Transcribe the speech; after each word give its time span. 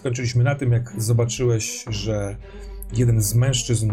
Skończyliśmy 0.00 0.44
na 0.44 0.54
tym, 0.54 0.72
jak 0.72 0.92
zobaczyłeś, 0.98 1.84
że 1.88 2.36
jeden 2.92 3.20
z 3.22 3.34
mężczyzn 3.34 3.90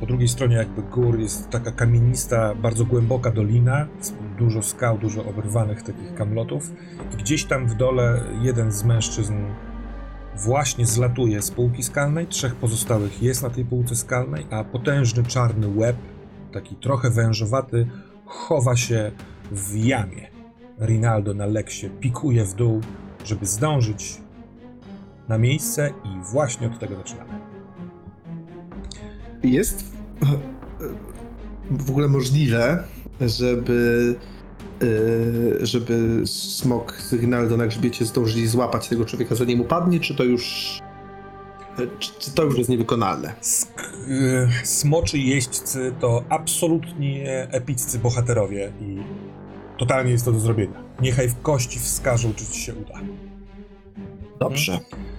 po 0.00 0.06
drugiej 0.06 0.28
stronie 0.28 0.56
jakby 0.56 0.82
gór 0.82 1.20
jest 1.20 1.50
taka 1.50 1.72
kamienista, 1.72 2.54
bardzo 2.54 2.84
głęboka 2.84 3.30
dolina, 3.30 3.88
dużo 4.38 4.62
skał, 4.62 4.98
dużo 4.98 5.24
oberwanych 5.24 5.82
takich 5.82 6.14
kamlotów 6.14 6.72
i 7.14 7.16
gdzieś 7.16 7.44
tam 7.44 7.66
w 7.66 7.74
dole 7.74 8.20
jeden 8.42 8.72
z 8.72 8.84
mężczyzn 8.84 9.34
właśnie 10.36 10.86
zlatuje 10.86 11.42
z 11.42 11.50
półki 11.50 11.82
skalnej, 11.82 12.26
trzech 12.26 12.54
pozostałych 12.54 13.22
jest 13.22 13.42
na 13.42 13.50
tej 13.50 13.64
półce 13.64 13.96
skalnej, 13.96 14.46
a 14.50 14.64
potężny 14.64 15.22
czarny 15.24 15.68
łeb, 15.68 15.96
taki 16.52 16.76
trochę 16.76 17.10
wężowaty, 17.10 17.86
chowa 18.26 18.76
się 18.76 19.10
w 19.52 19.76
jamie. 19.76 20.30
Rinaldo 20.80 21.34
na 21.34 21.46
leksie 21.46 21.90
pikuje 22.00 22.44
w 22.44 22.54
dół, 22.54 22.80
żeby 23.24 23.46
zdążyć 23.46 24.20
na 25.30 25.38
miejsce 25.38 25.92
i 26.04 26.32
właśnie 26.32 26.66
od 26.66 26.78
tego 26.78 26.96
zaczynamy. 26.96 27.30
Jest 29.42 29.84
w 31.70 31.90
ogóle 31.90 32.08
możliwe, 32.08 32.84
żeby 33.20 34.14
e, 34.82 35.66
żeby 35.66 36.22
smok 36.26 36.92
z 36.92 37.12
Rinaldo 37.12 37.56
na 37.56 37.66
grzbiecie 37.66 38.04
zdążyli 38.04 38.46
złapać 38.46 38.88
tego 38.88 39.04
człowieka 39.04 39.34
zanim 39.34 39.60
upadnie, 39.60 40.00
czy 40.00 40.14
to 40.14 40.24
już 40.24 40.78
e, 41.78 41.86
czy, 41.98 42.10
czy 42.18 42.30
to 42.30 42.44
już 42.44 42.58
jest 42.58 42.70
niewykonalne? 42.70 43.34
Sk- 43.42 43.80
y, 44.08 44.66
smoczy 44.66 45.18
jeźdźcy 45.18 45.92
to 46.00 46.24
absolutnie 46.28 47.48
epiccy 47.50 47.98
bohaterowie 47.98 48.72
i 48.80 48.98
totalnie 49.78 50.12
jest 50.12 50.24
to 50.24 50.32
do 50.32 50.40
zrobienia. 50.40 50.82
Niechaj 51.00 51.28
w 51.28 51.42
kości 51.42 51.78
wskażą, 51.78 52.34
czy 52.34 52.46
ci 52.46 52.60
się 52.60 52.74
uda. 52.74 52.94
Dobrze. 54.40 54.72
Mm, 54.72 55.09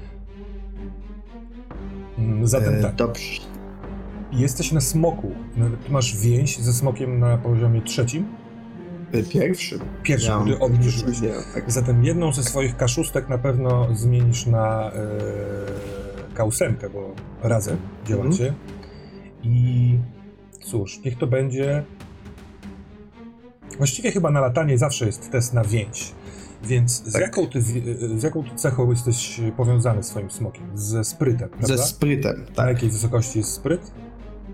Zatem 2.44 2.76
E, 2.76 2.82
tak, 2.82 2.96
dobrze. 2.96 3.42
jesteś 4.32 4.72
na 4.72 4.82
smoku. 4.82 5.32
No, 5.58 5.66
masz 5.90 6.18
więź 6.18 6.58
ze 6.60 6.74
smokiem 6.74 7.20
na 7.20 7.38
poziomie 7.38 7.82
trzecim. 7.82 8.26
E, 9.12 9.24
Pierwszy. 9.24 9.80
Pierwszy, 10.04 10.28
Ja 10.28 10.40
mam- 10.40 10.54
obniżyłeś. 10.62 11.18
Tak. 11.54 11.72
Zatem 11.72 12.04
jedną 12.06 12.34
ze 12.34 12.44
swoich 12.44 12.78
kaszustek 12.78 13.30
na 13.30 13.38
pewno 13.38 13.88
zmienisz 13.96 14.46
na 14.46 14.92
e, 14.92 14.94
kausemkę, 16.34 16.90
bo 16.90 17.16
razem 17.44 17.78
działacie. 18.06 18.54
I 19.44 19.98
cóż, 20.64 21.00
niech 21.06 21.18
to 21.18 21.28
będzie. 21.28 21.84
Właściwie 23.78 24.12
chyba 24.12 24.32
na 24.32 24.42
latanie 24.42 24.78
zawsze 24.78 25.06
jest 25.06 25.32
test 25.32 25.54
na 25.54 25.64
więź. 25.64 26.12
Więc 26.64 27.04
z, 27.04 27.14
Tak. 27.14 27.22
jaką 27.22 27.48
ty, 27.48 27.62
z 28.18 28.24
jaką 28.24 28.44
ty 28.44 28.50
cechą 28.56 28.90
jesteś 28.92 29.42
powiązany 29.58 30.04
swoim 30.04 30.32
smokiem? 30.32 30.64
Ze 30.74 31.04
sprytem, 31.04 31.50
prawda? 31.50 31.68
Ze 31.68 31.78
sprytem, 31.84 32.46
Na 32.50 32.56
tak. 32.56 32.68
jakiej 32.68 32.90
wysokości 32.90 33.38
jest 33.40 33.52
spryt? 33.52 33.92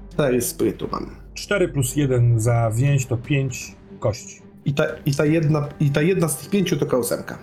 Cztery 0.10 0.42
sprytu 0.42 0.88
mam. 0.92 1.10
4 1.34 1.68
plus 1.70 1.96
1 1.96 2.40
za 2.40 2.72
więź 2.76 3.06
to 3.06 3.18
5 3.18 3.76
kości. 4.00 4.42
I 4.66 4.74
ta, 4.74 4.84
i, 5.06 5.14
ta 5.16 5.26
jedna, 5.26 5.68
I 5.80 5.90
ta 5.90 6.02
jedna 6.02 6.28
z 6.28 6.38
tych 6.38 6.50
pięciu 6.50 6.78
to 6.78 6.86
kausemka. 6.86 7.38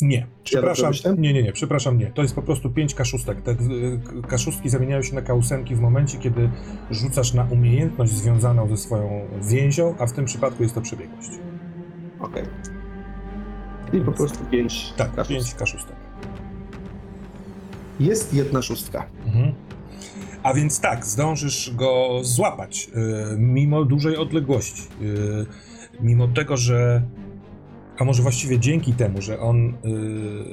Nie, 0.00 0.18
Czy 0.18 0.24
ja 0.54 0.60
przepraszam. 0.60 0.88
myślę? 0.88 1.14
nie, 1.18 1.32
nie, 1.32 1.42
nie, 1.42 1.52
przepraszam, 1.52 1.98
nie. 1.98 2.06
To 2.06 2.22
jest 2.22 2.34
po 2.34 2.42
prostu 2.42 2.70
pięć 2.70 2.94
kaszustek. 2.94 3.42
Te 3.42 3.56
kaszustki 4.28 4.68
zamieniają 4.68 5.02
się 5.02 5.14
na 5.14 5.22
kausemki 5.22 5.74
w 5.74 5.80
momencie, 5.80 6.18
kiedy 6.18 6.50
rzucasz 6.90 7.34
na 7.34 7.44
umiejętność 7.44 8.12
związaną 8.12 8.68
ze 8.68 8.76
swoją 8.76 9.20
więzią, 9.42 9.94
a 9.98 10.06
w 10.06 10.12
tym 10.12 10.24
przypadku 10.24 10.62
jest 10.62 10.74
to 10.74 10.80
przebiegłość. 10.80 11.30
Okej. 12.20 12.44
I 13.92 14.00
po 14.00 14.12
prostu 14.12 14.44
pięć. 14.44 14.92
Tak, 14.96 15.14
kaszustek. 15.14 15.36
pięć 15.36 15.54
kaszustek. 15.54 15.96
Jest 18.00 18.34
jedna 18.34 18.62
szóstka. 18.62 19.06
Mhm. 19.26 19.52
A 20.42 20.54
więc 20.54 20.80
tak, 20.80 21.06
zdążysz 21.06 21.72
go 21.74 22.20
złapać, 22.22 22.90
y, 23.34 23.38
mimo 23.38 23.84
dużej 23.84 24.16
odległości. 24.16 24.82
Y, 25.02 25.46
mimo 26.00 26.28
tego, 26.28 26.56
że. 26.56 27.02
A 27.98 28.04
może 28.04 28.22
właściwie 28.22 28.58
dzięki 28.58 28.92
temu, 28.92 29.22
że 29.22 29.40
on, 29.40 29.74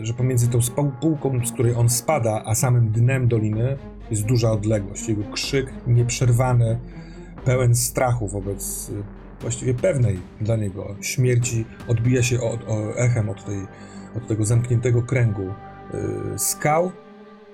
y, 0.02 0.06
że 0.06 0.14
pomiędzy 0.14 0.48
tą 0.50 0.60
spał- 0.60 0.92
półką, 1.02 1.46
z 1.46 1.52
której 1.52 1.76
on 1.76 1.90
spada, 1.90 2.44
a 2.46 2.56
samym 2.56 2.92
dnem 2.92 3.28
doliny 3.28 3.78
jest 4.12 4.26
duża 4.26 4.52
odległość. 4.52 5.10
Jego 5.10 5.24
krzyk 5.24 5.74
nieprzerwany, 5.88 6.80
pełen 7.46 7.76
strachu 7.76 8.28
wobec 8.28 8.90
y, 8.90 9.04
właściwie 9.42 9.74
pewnej 9.74 10.20
dla 10.42 10.56
niego 10.56 10.96
śmierci, 11.02 11.66
odbija 11.88 12.24
się 12.24 12.42
od, 12.42 12.60
echem 12.96 13.30
od, 13.30 13.46
tej, 13.46 13.68
od 14.18 14.28
tego 14.28 14.46
zamkniętego 14.46 15.02
kręgu 15.02 15.48
y, 16.34 16.40
skał. 16.40 16.92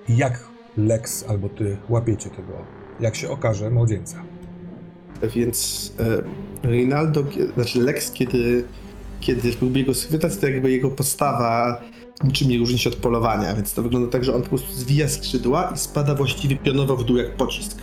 Jak 0.08 0.44
Lex 0.76 1.24
albo 1.28 1.48
ty 1.48 1.76
łapiecie 1.88 2.30
tego, 2.30 2.52
jak 3.00 3.16
się 3.16 3.30
okaże, 3.30 3.70
młodzieńca? 3.70 4.22
Więc 5.34 5.92
e, 6.64 6.68
Rinaldo, 6.68 7.24
znaczy 7.54 7.80
Lex, 7.80 8.10
kiedy, 8.12 8.64
kiedy 9.20 9.52
próbuje 9.52 9.84
go 9.84 9.94
schwytać, 9.94 10.36
to 10.36 10.48
jakby 10.48 10.70
jego 10.70 10.90
postawa 10.90 11.80
niczym 12.24 12.48
nie 12.48 12.58
różni 12.58 12.78
się 12.78 12.90
od 12.90 12.96
polowania, 12.96 13.54
więc 13.54 13.74
to 13.74 13.82
wygląda 13.82 14.12
tak, 14.12 14.24
że 14.24 14.34
on 14.34 14.42
po 14.42 14.48
prostu 14.48 14.72
zwija 14.72 15.08
skrzydła 15.08 15.72
i 15.74 15.78
spada 15.78 16.14
właściwie 16.14 16.56
pionowo 16.56 16.96
w 16.96 17.04
dół 17.04 17.16
jak 17.16 17.36
pocisk. 17.36 17.78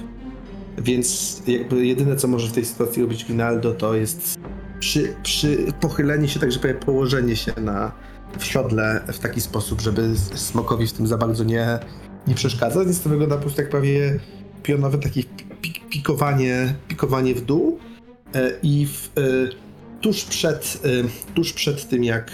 Więc 0.78 1.42
jakby 1.48 1.86
jedyne, 1.86 2.16
co 2.16 2.28
może 2.28 2.48
w 2.48 2.52
tej 2.52 2.66
sytuacji 2.66 3.02
robić 3.02 3.26
Rinaldo, 3.30 3.74
to 3.74 3.96
jest 3.96 4.40
przy, 4.80 5.16
przy 5.24 5.58
pochylenie 5.82 6.28
się, 6.28 6.40
tak 6.40 6.52
że 6.52 6.60
powiem, 6.60 6.80
położenie 6.80 7.36
się 7.36 7.54
na, 7.62 7.92
w 8.40 8.46
siodle 8.46 9.02
w 9.08 9.20
taki 9.20 9.42
sposób, 9.42 9.82
żeby 9.82 10.10
smokowi 10.36 10.88
w 10.88 10.94
tym 10.94 11.08
za 11.08 11.18
bardzo 11.18 11.44
nie, 11.44 11.80
nie 12.28 12.36
przeszkadzać, 12.36 12.86
więc 12.86 13.02
to 13.02 13.10
wygląda 13.10 13.36
po 13.36 13.42
prostu 13.42 13.62
jak 13.62 13.70
prawie 13.70 14.20
pionowe 14.64 14.98
takie 14.98 15.24
pik, 15.62 15.90
pikowanie, 15.90 16.76
pikowanie 16.88 17.36
w 17.36 17.42
dół. 17.42 17.80
E, 18.36 18.52
i 18.64 18.88
w, 18.88 19.12
e, 19.18 19.22
tuż, 20.02 20.24
przed, 20.24 20.82
e, 20.84 21.34
tuż 21.34 21.54
przed 21.54 21.90
tym, 21.90 22.04
jak, 22.04 22.32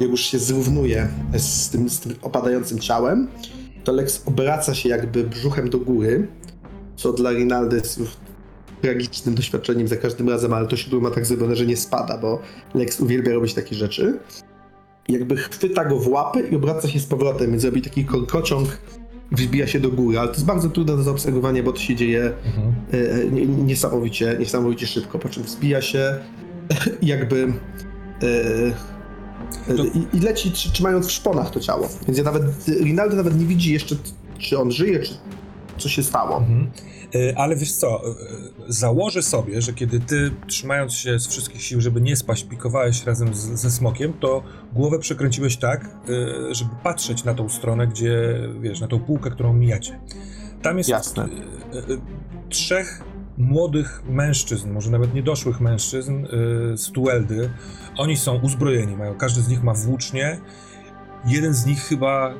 jak 0.00 0.10
już 0.10 0.20
się 0.20 0.38
zrównuje 0.38 1.08
z 1.36 1.70
tym, 1.70 1.90
z 1.90 2.00
tym 2.00 2.14
opadającym 2.22 2.78
ciałem, 2.78 3.28
to 3.84 3.92
Lex 3.92 4.22
obraca 4.26 4.74
się 4.74 4.88
jakby 4.88 5.24
brzuchem 5.24 5.70
do 5.70 5.78
góry, 5.78 6.28
co 6.98 7.12
dla 7.12 7.32
Rinaldy 7.32 7.76
jest 7.76 8.00
tragicznym 8.82 9.34
doświadczeniem 9.34 9.88
za 9.88 9.96
każdym 9.96 10.28
razem, 10.28 10.52
ale 10.52 10.66
to 10.68 10.76
siódło 10.76 11.00
ma 11.00 11.10
tak 11.10 11.26
zrobione, 11.26 11.56
że 11.56 11.66
nie 11.66 11.76
spada, 11.76 12.18
bo 12.18 12.38
Lex 12.74 13.00
uwielbia 13.00 13.32
robić 13.34 13.54
takie 13.54 13.74
rzeczy. 13.74 14.18
Jakby 15.08 15.36
chwyta 15.36 15.84
go 15.84 15.98
w 15.98 16.08
łapy 16.08 16.48
i 16.52 16.56
obraca 16.56 16.88
się 16.88 17.00
z 17.00 17.06
powrotem, 17.06 17.50
więc 17.50 17.64
robi 17.64 17.82
taki 17.82 18.04
korkociąg, 18.04 18.78
wzbija 19.32 19.66
się 19.66 19.80
do 19.80 19.90
góry, 19.90 20.18
ale 20.18 20.28
to 20.28 20.34
jest 20.34 20.44
bardzo 20.46 20.68
trudne 20.70 20.96
do 20.96 21.02
zaobserwowania, 21.02 21.62
bo 21.62 21.72
to 21.72 21.78
się 21.78 21.96
dzieje 21.96 22.32
Mhm. 22.46 23.34
nie- 23.34 23.46
niesamowicie, 23.46 24.36
niesamowicie 24.38 24.86
szybko, 24.86 25.18
po 25.18 25.28
czym 25.28 25.42
wzbija 25.42 25.82
się 25.82 26.14
jakby 27.02 27.52
To- 29.66 29.84
i, 29.84 30.16
i 30.16 30.20
leci 30.20 30.50
trzy- 30.52 30.72
trzymając 30.72 31.06
w 31.06 31.10
szponach 31.12 31.50
to 31.50 31.60
ciało. 31.60 31.88
Więc 32.06 32.18
ja 32.18 32.24
nawet, 32.24 32.42
Rinaldo 32.68 33.16
nawet 33.16 33.38
nie 33.40 33.46
widzi 33.46 33.72
jeszcze, 33.72 33.96
czy 34.38 34.58
on 34.58 34.70
żyje, 34.70 34.98
czy 35.00 35.14
co 35.78 35.88
się 35.88 36.02
stało. 36.02 36.36
Mhm. 36.36 36.70
Y, 37.14 37.34
Ale 37.36 37.56
wiesz 37.56 37.72
co, 37.72 38.10
y, 38.10 38.14
założę 38.68 39.22
sobie, 39.22 39.62
że 39.62 39.72
kiedy 39.72 40.00
ty, 40.00 40.30
trzymając 40.46 40.94
się 40.94 41.18
z 41.18 41.26
wszystkich 41.26 41.62
sił, 41.62 41.80
żeby 41.80 42.00
nie 42.00 42.16
spaść, 42.16 42.44
pikowałeś 42.44 43.04
razem 43.04 43.34
z, 43.34 43.38
ze 43.38 43.70
smokiem, 43.70 44.12
to 44.12 44.42
głowę 44.72 44.98
przekręciłeś 44.98 45.56
tak, 45.56 45.90
żeby 46.50 46.70
patrzeć 46.82 47.24
na 47.24 47.34
tą 47.34 47.48
stronę, 47.48 47.86
gdzie, 47.86 48.40
wiesz, 48.60 48.80
na 48.80 48.88
tą 48.88 49.00
półkę, 49.00 49.30
którą 49.30 49.52
mijacie. 49.52 50.00
Tam 50.62 50.78
jest 50.78 50.90
Jasne. 50.90 51.28
trzech 52.48 53.04
młodych 53.38 54.02
mężczyzn, 54.08 54.70
może 54.70 54.90
nawet 54.90 55.14
niedoszłych 55.14 55.60
mężczyzn 55.60 56.26
z 56.76 56.92
Tueldy. 56.92 57.50
Oni 57.96 58.16
są 58.16 58.40
uzbrojeni, 58.40 58.96
mają, 58.96 59.14
każdy 59.14 59.42
z 59.42 59.48
nich 59.48 59.62
ma 59.62 59.74
włócznie. 59.74 60.40
Jeden 61.26 61.54
z 61.54 61.66
nich 61.66 61.80
chyba 61.80 62.34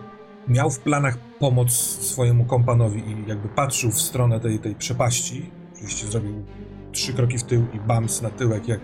miał 0.49 0.71
w 0.71 0.79
planach 0.79 1.19
pomoc 1.19 1.73
swojemu 2.01 2.45
kompanowi 2.45 3.01
i 3.01 3.29
jakby 3.29 3.49
patrzył 3.49 3.91
w 3.91 4.01
stronę 4.01 4.41
tej, 4.41 4.59
tej 4.59 4.75
przepaści. 4.75 5.51
Oczywiście 5.75 6.07
zrobił 6.07 6.45
trzy 6.93 7.13
kroki 7.13 7.39
w 7.39 7.43
tył 7.43 7.67
i 7.75 7.81
bams 7.81 8.23
na 8.23 8.31
tyłek, 8.31 8.69
jak 8.69 8.81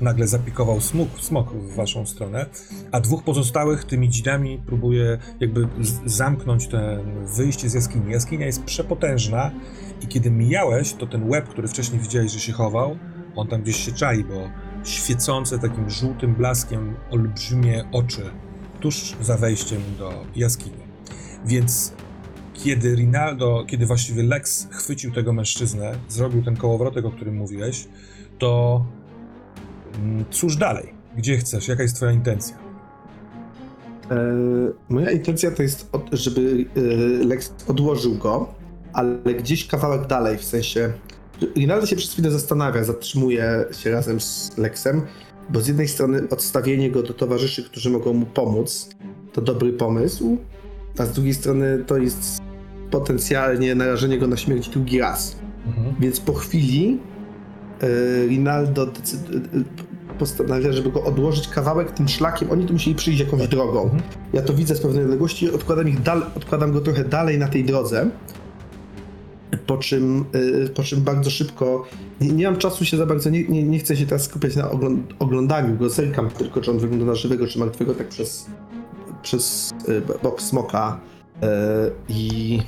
nagle 0.00 0.26
zapikował 0.26 0.80
smok, 0.80 1.08
smok 1.20 1.52
w 1.52 1.74
waszą 1.74 2.06
stronę, 2.06 2.46
a 2.92 3.00
dwóch 3.00 3.24
pozostałych 3.24 3.84
tymi 3.84 4.08
dzinami 4.08 4.62
próbuje 4.66 5.18
jakby 5.40 5.68
zamknąć 6.06 6.66
ten 6.66 7.26
wyjście 7.26 7.70
z 7.70 7.74
jaskini. 7.74 8.12
Jaskinia 8.12 8.46
jest 8.46 8.64
przepotężna 8.64 9.50
i 10.02 10.06
kiedy 10.06 10.30
mijałeś, 10.30 10.92
to 10.92 11.06
ten 11.06 11.28
łeb, 11.30 11.48
który 11.48 11.68
wcześniej 11.68 12.00
widziałeś, 12.00 12.32
że 12.32 12.40
się 12.40 12.52
chował, 12.52 12.98
on 13.36 13.48
tam 13.48 13.62
gdzieś 13.62 13.76
się 13.76 13.92
czai, 13.92 14.24
bo 14.24 14.48
świecące 14.84 15.58
takim 15.58 15.90
żółtym 15.90 16.34
blaskiem 16.34 16.96
olbrzymie 17.10 17.84
oczy 17.92 18.30
tuż 18.80 19.16
za 19.20 19.36
wejściem 19.36 19.80
do 19.98 20.24
jaskini. 20.36 20.87
Więc 21.46 21.92
kiedy 22.54 22.94
Rinaldo, 22.94 23.64
kiedy 23.66 23.86
właściwie 23.86 24.22
Lex 24.22 24.68
chwycił 24.70 25.12
tego 25.12 25.32
mężczyznę, 25.32 25.94
zrobił 26.08 26.42
ten 26.42 26.56
kołowrotek, 26.56 27.04
o 27.04 27.10
którym 27.10 27.36
mówiłeś, 27.36 27.88
to 28.38 28.84
mm, 29.94 30.24
cóż 30.30 30.56
dalej? 30.56 30.94
Gdzie 31.16 31.36
chcesz? 31.36 31.68
Jaka 31.68 31.82
jest 31.82 31.96
twoja 31.96 32.12
intencja? 32.12 32.68
moja 34.88 35.10
intencja 35.10 35.50
to 35.50 35.62
jest, 35.62 35.88
od, 35.92 36.08
żeby 36.12 36.64
e, 36.76 36.80
Lex 37.24 37.54
odłożył 37.66 38.14
go, 38.14 38.54
ale 38.92 39.34
gdzieś 39.34 39.66
kawałek 39.66 40.06
dalej, 40.06 40.38
w 40.38 40.44
sensie... 40.44 40.92
Rinaldo 41.56 41.86
się 41.86 41.96
przez 41.96 42.12
chwilę 42.12 42.30
zastanawia, 42.30 42.84
zatrzymuje 42.84 43.64
się 43.72 43.90
razem 43.90 44.20
z 44.20 44.58
Lexem, 44.58 45.02
bo 45.50 45.60
z 45.60 45.68
jednej 45.68 45.88
strony 45.88 46.28
odstawienie 46.30 46.90
go 46.90 47.02
do 47.02 47.14
towarzyszy, 47.14 47.64
którzy 47.64 47.90
mogą 47.90 48.12
mu 48.12 48.26
pomóc, 48.26 48.90
to 49.32 49.42
dobry 49.42 49.72
pomysł, 49.72 50.38
a 51.00 51.06
z 51.06 51.12
drugiej 51.12 51.34
strony 51.34 51.84
to 51.86 51.96
jest 51.98 52.38
potencjalnie 52.90 53.74
narażenie 53.74 54.18
go 54.18 54.26
na 54.26 54.36
śmierć 54.36 54.68
drugi 54.68 54.98
raz. 55.00 55.36
Mhm. 55.66 55.94
Więc 56.00 56.20
po 56.20 56.32
chwili 56.34 56.98
e, 57.80 58.26
Rinaldo 58.26 58.86
decyd- 58.86 59.36
e, 59.36 60.14
postanawia, 60.18 60.72
żeby 60.72 60.90
go 60.90 61.04
odłożyć 61.04 61.48
kawałek 61.48 61.90
tym 61.90 62.08
szlakiem. 62.08 62.50
Oni 62.50 62.66
tu 62.66 62.72
musieli 62.72 62.96
przyjść 62.96 63.20
jakąś 63.20 63.48
drogą. 63.48 63.82
Mhm. 63.82 64.02
Ja 64.32 64.42
to 64.42 64.54
widzę 64.54 64.74
z 64.74 64.80
pewnej 64.80 65.04
odległości, 65.04 65.50
odkładam, 65.50 65.88
ich 65.88 66.02
dal- 66.02 66.26
odkładam 66.36 66.72
go 66.72 66.80
trochę 66.80 67.04
dalej 67.04 67.38
na 67.38 67.48
tej 67.48 67.64
drodze. 67.64 68.10
Po 69.66 69.76
czym, 69.78 70.24
e, 70.64 70.68
po 70.68 70.82
czym 70.82 71.00
bardzo 71.00 71.30
szybko. 71.30 71.84
Nie, 72.20 72.28
nie 72.28 72.44
mam 72.44 72.56
czasu 72.56 72.84
się 72.84 72.96
za 72.96 73.06
bardzo, 73.06 73.30
nie, 73.30 73.44
nie, 73.48 73.62
nie 73.62 73.78
chcę 73.78 73.96
się 73.96 74.06
teraz 74.06 74.22
skupiać 74.24 74.56
na 74.56 74.70
ogląd- 74.70 75.14
oglądaniu 75.18 75.76
go. 75.76 75.90
Zerkam 75.90 76.30
tylko, 76.30 76.60
czy 76.60 76.70
on 76.70 76.78
wygląda 76.78 77.04
na 77.06 77.14
żywego, 77.14 77.46
czy 77.46 77.58
martwego, 77.58 77.94
tak 77.94 78.08
przez, 78.08 78.46
przez 79.22 79.74
e, 79.88 80.18
bok 80.22 80.42
smoka. 80.42 81.00
E, 81.42 81.46
I 82.08 82.58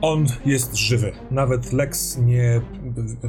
On 0.00 0.26
jest 0.46 0.76
żywy. 0.76 1.12
Nawet 1.30 1.72
Lex 1.72 2.18
nie. 2.18 2.60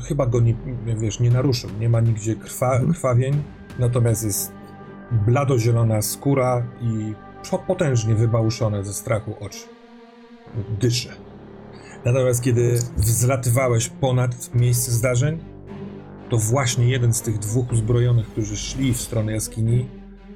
Chyba 0.08 0.26
go 0.26 0.40
nie, 0.40 0.56
wiesz, 0.98 1.20
nie 1.20 1.32
naruszył. 1.32 1.70
Nie 1.80 1.90
ma 1.90 2.00
nigdzie 2.02 2.36
krwa, 2.36 2.80
krwawień. 2.80 3.44
Natomiast 3.80 4.24
jest 4.24 4.52
bladozielona 5.12 6.02
skóra 6.02 6.64
i 6.82 7.14
po- 7.52 7.60
potężnie 7.60 8.16
wybałuszone 8.16 8.84
ze 8.84 8.94
strachu 8.94 9.36
oczy. 9.40 9.60
Dyszy. 10.82 11.10
Natomiast 12.06 12.42
kiedy 12.42 12.80
wzlatywałeś 12.98 13.90
ponad 13.90 14.56
miejsce 14.56 14.92
zdarzeń, 14.92 15.40
to 16.30 16.38
właśnie 16.38 16.90
jeden 16.90 17.14
z 17.14 17.22
tych 17.22 17.40
dwóch 17.40 17.72
uzbrojonych, 17.72 18.28
którzy 18.28 18.58
szli 18.58 18.94
w 18.94 19.02
stronę 19.02 19.32
jaskini, 19.32 19.88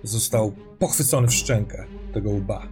został 0.03 0.53
pochwycony 0.79 1.27
w 1.27 1.33
szczękę 1.33 1.85
tego 2.13 2.29
łba. 2.29 2.67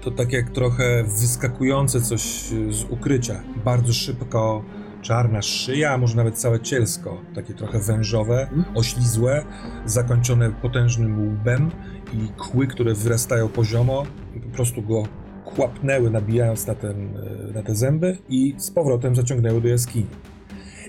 To 0.00 0.10
tak 0.10 0.32
jak 0.32 0.50
trochę 0.50 1.04
wyskakujące 1.04 2.00
coś 2.00 2.22
z 2.70 2.84
ukrycia. 2.90 3.42
Bardzo 3.64 3.92
szybko 3.92 4.64
czarna 5.02 5.42
szyja, 5.42 5.92
a 5.92 5.98
może 5.98 6.16
nawet 6.16 6.38
całe 6.38 6.60
cielsko, 6.60 7.20
takie 7.34 7.54
trochę 7.54 7.78
wężowe, 7.78 8.48
oślizłe, 8.74 9.44
zakończone 9.86 10.50
potężnym 10.50 11.28
łbem 11.28 11.70
i 12.12 12.28
kły, 12.28 12.66
które 12.66 12.94
wyrastają 12.94 13.48
poziomo, 13.48 14.06
po 14.42 14.56
prostu 14.56 14.82
go 14.82 15.02
kłapnęły, 15.44 16.10
nabijając 16.10 16.66
na, 16.66 16.74
ten, 16.74 17.16
y, 17.16 17.52
na 17.54 17.62
te 17.62 17.74
zęby 17.74 18.18
i 18.28 18.54
z 18.58 18.70
powrotem 18.70 19.16
zaciągnęły 19.16 19.60
do 19.60 19.68
jaskini. 19.68 20.06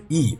I 0.09 0.37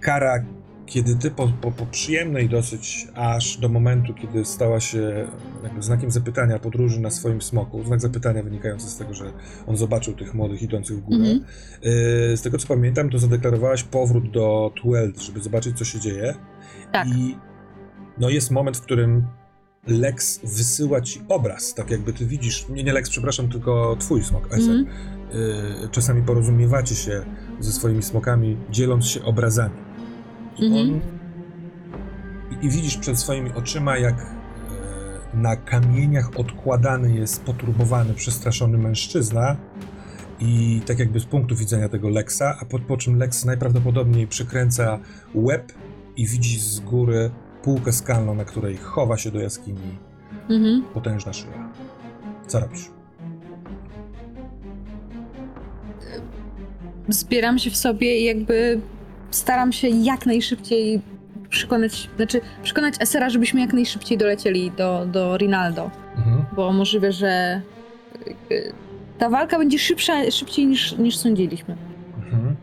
kara, 0.00 0.44
kiedy 0.86 1.16
ty 1.16 1.30
po, 1.30 1.48
po, 1.60 1.70
po 1.70 1.86
przyjemnej 1.86 2.48
dosyć, 2.48 3.08
aż 3.14 3.56
do 3.56 3.68
momentu, 3.68 4.14
kiedy 4.14 4.44
stała 4.44 4.80
się 4.80 5.28
jakby 5.62 5.82
znakiem 5.82 6.10
zapytania 6.10 6.58
podróży 6.58 7.00
na 7.00 7.10
swoim 7.10 7.42
smoku, 7.42 7.84
znak 7.84 8.00
zapytania 8.00 8.42
wynikający 8.42 8.90
z 8.90 8.96
tego, 8.96 9.14
że 9.14 9.32
on 9.66 9.76
zobaczył 9.76 10.14
tych 10.14 10.34
młodych 10.34 10.62
idących 10.62 10.96
w 10.96 11.00
górę. 11.00 11.18
Mhm. 11.18 11.44
Yy, 11.82 12.36
z 12.36 12.42
tego 12.42 12.58
co 12.58 12.68
pamiętam, 12.68 13.10
to 13.10 13.18
zadeklarowałaś 13.18 13.82
powrót 13.82 14.30
do 14.30 14.72
Tweld, 14.82 15.22
żeby 15.22 15.40
zobaczyć, 15.40 15.78
co 15.78 15.84
się 15.84 16.00
dzieje. 16.00 16.34
Tak. 16.92 17.08
I 17.08 17.36
no 18.18 18.28
jest 18.28 18.50
moment, 18.50 18.76
w 18.76 18.80
którym 18.80 19.26
Lex 19.86 20.40
wysyła 20.44 21.00
ci 21.00 21.22
obraz, 21.28 21.74
tak 21.74 21.90
jakby 21.90 22.12
ty 22.12 22.26
widzisz, 22.26 22.68
nie, 22.68 22.84
nie 22.84 22.92
Lex, 22.92 23.10
przepraszam, 23.10 23.48
tylko 23.48 23.96
twój 24.00 24.22
smok, 24.22 24.46
Eser. 24.46 24.74
Mhm. 24.74 24.86
Yy, 25.82 25.88
czasami 25.90 26.22
porozumiewacie 26.22 26.94
się 26.94 27.22
ze 27.60 27.72
swoimi 27.72 28.02
smokami, 28.02 28.56
dzieląc 28.70 29.06
się 29.06 29.24
obrazami. 29.24 29.85
I 30.58 30.66
Mhm. 30.66 30.88
on... 30.92 31.00
I, 32.62 32.68
widzisz 32.70 32.96
przed 32.96 33.18
swoimi 33.18 33.50
oczyma, 33.54 33.98
jak 33.98 34.14
e, 34.20 35.36
na 35.36 35.56
kamieniach 35.56 36.30
odkładany 36.38 37.14
jest 37.14 37.42
poturbowany, 37.44 38.14
przestraszony 38.14 38.78
mężczyzna 38.78 39.56
i 40.40 40.80
tak 40.86 40.98
jakby 40.98 41.20
z 41.20 41.24
punktu 41.24 41.56
widzenia 41.56 41.88
tego 41.88 42.08
Lexa, 42.08 42.42
a 42.60 42.64
po, 42.64 42.78
po 42.78 42.96
czym 42.96 43.18
Lex 43.18 43.44
najprawdopodobniej 43.44 44.26
przykręca 44.26 44.98
łeb 45.34 45.72
i 46.16 46.26
widzi 46.26 46.60
z 46.60 46.80
góry 46.80 47.30
półkę 47.62 47.92
skalną, 47.92 48.34
na 48.34 48.44
której 48.44 48.76
chowa 48.76 49.16
się 49.16 49.30
do 49.30 49.40
jaskini 49.40 49.98
Mhm. 50.50 50.82
potężna 50.94 51.32
szyja. 51.32 51.68
Co 52.46 52.60
robisz? 52.60 52.90
Zbieram 57.08 57.58
się 57.58 57.70
w 57.70 57.76
sobie 57.76 58.20
i 58.20 58.24
jakby 58.24 58.80
staram 59.36 59.72
się 59.72 59.88
jak 59.88 60.26
najszybciej 60.26 61.00
przekonać, 61.48 62.10
znaczy 62.16 62.40
przekonać 62.62 62.94
Esera, 63.00 63.30
żebyśmy 63.30 63.60
jak 63.60 63.72
najszybciej 63.72 64.18
dolecieli 64.18 64.70
do, 64.70 65.06
do 65.06 65.36
Rinaldo, 65.36 65.90
Mhm. 66.16 66.44
bo 66.56 66.72
możliwe, 66.72 67.12
że 67.12 67.60
y, 68.50 68.72
ta 69.18 69.30
walka 69.30 69.58
będzie 69.58 69.78
szybsza, 69.78 70.30
szybciej 70.30 70.66
niż, 70.66 70.98
niż 70.98 71.16
sądziliśmy. 71.16 71.76
Mhm. 72.16 72.56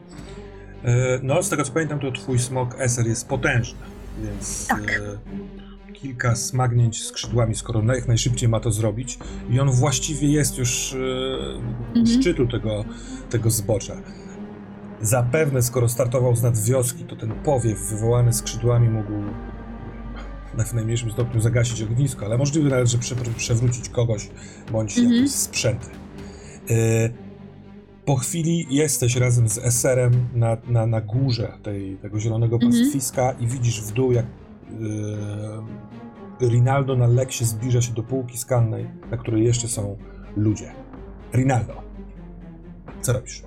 E, 0.84 1.20
No, 1.24 1.44
z 1.44 1.50
tego 1.50 1.64
co 1.64 1.72
pamiętam, 1.72 2.00
to 2.00 2.12
twój 2.12 2.40
smok 2.40 2.76
Eser 2.80 3.08
jest 3.08 3.28
potężny, 3.28 3.80
więc 4.24 4.68
Tak. 4.68 5.02
e, 5.90 5.94
kilka 5.94 6.36
smagnięć 6.36 7.04
skrzydłami, 7.04 7.56
skoro 7.56 7.94
jak 7.96 8.08
najszybciej 8.08 8.50
ma 8.50 8.60
to 8.60 8.72
zrobić 8.72 9.18
i 9.50 9.60
on 9.60 9.72
właściwie 9.72 10.28
jest 10.28 10.58
już 10.58 10.94
e, 10.94 10.98
u 11.96 12.00
Mhm. 12.00 12.08
szczytu 12.22 12.48
tego, 12.48 12.86
tego 13.30 13.50
zbocza. 13.52 13.94
Zapewne, 15.04 15.62
skoro 15.62 15.90
startował 15.90 16.36
z 16.36 16.44
nad 16.44 16.58
wioski, 16.60 17.04
to 17.04 17.16
ten 17.16 17.32
powiew 17.32 17.80
wywołany 17.90 18.34
skrzydłami 18.34 18.90
mógł 18.90 19.12
na 20.58 20.64
w 20.64 20.74
najmniejszym 20.74 21.12
stopniu 21.12 21.42
zagasić 21.42 21.82
ognisko, 21.82 22.26
ale 22.26 22.38
możliwe 22.38 22.70
nawet, 22.70 22.88
że 22.88 22.98
prze, 22.98 23.16
przewrócić 23.16 23.90
kogoś 23.90 24.30
bądź 24.72 24.98
Mhm. 24.98 25.16
jakieś 25.16 25.32
sprzęty. 25.32 25.90
E, 26.70 27.10
po 28.06 28.16
chwili 28.16 28.68
jesteś 28.70 29.16
razem 29.16 29.50
z 29.50 29.58
Eserem 29.58 30.12
na, 30.36 30.58
na, 30.68 30.88
na 30.88 31.02
górze 31.02 31.58
tej, 31.64 31.98
tego 31.98 32.20
zielonego 32.20 32.56
Mhm. 32.56 32.72
pastwiska 32.72 33.32
i 33.32 33.48
widzisz 33.48 33.82
w 33.82 33.92
dół, 33.92 34.12
jak 34.12 34.26
e, 36.42 36.48
Rinaldo 36.50 36.96
na 36.96 37.08
leksie 37.08 37.46
zbliża 37.46 37.82
się 37.82 37.94
do 37.94 38.04
półki 38.04 38.38
skalnej, 38.38 38.88
na 39.12 39.18
której 39.18 39.44
jeszcze 39.44 39.68
są 39.68 39.98
ludzie. 40.38 40.72
Rinaldo, 41.34 41.82
co 43.02 43.14
robisz? 43.14 43.44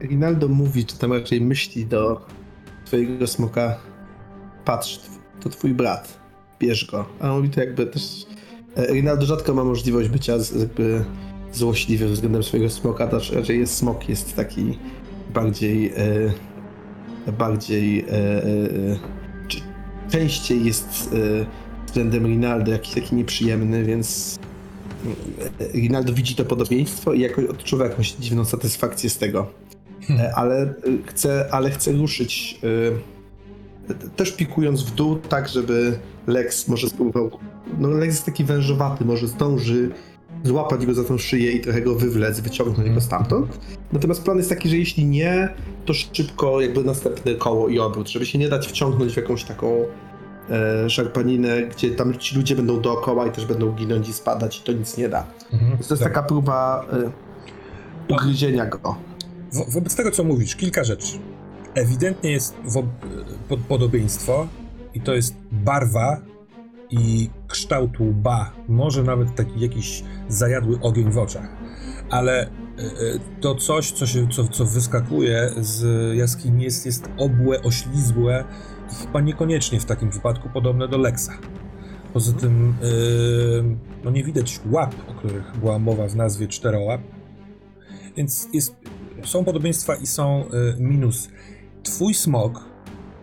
Rinaldo 0.00 0.48
mówi, 0.48 0.86
czy 0.86 0.98
tam 0.98 1.12
raczej 1.12 1.40
myśli 1.40 1.86
do 1.86 2.26
twojego 2.84 3.26
smoka, 3.26 3.76
patrz, 4.64 5.00
to 5.40 5.48
twój 5.48 5.74
brat, 5.74 6.18
bierz 6.60 6.86
go. 6.90 7.06
A 7.20 7.30
on 7.30 7.36
mówi 7.36 7.50
to 7.50 7.60
jakby 7.60 7.86
też... 7.86 8.26
e, 8.76 8.92
Rinaldo 8.92 9.26
rzadko 9.26 9.54
ma 9.54 9.64
możliwość 9.64 10.08
bycia 10.08 10.32
jakby 10.58 11.04
złośliwym 11.52 12.12
względem 12.12 12.42
swojego 12.42 12.70
smoka, 12.70 13.06
to 13.06 13.20
raczej 13.34 13.58
jest 13.58 13.76
smok, 13.76 14.08
jest 14.08 14.36
taki 14.36 14.78
bardziej... 15.34 15.92
E, 17.26 17.32
bardziej... 17.32 18.04
E, 18.10 19.20
częściej 20.10 20.64
jest 20.64 21.10
względem 21.86 22.26
Rinaldo 22.26 22.72
jakiś 22.72 22.94
taki 22.94 23.14
nieprzyjemny, 23.14 23.84
więc 23.84 24.38
Rinaldo 25.74 26.12
widzi 26.12 26.34
to 26.34 26.44
podobieństwo 26.44 27.12
i 27.12 27.20
jakoś 27.20 27.44
odczuwa 27.44 27.84
jakąś 27.84 28.12
dziwną 28.12 28.44
satysfakcję 28.44 29.10
z 29.10 29.18
tego. 29.18 29.52
E, 30.18 30.34
ale 30.34 30.62
y, 30.62 30.72
chcę, 31.06 31.48
ale 31.50 31.70
chcę 31.70 31.92
ruszyć 31.92 32.60
t- 33.88 34.08
też 34.16 34.32
pikując 34.32 34.82
w 34.82 34.94
dół, 34.94 35.16
tak 35.16 35.48
żeby 35.48 35.98
Lex 36.26 36.68
może 36.68 36.88
spróbował. 36.88 37.30
No 37.78 37.88
Lex 37.88 38.14
jest 38.14 38.26
taki 38.26 38.44
wężowaty, 38.44 39.04
może 39.04 39.28
zdąży 39.28 39.90
złapać 40.44 40.86
go 40.86 40.94
za 40.94 41.04
tą 41.04 41.18
szyję 41.18 41.52
i 41.52 41.60
trochę 41.60 41.80
go 41.80 41.94
wywlec, 41.94 42.40
wyciągnąć 42.40 42.90
go 42.90 43.00
stamtąd. 43.00 43.60
Natomiast 43.92 44.22
plan 44.24 44.36
jest 44.36 44.48
taki, 44.48 44.68
że 44.68 44.76
jeśli 44.76 45.04
nie, 45.04 45.48
to 45.84 45.94
szybko 45.94 46.60
jakby 46.60 46.84
następne 46.84 47.34
koło 47.34 47.68
i 47.68 47.78
obrót, 47.78 48.08
żeby 48.08 48.26
się 48.26 48.38
nie 48.38 48.48
dać 48.48 48.66
wciągnąć 48.68 49.12
w 49.12 49.16
jakąś 49.16 49.44
taką 49.44 49.84
e, 50.50 50.90
szarpaninę, 50.90 51.62
gdzie 51.62 51.90
tam 51.90 52.18
ci 52.18 52.36
ludzie 52.36 52.56
będą 52.56 52.80
dookoła 52.80 53.26
i 53.26 53.30
też 53.30 53.46
będą 53.46 53.72
ginąć 53.72 54.08
i 54.08 54.12
spadać 54.12 54.58
i 54.58 54.62
to 54.62 54.72
nic 54.72 54.96
nie 54.96 55.08
da. 55.08 55.26
Mhm. 55.52 55.70
Więc 55.70 55.88
to 55.88 55.94
jest 55.94 56.04
taka 56.04 56.22
próba 56.22 56.86
e, 56.92 57.10
ugryzienia 58.14 58.66
go. 58.66 58.96
Wo- 59.52 59.64
wobec 59.68 59.94
tego, 59.96 60.10
co 60.10 60.24
mówisz, 60.24 60.56
kilka 60.56 60.84
rzeczy. 60.84 61.18
Ewidentnie 61.74 62.30
jest 62.30 62.56
pod- 63.48 63.60
podobieństwo 63.60 64.48
i 64.94 65.00
to 65.00 65.14
jest 65.14 65.34
barwa 65.52 66.20
i 66.90 67.30
kształt 67.48 68.00
łba, 68.00 68.52
może 68.68 69.02
nawet 69.02 69.34
taki 69.34 69.60
jakiś 69.60 70.04
zajadły 70.28 70.80
ogień 70.80 71.10
w 71.10 71.18
oczach, 71.18 71.48
ale 72.10 72.42
e, 72.42 72.46
e, 72.46 72.50
to 73.40 73.54
coś, 73.54 73.92
co, 73.92 74.06
się, 74.06 74.28
co, 74.28 74.48
co 74.48 74.64
wyskakuje 74.64 75.50
z 75.60 75.84
jaskini 76.16 76.64
jest, 76.64 76.86
jest 76.86 77.08
obłe, 77.18 77.62
oślizłe 77.62 78.44
i 78.92 78.94
chyba 78.94 79.20
niekoniecznie 79.20 79.80
w 79.80 79.84
takim 79.84 80.10
wypadku 80.10 80.48
podobne 80.48 80.88
do 80.88 80.98
Lexa. 80.98 81.30
Poza 82.12 82.32
tym 82.32 82.74
yy, 82.82 83.76
no 84.04 84.10
nie 84.10 84.24
widać 84.24 84.60
łap, 84.70 84.94
o 85.08 85.14
których 85.14 85.56
była 85.58 85.78
mowa 85.78 86.08
w 86.08 86.16
nazwie 86.16 86.48
czterołap. 86.48 87.00
Więc 88.16 88.48
jest, 88.52 88.76
są 89.24 89.44
podobieństwa 89.44 89.94
i 89.94 90.06
są 90.06 90.44
yy, 90.52 90.76
minusy. 90.78 91.28
Twój 91.82 92.14
smok, 92.14 92.70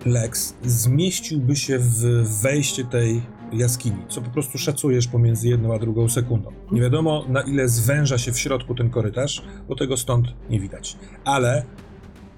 Lex, 0.06 0.54
zmieściłby 0.64 1.56
się 1.56 1.80
w 1.80 2.02
wejście 2.42 2.86
tej 2.86 3.22
jaskini, 3.54 4.06
co 4.10 4.22
po 4.22 4.30
prostu 4.30 4.58
szacujesz 4.58 5.08
pomiędzy 5.08 5.48
jedną 5.48 5.76
a 5.76 5.80
drugą 5.80 6.10
sekundą. 6.10 6.52
Nie 6.72 6.82
wiadomo 6.82 7.26
na 7.30 7.42
ile 7.42 7.70
zwęża 7.70 8.18
się 8.18 8.32
w 8.32 8.40
środku 8.40 8.76
ten 8.76 8.90
korytarz, 8.90 9.44
bo 9.70 9.76
tego 9.76 9.98
stąd 9.98 10.28
nie 10.50 10.60
widać. 10.60 10.98
Ale 11.26 11.66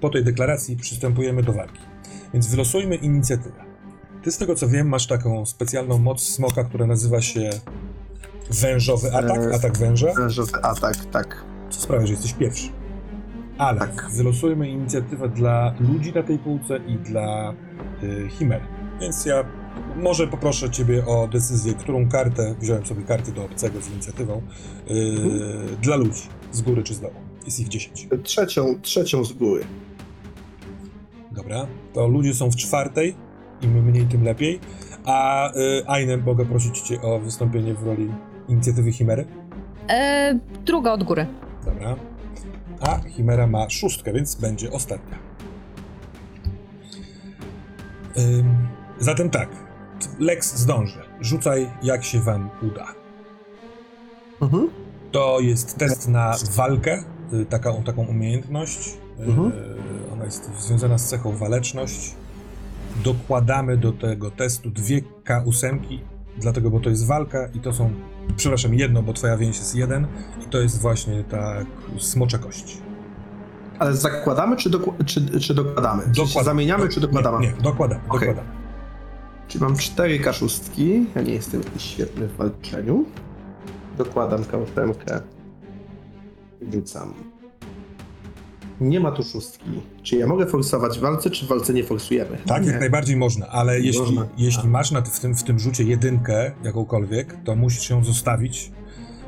po 0.00 0.08
tej 0.08 0.24
deklaracji 0.24 0.76
przystępujemy 0.76 1.42
do 1.42 1.52
walki. 1.52 1.80
Więc 2.32 2.46
wylosujmy 2.46 2.96
inicjatywę. 2.96 3.64
Ty 4.22 4.32
z 4.32 4.38
tego 4.38 4.54
co 4.54 4.68
wiem 4.68 4.88
masz 4.88 5.06
taką 5.06 5.46
specjalną 5.46 5.98
moc 5.98 6.22
smoka, 6.22 6.64
która 6.64 6.86
nazywa 6.86 7.20
się 7.20 7.50
wężowy 8.50 9.12
atak, 9.12 9.38
Eee, 9.38 9.54
atak 9.54 9.78
węża, 9.78 10.12
Wężowy 10.12 10.52
atak, 10.62 10.96
tak. 11.04 11.44
co 11.70 11.80
sprawia, 11.80 12.06
że 12.06 12.12
jesteś 12.12 12.32
pierwszy. 12.32 12.68
Ale 13.60 13.80
Tak. 13.80 14.10
wylosujmy 14.10 14.68
inicjatywę 14.68 15.28
dla 15.28 15.74
ludzi 15.80 16.12
na 16.12 16.22
tej 16.22 16.38
półce 16.38 16.76
i 16.88 16.94
dla 16.96 17.54
y, 18.02 18.28
Chimer. 18.28 18.60
Więc 19.00 19.26
ja 19.26 19.44
może 19.96 20.26
poproszę 20.26 20.70
ciebie 20.70 21.06
o 21.06 21.28
decyzję, 21.28 21.74
którą 21.74 22.08
kartę, 22.08 22.54
wziąłem 22.60 22.86
sobie 22.86 23.02
karty 23.02 23.32
do 23.32 23.44
obcego 23.44 23.80
z 23.80 23.90
inicjatywą, 23.90 24.42
y, 24.90 25.76
dla 25.82 25.96
ludzi, 25.96 26.22
z 26.52 26.62
góry 26.62 26.82
czy 26.82 26.94
z 26.94 27.00
dołu. 27.00 27.14
Jest 27.44 27.60
ich 27.60 27.68
10. 27.68 28.08
Trzecią, 28.22 28.74
trzecią 28.82 29.24
z 29.24 29.32
góry. 29.32 29.64
Dobra, 31.32 31.66
to 31.94 32.08
ludzie 32.08 32.34
są 32.34 32.50
w 32.50 32.56
czwartej, 32.56 33.14
im 33.62 33.84
mniej, 33.84 34.06
tym 34.06 34.24
lepiej. 34.24 34.60
A 35.04 35.50
y, 35.52 35.82
Ainem, 35.86 36.22
mogę 36.26 36.46
prosić 36.46 36.80
cię 36.80 37.02
o 37.02 37.18
wystąpienie 37.18 37.74
w 37.74 37.82
roli 37.86 38.10
inicjatywy 38.48 38.92
Chimery? 38.92 39.24
E, 39.88 40.38
druga 40.64 40.92
od 40.92 41.04
góry. 41.04 41.26
Dobra. 41.64 41.96
A 42.80 43.00
Chimera 43.08 43.46
ma 43.46 43.70
szóstkę, 43.70 44.12
więc 44.12 44.34
będzie 44.34 44.72
ostatnia. 44.72 45.18
Ym, 48.18 48.68
zatem 48.98 49.30
tak, 49.30 49.48
Lex 50.18 50.56
zdąży. 50.56 51.00
Rzucaj 51.20 51.70
jak 51.82 52.04
się 52.04 52.20
wam 52.20 52.50
uda. 52.62 52.86
Mhm. 54.42 54.68
To 55.12 55.40
jest 55.40 55.78
test 55.78 56.08
na 56.08 56.34
walkę, 56.56 57.04
y, 57.32 57.46
taką, 57.46 57.82
taką 57.82 58.06
umiejętność. 58.06 58.88
Y, 58.88 59.22
Mhm. 59.24 59.52
Ona 60.12 60.24
jest 60.24 60.50
związana 60.58 60.98
z 60.98 61.08
cechą 61.08 61.36
waleczność. 61.36 62.14
Dokładamy 63.04 63.76
do 63.76 63.92
tego 63.92 64.30
testu 64.30 64.70
dwie 64.70 65.00
K8, 65.24 65.78
dlatego, 66.38 66.70
bo 66.70 66.80
to 66.80 66.90
jest 66.90 67.06
walka 67.06 67.48
i 67.54 67.60
to 67.60 67.72
są, 67.72 67.90
przepraszam, 68.36 68.74
jedno, 68.74 69.02
bo 69.02 69.12
twoja 69.12 69.36
więź 69.36 69.58
jest 69.58 69.74
jeden 69.74 70.06
i 70.46 70.50
to 70.50 70.58
jest 70.60 70.80
właśnie 70.80 71.24
ta 71.24 71.54
smocza 71.98 72.38
kość. 72.38 72.78
Ale 73.78 73.96
zakładamy, 73.96 74.56
czy, 74.56 74.70
doku- 74.70 75.04
czy, 75.06 75.40
czy 75.40 75.54
dokładamy? 75.54 76.02
Czy 76.02 76.14
się 76.14 76.22
Dokład- 76.22 76.44
zamieniamy, 76.44 76.84
do- 76.84 76.92
czy 76.92 77.00
dokładamy? 77.00 77.40
Nie, 77.40 77.52
nie 77.52 77.62
dokładamy, 77.62 78.00
dokładamy. 78.12 78.48
Czyli 79.48 79.64
mam 79.64 79.76
cztery 79.76 80.18
kaszustki. 80.18 81.06
Ja 81.14 81.22
nie 81.22 81.32
jestem 81.34 81.62
jakiś 81.62 81.82
świetny 81.82 82.28
w 82.28 82.36
walczeniu. 82.36 83.04
Dokładam 83.98 84.44
kałtemkę. 84.44 85.20
Rzucam. 86.72 87.14
Nie 88.80 89.00
ma 89.00 89.10
tu 89.12 89.22
szóstki. 89.22 89.70
Czy 90.02 90.16
ja 90.16 90.26
mogę 90.26 90.46
forsować 90.46 90.98
w 90.98 91.00
walce, 91.00 91.30
czy 91.30 91.46
w 91.46 91.48
walce 91.48 91.72
nie 91.74 91.84
forsujemy? 91.84 92.38
Tak, 92.46 92.62
nie. 92.64 92.70
jak 92.70 92.80
najbardziej 92.80 93.16
można, 93.16 93.46
ale 93.48 93.80
jeśli, 93.80 94.00
Można. 94.00 94.26
jeśli 94.38 94.62
A. 94.64 94.66
masz 94.66 94.90
na, 94.90 95.02
w, 95.02 95.20
tym, 95.20 95.34
w 95.36 95.42
tym 95.44 95.58
rzucie 95.58 95.84
jedynkę 95.84 96.52
jakąkolwiek, 96.64 97.36
to 97.44 97.56
musisz 97.56 97.90
ją 97.90 98.04
zostawić, 98.04 98.72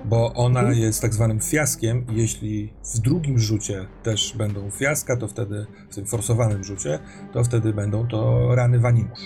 bo 0.04 0.32
ona 0.35 0.61
Mhm. 0.61 0.78
jest 0.78 1.02
tak 1.02 1.14
zwanym 1.14 1.40
fiaskiem. 1.40 2.06
Jeśli 2.11 2.73
w 2.94 2.99
drugim 2.99 3.38
rzucie 3.38 3.87
też 4.02 4.35
będą 4.37 4.71
fiaska, 4.71 5.16
to 5.16 5.28
wtedy, 5.28 5.66
w 5.90 5.94
tym 5.94 6.06
forsowanym 6.06 6.64
rzucie, 6.64 6.99
to 7.32 7.44
wtedy 7.44 7.73
będą 7.73 8.06
to 8.06 8.49
rany 8.54 8.78
wanimusz. 8.78 9.21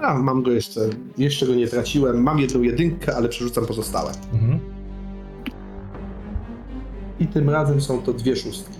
A, 0.00 0.14
mam 0.14 0.42
go 0.42 0.50
jeszcze. 0.50 0.80
Jeszcze 1.18 1.46
go 1.46 1.54
nie 1.54 1.68
traciłem. 1.68 2.22
Mam 2.22 2.38
jedną 2.38 2.62
jedynkę, 2.62 3.16
ale 3.16 3.28
przerzucam 3.28 3.66
pozostałe. 3.66 4.12
Mhm. 4.32 4.60
I 7.20 7.26
tym 7.26 7.50
razem 7.50 7.80
są 7.80 8.02
to 8.02 8.12
dwie 8.12 8.36
szóstki. 8.36 8.78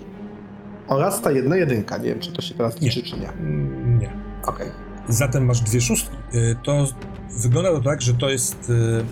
Oraz 0.87 1.21
ta 1.21 1.31
jedna 1.31 1.55
jedynka. 1.55 1.97
Nie 1.97 2.03
wiem, 2.09 2.19
czy 2.19 2.31
to 2.33 2.41
się 2.41 2.55
teraz 2.55 2.81
Nie. 2.81 2.87
liczy, 2.87 3.03
czy 3.03 3.19
nie. 3.19 3.29
Mm, 3.29 3.99
Nie. 3.99 4.09
Okej. 4.47 4.67
Zatem 5.09 5.45
masz 5.45 5.61
dwie 5.61 5.81
szóstki. 5.81 6.15
Y, 6.35 6.55
To 6.63 6.85
wygląda 7.41 7.71
to 7.71 7.81
tak, 7.81 8.01
że 8.01 8.13
to 8.13 8.29
jest. 8.29 8.69
y, 8.69 8.73
mm, 8.73 9.03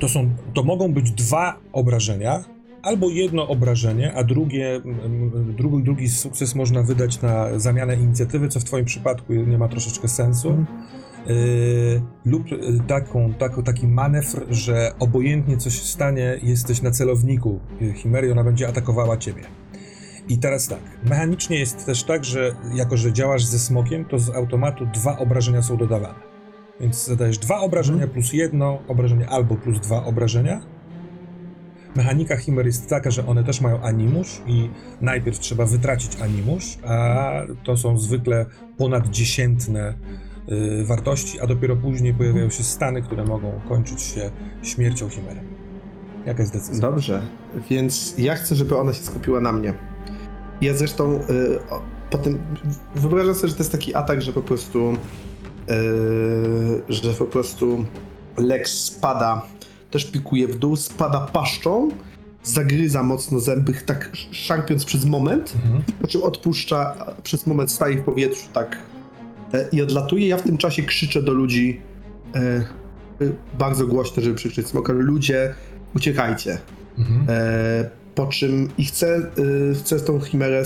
To 0.00 0.08
są. 0.08 0.30
To 0.54 0.62
mogą 0.62 0.92
być 0.92 1.10
dwa 1.10 1.56
obrażenia, 1.72 2.44
albo 2.82 3.10
jedno 3.10 3.48
obrażenie, 3.48 4.14
a 4.14 4.24
drugie, 4.24 4.74
mm, 4.76 5.54
drugi, 5.56 5.84
drugi 5.84 6.08
sukces 6.08 6.54
można 6.54 6.82
wydać 6.82 7.22
na 7.22 7.58
zamianę 7.58 7.96
inicjatywy, 7.96 8.48
co 8.48 8.60
w 8.60 8.64
Twoim 8.64 8.84
przypadku 8.84 9.32
nie 9.32 9.58
ma 9.58 9.68
troszeczkę 9.68 10.08
sensu. 10.08 10.48
Mhm. 10.48 10.66
Y, 11.30 12.02
lub 12.24 12.52
y, 12.52 12.80
taką, 12.86 13.34
taką, 13.34 13.62
taki 13.62 13.86
manewr, 13.86 14.46
że 14.50 14.92
obojętnie 14.98 15.56
co 15.56 15.70
się 15.70 15.84
stanie, 15.84 16.38
jesteś 16.42 16.82
na 16.82 16.90
celowniku 16.90 17.60
y, 17.82 17.92
Chimery, 17.92 18.32
ona 18.32 18.44
będzie 18.44 18.68
atakowała 18.68 19.16
ciebie. 19.16 19.42
I 20.28 20.38
teraz 20.38 20.68
tak, 20.68 20.80
mechanicznie 21.04 21.58
jest 21.58 21.86
też 21.86 22.04
tak, 22.04 22.24
że 22.24 22.54
jako, 22.74 22.96
że 22.96 23.12
działasz 23.12 23.44
ze 23.44 23.58
smokiem, 23.58 24.04
to 24.04 24.18
z 24.18 24.30
automatu 24.30 24.86
dwa 24.86 25.18
obrażenia 25.18 25.62
są 25.62 25.76
dodawane. 25.76 26.32
Więc 26.80 27.06
zadajesz 27.06 27.38
dwa 27.38 27.60
obrażenia 27.60 28.06
plus 28.06 28.32
jedno 28.32 28.78
obrażenie 28.88 29.28
albo 29.28 29.54
plus 29.54 29.80
dwa 29.80 30.04
obrażenia. 30.04 30.60
Mechanika 31.96 32.36
Chimer 32.36 32.66
jest 32.66 32.88
taka, 32.88 33.10
że 33.10 33.26
one 33.26 33.44
też 33.44 33.60
mają 33.60 33.82
animusz 33.82 34.42
i 34.46 34.70
najpierw 35.00 35.38
trzeba 35.38 35.66
wytracić 35.66 36.20
animusz, 36.20 36.78
a 36.86 37.30
to 37.64 37.76
są 37.76 37.98
zwykle 37.98 38.46
ponaddziesiętne 38.76 39.90
y, 39.90 40.31
wartości, 40.84 41.40
a 41.40 41.46
dopiero 41.46 41.76
później 41.76 42.14
pojawiają 42.14 42.50
się 42.50 42.62
stany, 42.62 43.02
które 43.02 43.24
mogą 43.24 43.60
kończyć 43.68 44.02
się 44.02 44.30
śmiercią 44.62 45.08
Chimery. 45.08 45.40
Jaka 46.26 46.42
jest 46.42 46.52
decyzja? 46.52 46.80
Dobrze, 46.80 47.22
więc 47.70 48.14
ja 48.18 48.34
chcę, 48.34 48.54
żeby 48.54 48.76
ona 48.78 48.92
się 48.92 49.02
skupiła 49.02 49.40
na 49.40 49.52
mnie. 49.52 49.74
Ja 50.60 50.74
zresztą 50.74 51.14
y, 51.14 51.20
o, 51.70 51.82
potem 52.10 52.38
wyobrażam 52.94 53.34
sobie, 53.34 53.48
że 53.48 53.54
to 53.54 53.60
jest 53.60 53.72
taki 53.72 53.94
atak, 53.94 54.22
że 54.22 54.32
po 54.32 54.42
prostu 54.42 54.92
y, 54.92 56.82
że 56.88 57.12
po 57.12 57.24
prostu 57.24 57.84
Lex 58.36 58.70
spada, 58.84 59.42
też 59.90 60.04
pikuje 60.04 60.48
w 60.48 60.58
dół, 60.58 60.76
spada 60.76 61.20
paszczą, 61.20 61.88
zagryza 62.44 63.02
mocno 63.02 63.40
zęby, 63.40 63.74
tak 63.86 64.10
szarpiąc 64.30 64.84
przez 64.84 65.04
moment, 65.04 65.52
Mhm. 65.64 65.82
po 66.00 66.06
czym 66.08 66.22
odpuszcza, 66.22 66.94
przez 67.22 67.46
moment 67.46 67.70
staje 67.72 67.96
w 67.96 68.04
powietrzu 68.04 68.48
tak 68.52 68.76
i 69.72 69.82
odlatuje. 69.82 70.28
Ja 70.28 70.36
w 70.36 70.42
tym 70.42 70.58
czasie 70.58 70.82
krzyczę 70.82 71.22
do 71.22 71.32
ludzi 71.32 71.80
e, 72.34 72.38
e, 72.38 72.64
bardzo 73.58 73.86
głośno, 73.86 74.22
żeby 74.22 74.34
przykrzyczeć 74.36 74.68
smoka, 74.70 74.92
ludzie 74.92 75.54
uciekajcie. 75.96 76.58
Mhm. 76.98 77.26
E, 77.28 77.90
po 78.14 78.26
czym 78.26 78.68
i 78.78 78.84
chcę, 78.84 79.30
chcę 79.80 80.00
tą 80.00 80.20
chimerę. 80.20 80.62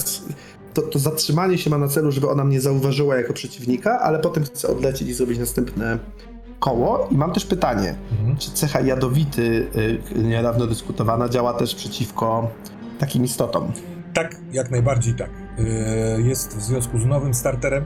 To, 0.74 0.82
to 0.82 0.98
zatrzymanie 0.98 1.58
się 1.58 1.70
ma 1.70 1.78
na 1.78 1.88
celu, 1.88 2.12
żeby 2.12 2.28
ona 2.28 2.44
mnie 2.44 2.60
zauważyła 2.60 3.16
jako 3.16 3.32
przeciwnika, 3.32 4.00
ale 4.00 4.18
potem 4.18 4.44
chcę 4.44 4.68
odlecieć 4.68 5.08
i 5.08 5.14
zrobić 5.14 5.38
następne 5.38 5.98
koło. 6.60 7.08
I 7.10 7.16
mam 7.16 7.32
też 7.32 7.44
pytanie, 7.46 7.94
Mhm. 8.12 8.36
czy 8.36 8.50
cecha 8.50 8.80
jadowity, 8.80 9.66
niedawno 10.16 10.66
dyskutowana, 10.66 11.28
działa 11.28 11.52
też 11.52 11.74
przeciwko 11.74 12.50
takim 12.98 13.24
istotom? 13.24 13.72
Tak, 14.14 14.36
jak 14.52 14.70
najbardziej 14.70 15.14
tak. 15.14 15.30
Jest 16.24 16.56
w 16.56 16.62
związku 16.62 16.98
z 16.98 17.06
nowym 17.06 17.34
starterem. 17.34 17.84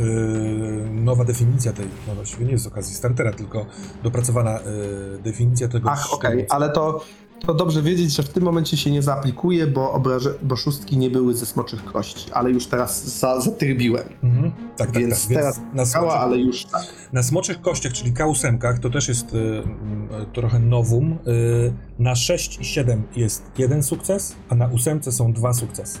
Yy, 0.00 0.90
Nowa 0.90 1.24
definicja 1.24 1.72
tej, 1.72 1.86
no 2.08 2.14
właściwie 2.14 2.44
nie 2.44 2.52
jest 2.52 2.64
z 2.64 2.66
okazji 2.66 2.94
startera, 2.94 3.32
tylko 3.32 3.66
dopracowana 4.02 4.58
yy, 4.58 5.18
definicja 5.22 5.68
tego. 5.68 5.90
Ach, 5.90 6.12
okej, 6.12 6.46
ale 6.50 6.70
to, 6.70 7.04
to 7.46 7.54
dobrze 7.54 7.82
wiedzieć, 7.82 8.16
że 8.16 8.22
w 8.22 8.28
tym 8.28 8.42
momencie 8.44 8.76
się 8.76 8.90
nie 8.90 9.02
zaaplikuje, 9.02 9.66
bo, 9.66 9.92
obraże, 9.92 10.34
bo 10.42 10.56
szóstki 10.56 10.98
nie 10.98 11.10
były 11.10 11.34
ze 11.34 11.46
smoczych 11.46 11.84
kości, 11.84 12.32
ale 12.32 12.50
już 12.50 12.66
teraz 12.66 13.18
za, 13.18 13.40
zatrybiłem. 13.40 14.04
Mhm. 14.22 14.52
Tak, 14.76 14.90
tak, 14.90 14.98
Więc 14.98 15.28
tak. 15.28 15.36
teraz 15.36 15.60
na, 15.94 16.00
ale 16.00 16.38
już 16.38 16.64
tak. 16.64 16.82
na 17.12 17.22
smoczych 17.22 17.60
kościach, 17.60 17.92
czyli 17.92 18.12
kausemkach, 18.12 18.78
to 18.78 18.90
też 18.90 19.08
jest 19.08 19.32
yy, 19.32 19.40
mm, 19.40 20.08
trochę 20.32 20.58
nowum. 20.58 21.18
Yy, 21.26 21.74
na 21.98 22.14
6 22.14 22.60
i 22.60 22.64
7 22.64 23.02
jest 23.16 23.42
jeden 23.58 23.82
sukces, 23.82 24.36
a 24.48 24.54
na 24.54 24.66
ósemce 24.66 25.12
są 25.12 25.32
dwa 25.32 25.54
sukcesy. 25.54 25.98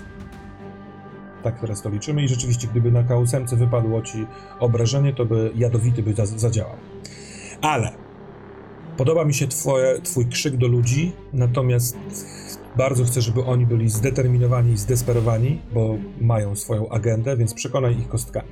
Tak 1.44 1.60
teraz 1.60 1.82
to 1.82 1.88
liczymy 1.90 2.22
i 2.24 2.28
rzeczywiście, 2.28 2.68
gdyby 2.68 2.92
na 2.92 3.02
K8 3.02 3.56
wypadło 3.56 4.02
ci 4.02 4.26
obrażenie, 4.60 5.12
to 5.12 5.24
by 5.24 5.52
jadowity 5.54 6.02
by 6.02 6.14
za- 6.14 6.26
zadziałał. 6.26 6.76
Ale 7.62 7.92
podoba 8.96 9.24
mi 9.24 9.34
się 9.34 9.48
twoje, 9.48 10.00
twój 10.02 10.26
krzyk 10.26 10.56
do 10.56 10.68
ludzi, 10.68 11.12
natomiast 11.32 11.98
bardzo 12.76 13.04
chcę, 13.04 13.20
żeby 13.20 13.44
oni 13.44 13.66
byli 13.66 13.88
zdeterminowani 13.90 14.72
i 14.72 14.76
zdesperowani, 14.76 15.60
bo 15.74 15.96
mają 16.20 16.56
swoją 16.56 16.88
agendę, 16.88 17.36
więc 17.36 17.54
przekonaj 17.54 17.98
ich 17.98 18.08
kostkami. 18.08 18.48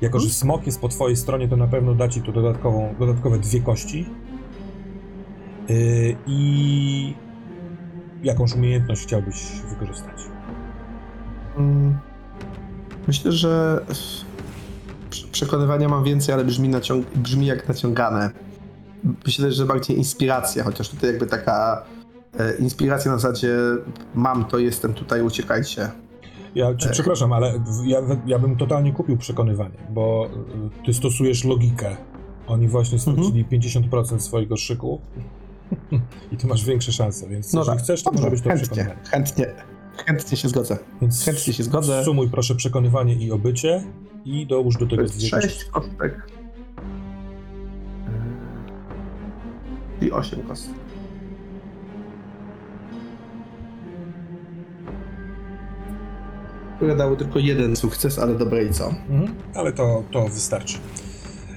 Jako, 0.00 0.20
że 0.20 0.30
smok 0.30 0.66
jest 0.66 0.80
po 0.80 0.88
twojej 0.88 1.16
stronie, 1.16 1.48
to 1.48 1.56
na 1.56 1.66
pewno 1.66 1.94
da 1.94 2.08
ci 2.08 2.22
tu 2.22 2.32
dodatkową, 2.32 2.94
dodatkowe 2.98 3.38
dwie 3.38 3.60
kości. 3.60 4.06
Yy, 5.68 6.16
I 6.26 7.14
jakąś 8.22 8.54
umiejętność 8.54 9.02
chciałbyś 9.02 9.36
wykorzystać? 9.70 10.29
Mm, 11.60 11.98
Myślę, 13.06 13.32
że 13.32 13.84
prze- 15.10 15.26
przekonywania 15.32 15.88
mam 15.88 16.04
więcej, 16.04 16.34
ale 16.34 16.44
brzmi, 16.44 16.68
naciąg- 16.68 17.04
brzmi 17.16 17.46
jak 17.46 17.68
naciągane. 17.68 18.30
Myślę, 19.26 19.52
że 19.52 19.66
bardziej 19.66 19.96
inspiracja, 19.98 20.64
chociaż 20.64 20.88
tutaj 20.88 21.10
jakby 21.10 21.26
taka 21.26 21.82
e, 22.38 22.56
inspiracja 22.56 23.12
na 23.12 23.18
zasadzie 23.18 23.54
mam 24.14 24.44
to, 24.44 24.58
jestem 24.58 24.94
tutaj, 24.94 25.22
uciekajcie. 25.22 25.90
Ja 26.54 26.74
cię 26.74 26.86
Ech. 26.86 26.92
przepraszam, 26.92 27.32
ale 27.32 27.52
ja, 27.84 27.98
ja 28.26 28.38
bym 28.38 28.56
totalnie 28.56 28.92
kupił 28.92 29.16
przekonywanie, 29.16 29.76
bo 29.90 30.30
ty 30.86 30.94
stosujesz 30.94 31.44
logikę. 31.44 31.96
Oni 32.46 32.68
właśnie 32.68 32.98
stracili 32.98 33.44
50% 33.44 34.18
swojego 34.20 34.56
szyku 34.56 35.00
i 36.32 36.36
ty 36.36 36.46
masz 36.46 36.64
większe 36.64 36.92
szanse, 36.92 37.28
więc 37.28 37.52
jeżeli 37.52 37.78
chcesz, 37.78 38.02
to 38.02 38.10
może 38.12 38.22
Dobrze, 38.22 38.30
być 38.36 38.42
to 38.44 38.48
chętnie, 38.50 38.66
przekonywanie. 38.66 39.08
chętnie, 39.10 39.46
chętnie 40.06 40.36
się 40.36 40.48
zgodzę. 40.48 40.78
Więc 41.00 41.24
Chętnie 41.24 41.52
się 41.52 41.62
zgodzę. 41.62 42.04
Sumuj 42.04 42.28
proszę 42.30 42.54
przekonywanie 42.54 43.14
i 43.14 43.32
obycie 43.32 43.84
i 44.24 44.46
dołóż 44.46 44.76
do 44.76 44.86
tego 44.86 45.04
dwie 45.04 45.28
6 45.28 45.30
kości. 45.30 45.70
kostek. 45.72 46.26
I 50.00 50.12
8 50.12 50.42
kostek. 50.42 50.74
Które 56.76 56.96
dały 56.96 57.16
tylko 57.16 57.38
jeden 57.38 57.76
sukces, 57.76 58.18
ale 58.18 58.34
dobre 58.34 58.64
i 58.64 58.72
co? 58.72 58.88
Mhm, 59.10 59.34
ale 59.54 59.72
to, 59.72 60.02
to 60.10 60.28
wystarczy. 60.28 60.78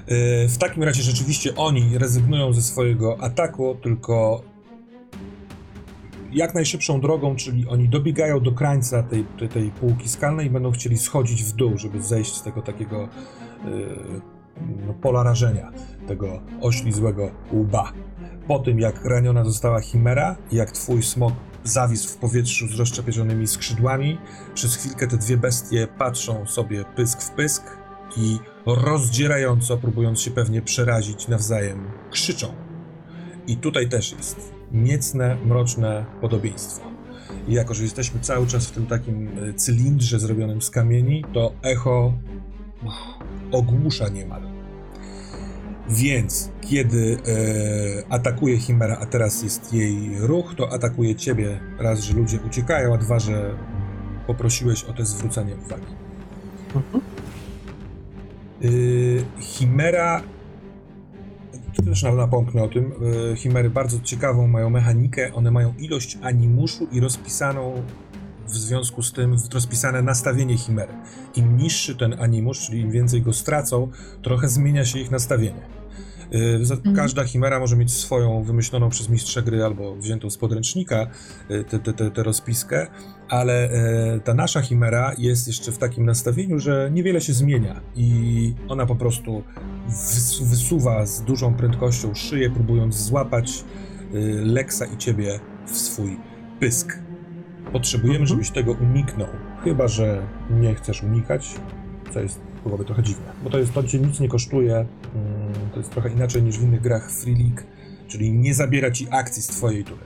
Yy, 0.07 0.47
W 0.49 0.57
takim 0.57 0.83
razie 0.83 1.03
rzeczywiście 1.03 1.55
oni 1.55 1.97
rezygnują 1.97 2.53
ze 2.53 2.61
swojego 2.61 3.17
ataku, 3.21 3.75
tylko 3.83 4.43
jak 6.35 6.53
najszybszą 6.53 7.01
drogą, 7.01 7.35
czyli 7.35 7.67
oni 7.67 7.89
dobiegają 7.89 8.39
do 8.39 8.51
krańca 8.51 9.03
tej, 9.03 9.25
tej, 9.39 9.49
tej 9.49 9.71
półki 9.71 10.09
skalnej 10.09 10.47
i 10.47 10.49
będą 10.49 10.71
chcieli 10.71 10.97
schodzić 10.97 11.43
w 11.43 11.51
dół, 11.51 11.77
żeby 11.77 12.01
zejść 12.01 12.35
z 12.35 12.43
tego 12.43 12.61
takiego 12.61 13.09
yy, 13.65 14.21
no, 14.87 14.93
pola 14.93 15.23
rażenia, 15.23 15.71
tego 16.07 16.41
oślizłego 16.61 17.31
łba. 17.53 17.91
Po 18.47 18.59
tym, 18.59 18.79
jak 18.79 19.05
raniona 19.05 19.43
została 19.43 19.81
Chimera 19.81 20.35
jak 20.51 20.71
twój 20.71 21.03
smok 21.03 21.33
zawisł 21.63 22.09
w 22.09 22.17
powietrzu 22.17 22.67
z 22.67 22.79
rozczepionymi 22.79 23.47
skrzydłami, 23.47 24.17
przez 24.53 24.75
chwilkę 24.75 25.07
te 25.07 25.17
dwie 25.17 25.37
bestie 25.37 25.87
patrzą 25.97 26.45
sobie 26.45 26.83
pysk 26.95 27.21
w 27.21 27.29
pysk 27.29 27.63
i 28.17 28.39
rozdzierająco, 28.65 29.77
próbując 29.77 30.21
się 30.21 30.31
pewnie 30.31 30.61
przerazić 30.61 31.27
nawzajem, 31.27 31.91
krzyczą. 32.11 32.47
I 33.47 33.57
tutaj 33.57 33.89
też 33.89 34.11
jest 34.11 34.52
niecne, 34.73 35.37
mroczne 35.45 36.05
podobieństwo. 36.21 36.85
I 37.47 37.53
jako, 37.53 37.73
że 37.73 37.83
jesteśmy 37.83 38.19
cały 38.19 38.47
czas 38.47 38.67
w 38.67 38.71
tym 38.71 38.85
takim 38.85 39.27
e, 39.27 39.53
cylindrze 39.53 40.19
zrobionym 40.19 40.61
z 40.61 40.69
kamieni, 40.69 41.25
to 41.33 41.53
echo 41.61 42.13
ogłusza 43.51 44.09
niemal. 44.09 44.41
Więc 45.89 46.51
kiedy 46.61 47.17
e, 47.27 48.13
atakuje 48.13 48.57
Chimera, 48.57 48.97
a 49.01 49.05
teraz 49.05 49.43
jest 49.43 49.73
jej 49.73 50.19
ruch, 50.19 50.55
to 50.57 50.73
atakuje 50.73 51.15
ciebie 51.15 51.59
raz, 51.79 51.99
że 51.99 52.13
ludzie 52.13 52.39
uciekają, 52.47 52.93
a 52.93 52.97
dwa, 52.97 53.19
że 53.19 53.55
poprosiłeś 54.27 54.83
o 54.83 54.93
to 54.93 55.05
zwrócenie 55.05 55.55
uwagi. 55.65 55.85
Y, 58.63 59.25
Chimera. 59.39 60.21
Też 61.85 62.03
na- 62.03 62.11
napomknę 62.15 62.63
o 62.63 62.67
tym. 62.67 62.91
y, 63.33 63.35
Chimery 63.35 63.69
bardzo 63.69 63.99
ciekawą 63.99 64.47
mają 64.47 64.69
mechanikę. 64.69 65.33
One 65.33 65.51
mają 65.51 65.73
ilość 65.79 66.17
animuszu 66.21 66.87
i 66.91 66.99
rozpisaną 66.99 67.83
w 68.47 68.51
związku 68.57 69.03
z 69.03 69.13
tym 69.13 69.35
rozpisane 69.53 70.01
nastawienie 70.01 70.57
chimery. 70.57 70.93
Im 71.35 71.57
niższy 71.57 71.95
ten 71.95 72.15
animusz, 72.21 72.59
czyli 72.59 72.79
im 72.79 72.91
więcej 72.91 73.21
go 73.21 73.33
stracą, 73.33 73.87
trochę 74.21 74.49
zmienia 74.49 74.85
się 74.85 74.99
ich 74.99 75.11
nastawienie. 75.11 75.61
Y, 76.61 76.65
za- 76.65 76.77
Każda 76.95 77.23
chimera 77.23 77.59
może 77.59 77.75
mieć 77.75 77.91
swoją 77.93 78.43
wymyśloną 78.43 78.89
przez 78.89 79.09
mistrza 79.09 79.41
gry 79.41 79.63
albo 79.63 79.95
wziętą 79.95 80.29
z 80.29 80.37
podręcznika 80.37 81.07
y, 81.51 82.11
tę 82.13 82.23
rozpiskę, 82.23 82.87
ale 83.29 83.69
e, 83.71 84.19
ta 84.19 84.33
nasza 84.33 84.61
chimera 84.61 85.13
jest 85.17 85.47
jeszcze 85.47 85.71
w 85.71 85.77
takim 85.77 86.05
nastawieniu, 86.05 86.59
że 86.59 86.89
niewiele 86.93 87.21
się 87.21 87.33
zmienia 87.33 87.81
i 87.95 88.53
ona 88.67 88.85
po 88.85 88.95
prostu 88.95 89.43
wysuwa 90.43 91.05
z 91.05 91.21
dużą 91.21 91.53
prędkością 91.53 92.13
szyję, 92.15 92.49
próbując 92.49 92.95
złapać 92.95 93.63
y, 94.13 94.41
Lexa 94.45 94.83
i 94.93 94.97
ciebie 94.97 95.39
w 95.65 95.77
swój 95.77 96.17
pysk. 96.59 96.99
Potrzebujemy, 97.71 98.19
Mhm. 98.19 98.27
żebyś 98.27 98.49
tego 98.51 98.71
uniknął. 98.71 99.27
Chyba, 99.63 99.87
że 99.87 100.27
nie 100.49 100.75
chcesz 100.75 101.03
unikać, 101.03 101.55
co 102.13 102.19
jest 102.19 102.39
byłoby 102.63 102.85
trochę 102.85 103.03
dziwne, 103.03 103.25
bo 103.43 103.49
to 103.49 103.59
jest 103.59 103.73
to 103.73 103.83
cię 103.83 103.99
nic 103.99 104.19
nie 104.19 104.27
kosztuje. 104.29 104.75
mm, 104.75 104.87
To 105.73 105.77
jest 105.79 105.91
trochę 105.91 106.09
inaczej 106.09 106.43
niż 106.43 106.59
w 106.59 106.63
innych 106.63 106.81
grach 106.81 107.11
Free 107.11 107.35
League, 107.35 107.61
czyli 108.07 108.31
nie 108.33 108.53
zabiera 108.53 108.91
ci 108.91 109.07
akcji 109.11 109.41
z 109.41 109.47
twojej 109.47 109.83
tury. 109.83 110.01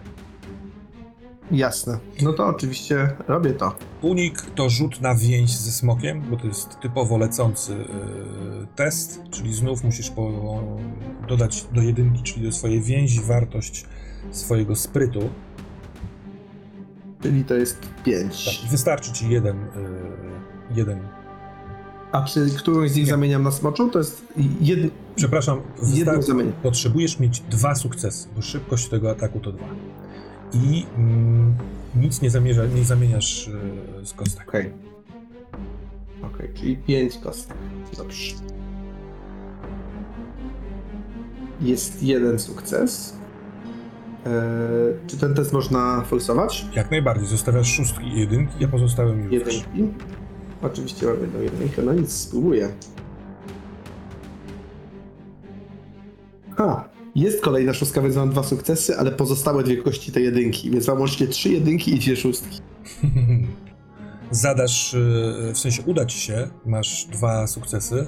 Jasne. 1.52 2.00
No 2.22 2.34
to 2.34 2.48
oczywiście 2.48 3.10
robię 3.28 3.52
to. 3.54 3.76
Unik 4.02 4.42
to 4.42 4.70
rzut 4.70 5.02
na 5.02 5.16
więź 5.16 5.56
ze 5.58 5.72
smokiem, 5.72 6.22
bo 6.30 6.38
to 6.38 6.48
jest 6.48 6.80
typowo 6.80 7.18
lecący 7.18 7.74
y, 7.74 7.78
test, 8.76 9.22
czyli 9.32 9.54
znów 9.54 9.84
musisz 9.84 10.10
po, 10.10 10.32
dodać 11.28 11.66
do 11.74 11.82
jedynki, 11.82 12.24
czyli 12.24 12.46
do 12.46 12.52
swojej 12.52 12.82
więzi, 12.82 13.22
wartość 13.22 13.86
swojego 14.32 14.76
sprytu. 14.76 15.30
Czyli 17.22 17.44
to 17.44 17.54
jest 17.54 17.80
5. 18.04 18.46
Tak, 18.46 18.72
wystarczy 18.72 19.14
ci 19.14 19.30
jeden, 19.30 19.58
y, 19.58 19.68
jeden. 20.76 21.00
A 22.12 22.24
czy 22.24 22.50
którąś 22.58 22.92
z 22.92 22.96
nich 22.96 23.06
Nie. 23.06 23.12
zamieniam 23.12 23.44
na 23.44 23.52
smoczą? 23.52 23.90
To 23.90 24.00
jest 24.00 24.28
jedno. 24.62 24.90
Przepraszam, 25.16 25.62
zamienię. 26.20 26.52
potrzebujesz 26.64 27.20
mieć 27.20 27.40
dwa 27.40 27.76
sukcesy, 27.76 28.28
bo 28.36 28.42
szybkość 28.42 28.88
tego 28.88 29.12
ataku 29.12 29.40
to 29.40 29.52
dwa. 29.52 29.66
I 30.64 30.86
mm, 30.98 31.56
nic 31.96 32.22
nie, 32.22 32.30
zamierza, 32.30 32.66
nie 32.66 32.84
zamieniasz 32.84 33.48
y, 33.48 34.06
z 34.06 34.14
kostek. 34.14 34.50
Okej. 34.50 34.72
Okej, 36.22 36.50
czyli 36.54 36.78
5 36.78 37.18
kostek. 37.18 37.58
Dobrze. 37.98 38.36
Jest 41.62 42.04
jeden 42.04 42.40
sukces. 42.40 43.18
Eee, 44.26 44.32
czy 45.08 45.18
ten 45.18 45.34
test 45.34 45.54
można 45.54 46.02
forsować? 46.02 46.66
Jak 46.76 46.92
najbardziej, 46.92 47.28
zostawiasz 47.28 47.68
szóstki 47.68 48.08
i 48.08 48.20
jedynki, 48.20 48.66
a 48.66 48.68
pozostałym 48.68 49.24
już. 49.24 49.32
Jedynki. 49.34 49.94
Oczywiście 50.62 51.06
mam 51.06 51.22
jedną 51.22 51.42
jedynkę, 51.42 51.82
no 51.82 51.94
nic, 51.94 52.12
spróbuję. 52.12 52.70
Ha, 56.58 56.90
jest 57.18 57.42
kolejna 57.42 57.74
szóstka, 57.74 58.02
więc 58.02 58.16
mam 58.16 58.30
dwa 58.30 58.44
sukcesy, 58.44 58.98
ale 58.98 59.12
pozostałe 59.12 59.64
dwie 59.64 59.78
kości 59.78 60.12
te 60.12 60.22
jedynki, 60.22 60.72
więc 60.72 60.88
mam 60.88 61.00
łącznie 61.00 61.28
trzy 61.28 61.50
jedynki 61.50 61.96
i 61.96 62.00
dwie 62.00 62.16
szóstki. 62.16 62.60
Zadasz, 64.32 64.94
y, 64.94 65.52
w 65.54 65.58
sensie 65.58 65.84
uda 65.86 66.06
ci 66.06 66.20
się, 66.20 66.48
masz 66.66 67.06
dwa 67.06 67.48
sukcesy, 67.48 68.08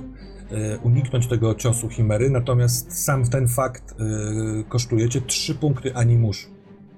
y, 0.52 0.80
uniknąć 0.84 1.28
tego 1.28 1.56
ciosu 1.56 1.90
chimery, 1.90 2.30
natomiast 2.30 3.04
sam 3.04 3.30
ten 3.30 3.48
fakt 3.48 3.92
y, 3.92 4.64
kosztuje 4.64 5.10
cię 5.10 5.22
trzy 5.22 5.56
punkty 5.56 5.96
animuszu. 5.96 6.48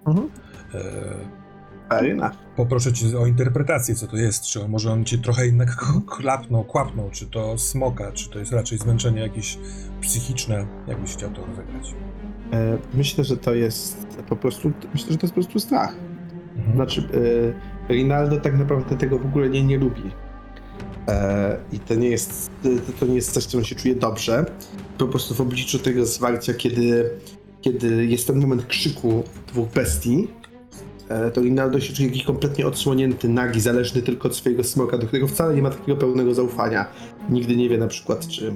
Mhm. 0.08 0.30
Fair 1.92 2.12
enough. 2.12 2.36
Poproszę 2.56 2.94
cię 2.94 3.20
o 3.20 3.26
interpretację, 3.26 3.96
co 3.96 4.08
to 4.08 4.18
jest. 4.18 4.44
Czy 4.46 4.64
on, 4.64 4.72
może 4.72 4.92
on 4.92 5.06
cię 5.06 5.18
trochę 5.18 5.46
jednak 5.46 5.76
klapnął, 6.18 6.64
kłapnął, 6.64 7.10
czy 7.10 7.28
to 7.28 7.58
smoka, 7.58 8.12
czy 8.12 8.30
to 8.30 8.40
jest 8.40 8.52
raczej 8.52 8.78
zmęczenie 8.78 9.22
jakieś 9.22 9.58
psychiczne, 10.02 10.66
jakbyś 10.88 11.14
chciał 11.14 11.30
to 11.30 11.46
rozegrać. 11.46 11.96
E, 12.54 12.78
myślę, 12.94 13.24
że 13.24 13.38
to 13.38 13.54
jest 13.54 14.08
po 14.30 14.36
prostu, 14.36 14.72
myślę, 14.94 15.12
że 15.12 15.18
to 15.18 15.26
jest 15.26 15.34
po 15.34 15.42
prostu 15.42 15.60
strach. 15.60 15.96
Mhm. 16.58 16.76
Znaczy, 16.76 17.10
e, 17.90 17.94
Rinaldo 17.94 18.38
tak 18.38 18.58
naprawdę 18.58 18.98
tego 18.98 19.20
w 19.20 19.26
ogóle 19.26 19.50
nie, 19.50 19.64
nie 19.64 19.78
lubi. 19.78 20.12
E, 21.08 21.58
I 21.72 21.80
to 21.80 21.96
nie, 21.96 22.10
jest, 22.10 22.52
to, 23.00 23.06
nie 23.06 23.16
jest 23.16 23.32
coś, 23.32 23.46
co 23.46 23.58
on 23.58 23.64
się 23.64 23.76
czuje 23.76 23.96
dobrze. 23.96 24.46
Po 24.98 25.08
prostu 25.08 25.36
w 25.36 25.42
obliczu 25.42 25.80
tego 25.80 26.06
zwarcia, 26.06 26.54
kiedy, 26.54 27.10
kiedy 27.62 28.06
jest 28.06 28.28
ten 28.28 28.40
moment 28.40 28.66
krzyku 28.66 29.24
dwóch 29.48 29.70
bestii, 29.70 30.28
to 31.34 31.42
Rinaldo 31.42 31.80
się 31.80 31.94
czuje 31.94 32.08
jakiś 32.08 32.24
kompletnie 32.24 32.68
odsłonięty, 32.68 33.30
nagi, 33.30 33.62
zależny 33.62 34.02
tylko 34.02 34.28
od 34.28 34.36
swojego 34.36 34.64
smoka, 34.64 34.98
do 34.98 35.08
którego 35.08 35.28
wcale 35.28 35.56
nie 35.56 35.62
ma 35.62 35.70
takiego 35.70 35.98
pełnego 35.98 36.34
zaufania. 36.34 36.86
Nigdy 37.30 37.56
nie 37.56 37.70
wie 37.70 37.78
na 37.78 37.88
przykład, 37.88 38.28
czy, 38.28 38.54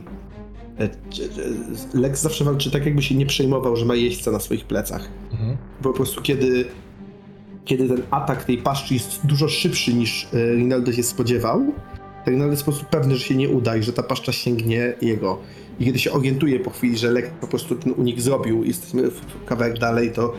e, 0.78 0.90
czy, 1.10 1.30
czy 1.30 1.54
Lex 1.94 2.22
zawsze 2.22 2.44
walczy 2.44 2.72
tak, 2.72 2.86
jakby 2.86 3.02
się 3.02 3.16
nie 3.16 3.26
przejmował, 3.26 3.76
że 3.76 3.86
ma 3.86 3.96
jeźdźca 3.96 4.32
na 4.32 4.40
swoich 4.40 4.66
plecach 4.66 5.10
Mhm. 5.32 5.58
po 5.82 5.94
prostu 5.94 6.22
kiedy, 6.22 6.66
kiedy 7.66 7.88
ten 7.88 8.02
atak 8.12 8.44
tej 8.44 8.58
paszczy 8.58 8.94
jest 8.94 9.20
dużo 9.24 9.48
szybszy 9.48 9.94
niż 9.94 10.28
e, 10.34 10.56
Rinaldo 10.56 10.92
się 10.94 11.04
spodziewał, 11.04 11.74
Rinaldo 12.28 12.52
jest 12.52 12.64
po 12.64 12.72
prostu 12.72 12.88
pewny, 12.92 13.16
że 13.16 13.24
się 13.24 13.36
nie 13.36 13.50
uda 13.50 13.78
i 13.78 13.84
że 13.84 13.94
ta 13.94 14.04
paszcza 14.04 14.32
sięgnie 14.32 14.94
jego. 15.02 15.40
I 15.80 15.86
kiedy 15.86 16.00
się 16.00 16.12
orientuje 16.12 16.60
po 16.60 16.70
chwili, 16.70 16.98
że 16.98 17.12
Lek 17.12 17.32
po 17.32 17.48
prostu 17.48 17.76
ten 17.76 17.94
unik 17.98 18.22
zrobił, 18.22 18.64
jesteśmy 18.64 19.12
w 19.12 19.46
kawałek 19.46 19.80
dalej, 19.80 20.12
to 20.12 20.34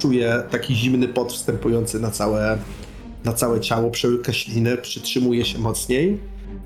czuje 0.00 0.42
taki 0.50 0.74
zimny 0.74 1.08
pot 1.08 1.32
wstępujący 1.32 2.00
na 2.00 2.10
całe, 2.10 2.58
na 3.24 3.32
całe 3.32 3.60
ciało, 3.60 3.90
przełyka 3.90 4.32
ślinę, 4.32 4.76
przytrzymuje 4.76 5.44
się 5.44 5.58
mocniej. 5.58 6.20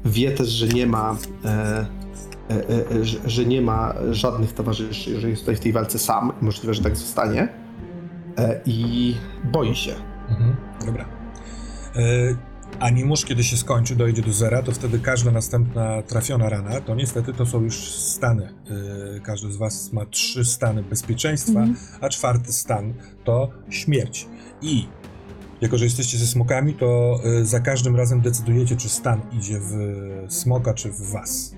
Wie 0.05 0.31
też, 0.31 0.49
że 0.49 0.69
nie 0.69 0.87
ma, 0.87 1.17
e, 1.45 1.87
e, 2.51 2.97
e, 3.01 3.05
że, 3.05 3.19
że 3.27 3.45
nie 3.45 3.63
ma 3.63 3.95
żadnych 4.11 4.53
towarzyszy, 4.53 5.21
że 5.21 5.31
jest 5.31 5.43
tutaj 5.43 5.57
w 5.57 5.61
tej 5.61 5.73
walce 5.73 5.99
sam. 5.99 6.33
Możliwe, 6.41 6.75
że 6.75 6.83
tak 6.83 6.97
zostanie. 6.97 7.49
E, 8.39 8.61
I 8.67 9.15
boi 9.45 9.75
się. 9.75 9.95
Mhm, 10.29 10.57
dobra. 10.87 11.05
Animusz, 12.81 13.25
kiedy 13.25 13.45
się 13.45 13.57
skończy, 13.57 13.97
dojdzie 13.97 14.23
do 14.23 14.33
zera, 14.33 14.63
to 14.63 14.73
wtedy 14.73 14.99
każda 14.99 15.31
następna 15.31 16.03
trafiona 16.03 16.49
rana, 16.49 16.81
to 16.81 16.95
niestety 16.95 17.33
to 17.33 17.47
są 17.47 17.61
już 17.61 17.77
stany. 17.93 18.49
E, 19.17 19.21
każdy 19.21 19.53
z 19.53 19.57
was 19.57 19.93
ma 19.93 20.07
trzy 20.07 20.45
stany 20.45 20.83
bezpieczeństwa, 20.83 21.61
Mhm. 21.61 21.77
a 22.01 22.09
czwarty 22.09 22.53
stan 22.53 22.95
to 23.25 23.51
śmierć. 23.71 24.27
I 24.63 24.87
jako, 25.61 25.79
że 25.79 25.85
jesteście 25.85 26.19
ze 26.19 26.27
smokami, 26.27 26.75
to 26.75 27.21
e, 27.25 27.45
za 27.45 27.61
każdym 27.61 27.97
razem 27.97 28.21
decydujecie, 28.21 28.77
czy 28.77 28.89
stan 28.89 29.21
idzie 29.33 29.61
w 29.61 29.73
smoka, 30.29 30.75
czy 30.75 30.91
w 30.93 31.11
was. 31.13 31.55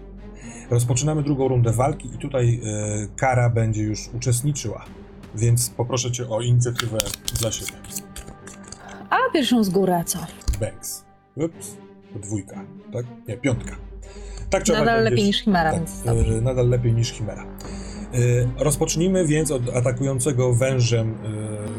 Rozpoczynamy 0.70 1.22
drugą 1.22 1.48
rundę 1.48 1.72
walki 1.72 2.09
i 2.14 2.18
tutaj 2.18 2.61
e, 2.64 3.09
Kara 3.16 3.50
będzie 3.50 3.83
już 3.83 4.09
uczestniczyła, 4.14 4.85
więc 5.35 5.70
poproszę 5.70 6.12
cię 6.12 6.29
o 6.29 6.40
inicjatywę 6.40 6.98
dla 7.40 7.52
siebie. 7.52 7.72
A 9.11 9.16
pierwszą 9.33 9.64
z 9.64 9.68
góry, 9.68 9.92
a 9.94 10.05
co? 10.05 10.18
Banks. 10.61 11.06
Ups, 11.37 11.77
dwójka, 12.22 12.64
tak? 12.92 13.07
Nie, 13.29 13.37
piątka. 13.37 13.77
Tak 14.51 14.62
trzeba 14.62 14.79
Nadal 14.79 14.94
powiedzieć. 14.99 15.11
lepiej 15.12 15.27
niż 15.27 15.42
Chimera, 15.42 15.70
Tak, 15.70 15.79
więc 15.81 16.03
dobrze. 16.03 16.38
e, 16.38 16.40
nadal 16.40 16.68
lepiej 16.68 16.92
niż 16.94 17.12
Chimera. 17.12 17.42
E, 17.44 18.64
rozpocznijmy 18.64 19.27
więc 19.27 19.51
od 19.51 19.77
atakującego 19.77 20.55
wężem, 20.55 21.14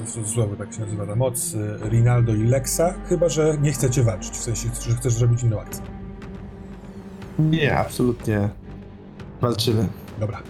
e, 0.06 0.08
cudzysłowie 0.08 0.56
tak 0.56 0.74
się 0.74 0.82
nazywa 0.82 1.06
ta 1.08 1.16
moc, 1.16 1.56
e, 1.86 1.90
Rinaldo 1.90 2.34
i 2.36 2.44
Lexa, 2.44 2.94
chyba 3.10 3.30
że 3.30 3.58
nie 3.62 3.72
chcecie 3.72 4.04
walczyć, 4.04 4.32
w 4.34 4.44
sensie, 4.44 4.70
że 4.82 4.96
chcesz 4.96 5.14
zrobić 5.14 5.44
inną 5.44 5.60
akcję. 5.62 5.84
Nie, 7.40 7.78
absolutnie. 7.78 8.50
Walczymy. 9.42 9.88
Dobra. 10.20 10.42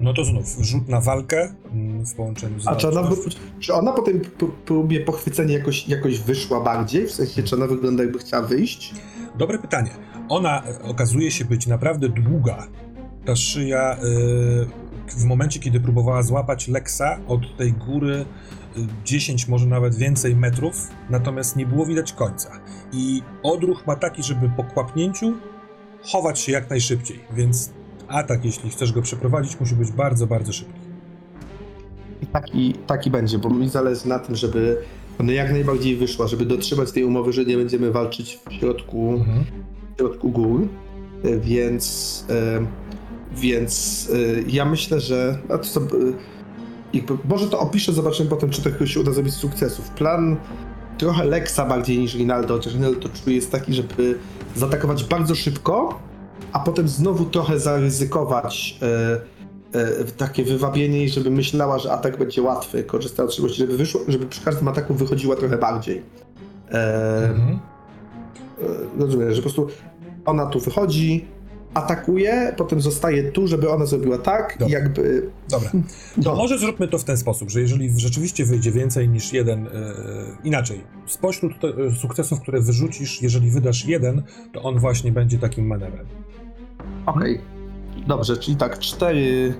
No 0.00 0.14
to 0.14 0.24
znów, 0.24 0.56
rzut 0.60 0.88
na 0.88 1.00
walkę 1.00 1.54
połączeniu 2.14 2.60
z 2.60 2.66
A 2.68 2.76
czy 2.76 2.88
ona, 2.88 3.10
czy 3.60 3.74
ona 3.74 3.92
po 3.92 4.02
tym 4.02 4.20
p- 4.20 4.46
próbie 4.64 5.00
pochwycenia 5.00 5.58
jakoś, 5.58 5.88
jakoś 5.88 6.18
wyszła 6.20 6.60
bardziej? 6.60 7.06
W 7.06 7.12
sensie, 7.12 7.42
czy 7.42 7.56
ona 7.56 7.66
wygląda 7.66 8.02
jakby 8.02 8.18
chciała 8.18 8.46
wyjść? 8.46 8.94
Dobre 9.38 9.58
pytanie. 9.58 9.90
Ona 10.28 10.62
e, 10.66 10.82
okazuje 10.82 11.30
się 11.30 11.44
być 11.44 11.66
naprawdę 11.66 12.08
długa. 12.08 12.66
Ta 13.24 13.36
szyja 13.36 13.92
e, 13.92 13.98
w 15.18 15.24
momencie, 15.24 15.60
kiedy 15.60 15.80
próbowała 15.80 16.22
złapać 16.22 16.68
Lexa 16.68 17.18
od 17.28 17.56
tej 17.56 17.72
góry 17.72 18.14
e, 18.76 18.80
10, 19.04 19.48
może 19.48 19.66
nawet 19.66 19.94
więcej 19.94 20.36
metrów, 20.36 20.88
natomiast 21.10 21.56
nie 21.56 21.66
było 21.66 21.86
widać 21.86 22.12
końca. 22.12 22.50
I 22.92 23.22
odruch 23.42 23.86
ma 23.86 23.96
taki, 23.96 24.22
żeby 24.22 24.50
po 24.56 24.64
kłapnięciu 24.64 25.32
chować 26.02 26.38
się 26.40 26.52
jak 26.52 26.70
najszybciej, 26.70 27.20
więc 27.32 27.70
atak, 28.08 28.44
jeśli 28.44 28.70
chcesz 28.70 28.92
go 28.92 29.02
przeprowadzić, 29.02 29.60
musi 29.60 29.74
być 29.74 29.90
bardzo, 29.92 30.26
bardzo 30.26 30.52
szybki. 30.52 30.80
I 32.22 32.26
taki, 32.26 32.74
taki 32.86 33.10
będzie, 33.10 33.38
bo 33.38 33.50
mi 33.50 33.68
zależy 33.68 34.08
na 34.08 34.18
tym, 34.18 34.36
żeby 34.36 34.76
ona 35.20 35.32
jak 35.32 35.52
najbardziej 35.52 35.96
wyszła, 35.96 36.26
żeby 36.26 36.44
dotrzymać 36.46 36.92
tej 36.92 37.04
umowy, 37.04 37.32
że 37.32 37.44
nie 37.44 37.56
będziemy 37.56 37.90
walczyć 37.90 38.38
w 38.48 38.52
środku, 38.52 39.12
Mhm. 39.18 39.44
w 39.94 39.98
środku 39.98 40.30
gór. 40.30 40.68
E, 41.24 41.38
Więc, 41.38 42.24
e, 42.30 42.66
więc 43.36 44.08
e, 44.14 44.42
ja 44.48 44.64
myślę, 44.64 45.00
że. 45.00 45.38
A 45.48 45.58
to, 45.58 45.80
e, 45.80 45.84
jakby, 46.92 47.14
może 47.28 47.46
to 47.46 47.60
opiszę, 47.60 47.92
zobaczymy 47.92 48.30
potem, 48.30 48.50
czy 48.50 48.62
to 48.62 48.86
się 48.86 49.00
uda 49.00 49.12
zrobić 49.12 49.34
z 49.34 49.36
sukcesów. 49.36 49.90
Plan 49.90 50.36
trochę 50.98 51.24
Lexa 51.24 51.60
bardziej 51.68 51.98
niż 51.98 52.14
Rinaldo, 52.14 52.54
chociaż 52.54 52.74
Rinaldo 52.74 53.00
to 53.00 53.08
czuje, 53.08 53.36
jest 53.36 53.52
taki, 53.52 53.74
żeby 53.74 54.18
zaatakować 54.56 55.04
bardzo 55.04 55.34
szybko, 55.34 55.98
a 56.52 56.58
potem 56.60 56.88
znowu 56.88 57.24
trochę 57.24 57.60
zaryzykować 57.60 58.78
takie 60.16 60.44
wywabienie 60.44 61.04
i 61.04 61.08
żeby 61.08 61.30
myślała, 61.30 61.78
że 61.78 61.92
atak 61.92 62.18
będzie 62.18 62.42
łatwy, 62.42 62.84
korzystając 62.84 63.32
z 63.32 63.36
czegoś, 63.36 63.52
żeby, 63.52 63.76
wyszło, 63.76 64.00
żeby 64.08 64.26
przy 64.26 64.44
każdym 64.44 64.68
ataku 64.68 64.94
wychodziła 64.94 65.36
trochę 65.36 65.58
bardziej. 65.58 66.02
E, 66.70 67.28
Mhm. 67.30 67.58
e, 68.62 69.00
rozumiem, 69.00 69.30
że 69.30 69.36
po 69.36 69.42
prostu 69.42 69.68
ona 70.24 70.46
tu 70.46 70.60
wychodzi, 70.60 71.26
atakuje, 71.74 72.54
potem 72.56 72.80
zostaje 72.80 73.32
tu, 73.32 73.46
żeby 73.46 73.70
ona 73.70 73.86
zrobiła 73.86 74.18
tak 74.18 74.56
i 74.56 74.58
Dobra. 74.58 74.78
jakby... 74.78 75.30
Dobra. 75.50 75.70
No, 76.24 76.34
Może 76.34 76.58
zróbmy 76.58 76.88
to 76.88 76.98
w 76.98 77.04
ten 77.04 77.16
sposób, 77.16 77.50
że 77.50 77.60
jeżeli 77.60 78.00
rzeczywiście 78.00 78.44
wyjdzie 78.44 78.72
więcej 78.72 79.08
niż 79.08 79.32
jeden, 79.32 79.66
e, 79.66 79.70
inaczej, 80.44 80.80
spośród 81.06 81.60
te, 81.60 81.68
e, 81.68 81.90
sukcesów, 81.90 82.40
które 82.40 82.60
wyrzucisz, 82.60 83.22
jeżeli 83.22 83.50
wydasz 83.50 83.84
jeden, 83.86 84.22
to 84.52 84.62
on 84.62 84.78
właśnie 84.78 85.12
będzie 85.12 85.38
takim 85.38 85.66
manewrem. 85.66 86.06
Okej. 87.06 87.40
Dobrze, 88.06 88.36
czyli 88.36 88.56
tak, 88.56 88.78
cztery 88.78 89.54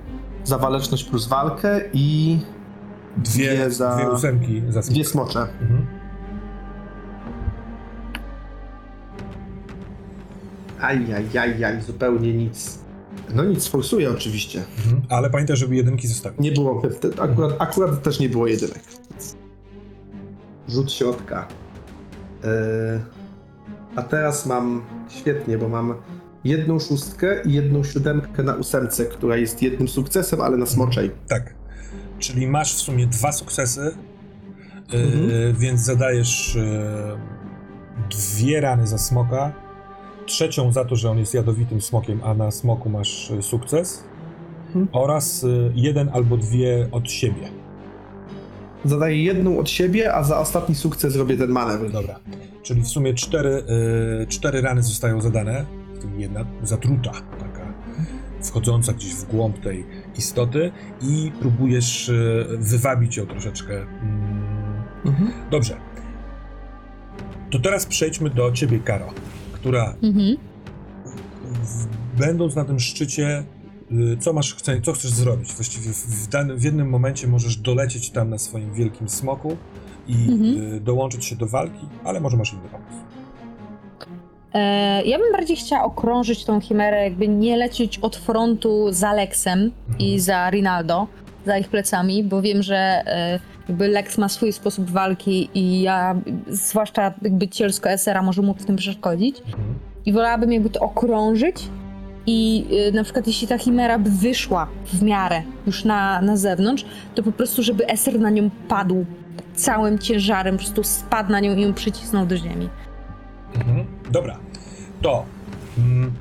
za 0.44 0.59
waleczność 0.59 1.05
plus 1.05 1.27
walkę 1.27 1.81
i 1.92 2.38
Dwie, 3.16 3.55
Dwie 3.55 3.70
za- 3.70 3.96
dwie 3.96 4.11
ósemki 4.11 4.62
za 4.68 4.81
dwie 4.81 5.05
smok. 5.05 5.31
smocze. 5.33 5.48
Mhm. 5.61 5.87
Ajajajaj, 10.81 11.83
zupełnie 11.83 12.33
nic. 12.35 12.79
No 13.35 13.44
nic, 13.44 13.66
forsuje 13.68 14.11
oczywiście. 14.11 14.64
Mhm. 14.87 15.03
Ale 15.09 15.31
pamiętaj, 15.31 15.57
żeby 15.57 15.77
jedynki 15.77 16.09
zostawić. 16.09 16.40
Nie 16.40 16.53
było, 16.53 16.83
akurat, 17.22 17.55
akurat 17.59 18.03
też 18.03 18.20
nie 18.20 18.29
było 18.29 18.46
jedynek. 18.46 18.83
Rzut 20.68 20.92
środka. 20.92 21.48
Yy, 22.44 22.48
a 23.96 24.03
teraz 24.03 24.46
mam, 24.46 24.83
świetnie, 25.09 25.59
bo 25.59 25.68
mam 25.68 25.94
jedną 26.44 26.79
szóstkę 26.79 27.42
i 27.44 27.53
jedną 27.53 27.85
siódemkę 27.85 28.42
na 28.42 28.55
ósemce, 28.55 29.05
która 29.05 29.37
jest 29.37 29.62
jednym 29.62 29.88
sukcesem, 29.88 30.40
ale 30.40 30.57
na 30.57 30.66
smoczej. 30.66 31.11
Tak. 31.29 31.55
Czyli 32.18 32.46
masz 32.46 32.74
w 32.74 32.79
sumie 32.79 33.07
dwa 33.07 33.33
sukcesy, 33.33 33.81
e, 33.81 34.96
Mhm. 34.96 35.55
więc 35.57 35.81
zadajesz 35.81 36.57
e, 36.57 37.16
dwie 38.11 38.61
rany 38.61 38.87
za 38.87 38.98
smoka, 38.98 39.53
trzecią 40.27 40.72
za 40.72 40.85
to, 40.85 40.96
że 40.96 41.11
on 41.11 41.18
jest 41.18 41.35
jadowitym 41.35 41.81
smokiem, 41.81 42.20
a 42.24 42.35
na 42.35 42.51
smoku 42.51 42.90
masz 42.90 43.31
e, 43.31 43.42
sukces, 43.42 44.05
Mhm. 44.66 44.88
oraz 44.92 45.44
e, 45.44 45.48
jeden 45.74 46.11
albo 46.12 46.37
dwie 46.37 46.88
od 46.92 47.11
siebie. 47.11 47.48
Zadaję 48.85 49.24
jedną 49.24 49.59
od 49.59 49.70
siebie, 49.70 50.14
a 50.14 50.22
za 50.22 50.38
ostatni 50.40 50.74
sukces 50.74 51.16
robię 51.16 51.37
ten 51.37 51.51
manewr. 51.51 51.90
Dobra. 51.92 52.18
Czyli 52.62 52.83
w 52.83 52.88
sumie 52.88 53.14
cztery, 53.14 53.62
y, 54.22 54.27
cztery 54.27 54.61
rany 54.61 54.83
zostają 54.83 55.20
zadane, 55.20 55.64
jedna 56.18 56.44
zatruta, 56.62 57.12
taka 57.38 57.72
wchodząca 58.42 58.92
gdzieś 58.92 59.14
w 59.14 59.24
głąb 59.24 59.58
tej 59.61 59.87
istoty 60.18 60.72
i 61.02 61.32
próbujesz 61.40 62.08
y, 62.08 62.46
wywabić 62.58 63.16
ją 63.16 63.26
troszeczkę. 63.26 63.82
Mm, 63.82 64.58
Mhm. 65.04 65.30
Dobrze. 65.50 65.76
To 67.50 67.58
teraz 67.58 67.87
przejdźmy 67.87 68.30
do 68.30 68.52
ciebie, 68.52 68.78
Karo, 68.78 69.11
która 69.52 69.94
Mhm. 70.02 70.37
będąc 72.18 72.54
na 72.56 72.64
tym 72.64 72.80
szczycie, 72.80 73.44
y, 73.92 74.16
co 74.20 74.32
masz, 74.32 74.56
co 74.82 74.92
chcesz 74.92 75.11
zrobić? 75.11 75.52
Właściwie 75.54 75.92
w, 75.92 75.96
w, 75.96 76.28
danym, 76.28 76.58
w 76.58 76.62
jednym 76.62 76.88
momencie 76.88 77.28
możesz 77.28 77.56
dolecieć 77.56 78.11
tam 78.11 78.30
na 78.30 78.38
swoim 78.38 78.74
wielkim 78.74 79.08
smoku 79.08 79.56
i 80.08 80.14
Mhm. 80.32 80.72
y, 80.74 80.80
dołączyć 80.80 81.24
się 81.24 81.37
do 81.37 81.46
walki, 81.46 81.87
ale 82.04 82.20
może 82.20 82.37
masz 82.37 82.52
inny 82.52 82.68
pomysł. 82.68 83.08
E, 84.54 85.02
ja 85.02 85.18
bym 85.18 85.32
bardziej 85.32 85.56
chciała 85.56 85.84
okrążyć 85.84 86.44
tą 86.44 86.61
chimerę, 86.61 87.04
jakby 87.04 87.28
nie 87.28 87.56
lecieć 87.56 87.98
od 87.98 88.16
frontu 88.16 88.87
za 88.90 89.12
Lexem 89.12 89.70
i 89.98 90.20
za 90.20 90.50
Rinaldo, 90.50 91.06
za 91.46 91.58
ich 91.58 91.68
plecami, 91.68 92.24
bo 92.24 92.42
wiem, 92.42 92.62
że 92.62 92.76
e, 92.76 93.40
jakby 93.68 93.88
Lex 93.88 94.18
ma 94.18 94.28
swój 94.28 94.52
sposób 94.52 94.90
walki 94.90 95.50
i 95.54 95.82
ja, 95.82 96.16
zwłaszcza 96.48 97.14
jakby 97.22 97.48
cielsko 97.48 97.90
SR-a 97.90 98.22
może 98.22 98.42
mu 98.42 98.54
w 98.54 98.64
tym 98.64 98.76
przeszkodzić. 98.76 99.40
Mhm. 99.40 99.74
I 100.06 100.12
wolałabym 100.12 100.52
jakby 100.52 100.70
to 100.70 100.80
okrążyć 100.80 101.68
i 102.26 102.64
y, 102.88 102.92
na 102.92 103.04
przykład 103.04 103.26
jeśli 103.26 103.48
ta 103.48 103.58
chimera 103.58 103.98
by 103.98 104.11
wyszła 104.11 104.68
w 104.87 105.02
miarę 105.02 105.42
już 105.66 105.84
na, 105.84 106.22
na 106.22 106.37
zewnątrz, 106.37 106.84
to 107.14 107.22
po 107.22 107.32
prostu 107.32 107.62
żeby 107.62 107.87
Eser 107.87 108.20
na 108.20 108.30
nią 108.30 108.50
padł 108.68 109.06
całym 109.54 109.98
ciężarem, 109.98 110.56
po 110.56 110.62
prostu 110.62 110.84
spadł 110.84 111.32
na 111.32 111.40
nią 111.40 111.56
i 111.56 111.62
ją 111.62 111.74
przycisnął 111.74 112.26
do 112.26 112.37
ziemi. 112.37 112.68
Mhm. 113.61 113.87
Dobra, 114.11 114.38
to 115.03 115.25
mm, 115.79 116.12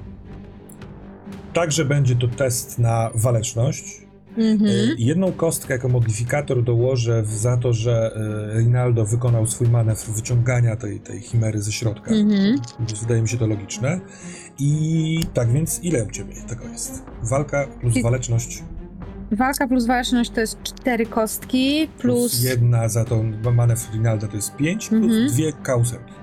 także 1.54 1.86
będzie 1.86 2.16
to 2.16 2.28
test 2.28 2.80
na 2.80 3.12
waleczność. 3.16 4.08
Mhm. 4.38 4.70
E, 4.72 4.96
Jedną 4.98 5.32
kostkę 5.32 5.74
jako 5.74 5.90
modyfikator 5.90 6.64
dołożę 6.64 7.24
za 7.26 7.58
to, 7.58 7.74
że 7.74 8.12
e, 8.56 8.60
Rinaldo 8.60 9.06
wykonał 9.06 9.48
swój 9.48 9.68
manewr 9.68 10.06
wyciągania 10.16 10.76
tej, 10.76 11.00
tej 11.00 11.22
chimery 11.22 11.62
ze 11.62 11.72
środka. 11.72 12.12
Mhm. 12.12 12.56
Więc 12.80 13.00
Wydaje 13.02 13.22
mi 13.22 13.30
się 13.30 13.38
to 13.38 13.48
logiczne. 13.48 14.00
I 14.60 15.20
tak 15.34 15.52
więc 15.52 15.84
ile 15.84 16.04
u 16.04 16.12
ciebie 16.12 16.34
tego 16.48 16.64
jest? 16.66 17.04
Walka 17.24 17.68
plus 17.82 18.02
waleczność 18.04 18.64
Walka 19.32 19.68
plus 19.68 19.86
waleczność 19.86 20.30
to 20.30 20.42
jest 20.42 20.64
cztery 20.64 21.06
kostki, 21.06 21.88
plus, 22.00 22.16
plus, 22.32 22.44
jedna 22.44 22.90
za 22.90 23.06
to 23.06 23.24
manewr 23.54 23.94
Rinaldo 23.94 24.28
to 24.28 24.36
jest 24.36 24.56
pięć, 24.56 24.90
plus 24.90 25.04
Mhm. 25.04 25.28
dwie 25.28 25.54
kausemki. 25.54 26.14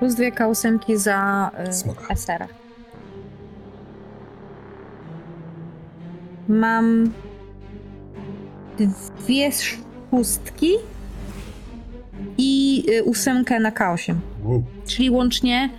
Plus 0.00 0.14
dwie 0.14 0.32
kausemki 0.32 0.96
za 0.98 1.50
y, 1.68 1.72
Smoka. 1.72 2.14
SR. 2.14 2.46
Mam 6.48 7.10
dwie 9.20 9.50
szóstki 9.52 10.72
i 12.38 12.84
y, 12.90 13.04
ósemkę 13.04 13.60
na 13.60 13.70
K8. 13.70 14.14
Wow. 14.44 14.64
Czyli 14.86 15.10
łącznie 15.10 15.70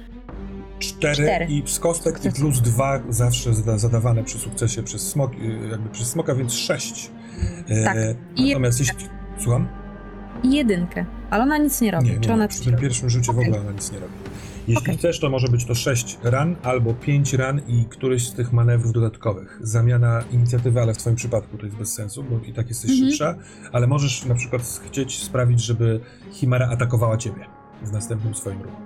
Cztery, 0.79 1.13
Cztery. 1.13 1.45
i 1.45 1.63
z 1.65 1.79
kostek 1.79 2.13
i 2.19 2.21
Sukces. 2.23 2.39
plus 2.39 2.61
dwa 2.61 2.99
zawsze 3.09 3.53
zada, 3.53 3.77
zadawane 3.77 4.23
przy 4.23 4.37
sukcesie 4.39 4.83
przez 4.83 5.09
smok, 5.09 5.31
y, 5.33 5.67
jakby 5.71 5.89
przez 5.89 6.07
smoka, 6.07 6.35
więc 6.35 6.53
sześć. 6.53 7.11
E, 7.69 7.83
Tak. 7.83 7.97
I 8.35 8.47
Natomiast 8.47 8.79
jeśli... 8.79 8.95
Słucham? 9.39 9.67
I 10.43 10.51
jedynkę. 10.51 11.05
Ale 11.29 11.43
ona 11.43 11.57
nic 11.57 11.81
nie 11.81 11.91
robi. 11.91 12.09
Nie, 12.09 12.19
Czy 12.19 12.27
nie, 12.29 12.33
ona 12.35 12.47
przy 12.47 12.57
coś 12.57 12.65
tym 12.65 12.73
robi? 12.73 12.83
pierwszym 12.83 13.09
rzucie 13.09 13.33
w 13.33 13.39
ogóle 13.39 13.59
ona 13.61 13.71
nic 13.71 13.91
nie 13.91 13.99
robi. 13.99 14.13
Jeśli 14.67 14.83
Okej. 14.83 14.97
chcesz, 14.97 15.19
to 15.19 15.29
może 15.29 15.47
być 15.47 15.65
to 15.65 15.75
6 15.75 16.17
ran 16.23 16.55
albo 16.63 16.93
5 16.93 17.33
ran 17.33 17.61
i 17.67 17.85
któryś 17.89 18.27
z 18.27 18.33
tych 18.33 18.53
manewrów 18.53 18.93
dodatkowych. 18.93 19.59
Zamiana 19.61 20.23
inicjatywy, 20.31 20.81
ale 20.81 20.93
w 20.93 20.97
twoim 20.97 21.15
przypadku 21.15 21.57
to 21.57 21.65
jest 21.65 21.77
bez 21.77 21.93
sensu, 21.93 22.23
bo 22.23 22.39
i 22.45 22.53
tak 22.53 22.69
jesteś 22.69 22.91
Mhm. 22.91 23.09
szybsza, 23.09 23.35
ale 23.71 23.87
możesz 23.87 24.25
na 24.25 24.35
przykład 24.35 24.61
chcieć 24.87 25.23
sprawić, 25.23 25.61
żeby 25.61 25.99
Chimera 26.31 26.69
atakowała 26.69 27.17
ciebie 27.17 27.45
w 27.83 27.91
następnym 27.91 28.35
swoim 28.35 28.61
ruchu. 28.61 28.81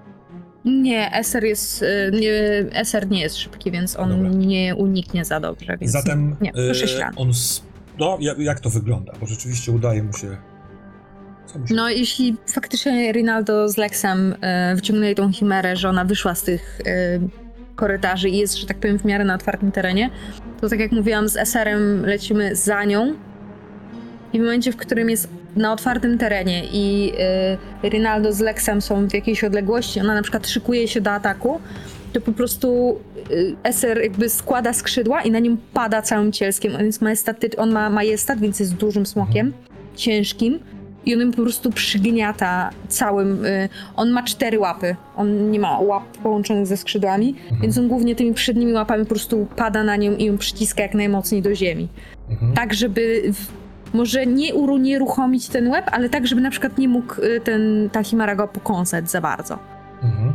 Nie, 0.66 1.12
SR 1.14 1.44
jest. 1.44 1.82
y, 1.82 1.86
Nie, 2.22 2.32
SR 2.72 3.10
nie 3.10 3.22
jest 3.22 3.38
szybki, 3.38 3.72
więc 3.72 4.00
on 4.00 4.10
Dobra. 4.10 4.30
nie 4.30 4.76
uniknie 4.76 5.26
za 5.26 5.40
dobrze. 5.40 5.78
Więc 5.82 5.92
Zatem 5.92 6.36
Nie, 6.42 6.52
to 6.54 6.74
sześć 6.74 6.96
e, 6.96 7.00
ran. 7.00 7.14
on... 7.16 7.30
s- 7.30 7.62
No, 8.00 8.18
jak 8.38 8.60
to 8.60 8.70
wygląda? 8.70 9.14
Bo 9.20 9.26
rzeczywiście 9.26 9.72
udaje 9.72 10.04
mu 10.04 10.14
się... 10.14 10.38
No, 11.70 11.90
jeśli 11.90 12.36
faktycznie 12.54 13.12
Rinaldo 13.12 13.70
z 13.70 13.78
Lexem 13.78 14.36
e, 14.42 14.76
wyciągnęli 14.76 15.16
tą 15.16 15.32
chimerę, 15.32 15.76
że 15.76 15.90
ona 15.90 16.06
wyszła 16.06 16.36
z 16.36 16.44
tych 16.44 16.82
e, 16.86 17.20
korytarzy 17.76 18.30
i 18.30 18.38
jest, 18.38 18.58
że 18.58 18.68
tak 18.68 18.78
powiem, 18.78 19.00
w 19.00 19.06
miarę 19.06 19.26
na 19.26 19.36
otwartym 19.36 19.72
terenie, 19.72 20.10
to 20.62 20.70
tak 20.70 20.80
jak 20.80 20.92
mówiłam, 20.92 21.30
z 21.30 21.38
SR-em 21.38 22.06
lecimy 22.06 22.56
za 22.56 22.84
nią. 22.84 23.14
I 24.34 24.40
w 24.40 24.42
momencie, 24.42 24.72
w 24.72 24.78
którym 24.78 25.10
jest 25.10 25.30
na 25.56 25.74
otwartym 25.74 26.18
terenie 26.18 26.64
i 26.74 27.14
e, 27.84 27.90
Rinaldo 27.90 28.34
z 28.34 28.40
Lexem 28.40 28.82
są 28.82 29.08
w 29.08 29.14
jakiejś 29.14 29.44
odległości, 29.44 30.00
ona 30.00 30.14
na 30.14 30.22
przykład 30.22 30.48
szykuje 30.48 30.88
się 30.88 31.02
do 31.02 31.12
ataku, 31.12 31.60
to 32.14 32.22
po 32.22 32.32
prostu 32.32 33.00
e, 33.64 33.74
SR 33.74 34.02
jakby 34.02 34.30
składa 34.30 34.74
skrzydła 34.74 35.22
i 35.22 35.32
na 35.32 35.40
nim 35.40 35.58
pada 35.74 36.02
całym 36.02 36.32
cielskiem. 36.32 36.76
On, 36.76 36.86
jest 36.86 37.02
majestaty- 37.02 37.58
on 37.58 37.72
ma 37.72 37.90
majestat, 37.90 38.40
więc 38.40 38.60
jest 38.60 38.76
dużym 38.76 39.06
smokiem, 39.06 39.54
ciężkim 39.96 40.60
i 41.06 41.14
on 41.16 41.22
ją 41.22 41.32
po 41.32 41.42
prostu 41.42 41.70
przygniata 41.72 42.70
całym. 42.88 43.46
Y, 43.46 43.70
on 43.96 44.10
ma 44.12 44.24
cztery 44.24 44.60
łapy. 44.60 44.96
On 45.16 45.52
nie 45.52 45.60
ma 45.60 45.80
łap 45.80 46.04
połączonych 46.18 46.68
ze 46.68 46.78
skrzydłami, 46.78 47.36
Mhm. 47.44 47.62
więc 47.62 47.78
on 47.78 47.88
głównie 47.88 48.16
tymi 48.16 48.34
przednimi 48.34 48.74
łapami 48.74 49.04
po 49.04 49.10
prostu 49.10 49.48
pada 49.56 49.84
na 49.84 49.96
nią 49.96 50.16
i 50.16 50.26
ją 50.26 50.38
przyciska 50.38 50.82
jak 50.84 50.94
najmocniej 50.94 51.42
do 51.42 51.56
ziemi. 51.56 51.88
Mhm. 52.30 52.54
Tak, 52.54 52.74
żeby 52.74 53.24
w, 53.34 53.48
może 53.96 54.26
nie 54.26 54.54
unieruchomić 54.56 55.48
ten 55.48 55.68
łeb, 55.68 55.86
ale 55.92 56.10
tak, 56.10 56.28
żeby 56.28 56.42
na 56.42 56.50
przykład 56.52 56.78
nie 56.78 56.88
mógł 56.88 57.22
y, 57.22 57.42
ten, 57.44 57.90
ta 57.92 58.04
chimera 58.04 58.36
go 58.36 58.48
pokąsać 58.48 59.12
za 59.12 59.22
bardzo. 59.22 59.60
Mhm. 60.04 60.34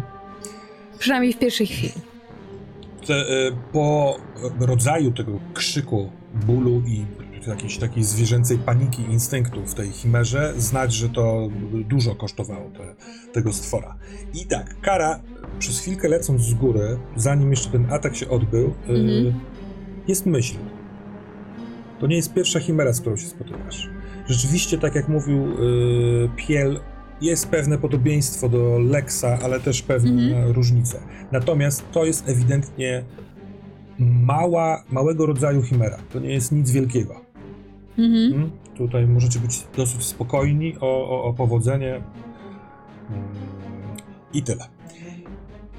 Przynajmniej 0.98 1.32
w 1.32 1.38
pierwszej 1.38 1.66
chwili. 1.66 1.92
te, 3.06 3.14
e, 3.14 3.24
po 3.72 4.16
rodzaju 4.60 5.12
tego 5.12 5.32
krzyku, 5.54 6.10
bólu 6.46 6.82
i 6.86 7.04
jakiejś 7.46 7.78
takiej 7.78 8.04
zwierzęcej 8.04 8.58
paniki, 8.58 9.02
instynktu 9.02 9.66
w 9.66 9.74
tej 9.74 9.90
chimerze, 9.90 10.54
znać, 10.56 10.92
że 10.92 11.08
to 11.08 11.48
dużo 11.88 12.14
kosztowało 12.14 12.70
te, 12.70 12.94
tego 13.32 13.52
stwora. 13.52 13.96
I 14.34 14.46
tak, 14.46 14.80
kara, 14.80 15.20
przez 15.58 15.80
chwilkę 15.80 16.08
lecąc 16.08 16.42
z 16.42 16.54
góry, 16.54 16.98
zanim 17.16 17.50
jeszcze 17.50 17.70
ten 17.70 17.92
atak 17.92 18.16
się 18.16 18.28
odbył, 18.28 18.66
e, 18.66 18.90
Mhm. 18.90 19.34
jest 20.08 20.26
myśl. 20.26 20.56
To 22.00 22.06
nie 22.06 22.16
jest 22.16 22.34
pierwsza 22.34 22.60
chimera, 22.60 22.92
z 22.92 23.00
którą 23.00 23.16
się 23.16 23.26
spotykasz. 23.26 23.88
Rzeczywiście, 24.28 24.78
tak 24.78 24.94
jak 24.94 25.08
mówił 25.08 25.44
e, 25.44 25.48
Piel, 26.36 26.80
jest 27.20 27.48
pewne 27.48 27.78
podobieństwo 27.78 28.48
do 28.48 28.78
Lexa, 28.78 29.24
ale 29.42 29.60
też 29.60 29.82
pewne 29.82 30.10
Mhm. 30.36 30.52
różnice. 30.52 31.00
Natomiast 31.32 31.84
to 31.92 32.04
jest 32.04 32.28
ewidentnie 32.28 33.04
mała, 33.98 34.84
małego 34.90 35.26
rodzaju 35.26 35.62
chimera. 35.62 35.98
To 36.12 36.20
nie 36.20 36.32
jest 36.32 36.52
nic 36.52 36.70
wielkiego. 36.70 37.20
Mhm. 37.98 38.32
Mm? 38.32 38.50
Tutaj 38.76 39.06
możecie 39.06 39.38
być 39.40 39.66
dosyć 39.76 40.04
spokojni 40.04 40.76
o, 40.80 41.08
o, 41.10 41.24
o 41.24 41.32
powodzenie. 41.32 41.94
Mm, 41.94 42.04
I 44.34 44.42
tyle. 44.42 44.68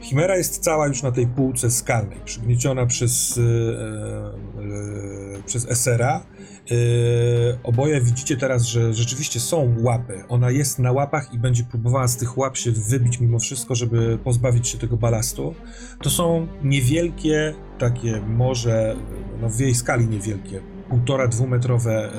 Chimera 0.02 0.38
jest 0.38 0.64
cała 0.64 0.88
już 0.88 1.04
na 1.04 1.12
tej 1.12 1.28
półce 1.28 1.72
skalnej, 1.72 2.18
przygnieciona 2.26 2.86
przez, 2.86 3.38
e, 3.38 3.42
e, 5.40 5.44
przez 5.46 5.72
Esera. 5.72 6.26
E, 6.72 6.76
oboje 7.64 8.02
widzicie 8.02 8.38
teraz, 8.38 8.64
że 8.64 8.94
rzeczywiście 8.94 9.40
są 9.40 9.76
łapy. 9.80 10.24
Ona 10.30 10.52
jest 10.52 10.80
na 10.80 10.92
łapach 10.92 11.34
i 11.34 11.40
będzie 11.40 11.64
próbowała 11.64 12.08
z 12.08 12.18
tych 12.18 12.38
łap 12.38 12.58
się 12.58 12.72
wybić 12.72 13.20
mimo 13.20 13.40
wszystko, 13.40 13.76
żeby 13.76 14.18
pozbawić 14.24 14.68
się 14.68 14.78
tego 14.78 14.98
balastu. 14.98 15.56
To 16.02 16.10
są 16.10 16.48
niewielkie, 16.64 17.54
takie 17.80 18.22
może 18.28 18.96
no 19.42 19.50
w 19.50 19.60
jej 19.60 19.76
skali 19.76 20.08
niewielkie, 20.08 20.62
półtora, 20.92 21.28
dwumetrowe 21.28 21.92
e, 21.92 22.12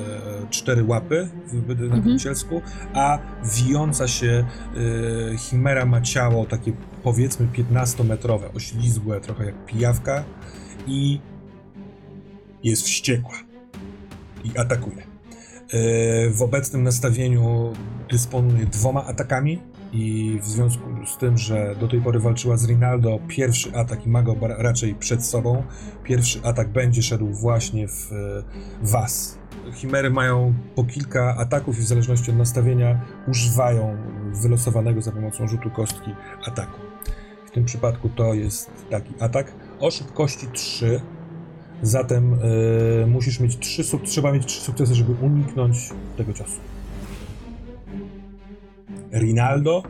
cztery 0.51 0.85
łapy 0.85 1.29
w, 1.47 1.81
na 1.89 1.97
Mhm. 1.97 2.19
cielsku, 2.19 2.63
a 2.95 3.19
wijąca 3.55 4.09
się 4.09 4.45
e, 5.33 5.39
chimera 5.39 5.87
ma 5.87 6.01
ciało 6.01 6.47
takie 6.47 6.73
powiedzmy 7.03 7.47
15-metrowe, 7.47 8.57
oślizgłe, 8.57 9.21
trochę 9.21 9.45
jak 9.45 9.65
pijawka 9.67 10.25
i 10.87 11.21
jest 12.65 12.83
wściekła 12.83 13.35
i 14.45 14.59
atakuje. 14.59 15.03
E, 15.03 16.31
w 16.31 16.43
obecnym 16.43 16.83
nastawieniu 16.83 17.73
dysponuje 18.11 18.67
dwoma 18.67 19.05
atakami 19.05 19.59
i 19.93 20.39
w 20.43 20.47
związku 20.47 20.83
z 21.07 21.17
tym, 21.17 21.39
że 21.39 21.77
do 21.81 21.89
tej 21.89 22.01
pory 22.01 22.21
walczyła 22.21 22.57
z 22.57 22.69
Rinaldo, 22.69 23.19
pierwszy 23.29 23.77
atak 23.77 24.07
i 24.07 24.09
ma 24.09 24.23
go 24.23 24.37
raczej 24.41 24.95
przed 24.95 25.27
sobą, 25.27 25.63
pierwszy 26.05 26.41
atak 26.43 26.69
będzie 26.69 27.03
szedł 27.03 27.27
właśnie 27.27 27.89
w 27.89 28.13
e, 28.13 28.43
was. 28.83 29.39
Chimery 29.75 30.11
mają 30.11 30.55
po 30.75 30.85
kilka 30.85 31.37
ataków 31.37 31.79
i 31.79 31.83
w 31.83 31.85
zależności 31.85 32.31
od 32.31 32.37
nastawienia 32.37 33.01
używają 33.29 33.97
wylosowanego 34.43 35.03
za 35.03 35.13
pomocą 35.13 35.49
rzutu 35.49 35.71
kostki 35.71 36.11
ataku. 36.47 36.81
W 37.47 37.51
tym 37.51 37.65
przypadku 37.65 38.09
to 38.09 38.35
jest 38.35 38.71
taki 38.91 39.15
atak 39.21 39.53
o 39.81 39.91
szybkości 39.91 40.47
3, 40.53 41.01
zatem 41.83 42.35
e, 42.35 43.07
musisz 43.07 43.41
mieć 43.41 43.59
3 43.59 43.83
suk- 43.83 44.03
trzeba 44.03 44.33
mieć 44.33 44.47
3 44.47 44.61
sukcesy, 44.61 44.95
żeby 44.95 45.13
uniknąć 45.13 45.91
tego 46.17 46.33
ciosu. 46.33 46.72
Rinaldo 49.13 49.83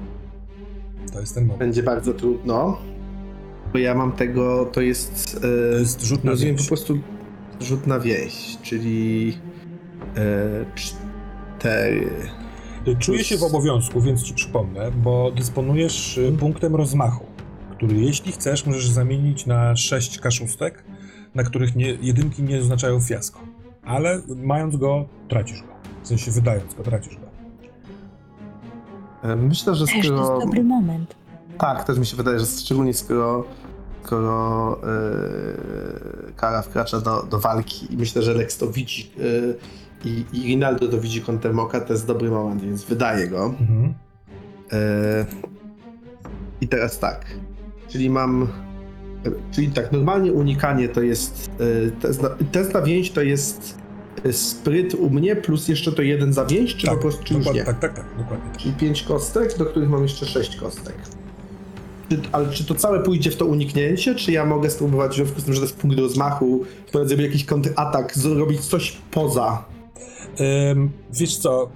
to 1.13 1.21
jest 1.21 1.35
ten 1.35 1.45
moment. 1.45 1.59
Będzie 1.61 1.83
bardzo 1.83 2.15
trudno, 2.15 2.79
bo 3.73 3.79
ja 3.79 3.95
mam 3.95 4.13
tego, 4.13 4.67
to 4.73 4.81
jest... 4.81 5.41
To 5.41 5.49
E, 5.77 5.81
jest 5.81 6.05
rzut 6.05 6.25
na 6.25 6.31
rozumiem 6.31 6.55
po 6.55 6.59
więź. 6.59 6.69
prostu 6.69 6.99
rzut 7.61 7.87
na 7.87 8.01
więź, 8.01 8.59
czyli 8.63 9.39
e, 10.17 10.65
cztery. 10.75 12.11
Czuję 12.99 13.25
się 13.25 13.39
w 13.39 13.43
obowiązku, 13.43 14.01
więc 14.01 14.23
ci 14.23 14.35
przypomnę, 14.35 14.91
bo 14.93 15.33
dysponujesz 15.37 16.19
y, 16.19 16.33
punktem 16.39 16.77
rozmachu, 16.77 17.27
który 17.77 17.95
jeśli 17.97 18.33
chcesz 18.33 18.67
możesz 18.67 18.89
zamienić 18.89 19.47
na 19.47 19.77
6 19.77 20.19
kaszustek, 20.19 20.85
na 21.35 21.43
których 21.43 21.77
nie, 21.77 21.87
jedynki 22.01 22.43
nie 22.43 22.59
oznaczają 22.59 23.01
fiasko. 23.01 23.41
Ale 23.85 24.23
mając 24.37 24.77
go, 24.77 25.09
tracisz 25.29 25.63
go. 25.63 25.73
W 26.03 26.09
sensie 26.09 26.31
wydając 26.31 26.75
go, 26.75 26.83
tracisz 26.83 27.17
go. 27.17 27.22
E, 29.23 29.37
Myślę, 29.37 29.75
że 29.75 29.87
Też 29.87 29.93
to 29.95 29.99
jest 29.99 30.09
skoro... 30.09 30.41
dobry 30.41 30.65
moment. 30.65 31.15
Tak, 31.59 31.85
też 31.85 31.99
mi 31.99 32.07
się 32.07 32.17
wydaje, 32.17 32.41
że 32.41 32.47
szczególnie 32.47 32.95
skoro, 32.95 33.45
skoro 34.05 34.79
e, 34.83 36.33
Kara 36.37 36.63
wkracza 36.63 37.01
do, 37.01 37.23
do 37.23 37.39
walki 37.39 37.95
i 37.95 37.97
myślę, 37.97 38.23
że 38.23 38.35
Lex 38.35 38.59
to 38.59 38.67
widzi 38.67 39.11
e, 39.19 40.09
i, 40.09 40.25
i 40.33 40.43
Rinaldo 40.43 40.89
to 40.89 40.99
widzi 40.99 41.23
kątem 41.23 41.59
oka, 41.59 41.81
to 41.81 41.93
jest 41.93 42.07
dobry 42.07 42.31
moment, 42.31 42.63
więc 42.63 42.85
wydaje 42.85 43.29
go. 43.29 43.45
Mhm. 43.61 43.95
E, 44.73 45.27
I 46.61 46.69
teraz 46.69 46.99
tak, 46.99 47.27
czyli 47.89 48.11
mam, 48.11 48.49
czyli 49.53 49.69
tak, 49.69 49.93
normalnie 49.93 50.33
unikanie 50.33 50.89
to 50.89 51.03
jest, 51.03 51.51
test 52.01 52.23
na, 52.23 52.29
test 52.53 52.75
na 52.75 52.83
więź 52.83 53.11
to 53.11 53.23
jest 53.23 53.82
spryt 54.31 54.95
u 54.95 55.11
mnie 55.11 55.37
plus 55.37 55.69
jeszcze 55.69 55.93
to 55.93 56.03
jeden 56.03 56.33
za 56.33 56.45
więź, 56.45 56.77
czy 56.77 56.87
tak, 56.87 56.95
po 56.95 57.01
prostu 57.01 57.25
czy 57.25 57.35
już 57.35 57.53
nie? 57.53 57.65
tak, 57.65 57.79
tak, 57.79 57.95
tak, 57.95 58.05
dokładnie 58.19 58.51
tak. 58.51 58.57
Czyli 58.61 58.75
pięć 58.75 59.03
kostek, 59.03 59.59
do 59.59 59.67
których 59.67 59.89
mam 59.89 60.03
jeszcze 60.03 60.27
sześć 60.27 60.57
kostek. 60.57 60.95
Czy, 62.09 62.21
ale 62.33 62.51
czy 62.51 62.65
to 62.65 62.75
całe 62.75 63.01
pójdzie 63.01 63.31
w 63.31 63.37
to 63.37 63.47
uniknięcie, 63.47 64.15
czy 64.15 64.33
ja 64.33 64.45
mogę 64.45 64.71
spróbować 64.71 65.13
w 65.13 65.15
związku 65.15 65.41
z 65.41 65.45
tym, 65.45 65.55
że 65.55 65.61
to 65.61 65.67
jest 65.67 65.77
punkt 65.77 65.99
rozmachu, 65.99 66.65
zrobić 66.93 67.27
jakiś 67.27 67.45
kontratak, 67.45 68.19
zrobić 68.19 68.61
coś 68.61 68.97
poza? 69.11 69.65
Ym, 70.71 70.91
wiesz 71.13 71.37
co, 71.37 71.71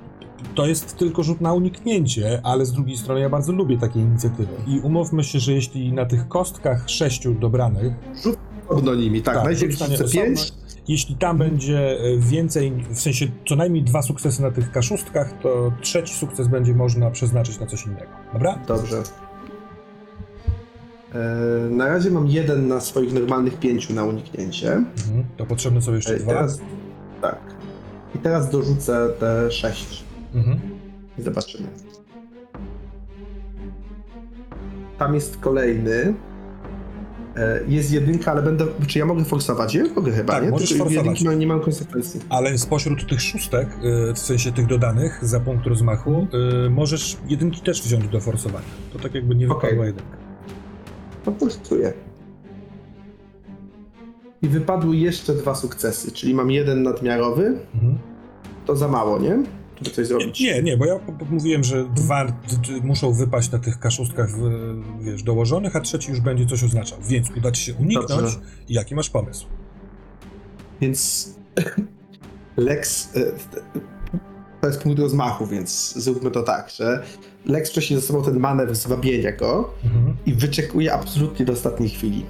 to 0.55 0.67
jest 0.67 0.97
tylko 0.97 1.23
rzut 1.23 1.41
na 1.41 1.53
uniknięcie, 1.53 2.41
ale 2.45 2.67
z 2.67 2.73
drugiej 2.73 2.97
strony 2.97 3.21
ja 3.21 3.29
bardzo 3.29 3.53
lubię 3.53 3.79
takie 3.79 4.01
inicjatywy. 4.01 4.53
I 4.67 4.81
umówmy 4.81 5.25
się, 5.25 5.39
że 5.39 5.53
jeśli 5.53 5.93
na 5.93 6.07
tych 6.07 6.29
kostkach 6.29 6.91
sześciu 6.91 7.35
dobranych, 7.35 7.93
Osobno 8.69 8.95
nimi, 8.95 9.23
tak. 9.23 9.35
Tak, 9.35 9.45
Najpierw 9.45 10.13
pięć, 10.13 10.53
jeśli 10.89 11.17
tam 11.17 11.39
będzie 11.39 11.79
e, 12.01 12.19
więcej, 12.19 12.73
w 12.91 13.01
sensie 13.01 13.27
co 13.49 13.57
najmniej 13.57 13.83
dwa 13.83 14.03
sukcesy 14.03 14.43
na 14.43 14.51
tych 14.51 14.71
kaszustkach, 14.73 15.33
to 15.43 15.73
trzeci 15.81 16.15
sukces 16.15 16.49
będzie 16.49 16.75
można 16.75 17.11
przeznaczyć 17.11 17.61
na 17.61 17.67
coś 17.67 17.87
innego. 17.87 18.11
Dobra? 18.33 18.59
Dobrze. 18.69 19.03
E, 21.15 21.19
na 21.71 21.87
razie 21.89 22.11
mam 22.11 22.27
jeden 22.27 22.69
na 22.69 22.81
swoich 22.81 23.13
normalnych 23.13 23.59
pięciu 23.59 23.95
na 23.95 24.05
uniknięcie. 24.05 24.73
Mhm. 24.73 25.25
To 25.37 25.47
potrzebne 25.47 25.83
są 25.83 25.95
jeszcze 25.95 26.15
E, 26.15 26.19
dwa. 26.19 26.33
teraz, 26.33 26.61
tak. 27.23 27.39
I 28.15 28.19
teraz 28.19 28.51
dorzucę 28.51 29.09
te 29.21 29.51
sześć. 29.51 30.05
Mhm. 30.35 30.59
I 31.19 31.23
zobaczymy. 31.23 31.69
Tam 34.99 35.15
jest 35.15 35.37
kolejny. 35.37 36.15
E, 37.37 37.61
Jest 37.69 37.93
jedynka, 37.93 38.31
ale 38.33 38.43
będę. 38.43 38.67
Czy 38.87 38.99
ja 38.99 39.07
mogę 39.07 39.25
forsować 39.25 39.75
je? 39.75 39.85
Mogę 39.97 40.13
chyba, 40.13 40.33
Tak, 40.33 40.45
nie? 40.45 40.51
możesz 40.51 40.69
Tylko 40.69 40.85
forsować. 40.85 41.21
jedynki 41.21 41.39
nie 41.39 41.47
mam 41.47 41.61
konsekwencji. 41.61 42.21
Ale 42.29 42.59
spośród 42.59 43.09
tych 43.09 43.21
szóstek, 43.23 43.69
y, 44.11 44.15
w 44.15 44.19
sensie 44.19 44.53
tych 44.53 44.67
dodanych 44.67 45.19
za 45.23 45.41
punkt 45.41 45.67
rozmachu, 45.67 46.27
y, 46.67 46.71
możesz 46.71 47.17
jedynki 47.29 47.61
też 47.61 47.83
wziąć 47.83 48.09
do 48.09 48.21
forsowania. 48.21 48.65
To 48.93 48.99
tak 48.99 49.15
jakby 49.15 49.35
nie 49.35 49.47
wypadła 49.49 49.87
jedynka. 49.87 50.17
No 51.27 51.33
forsuję. 51.41 51.93
I 54.43 54.49
wypadły 54.49 54.97
jeszcze 54.97 55.35
dwa 55.35 55.55
sukcesy, 55.55 56.13
czyli 56.13 56.35
mam 56.35 56.51
jeden 56.51 56.83
nadmiarowy. 56.83 57.59
Mhm. 57.75 57.99
To 58.67 58.77
za 58.77 58.89
mało, 58.89 59.19
nie? 59.19 59.43
Żeby 59.79 59.91
coś 59.91 60.07
zrobić. 60.07 60.41
Nie, 60.41 60.63
nie, 60.63 60.77
bo 60.77 60.87
ja 60.87 60.95
mówiłem, 61.31 61.65
że 61.65 61.85
dwa 61.95 62.27
muszą 62.83 63.13
wypaść 63.13 63.51
na 63.51 63.59
tych 63.59 63.79
kaszustkach, 63.79 64.29
wiesz, 65.01 65.23
dołożonych, 65.23 65.77
a 65.77 65.81
trzeci 65.81 66.11
już 66.11 66.21
będzie 66.21 66.47
coś 66.47 66.65
oznaczał. 66.65 66.99
Więc 67.09 67.31
uda 67.37 67.53
ci 67.53 67.63
się 67.65 67.75
uniknąć. 67.75 68.09
Dobrze. 68.09 68.37
Jaki 68.69 68.95
masz 68.95 69.11
pomysł? 69.11 69.47
Więc 70.81 71.31
Lex. 72.57 73.11
e, 73.17 73.21
To 74.61 74.67
jest 74.67 74.83
punkt 74.83 74.99
rozmachu, 74.99 75.47
więc 75.47 75.95
zróbmy 75.97 76.31
to 76.31 76.43
tak, 76.43 76.71
że 76.71 77.03
Lex 77.47 77.71
wcześniej 77.71 77.97
zastosował 78.01 78.25
ten 78.25 78.41
manewr 78.41 78.75
zwabienia 78.75 79.33
go 79.33 79.71
Mhm. 79.85 80.17
i 80.27 80.35
wyczekuje 80.35 80.93
absolutnie 80.93 81.47
do 81.47 81.53
ostatniej 81.53 81.89
chwili. 81.89 82.27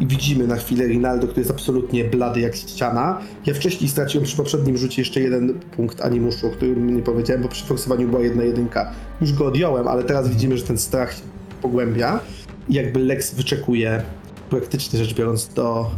I 0.00 0.06
widzimy 0.06 0.46
na 0.46 0.56
chwilę 0.56 0.86
Rinaldo, 0.86 1.26
który 1.26 1.40
jest 1.40 1.50
absolutnie 1.50 2.04
blady 2.04 2.40
jak 2.40 2.56
ściana. 2.56 3.20
Ja 3.46 3.54
wcześniej 3.54 3.90
straciłem 3.90 4.24
przy 4.24 4.36
poprzednim 4.36 4.76
rzucie 4.76 5.02
jeszcze 5.02 5.20
jeden 5.20 5.60
punkt 5.76 6.00
animuszu, 6.00 6.46
o 6.46 6.50
którym 6.50 6.96
nie 6.96 7.02
powiedziałem, 7.02 7.42
bo 7.42 7.48
przy 7.48 7.64
forsowaniu 7.64 8.08
była 8.08 8.22
jedna 8.22 8.42
jedynka. 8.42 8.92
Już 9.20 9.32
go 9.32 9.46
odjąłem, 9.46 9.88
ale 9.88 10.04
teraz 10.04 10.28
widzimy, 10.28 10.58
że 10.58 10.64
ten 10.64 10.78
strach 10.78 11.12
się 11.12 11.22
pogłębia. 11.62 12.20
I 12.68 12.74
jakby 12.74 13.00
Lex 13.00 13.34
wyczekuje, 13.34 14.02
praktycznie 14.50 14.98
rzecz 14.98 15.14
biorąc, 15.14 15.48
do, 15.48 15.90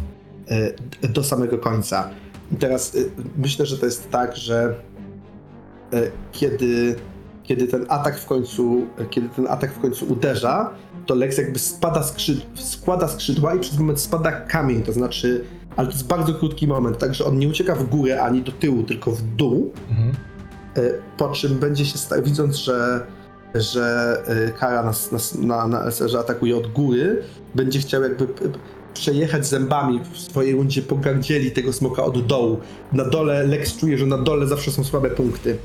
e, 1.01 1.07
do 1.09 1.23
samego 1.23 1.57
końca. 1.57 2.09
I 2.51 2.55
teraz 2.55 2.95
e, 2.95 2.99
myślę, 3.37 3.65
że 3.65 3.77
to 3.77 3.85
jest 3.85 4.09
tak, 4.09 4.37
że 4.37 4.75
e, 5.93 6.11
kiedy, 6.31 6.95
kiedy 7.43 7.67
ten 7.67 7.85
atak 7.89 8.19
w 8.19 8.25
końcu, 8.25 8.85
kiedy 9.09 9.29
ten 9.29 9.47
atak 9.47 9.73
w 9.73 9.79
końcu 9.79 10.05
uderza, 10.05 10.69
to 11.05 11.15
Lex 11.15 11.37
jakby 11.37 11.59
spada 11.59 12.01
skrzyd- 12.01 12.41
składa 12.55 13.07
skrzydła 13.07 13.55
i 13.55 13.59
przez 13.59 13.79
moment 13.79 13.99
spada 13.99 14.31
kamień, 14.31 14.83
to 14.83 14.91
znaczy, 14.93 15.43
ale 15.75 15.87
to 15.87 15.93
jest 15.93 16.07
bardzo 16.07 16.33
krótki 16.33 16.67
moment, 16.67 16.97
także 16.97 17.25
on 17.25 17.39
nie 17.39 17.47
ucieka 17.47 17.75
w 17.75 17.83
górę 17.89 18.21
ani 18.23 18.41
do 18.41 18.51
tyłu, 18.51 18.83
tylko 18.83 19.11
w 19.11 19.21
dół, 19.21 19.73
Mhm. 19.89 20.11
e, 20.75 20.81
po 21.17 21.29
czym 21.29 21.55
będzie 21.59 21.85
się, 21.85 21.97
sta- 21.97 22.21
widząc, 22.21 22.55
że, 22.55 23.05
że 23.55 24.17
e, 24.27 24.51
Kara 24.51 24.83
nas, 24.83 25.11
nas, 25.11 25.35
na, 25.35 25.67
na 25.67 25.83
SR 25.85 26.17
atakuje 26.17 26.57
od 26.57 26.67
góry, 26.67 27.23
będzie 27.55 27.79
chciał 27.79 28.03
jakby 28.03 28.27
przejechać 28.93 29.47
zębami 29.47 29.99
w 30.13 30.17
swojej 30.19 30.53
rundzie 30.53 30.81
po 30.81 30.95
gardzieli 30.95 31.51
tego 31.51 31.73
smoka 31.73 32.03
od 32.03 32.25
dołu. 32.25 32.57
Na 32.91 33.05
dole 33.05 33.43
Lex 33.43 33.77
czuje, 33.77 33.97
że 33.97 34.05
na 34.05 34.17
dole 34.17 34.47
zawsze 34.47 34.71
są 34.71 34.83
słabe 34.83 35.09
punkty. 35.09 35.57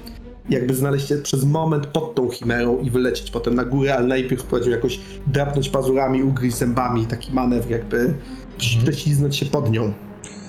Jakby 0.48 0.74
znaleźć 0.74 1.08
się 1.08 1.16
przez 1.16 1.44
moment 1.44 1.86
pod 1.86 2.14
tą 2.14 2.30
chimerą 2.30 2.78
i 2.78 2.90
wylecieć 2.90 3.30
potem 3.30 3.54
na 3.54 3.64
górę, 3.64 3.94
ale 3.96 4.06
najpierw 4.06 4.42
powiedział 4.42 4.70
jakoś 4.70 5.00
drapnąć 5.26 5.68
pazurami, 5.68 6.22
ugryźć 6.22 6.56
zębami, 6.56 7.06
taki 7.06 7.32
manewr 7.32 7.70
jakby 7.70 8.14
prześliznąć 8.58 9.36
się 9.36 9.46
pod 9.46 9.70
nią. 9.70 9.92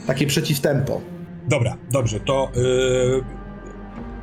Takie 0.07 0.27
przeciwtempo. 0.27 1.01
Dobra, 1.47 1.77
dobrze, 1.91 2.19
to 2.19 2.49
yy, 2.55 3.23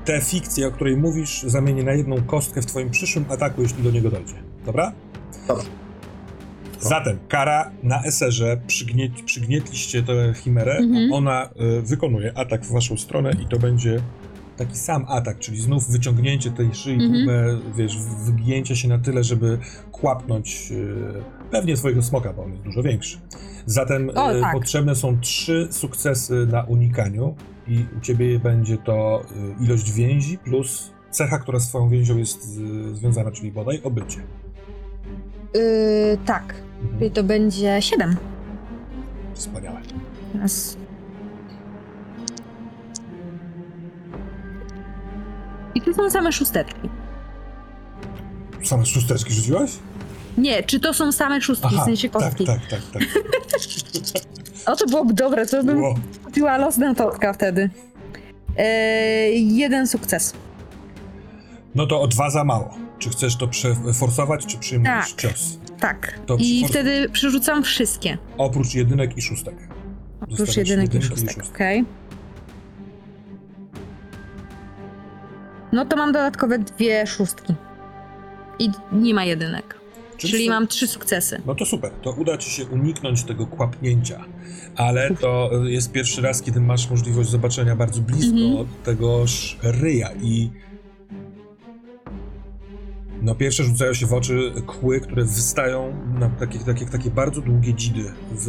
tę 0.05 0.21
fikcję, 0.21 0.67
o 0.69 0.71
której 0.71 0.97
mówisz, 0.97 1.43
zamienię 1.43 1.85
na 1.85 1.93
jedną 1.93 2.23
kostkę 2.23 2.63
w 2.63 2.67
twoim 2.67 2.91
przyszłym 2.91 3.25
ataku, 3.29 3.63
jeśli 3.63 3.83
do 3.83 3.91
niego 3.91 4.11
dojdzie. 4.11 4.35
Dobra? 4.67 4.93
Dobrze. 5.49 5.67
Zatem 6.81 7.19
kara 7.29 7.71
na 7.83 8.03
eserze, 8.03 8.61
przygnie, 8.67 9.11
przygnietliście 9.25 10.03
tę 10.03 10.35
chimerę, 10.35 10.77
Mhm. 10.77 11.13
ona 11.13 11.49
y, 11.79 11.83
wykonuje 11.83 12.39
atak 12.39 12.65
w 12.65 12.73
waszą 12.73 12.97
stronę 12.97 13.31
i 13.43 13.47
to 13.47 13.59
będzie 13.59 14.01
taki 14.57 14.77
sam 14.77 15.05
atak, 15.09 15.39
czyli 15.39 15.61
znów 15.61 15.89
wyciągnięcie 15.91 16.51
tej 16.51 16.75
szyi, 16.75 16.93
Mhm. 16.95 17.13
próbę, 17.13 17.59
wiesz, 17.77 17.99
wygięcia 18.25 18.75
się 18.77 18.89
na 18.89 18.99
tyle, 18.99 19.25
żeby 19.25 19.59
kłapnąć 19.93 20.69
y, 20.73 20.95
pewnie 21.51 21.77
twojego 21.77 22.03
smoka, 22.03 22.33
bo 22.33 22.45
on 22.45 22.51
jest 22.51 22.63
dużo 22.63 22.83
większy. 22.83 23.19
Zatem 23.67 24.11
O, 24.15 24.33
y, 24.37 24.41
tak. 24.41 24.53
potrzebne 24.53 24.95
są 24.95 25.21
trzy 25.21 25.69
sukcesy 25.71 26.47
na 26.53 26.63
unikaniu 26.63 27.35
i 27.69 27.85
u 27.99 28.01
ciebie 28.01 28.39
będzie 28.39 28.77
to 28.77 29.23
y, 29.61 29.65
ilość 29.65 29.93
więzi 29.93 30.39
plus 30.39 30.91
cecha, 31.11 31.39
która 31.39 31.61
z 31.61 31.69
twoją 31.69 31.89
więzią 31.89 32.17
jest 32.17 32.43
związana, 32.93 33.31
czyli 33.31 33.53
bodaj 33.53 33.81
obycie. 33.85 34.19
Yy, 35.55 36.19
tak, 36.27 36.55
Mhm. 36.83 36.99
czyli 36.99 37.11
to 37.11 37.25
będzie 37.25 37.77
7. 37.83 38.17
Wspaniale. 39.35 39.81
Raz. 40.41 40.77
I 45.87 45.91
tu 45.91 45.95
są 45.95 46.11
same 46.11 46.33
szósteczki. 46.33 46.89
Same 48.65 48.87
szósteczki 48.87 49.33
rzuciłaś? 49.35 49.71
Nie, 50.39 50.63
czy 50.63 50.81
to 50.81 50.95
są 50.95 51.13
same 51.13 51.41
szóstki, 51.41 51.77
w 51.77 51.85
sensie 51.85 52.09
tak, 52.09 52.23
kostki? 52.23 52.47
tak, 52.47 52.61
tak, 52.71 52.81
tak. 52.93 53.03
O, 54.67 54.77
to 54.77 54.87
byłoby 54.87 55.15
dobre, 55.15 55.47
to 55.47 55.65
bym 55.65 55.83
kupiła 56.25 56.57
losna 56.59 56.95
totka 56.95 57.33
wtedy. 57.33 57.71
Eee, 58.57 59.57
jeden 59.57 59.87
sukces. 59.87 60.33
No 61.75 61.87
to 61.87 62.01
o 62.01 62.07
dwa 62.09 62.31
za 62.31 62.45
mało. 62.45 62.75
Czy 62.99 63.11
chcesz 63.11 63.37
to 63.37 63.49
przeforsować, 63.49 64.47
czy 64.47 64.59
przyjmujesz 64.59 65.13
Tak. 65.15 65.21
cios? 65.33 65.59
Tak. 65.81 66.19
To 66.27 66.37
I 66.37 66.63
przyfor- 66.65 66.69
wtedy 66.69 67.09
przerzucam 67.13 67.63
wszystkie. 67.63 68.19
Oprócz 68.39 68.75
jedynek 68.75 69.17
i 69.17 69.23
szóstek. 69.23 69.55
Oprócz 70.33 70.57
jedynek 70.57 70.95
i 70.95 70.97
jedynki 70.97 71.09
szóstek, 71.21 71.45
okej. 71.55 71.85
No 75.77 75.85
to 75.85 75.97
mam 75.97 76.13
dodatkowe 76.13 76.59
dwie 76.59 77.07
szóstki. 77.07 77.55
I 78.59 78.71
nie 78.93 79.15
ma 79.15 79.25
jedynek. 79.25 79.77
Czyli, 80.17 80.45
su- 80.45 80.51
mam 80.51 80.67
trzy 80.67 80.87
sukcesy. 80.87 81.43
No 81.47 81.55
to 81.55 81.67
super, 81.67 81.91
to 82.03 82.11
uda 82.13 82.39
ci 82.39 82.51
się 82.51 82.65
uniknąć 82.67 83.25
tego 83.25 83.47
kłapnięcia, 83.47 84.25
ale 84.77 85.15
to 85.15 85.51
jest 85.65 85.93
pierwszy 85.93 86.23
raz, 86.23 86.43
kiedy 86.43 86.61
masz 86.61 86.91
możliwość 86.91 87.31
zobaczenia 87.31 87.77
bardzo 87.77 88.01
blisko 88.01 88.37
Mhm. 88.39 88.67
tegoż 88.85 89.59
ryja 89.63 90.09
i 90.23 90.51
no 93.27 93.35
pierwsze 93.35 93.65
rzucają 93.65 93.95
się 93.95 94.07
w 94.07 94.13
oczy 94.13 94.53
kły, 94.67 95.01
które 95.01 95.25
wystają 95.25 95.93
na 96.19 96.29
takie, 96.29 96.59
takie, 96.59 96.87
takie 96.87 97.11
bardzo 97.11 97.41
długie 97.41 97.75
dzidy 97.75 98.13
w 98.31 98.49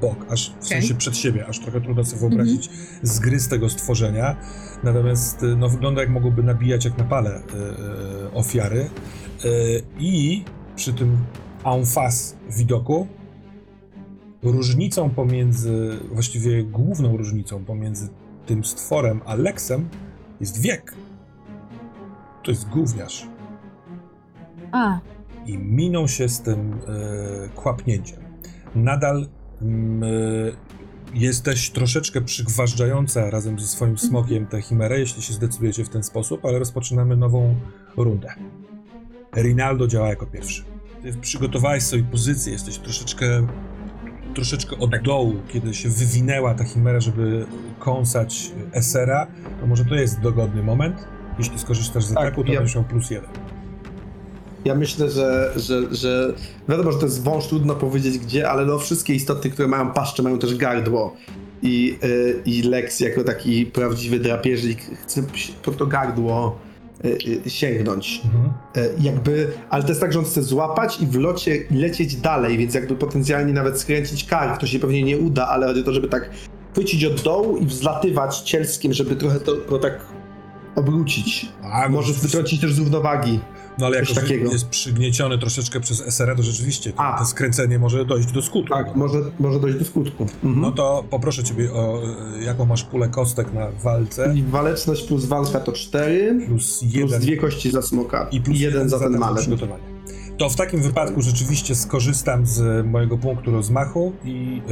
bok, 0.00 0.26
aż 0.28 0.50
w 0.50 0.52
Okej. 0.52 0.68
sensie 0.68 0.94
przed 0.94 1.16
siebie, 1.16 1.46
aż 1.46 1.58
trochę 1.58 1.80
trudno 1.80 2.04
sobie 2.04 2.20
wyobrazić 2.20 2.70
zgryz 3.02 3.48
tego 3.48 3.68
stworzenia. 3.68 4.36
Natomiast 4.82 5.42
y, 5.42 5.56
no, 5.56 5.68
wygląda 5.68 6.00
jak 6.00 6.10
mogłoby 6.10 6.42
nabijać 6.42 6.84
jak 6.84 6.98
na 6.98 7.04
pale 7.04 7.36
y, 7.36 7.40
y, 7.40 8.32
ofiary. 8.32 8.90
Y, 9.44 9.82
I 9.98 10.44
przy 10.76 10.92
tym 10.92 11.16
en 11.64 11.86
face 11.86 12.36
widoku 12.50 13.06
różnicą 14.42 15.10
pomiędzy, 15.10 15.98
właściwie 16.12 16.64
główną 16.64 17.16
różnicą 17.16 17.64
pomiędzy 17.64 18.08
tym 18.46 18.64
stworem 18.64 19.20
a 19.26 19.34
Lexem 19.34 19.88
jest 20.40 20.60
wiek. 20.60 20.94
To 22.42 22.50
jest 22.50 22.68
gówniarz. 22.68 23.31
A, 24.72 25.00
I 25.46 25.58
miną 25.58 26.06
się 26.06 26.28
z 26.28 26.40
tym 26.42 26.72
e, 26.72 27.48
kłapnięciem. 27.48 28.18
Nadal 28.74 29.26
mm, 29.62 30.02
e, 30.04 30.06
jesteś 31.14 31.70
troszeczkę 31.70 32.20
przygważdżająca 32.20 33.30
razem 33.30 33.60
ze 33.60 33.66
swoim 33.66 33.98
smokiem 33.98 34.46
tę 34.46 34.62
chimerę, 34.62 34.98
jeśli 35.00 35.22
się 35.22 35.32
zdecydujecie 35.32 35.84
w 35.84 35.88
ten 35.88 36.02
sposób, 36.02 36.44
ale 36.44 36.58
rozpoczynamy 36.58 37.16
nową 37.16 37.54
rundę. 37.96 38.28
Rinaldo 39.36 39.86
działa 39.86 40.08
jako 40.08 40.26
pierwszy. 40.26 40.64
Ty 41.02 41.12
przygotowałeś 41.12 41.82
sobie 41.82 42.02
pozycję, 42.02 42.52
jesteś 42.52 42.78
troszeczkę, 42.78 43.46
troszeczkę 44.34 44.78
od 44.78 45.02
dołu, 45.02 45.34
kiedy 45.48 45.74
się 45.74 45.88
wywinęła 45.88 46.54
ta 46.54 46.64
chimera, 46.64 47.00
żeby 47.00 47.46
kąsać 47.78 48.52
Esera, 48.72 49.26
to 49.60 49.66
może 49.66 49.84
to 49.84 49.94
jest 49.94 50.20
dogodny 50.20 50.62
moment. 50.62 51.06
Jeśli 51.38 51.58
skorzystasz 51.58 52.04
z 52.04 52.14
Tak, 52.14 52.26
ataku, 52.26 52.44
to 52.44 52.52
ja- 52.52 52.58
będziesz 52.58 52.74
miał 52.76 52.84
plus 52.84 53.10
jeden. 53.10 53.30
Ja 54.64 54.74
myślę, 54.74 55.10
że, 55.10 55.52
że, 55.56 55.94
że 55.94 56.34
wiadomo, 56.68 56.92
że 56.92 56.98
to 56.98 57.04
jest 57.04 57.22
wąż, 57.22 57.46
trudno 57.46 57.74
powiedzieć 57.74 58.18
gdzie, 58.18 58.50
ale 58.50 58.66
no 58.66 58.78
wszystkie 58.78 59.14
istoty, 59.14 59.50
które 59.50 59.68
mają 59.68 59.90
paszczę, 59.90 60.22
mają 60.22 60.38
też 60.38 60.56
gardło. 60.56 61.16
I, 61.62 61.98
y, 62.04 62.42
i 62.44 62.62
Lex 62.62 63.00
jako 63.00 63.24
taki 63.24 63.66
prawdziwy 63.66 64.18
drapieżnik 64.18 64.78
chce 65.02 65.22
po 65.62 65.72
to 65.72 65.86
gardło 65.86 66.58
y, 67.04 67.18
y, 67.46 67.50
sięgnąć. 67.50 68.22
Mhm. 68.24 68.52
Jakby, 69.00 69.52
ale 69.70 69.82
to 69.82 69.88
jest 69.88 70.00
tak, 70.00 70.12
że 70.12 70.18
on 70.18 70.24
chce 70.24 70.42
złapać 70.42 71.00
i 71.00 71.06
w 71.06 71.14
locie 71.14 71.64
lecieć 71.70 72.16
dalej, 72.16 72.58
więc 72.58 72.74
jakby 72.74 72.96
potencjalnie 72.96 73.52
nawet 73.52 73.80
skręcić 73.80 74.24
kark, 74.24 74.60
to 74.60 74.66
się 74.66 74.78
pewnie 74.78 75.02
nie 75.02 75.18
uda, 75.18 75.48
ale 75.48 75.66
chodzi 75.66 75.80
o 75.80 75.84
to, 75.84 75.92
żeby 75.92 76.08
tak 76.08 76.30
chwycić 76.72 77.04
od 77.04 77.22
dołu 77.22 77.56
i 77.56 77.66
wzlatywać 77.66 78.40
cielskiem, 78.40 78.92
żeby 78.92 79.16
trochę 79.16 79.40
to, 79.40 79.56
to 79.56 79.78
tak 79.78 80.06
obrócić. 80.74 81.48
A, 81.62 81.88
Może 81.88 82.12
wytrącić 82.12 82.60
też 82.60 82.72
z 82.72 82.78
równowagi. 82.78 83.40
No 83.78 83.86
ale 83.86 83.98
jako, 83.98 84.14
takiego. 84.14 84.52
jest 84.52 84.68
przygnieciony 84.68 85.38
troszeczkę 85.38 85.80
przez 85.80 86.00
SR, 86.00 86.36
to 86.36 86.42
rzeczywiście 86.42 86.92
to, 86.92 87.02
to 87.18 87.24
skręcenie 87.24 87.78
może 87.78 88.04
dojść 88.04 88.32
do 88.32 88.42
skutku. 88.42 88.74
Tak, 88.74 88.96
może, 88.96 89.18
może 89.40 89.60
dojść 89.60 89.78
do 89.78 89.84
skutku. 89.84 90.22
Mhm. 90.22 90.60
No 90.60 90.72
to 90.72 91.04
poproszę 91.10 91.44
ciebie 91.44 91.72
o 91.72 92.02
e, 92.38 92.44
jaką 92.44 92.64
masz 92.64 92.84
pulę 92.84 93.08
kostek 93.08 93.52
na 93.52 93.70
walce. 93.82 94.34
I 94.34 94.42
waleczność 94.42 95.02
plus 95.06 95.24
walka 95.24 95.60
to 95.60 95.72
4, 95.72 96.40
Plus 96.46 96.84
plus 96.94 97.18
dwie 97.18 97.36
kości 97.36 97.70
za 97.70 97.82
smoka 97.82 98.28
i 98.32 98.40
plus 98.40 98.60
jeden 98.60 98.88
za 98.88 98.98
ten 98.98 99.12
na 99.12 99.18
malet. 99.18 99.40
przygotowanie. 99.40 99.82
To 100.38 100.50
w 100.50 100.56
takim 100.56 100.82
wypadku 100.82 101.22
rzeczywiście 101.22 101.74
skorzystam 101.74 102.46
z 102.46 102.86
mojego 102.86 103.18
punktu 103.18 103.50
rozmachu 103.50 104.12
i 104.24 104.62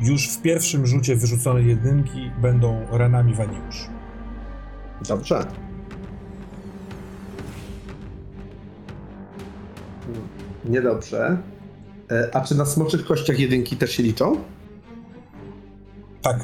e, 0.00 0.06
już 0.06 0.28
w 0.28 0.42
pierwszym 0.42 0.86
rzucie 0.86 1.16
wyrzucone 1.16 1.62
jedynki 1.62 2.30
będą 2.42 2.86
ranami 2.90 3.34
waniusz. 3.34 3.86
Dobrze. 5.08 5.44
Niedobrze. 10.68 11.36
E, 12.10 12.30
A 12.36 12.40
czy 12.40 12.54
na 12.54 12.64
smoczych 12.66 13.04
kościach 13.06 13.38
jedynki 13.40 13.76
też 13.76 13.90
się 13.92 14.02
liczą? 14.02 14.36
Tak. 16.22 16.38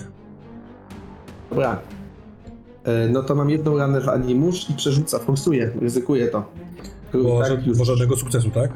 Dobra. 1.51 1.79
E, 2.85 3.09
No 3.09 3.23
to 3.23 3.35
mam 3.35 3.51
jedną 3.51 3.77
ranę 3.79 4.01
w 4.01 4.09
animusz 4.09 4.71
i 4.71 4.75
przerzuca, 4.75 5.19
forsuję, 5.19 5.71
ryzykuję 5.81 6.27
to. 6.29 6.53
Bo, 7.23 7.43
tak, 7.43 7.67
już 7.67 7.79
bo 7.79 7.85
żadnego 7.85 8.17
sukcesu, 8.17 8.51
tak? 8.51 8.71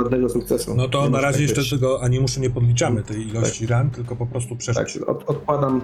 żadnego 0.00 0.28
sukcesu. 0.28 0.74
No 0.74 0.88
to 0.88 1.02
Nie 1.04 1.10
na 1.10 1.20
razie 1.20 1.32
tak 1.38 1.40
jeszcze 1.42 1.60
być. 1.60 1.70
tego 1.70 2.02
animuszu 2.02 2.40
nie 2.40 2.50
podliczamy, 2.50 3.02
tej 3.02 3.28
ilości 3.28 3.66
ran, 3.66 3.90
tylko 3.90 4.16
po 4.16 4.26
prostu 4.26 4.56
przerzuć. 4.56 4.94
Tak, 4.98 5.08
od, 5.08 5.30
odkładam. 5.30 5.80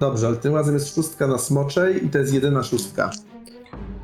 Dobrze, 0.00 0.26
ale 0.26 0.36
tym 0.36 0.54
razem 0.54 0.74
jest 0.74 0.94
szóstka 0.94 1.26
na 1.26 1.38
smoczej 1.38 2.06
i 2.06 2.10
to 2.10 2.18
jest 2.18 2.34
jedyna 2.34 2.62
szóstka. 2.62 3.10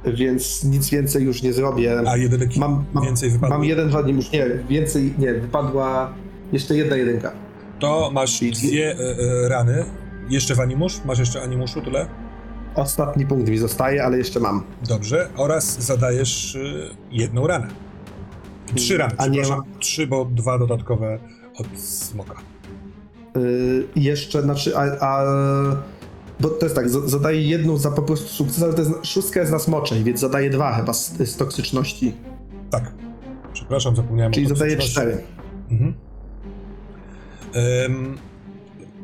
Więc 0.05 0.65
nic 0.65 0.91
więcej 0.91 1.25
już 1.25 1.43
nie 1.43 1.53
zrobię. 1.53 2.03
A 2.07 2.17
jedynek 2.17 2.57
Mam, 2.57 2.85
mam, 2.93 3.05
więcej 3.05 3.31
wypadło. 3.31 3.57
mam 3.57 3.65
jeden 3.67 3.89
wadnik, 3.91 4.17
już 4.17 4.33
nie, 4.33 4.47
więcej, 4.69 5.15
nie, 5.19 5.35
wypadła 5.35 6.13
jeszcze 6.53 6.77
jedna 6.77 6.97
jedynka. 6.97 7.33
To 7.79 8.11
masz 8.13 8.39
Czyli- 8.39 8.53
dwie 8.53 8.97
e, 8.99 9.17
e, 9.45 9.49
rany. 9.49 9.85
Jeszcze 10.29 10.55
w 10.55 10.61
animusz? 10.61 11.05
Masz 11.05 11.19
jeszcze 11.19 11.43
animuszu 11.43 11.81
tyle? 11.81 12.07
Ostatni 12.75 13.27
punkt 13.27 13.49
mi 13.49 13.59
zostaje, 13.59 14.05
ale 14.05 14.19
jeszcze 14.19 14.41
mam. 14.41 14.63
Dobrze. 14.89 15.29
Oraz 15.37 15.83
zadajesz 15.83 16.57
e, 16.57 16.59
jedną 17.11 17.47
ranę. 17.47 17.69
Trzy 18.75 18.97
rany, 18.99 19.15
A 19.19 19.27
nie 19.27 19.41
przepraszam. 19.43 19.65
Trzy, 19.79 20.07
bo 20.07 20.25
dwa 20.25 20.59
dodatkowe 20.59 21.19
od 21.59 21.81
smoka. 21.81 22.35
Yy, 23.37 23.85
jeszcze, 23.97 24.43
znaczy, 24.43 24.77
a, 24.77 24.81
a 25.07 25.25
bo 26.43 26.49
to 26.49 26.67
jest 26.67 26.75
tak, 26.77 26.91
z- 26.91 27.11
zadaję 27.11 27.43
jedną 27.43 27.77
za 27.77 27.91
po 27.91 28.03
prostu 28.03 28.29
sukces, 28.29 28.63
ale 28.63 28.75
to 28.75 28.81
jest, 28.83 28.93
szóstka 29.03 29.41
jest 29.41 29.53
na 29.53 29.59
smoczej, 29.59 30.05
więc 30.05 30.21
zadaję 30.21 30.51
dwa 30.51 30.73
chyba 30.77 30.93
z, 30.93 31.13
z 31.19 31.37
toksyczności. 31.37 32.15
Tak. 32.71 32.93
Przepraszam, 33.53 33.97
zapomniałem 33.97 34.33
Czyli 34.33 34.47
toksyczności. 34.49 34.91
cztery. 34.93 35.23
Mhm. 35.71 35.95
Em, 37.55 38.19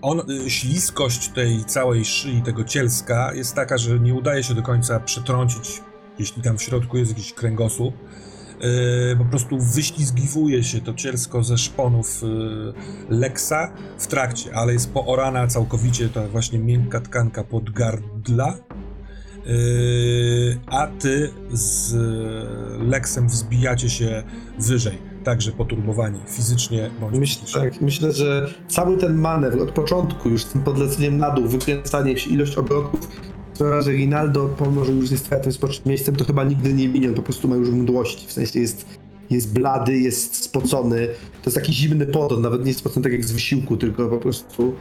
on, 0.02 0.30
y, 0.30 0.50
śliskość 0.50 1.28
tej 1.28 1.64
całej 1.64 2.04
szyi, 2.04 2.42
tego 2.42 2.64
cielska 2.64 3.34
jest 3.34 3.54
taka, 3.54 3.78
że 3.78 3.98
nie 4.00 4.14
udaje 4.14 4.42
się 4.44 4.54
do 4.54 4.62
końca 4.62 5.00
przetrącić, 5.00 5.82
jeśli 6.18 6.42
tam 6.42 6.58
w 6.58 6.62
środku 6.62 6.96
jest 6.98 7.10
jakiś 7.10 7.32
kręgosłup. 7.32 7.94
Y, 8.64 9.16
po 9.16 9.24
prostu 9.24 9.58
wyślizgiwuje 9.58 10.64
się 10.64 10.80
to 10.80 10.94
cielsko 10.94 11.44
ze 11.44 11.58
szponów 11.58 12.22
y, 12.22 12.26
Lexa 13.14 13.72
w 13.98 14.06
trakcie, 14.06 14.54
ale 14.54 14.72
jest 14.72 14.92
poorana 14.92 15.46
całkowicie 15.46 16.08
ta 16.08 16.28
właśnie 16.28 16.58
miękka 16.58 17.00
tkanka 17.00 17.44
podgardla. 17.44 18.54
Y, 19.46 20.58
a 20.66 20.86
ty 20.86 21.30
z 21.50 21.94
Lexem 22.82 23.28
wzbijacie 23.28 23.90
się 23.90 24.22
wyżej, 24.58 24.98
także 25.24 25.52
poturbowani 25.52 26.20
fizycznie 26.26 26.90
bądź 27.00 27.18
Myślę, 27.18 27.62
tak, 27.62 27.80
myślę, 27.80 28.12
że 28.12 28.50
cały 28.68 28.96
ten 28.96 29.14
manewr 29.14 29.62
od 29.62 29.70
początku, 29.70 30.28
już 30.28 30.44
z 30.44 30.52
tym 30.52 30.62
podleceniem 30.62 31.18
na 31.18 31.30
dół, 31.30 31.48
wykręcanie 31.48 32.18
się, 32.18 32.30
ilość 32.30 32.58
obrotów, 32.58 33.08
sprawia, 33.58 33.82
że 33.82 33.92
Rinaldo, 33.92 34.48
pomimo 34.58 34.84
że 34.84 34.92
już 34.92 35.10
jest 35.10 35.30
tym 35.42 35.52
spocznym 35.52 35.88
miejscem, 35.88 36.16
to 36.16 36.24
chyba 36.24 36.44
nigdy 36.44 36.74
nie 36.74 36.88
minie, 36.88 37.08
po 37.08 37.22
prostu 37.22 37.48
ma 37.48 37.56
już 37.56 37.70
mdłości, 37.70 38.26
w 38.26 38.32
sensie 38.32 38.60
jest, 38.60 38.86
jest 39.30 39.52
blady, 39.52 39.98
jest 39.98 40.36
spocony, 40.36 41.06
to 41.42 41.50
jest 41.50 41.56
taki 41.56 41.72
zimny 41.72 42.06
pot, 42.06 42.32
on 42.32 42.42
nawet 42.42 42.64
nie 42.64 42.74
spocony 42.74 43.04
tak 43.04 43.12
jak 43.12 43.24
z 43.24 43.32
wysiłku, 43.32 43.76
tylko 43.76 44.08
po 44.08 44.18
prostu 44.18 44.74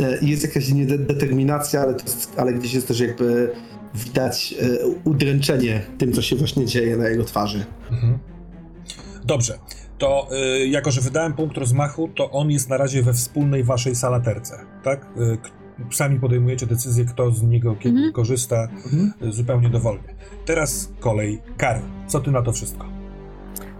e, 0.00 0.18
jest 0.22 0.42
jakaś 0.42 0.72
nie- 0.72 0.86
determinacja, 0.86 1.80
ale, 1.80 1.92
jest, 1.92 2.32
ale 2.36 2.52
gdzieś 2.52 2.74
jest 2.74 2.88
też 2.88 3.00
jakby 3.00 3.50
widać 3.94 4.54
e, 4.60 4.86
udręczenie 5.04 5.82
tym, 5.98 6.12
co 6.12 6.22
się 6.22 6.36
właśnie 6.36 6.66
dzieje 6.66 6.96
na 6.96 7.08
jego 7.08 7.24
twarzy. 7.24 7.64
Mhm. 7.90 8.18
Dobrze, 9.24 9.58
to 9.98 10.28
y, 10.62 10.66
jako, 10.66 10.90
że 10.90 11.00
wydałem 11.00 11.32
punkt 11.32 11.56
rozmachu, 11.56 12.08
to 12.16 12.30
on 12.30 12.50
jest 12.50 12.68
na 12.68 12.76
razie 12.76 13.02
we 13.02 13.12
wspólnej 13.12 13.64
waszej 13.64 13.94
salaterce, 13.94 14.58
tak? 14.82 15.06
Y, 15.16 15.61
sami 15.90 16.20
podejmujecie 16.20 16.66
decyzję, 16.66 17.04
kto 17.04 17.30
z 17.30 17.42
niego 17.42 17.74
kiedy 17.76 17.96
Mhm. 17.96 18.12
korzysta 18.12 18.56
Mhm. 18.84 19.12
y, 19.22 19.32
zupełnie 19.32 19.68
dowolnie. 19.68 20.14
Teraz 20.46 20.88
kolej 21.00 21.42
Kary. 21.56 21.80
Co 22.06 22.20
ty 22.20 22.30
na 22.30 22.42
to 22.42 22.52
wszystko? 22.52 22.86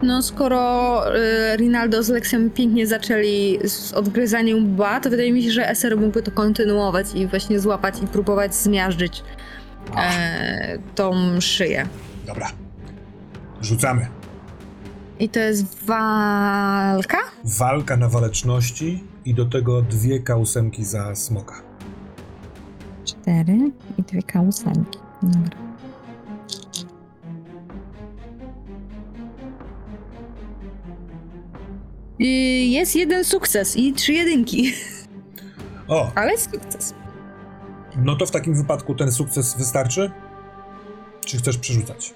No, 0.03 0.23
skoro 0.23 1.03
y, 1.17 1.57
Rinaldo 1.57 2.03
z 2.03 2.09
Lexem 2.09 2.51
pięknie 2.51 2.87
zaczęli 2.87 3.59
z 3.65 3.93
odgryzaniem 3.93 4.65
łba, 4.75 5.01
to 5.01 5.11
wydaje 5.11 5.33
mi 5.33 5.43
się, 5.43 5.51
że 5.51 5.69
SR 5.69 5.97
mógłby 5.97 6.23
to 6.23 6.31
kontynuować 6.31 7.07
i 7.15 7.27
właśnie 7.27 7.61
złapać 7.61 8.03
i 8.03 8.07
próbować 8.07 8.55
zmiażdżyć 8.55 9.23
e, 9.97 10.79
tą 10.95 11.15
szyję. 11.41 11.87
Dobra. 12.27 12.51
Rzucamy. 13.61 14.07
I 15.21 15.29
to 15.29 15.41
jest 15.41 15.85
walka? 15.87 17.19
Walka 17.45 17.97
na 17.97 18.09
waleczności 18.09 19.05
i 19.25 19.35
do 19.35 19.45
tego 19.45 19.83
dwie 19.83 20.21
kausemki 20.21 20.85
za 20.85 21.15
smoka. 21.15 21.55
Cztery 23.23 23.71
i 23.99 24.03
dwie 24.03 24.23
kałusanki. 24.23 24.99
Dobra. 25.23 25.57
Y, 32.21 32.25
Jest 32.69 32.97
jeden 32.97 33.25
sukces 33.25 33.77
i 33.77 33.93
trzy 33.93 34.13
jedynki, 34.13 34.73
O, 35.89 36.11
ale 36.15 36.39
sukces. 36.39 36.95
no 37.97 38.17
to 38.17 38.27
w 38.27 38.31
takim 38.31 38.55
wypadku 38.55 38.95
ten 38.95 39.13
sukces 39.13 39.57
wystarczy? 39.59 40.11
Czy 41.27 41.39
chcesz 41.39 41.59
przerzucać? 41.59 42.15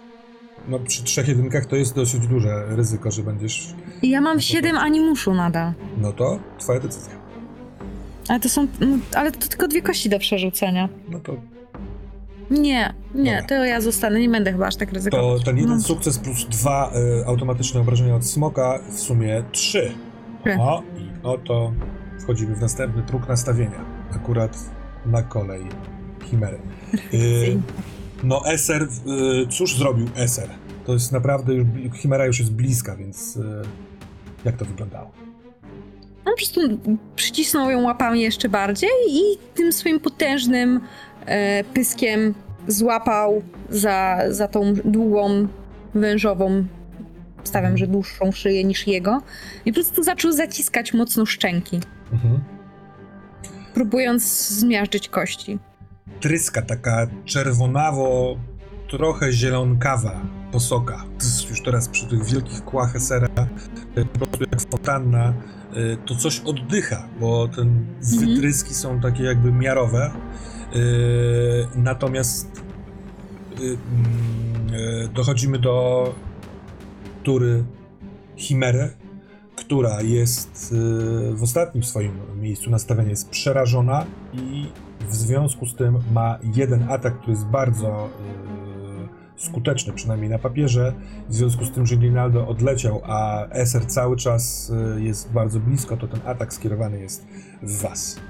No 0.68 0.78
przy 0.78 1.04
trzech 1.04 1.28
jedynkach 1.28 1.66
to 1.66 1.76
jest 1.76 1.94
dosyć 1.94 2.26
duże 2.26 2.64
ryzyko, 2.76 3.10
że 3.10 3.22
będziesz... 3.22 3.74
Ja 4.02 4.20
mam 4.20 4.40
siedem 4.40 4.76
animuszu 4.76 5.34
nadal. 5.34 5.72
No 5.98 6.12
to 6.12 6.38
twoja 6.58 6.80
decyzja. 6.80 7.14
Ale 8.28 8.40
to 8.40 8.48
są. 8.48 8.66
no, 8.80 8.98
Ale 9.14 9.32
to 9.32 9.48
tylko 9.48 9.68
dwie 9.68 9.82
kości 9.82 10.08
do 10.08 10.18
przerzucenia. 10.18 10.88
No 11.08 11.20
to 11.20 11.36
Nie, 12.50 12.94
nie, 13.14 13.32
Dobra. 13.40 13.46
to 13.48 13.64
ja 13.64 13.80
zostanę, 13.80 14.20
nie 14.20 14.28
będę 14.28 14.52
chyba 14.52 14.66
aż 14.66 14.76
tak 14.76 14.88
To 14.88 14.94
ryzykować. 14.94 15.44
ten 15.44 15.56
jeden 15.56 15.76
No. 15.76 15.80
sukces 15.82 16.18
plus 16.18 16.44
dwa 16.48 16.92
y, 17.22 17.26
automatyczne 17.26 17.80
obrażenia 17.80 18.14
od 18.16 18.24
smoka, 18.26 18.78
w 18.90 18.98
sumie 19.00 19.42
trzy. 19.52 19.92
O, 20.58 20.82
i 20.98 21.26
oto 21.26 21.72
wchodzimy 22.22 22.54
w 22.56 22.60
następny 22.60 23.02
próg 23.02 23.28
nastawienia. 23.28 23.84
Akurat 24.14 24.58
na 25.06 25.22
kolej 25.22 25.62
Chimery. 26.24 26.58
Y, 27.14 27.56
no 28.24 28.46
Eser, 28.46 28.82
y, 28.82 28.88
cóż 29.50 29.76
zrobił 29.76 30.06
Eser? 30.16 30.48
To 30.84 30.92
jest 30.92 31.12
naprawdę, 31.12 31.54
już, 31.54 31.66
Chimera 31.94 32.26
już 32.26 32.38
jest 32.38 32.52
bliska, 32.52 32.96
więc 32.96 33.36
y, 33.36 33.42
jak 34.44 34.56
to 34.56 34.64
wyglądało? 34.64 35.10
On 36.26 36.32
po 36.32 36.36
prostu 36.36 36.60
przycisnął 37.16 37.70
ją 37.70 37.82
łapami 37.82 38.20
jeszcze 38.20 38.48
bardziej 38.48 38.90
i 39.08 39.20
tym 39.54 39.72
swoim 39.72 40.00
potężnym 40.00 40.80
e, 41.26 41.64
pyskiem 41.64 42.34
złapał 42.68 43.42
za, 43.70 44.18
za 44.30 44.48
tą 44.48 44.74
długą, 44.74 45.48
wężową, 45.94 46.64
stawiam, 47.44 47.78
że 47.78 47.86
dłuższą 47.86 48.32
szyję 48.32 48.64
niż 48.64 48.86
jego 48.86 49.22
i 49.64 49.72
po 49.72 49.74
prostu 49.74 50.02
zaczął 50.02 50.32
zaciskać 50.32 50.94
mocno 50.94 51.26
szczęki, 51.26 51.80
Mhm. 52.12 52.40
próbując 53.74 54.48
zmiażdżyć 54.48 55.08
kości. 55.08 55.58
Tryska 56.20 56.62
taka 56.62 57.06
czerwonawo, 57.24 58.36
trochę 58.90 59.32
zielonkawa 59.32 60.20
posoka. 60.52 61.04
Tss, 61.18 61.50
Już 61.50 61.62
teraz 61.62 61.88
przy 61.88 62.06
tych 62.06 62.24
wielkich 62.24 62.64
kłach 62.64 62.96
esera, 62.96 63.28
po 64.12 64.26
prostu 64.26 64.44
jak 64.52 64.60
fontanna, 64.60 65.34
to 66.06 66.14
coś 66.14 66.40
oddycha, 66.40 67.08
bo 67.20 67.48
ten 67.48 67.86
Mhm. 68.12 68.34
wytryski 68.34 68.74
są 68.74 69.00
takie 69.00 69.24
jakby 69.24 69.52
miarowe. 69.52 70.10
E, 70.10 70.78
Natomiast 71.78 72.62
e, 73.56 73.60
mm, 73.60 75.12
dochodzimy 75.14 75.58
do 75.58 76.14
tury 77.22 77.64
Chimery, 78.36 78.90
która 79.56 80.02
jest 80.02 80.74
w 81.32 81.42
ostatnim 81.42 81.82
swoim 81.84 82.12
miejscu 82.40 82.70
nastawienia 82.70 83.10
jest 83.10 83.30
przerażona 83.30 84.06
i 84.32 84.66
w 85.08 85.14
związku 85.14 85.66
z 85.66 85.74
tym 85.74 85.98
ma 86.12 86.38
jeden 86.54 86.82
atak, 86.90 87.18
który 87.18 87.32
jest 87.32 87.46
bardzo 87.46 88.08
skuteczny, 89.36 89.92
przynajmniej 89.92 90.30
na 90.30 90.38
papierze. 90.38 90.92
W 91.28 91.34
związku 91.34 91.64
z 91.64 91.70
tym, 91.70 91.86
że 91.86 91.96
Rinaldo 91.96 92.48
odleciał, 92.48 93.00
a 93.04 93.46
Eser 93.48 93.86
cały 93.86 94.16
czas 94.16 94.72
e, 94.96 95.00
jest 95.00 95.32
bardzo 95.32 95.60
blisko, 95.60 95.96
to 95.96 96.08
ten 96.08 96.20
atak 96.24 96.54
skierowany 96.54 97.00
jest 97.00 97.26
w 97.62 97.82
was. 97.82 98.20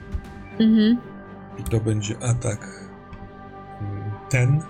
Mhm. 0.59 0.99
I 1.59 1.63
to 1.63 1.81
będzie 1.81 2.19
atak 2.19 2.91
mm, 3.81 4.11
ten. 4.31 4.61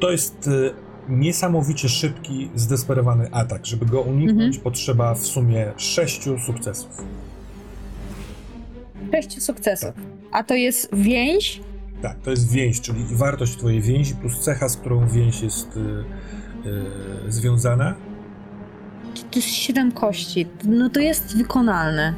To 0.00 0.10
jest 0.10 0.46
y, 0.46 0.74
niesamowicie 1.08 1.88
szybki, 1.88 2.50
zdesperowany 2.54 3.30
atak. 3.30 3.66
Żeby 3.66 3.86
go 3.86 4.00
uniknąć, 4.00 4.58
potrzeba 4.58 5.14
w 5.14 5.26
sumie 5.26 5.72
sześciu 5.76 6.38
sukcesów. 6.38 7.04
Sześciu 9.12 9.40
sukcesów. 9.40 9.90
A 10.32 10.44
to 10.44 10.54
jest 10.54 10.88
więź? 10.92 11.60
Tak, 12.02 12.20
to 12.20 12.30
jest 12.30 12.52
więź, 12.52 12.80
czyli 12.80 13.04
wartość 13.10 13.56
twojej 13.56 13.80
więzi 13.80 14.14
plus 14.14 14.38
cecha, 14.40 14.68
z 14.68 14.76
którą 14.76 15.08
więź 15.08 15.40
jest 15.40 15.76
y, 15.76 15.80
y, 16.68 17.32
związana. 17.32 17.94
To 19.30 19.38
jest 19.38 19.48
siedem 19.48 19.92
kości. 19.92 20.46
No 20.64 20.90
to 20.90 21.00
jest 21.00 21.36
wykonalne. 21.36 22.14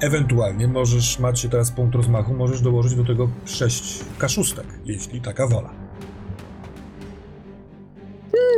Ewentualnie 0.00 0.68
możesz, 0.68 1.18
macie 1.18 1.48
teraz 1.48 1.70
punkt 1.70 1.94
rozmachu, 1.94 2.34
możesz 2.34 2.60
dołożyć 2.60 2.94
do 2.94 3.04
tego 3.04 3.28
sześć 3.44 4.04
kaszustek, 4.18 4.66
jeśli 4.84 5.20
taka 5.20 5.46
wola. 5.46 5.70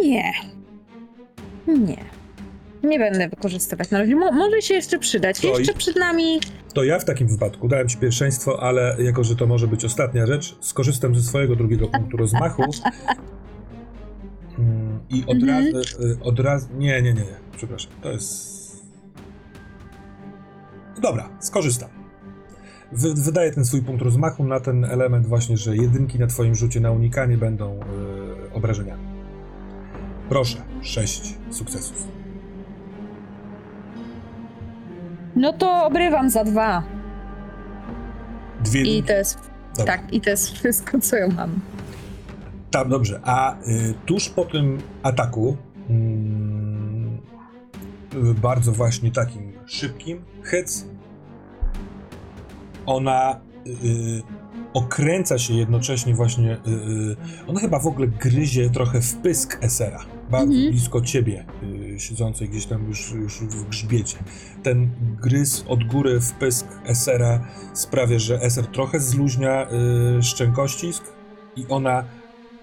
Nie. 0.03 0.33
Nie. 1.67 2.14
Nie 2.85 2.99
będę 2.99 3.29
wykorzystywać 3.29 3.91
na 3.91 3.99
razie. 3.99 4.17
Mo- 4.17 4.33
może 4.33 4.63
się 4.63 4.75
jeszcze 4.75 4.99
przydać. 4.99 5.41
To 5.41 5.59
jeszcze 5.59 5.73
i- 5.73 5.77
przed 5.77 5.97
nami. 5.97 6.41
To 6.75 6.85
ja 6.85 6.99
w 6.99 7.05
takim 7.05 7.29
wypadku 7.29 7.69
dałem 7.69 7.89
ci 7.89 7.97
pierwszeństwo, 7.99 8.63
ale 8.63 8.97
jako, 8.99 9.25
że 9.25 9.37
to 9.37 9.47
może 9.47 9.67
być 9.69 9.85
ostatnia 9.85 10.27
rzecz, 10.27 10.57
skorzystam 10.61 11.15
ze 11.15 11.23
swojego 11.23 11.57
drugiego 11.57 11.89
punktu 11.89 12.17
rozmachu. 12.17 12.63
Mm, 14.59 14.99
I 15.11 15.25
od 15.27 15.37
Mhm. 15.43 15.75
razu. 15.75 16.03
y, 16.03 16.19
Od 16.23 16.41
razu. 16.41 16.67
Nie, 16.79 17.03
nie, 17.03 17.15
nie, 17.15 17.21
nie. 17.21 17.37
Przepraszam. 17.57 17.93
To 18.03 18.11
jest. 18.11 18.55
Dobra, 21.03 21.29
skorzystam. 21.41 21.89
Wy, 22.93 23.15
wydaję 23.15 23.53
ten 23.53 23.65
swój 23.65 23.83
punkt 23.83 24.03
rozmachu 24.03 24.45
na 24.45 24.61
ten 24.61 24.85
element, 24.85 25.27
właśnie, 25.27 25.57
że 25.57 25.77
jedynki 25.77 26.19
na 26.19 26.27
Twoim 26.27 26.55
rzucie 26.55 26.81
na 26.81 26.91
unikanie 26.91 27.37
będą 27.39 27.81
y, 27.81 28.53
obrażeniami. 28.55 29.03
Proszę, 30.29 30.57
sześć 30.83 31.35
sukcesów. 31.51 32.09
No 35.37 35.53
to 35.53 35.85
obrywam 35.87 36.31
za 36.31 36.45
dwa. 36.45 36.83
Dwie 38.65 38.83
I 38.83 39.03
to 39.03 39.13
jest. 39.13 39.39
Dobra. 39.77 39.97
Tak, 39.97 40.13
i 40.13 40.21
to 40.21 40.31
jest 40.31 40.53
wszystko, 40.53 41.01
co 41.01 41.17
ja 41.17 41.29
mam. 41.29 41.61
Tak, 42.71 42.89
dobrze. 42.89 43.21
A 43.25 43.57
y, 43.69 43.95
tuż 44.07 44.29
po 44.29 44.45
tym 44.45 44.79
ataku, 45.03 45.57
mm, 45.91 47.19
y, 48.15 48.35
bardzo 48.35 48.73
właśnie 48.73 49.11
takim 49.11 49.53
szybkim, 49.67 50.25
hyc, 50.43 50.85
ona 52.87 53.41
y, 53.67 53.71
y, 53.71 54.23
okręca 54.75 55.39
się 55.39 55.55
jednocześnie 55.55 56.15
właśnie, 56.15 56.53
y, 56.53 56.71
y, 56.71 57.17
ona 57.47 57.61
chyba 57.61 57.79
w 57.79 57.87
ogóle 57.87 58.09
gryzie 58.09 58.71
trochę 58.71 59.01
w 59.01 59.17
pysk 59.17 59.59
Esera, 59.65 60.05
bardzo 60.31 60.53
Mhm. 60.53 60.71
blisko 60.71 61.01
ciebie, 61.01 61.45
y, 61.95 62.01
siedzącej 62.01 62.49
gdzieś 62.49 62.67
tam 62.67 62.89
już, 62.89 63.13
już 63.13 63.41
w 63.41 63.69
grzbiecie. 63.69 64.17
Ten 64.63 64.91
gryz 65.23 65.65
od 65.69 65.85
góry 65.85 66.21
w 66.21 66.33
pysk 66.33 66.67
Esera 66.87 67.47
sprawia, 67.75 68.19
że 68.19 68.43
Eser 68.43 68.67
trochę 68.67 69.01
zluźnia 69.01 69.67
y, 70.19 70.23
szczękościsk 70.23 71.05
i 71.57 71.67
ona 71.69 72.05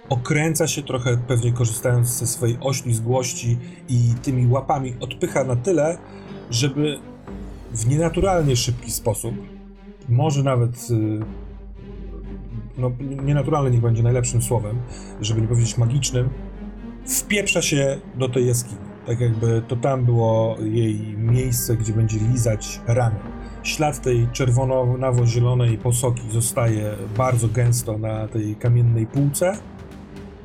okręca 0.10 0.68
się 0.68 0.84
trochę, 0.84 1.18
pewnie 1.18 1.52
korzystając 1.52 2.08
ze 2.08 2.28
swojej 2.28 2.58
oślizgłości 2.62 3.58
i 3.90 4.14
tymi 4.22 4.48
łapami 4.48 4.96
odpycha 5.00 5.44
na 5.44 5.56
tyle, 5.56 5.98
żeby 6.50 7.00
w 7.72 7.88
nienaturalnie 7.88 8.56
szybki 8.56 8.92
sposób, 8.92 9.36
może 10.10 10.44
nawet 10.44 10.88
y, 10.92 11.20
no, 12.78 12.92
nienaturalny 13.24 13.72
niech 13.72 13.82
będzie 13.82 14.04
najlepszym 14.04 14.42
słowem, 14.42 14.78
żeby 15.22 15.42
nie 15.42 15.48
powiedzieć 15.48 15.78
magicznym, 15.78 16.30
wpieprza 17.06 17.62
się 17.62 18.00
do 18.16 18.30
tej 18.30 18.48
jaskini. 18.48 18.92
Tak 19.06 19.20
jakby 19.20 19.62
to 19.68 19.76
tam 19.76 20.06
było 20.06 20.58
jej 20.62 21.18
miejsce, 21.18 21.78
gdzie 21.78 21.94
będzie 21.94 22.18
lizać 22.20 22.82
rany. 22.88 23.20
Ślad 23.64 24.02
tej 24.02 24.28
czerwono-nawo-zielonej 24.28 25.78
posoki 25.78 26.22
zostaje 26.32 26.96
bardzo 27.18 27.48
gęsto 27.48 27.98
na 27.98 28.28
tej 28.28 28.56
kamiennej 28.56 29.08
półce, 29.08 29.58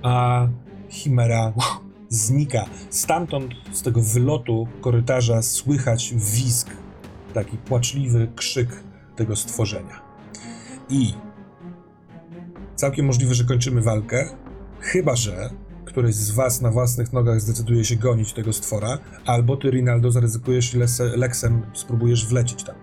a 0.03 0.47
Chimera 0.89 1.53
znika. 2.09 2.65
Stamtąd, 2.91 3.55
z 3.73 3.83
tego 3.83 4.01
wylotu 4.03 4.69
korytarza 4.81 5.43
słychać 5.43 6.15
wisk, 6.17 6.71
taki 7.35 7.57
płaczliwy 7.57 8.29
krzyk 8.37 8.83
tego 9.17 9.37
stworzenia. 9.37 10.01
I 10.89 11.15
całkiem 12.75 13.07
możliwe, 13.07 13.35
że 13.35 13.45
kończymy 13.45 13.81
walkę, 13.83 14.29
chyba 14.81 15.17
że 15.17 15.51
któryś 15.97 16.14
z 16.14 16.30
was 16.30 16.61
na 16.61 16.70
własnych 16.70 17.12
nogach 17.12 17.40
zdecyduje 17.40 17.84
się 17.84 17.97
gonić 17.97 18.32
tego 18.32 18.53
stwora, 18.53 18.99
albo 19.26 19.57
ty, 19.57 19.70
Rinaldo, 19.70 20.11
zaryzykujesz 20.11 20.74
i 20.74 20.78
Lexem 21.16 21.62
spróbujesz 21.72 22.26
wlecieć 22.26 22.64
tam. 22.64 22.74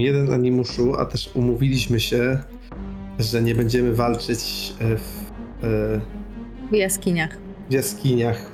Jeden 0.00 0.32
animuszu, 0.32 0.94
a 0.94 1.04
też 1.04 1.30
umówiliśmy 1.34 2.00
się, 2.00 2.38
że 3.18 3.42
nie 3.42 3.54
będziemy 3.54 3.94
walczyć 3.94 4.74
e, 4.80 4.96
w, 4.96 5.32
e, 5.62 6.00
W 6.70 6.74
jaskiniach. 6.74 7.38
w 7.70 7.72
jaskiniach. 7.72 8.52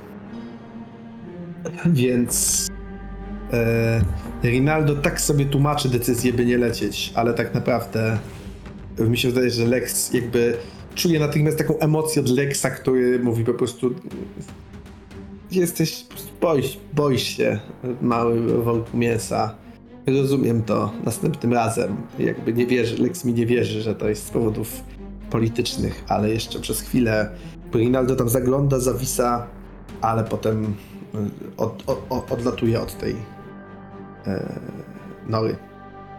Więc 1.85 2.67
e, 3.53 4.01
Rinaldo 4.43 4.95
tak 4.95 5.21
sobie 5.21 5.45
tłumaczy 5.45 5.89
decyzję, 5.89 6.33
by 6.33 6.45
nie 6.45 6.57
lecieć, 6.57 7.11
ale 7.15 7.33
tak 7.33 7.53
naprawdę 7.53 8.17
mi 8.99 9.17
się 9.17 9.29
wydaje, 9.29 9.49
że 9.49 9.65
Lex 9.65 10.13
jakby 10.13 10.57
czuje 10.95 11.19
natychmiast 11.19 11.57
taką 11.57 11.79
emocję 11.79 12.21
od 12.21 12.29
Lexa, 12.29 12.65
który 12.69 13.19
mówi 13.19 13.43
po 13.43 13.53
prostu 13.53 13.95
jesteś, 15.51 16.05
boisz, 16.41 16.77
boisz 16.93 17.23
się 17.23 17.59
mały 18.01 18.63
worku 18.63 18.97
mięsa. 18.97 19.55
Rozumiem 20.07 20.63
to 20.63 20.91
następnym 21.03 21.53
razem. 21.53 21.97
Jakby 22.19 22.53
nie 22.53 22.65
wierzy, 22.65 23.03
Lex 23.03 23.25
mi 23.25 23.33
nie 23.33 23.45
wierzy, 23.45 23.81
że 23.81 23.95
to 23.95 24.09
jest 24.09 24.27
z 24.27 24.29
powodów 24.29 24.83
politycznych, 25.29 26.03
ale 26.07 26.29
jeszcze 26.29 26.59
przez 26.59 26.81
chwilę 26.81 27.29
Rinaldo 27.73 28.15
tam 28.15 28.29
zagląda, 28.29 28.79
zawisa, 28.79 29.47
ale 30.01 30.23
potem 30.23 30.63
y, 30.65 30.67
od, 31.57 31.83
od, 31.87 32.05
od, 32.09 32.31
odlatuje 32.31 32.81
od 32.81 32.97
tej 32.97 33.15
e, 34.27 34.59
nory 35.27 35.55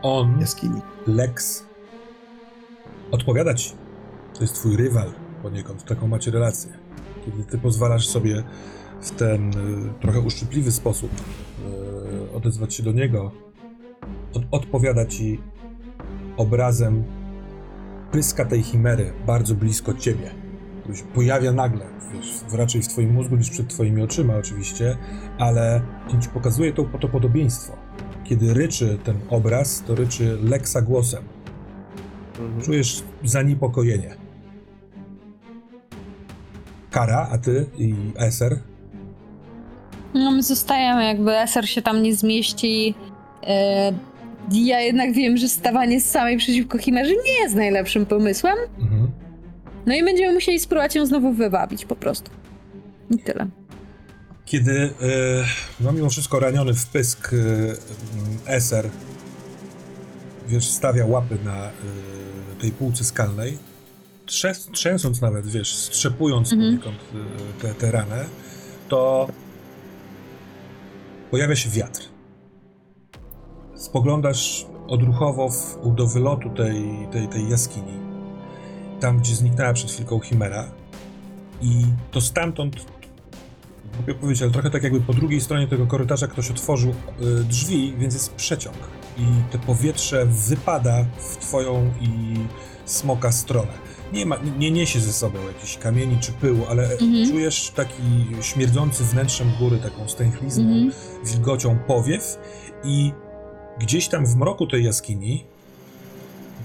On 0.03 0.41
jaskini. 0.41 0.81
Lex 1.07 1.65
odpowiada 3.11 3.55
ci. 3.55 3.86
To 4.37 4.43
jest 4.43 4.55
twój 4.55 4.77
rywal 4.77 5.11
poniekąd, 5.43 5.85
taką 5.85 6.09
macie 6.09 6.31
relację. 6.31 6.73
Kiedy 7.25 7.45
ty 7.45 7.59
pozwalasz 7.59 8.09
sobie 8.09 8.43
w 9.01 9.11
ten 9.11 9.51
y, 9.51 9.55
trochę 10.01 10.21
uszczypliwy 10.21 10.73
sposób 10.73 11.11
y, 12.31 12.33
odezwać 12.33 12.75
się 12.75 12.83
do 12.83 12.93
niego, 12.93 13.33
od, 14.35 14.43
odpowiada 14.51 15.07
ci 15.07 15.41
obrazem 16.37 17.05
pyska 18.13 18.45
tej 18.45 18.63
chimery 18.63 19.13
bardzo 19.27 19.55
blisko 19.55 19.95
ciebie. 19.95 20.31
który 20.81 20.97
się 20.97 21.05
pojawia 21.05 21.53
nagle, 21.53 21.87
wiesz, 22.13 22.45
raczej 22.53 22.83
w 22.83 22.89
twoim 22.89 23.13
mózgu 23.13 23.37
niż 23.37 23.51
przed 23.51 23.69
twoimi 23.69 24.03
oczyma 24.03 24.35
oczywiście, 24.37 24.97
ale 25.39 25.81
on 26.15 26.23
ci 26.23 26.29
pokazuje 26.29 26.73
to, 26.73 26.85
to 26.85 27.09
podobieństwo. 27.09 27.77
Kiedy 28.25 28.55
ryczy 28.55 28.99
ten 29.05 29.17
obraz, 29.31 29.83
to 29.87 29.95
ryczy 29.95 30.39
Lexa 30.43 30.83
głosem. 30.83 31.23
Mhm. 32.41 32.63
Czujesz 32.63 33.03
zaniepokojenie. 33.25 34.26
Kara, 36.97 37.29
a 37.33 37.39
ty 37.39 37.67
i 37.79 37.95
Eser? 38.17 38.59
No 40.15 40.31
my 40.31 40.43
zostajemy, 40.43 41.05
jakby 41.05 41.39
Eser 41.39 41.69
się 41.69 41.83
tam 41.83 42.03
nie 42.03 42.17
zmieści. 42.17 42.95
E, 43.47 43.93
ja 44.53 44.81
jednak 44.81 45.13
wiem, 45.13 45.37
że 45.37 45.49
stawanie 45.49 46.01
samej 46.01 46.37
przeciwko 46.37 46.79
Chimerze 46.79 47.13
nie 47.25 47.43
jest 47.43 47.55
najlepszym 47.55 48.07
pomysłem. 48.07 48.57
Mhm. 48.79 49.11
No 49.87 49.95
i 49.95 50.05
będziemy 50.05 50.35
musieli 50.35 50.61
spróbować 50.61 50.95
ją 50.95 51.07
znowu 51.07 51.33
wywabić 51.33 51.85
po 51.85 51.97
prostu. 51.97 52.31
I 53.11 53.19
tyle. 53.19 53.47
Kiedy, 54.45 54.73
e, 54.73 54.91
no 55.81 55.93
mimo 55.93 56.11
wszystko 56.11 56.41
raniony 56.41 56.75
w 56.75 56.87
pysk 56.87 57.33
mm, 57.33 57.77
Eser, 58.47 58.89
wiesz, 60.49 60.69
stawia 60.69 61.07
łapy 61.07 61.39
na 61.45 61.67
e, 61.67 61.71
tej 62.61 62.71
półce 62.71 63.05
skalnej, 63.05 63.59
trzęs, 64.27 64.69
trzęsąc 64.73 65.21
nawet, 65.21 65.47
wiesz, 65.47 65.75
strzepując 65.77 66.53
Mhm. 66.53 66.79
poniekąd 66.79 66.99
tę 67.63 67.75
te 67.75 67.91
ranę, 67.91 68.25
to 68.89 69.29
pojawia 71.31 71.57
się 71.57 71.71
wiatr. 71.71 72.03
Spoglądasz 73.75 74.67
odruchowo 74.89 75.49
w, 75.49 75.95
do 75.95 76.07
wylotu 76.07 76.51
tej, 76.51 76.85
tej, 77.13 77.29
tej 77.29 77.51
jaskini, 77.51 77.99
tam 79.01 79.19
gdzie 79.19 79.35
zniknęła 79.35 79.73
przed 79.73 79.91
chwilką 79.91 80.21
Chimera 80.21 80.71
i 81.63 81.85
to 82.11 82.21
stamtąd 82.21 82.77
Mogę 84.01 84.15
powiedzieć, 84.15 84.43
ale 84.43 84.53
trochę 84.53 84.71
tak 84.71 84.83
jakby 84.83 85.01
po 85.01 85.13
drugiej 85.15 85.41
stronie 85.41 85.69
tego 85.69 85.87
korytarza 85.87 86.27
ktoś 86.27 86.51
otworzył 86.51 86.91
y, 86.91 87.45
drzwi, 87.45 87.95
więc 87.99 88.15
jest 88.15 88.35
przeciąg. 88.35 88.77
I 89.19 89.23
te 89.53 89.59
powietrze 89.59 90.27
wypada 90.27 91.05
w 91.19 91.37
twoją 91.37 91.91
i 92.01 92.35
smoka 92.85 93.33
stronę. 93.33 93.73
Nie, 94.13 94.27
ma, 94.27 94.37
nie 94.59 94.71
niesie 94.71 95.01
ze 95.01 95.13
sobą 95.13 95.39
jakichś 95.47 95.77
kamieni 95.79 96.19
czy 96.21 96.33
pyłu, 96.33 96.65
ale 96.71 96.83
Mhm. 96.93 97.31
czujesz 97.31 97.71
taki 97.71 98.03
śmierdzący 98.41 99.05
wnętrzem 99.05 99.51
góry, 99.59 99.79
taką 99.79 100.09
stęchlizną, 100.09 100.65
Mhm. 100.65 100.93
wilgocią 101.25 101.79
powiew 101.87 102.39
i 102.85 103.13
gdzieś 103.79 104.09
tam 104.09 104.27
w 104.27 104.37
mroku 104.37 104.67
tej 104.67 104.85
jaskini 104.85 105.45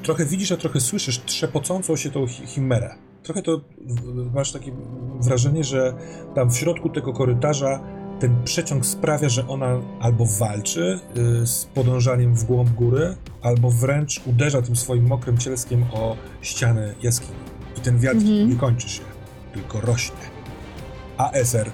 trochę 0.03 0.25
widzisz, 0.25 0.51
a 0.51 0.57
trochę 0.57 0.79
słyszysz 0.81 1.21
trzepocącą 1.25 1.95
się 1.95 2.11
tą 2.11 2.25
chi- 2.25 2.47
chimerę. 2.47 2.95
Trochę 3.23 3.41
to 3.41 3.61
masz 4.33 4.51
takie 4.51 4.71
wrażenie, 5.19 5.63
że 5.63 5.93
tam 6.35 6.51
w 6.51 6.57
środku 6.57 6.89
tego 6.89 7.13
korytarza 7.13 7.79
ten 8.21 8.43
przeciąg 8.43 8.85
sprawia, 8.85 9.29
że 9.29 9.47
ona 9.47 9.67
albo 9.99 10.25
walczy 10.25 10.99
y, 11.43 11.47
z 11.47 11.65
podążaniem 11.65 12.35
w 12.35 12.43
głąb 12.43 12.69
góry, 12.69 13.15
albo 13.41 13.71
wręcz 13.71 14.21
uderza 14.25 14.61
tym 14.61 14.75
swoim 14.75 15.07
mokrym 15.07 15.37
cielskiem 15.37 15.83
o 15.93 16.15
ścianę 16.41 16.93
jaskini. 17.03 17.35
I 17.77 17.81
ten 17.81 17.99
wiatr 17.99 18.17
Mhm. 18.17 18.49
nie 18.49 18.55
kończy 18.55 18.89
się, 18.89 19.01
tylko 19.53 19.81
rośnie. 19.81 20.15
A 21.17 21.31
Eser 21.31 21.71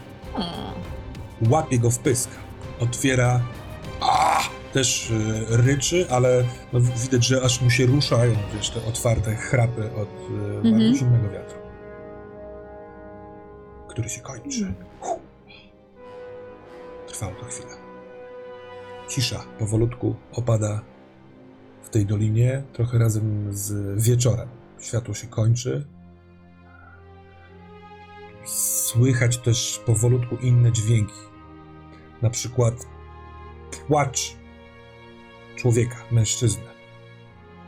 łapie 1.49 1.79
go 1.79 1.91
w 1.91 1.99
pysk. 1.99 2.29
Otwiera. 2.79 3.39
Też 4.73 5.09
y, 5.11 5.13
ryczy, 5.49 6.05
ale 6.09 6.43
no, 6.73 6.79
widać, 6.79 7.25
że 7.25 7.41
aż 7.41 7.61
mu 7.61 7.69
się 7.69 7.85
ruszają, 7.85 8.35
wiesz, 8.53 8.69
te 8.69 8.85
otwarte 8.89 9.35
chrapy 9.35 9.89
od 9.95 10.09
y, 10.31 10.67
Mhm. 10.67 10.91
bardzo 10.91 11.33
wiatru. 11.33 11.57
Który 13.89 14.09
się 14.09 14.21
kończy. 14.21 14.73
Trwało 17.18 17.36
to 17.36 17.45
chwilę. 17.45 17.76
Cisza 19.07 19.43
powolutku 19.59 20.15
opada 20.34 20.82
w 21.84 21.89
tej 21.89 22.05
dolinie, 22.05 22.63
trochę 22.74 22.97
razem 22.97 23.53
z 23.53 24.01
wieczorem. 24.03 24.47
Światło 24.80 25.13
się 25.13 25.28
kończy. 25.28 25.88
Słychać 28.45 29.38
też 29.38 29.82
powolutku 29.86 30.36
inne 30.36 30.72
dźwięki. 30.72 31.13
Na 32.22 32.30
przykład 32.30 32.74
płacz 33.88 34.36
człowieka, 35.55 35.97
mężczyzny. 36.11 36.63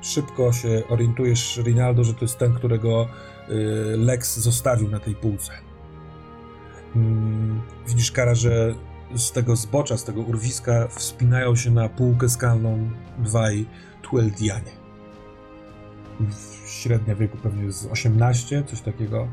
Szybko 0.01 0.53
się 0.53 0.83
orientujesz, 0.89 1.61
Rinaldo, 1.63 2.03
że 2.03 2.13
to 2.13 2.21
jest 2.21 2.37
ten, 2.37 2.53
którego 2.53 3.07
y, 3.49 3.53
Lex 3.97 4.37
zostawił 4.37 4.89
na 4.89 4.99
tej 4.99 5.15
półce. 5.15 5.51
Mm, 6.95 7.61
widzisz, 7.87 8.11
Kara, 8.11 8.35
że 8.35 8.75
z 9.15 9.31
tego 9.31 9.55
zbocza, 9.55 9.97
z 9.97 10.03
tego 10.03 10.21
urwiska 10.21 10.87
wspinają 10.87 11.55
się 11.55 11.71
na 11.71 11.89
półkę 11.89 12.29
skalną 12.29 12.89
dwaj 13.17 13.65
Tueldianie. 14.01 14.71
Średnia 16.67 17.15
wieku 17.15 17.37
pewnie 17.37 17.71
z 17.71 17.85
18, 17.85 18.63
coś 18.63 18.81
takiego. 18.81 19.27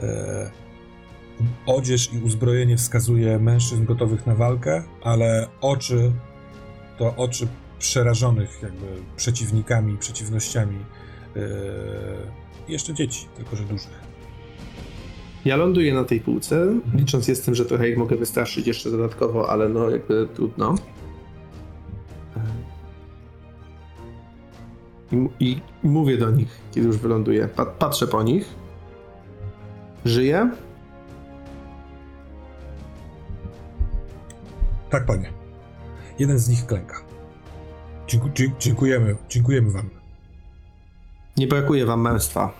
E, 0.00 0.50
odzież 1.66 2.12
i 2.12 2.18
uzbrojenie 2.18 2.76
wskazuje 2.76 3.38
mężczyzn 3.38 3.84
gotowych 3.84 4.26
na 4.26 4.34
walkę, 4.34 4.82
ale 5.02 5.48
oczy 5.60 6.12
to 6.98 7.16
oczy 7.16 7.48
przerażonych 7.78 8.62
jakby 8.62 8.86
przeciwnikami, 9.16 9.98
przeciwnościami. 9.98 10.78
E, 11.36 11.40
jeszcze 12.68 12.94
dzieci, 12.94 13.28
tylko 13.36 13.56
że 13.56 13.64
dużych. 13.64 14.09
Ja 15.44 15.56
ląduję 15.56 15.94
na 15.94 16.04
tej 16.04 16.20
półce, 16.20 16.66
licząc 16.94 17.28
jest 17.28 17.42
z 17.42 17.44
tym, 17.44 17.54
że 17.54 17.64
trochę 17.64 17.88
ich 17.88 17.98
mogę 17.98 18.16
wystraszyć 18.16 18.66
jeszcze 18.66 18.90
dodatkowo, 18.90 19.50
ale 19.50 19.68
no 19.68 19.90
jakby 19.90 20.28
trudno. 20.34 20.74
I, 25.12 25.28
i, 25.40 25.60
i 25.84 25.88
mówię 25.88 26.18
do 26.18 26.30
nich, 26.30 26.60
kiedy 26.72 26.86
już 26.86 26.96
wyląduję. 26.96 27.48
Pa, 27.48 27.66
patrzę 27.66 28.06
po 28.06 28.22
nich. 28.22 28.54
Żyję? 30.04 30.50
Tak, 34.90 35.06
panie. 35.06 35.32
Jeden 36.18 36.38
z 36.38 36.48
nich 36.48 36.66
klęka. 36.66 36.96
Dzięku, 38.06 38.28
dziękujemy, 38.58 39.16
dziękujemy 39.28 39.70
wam. 39.70 39.90
Nie 41.36 41.46
brakuje 41.46 41.86
wam 41.86 42.00
męstwa. 42.00 42.59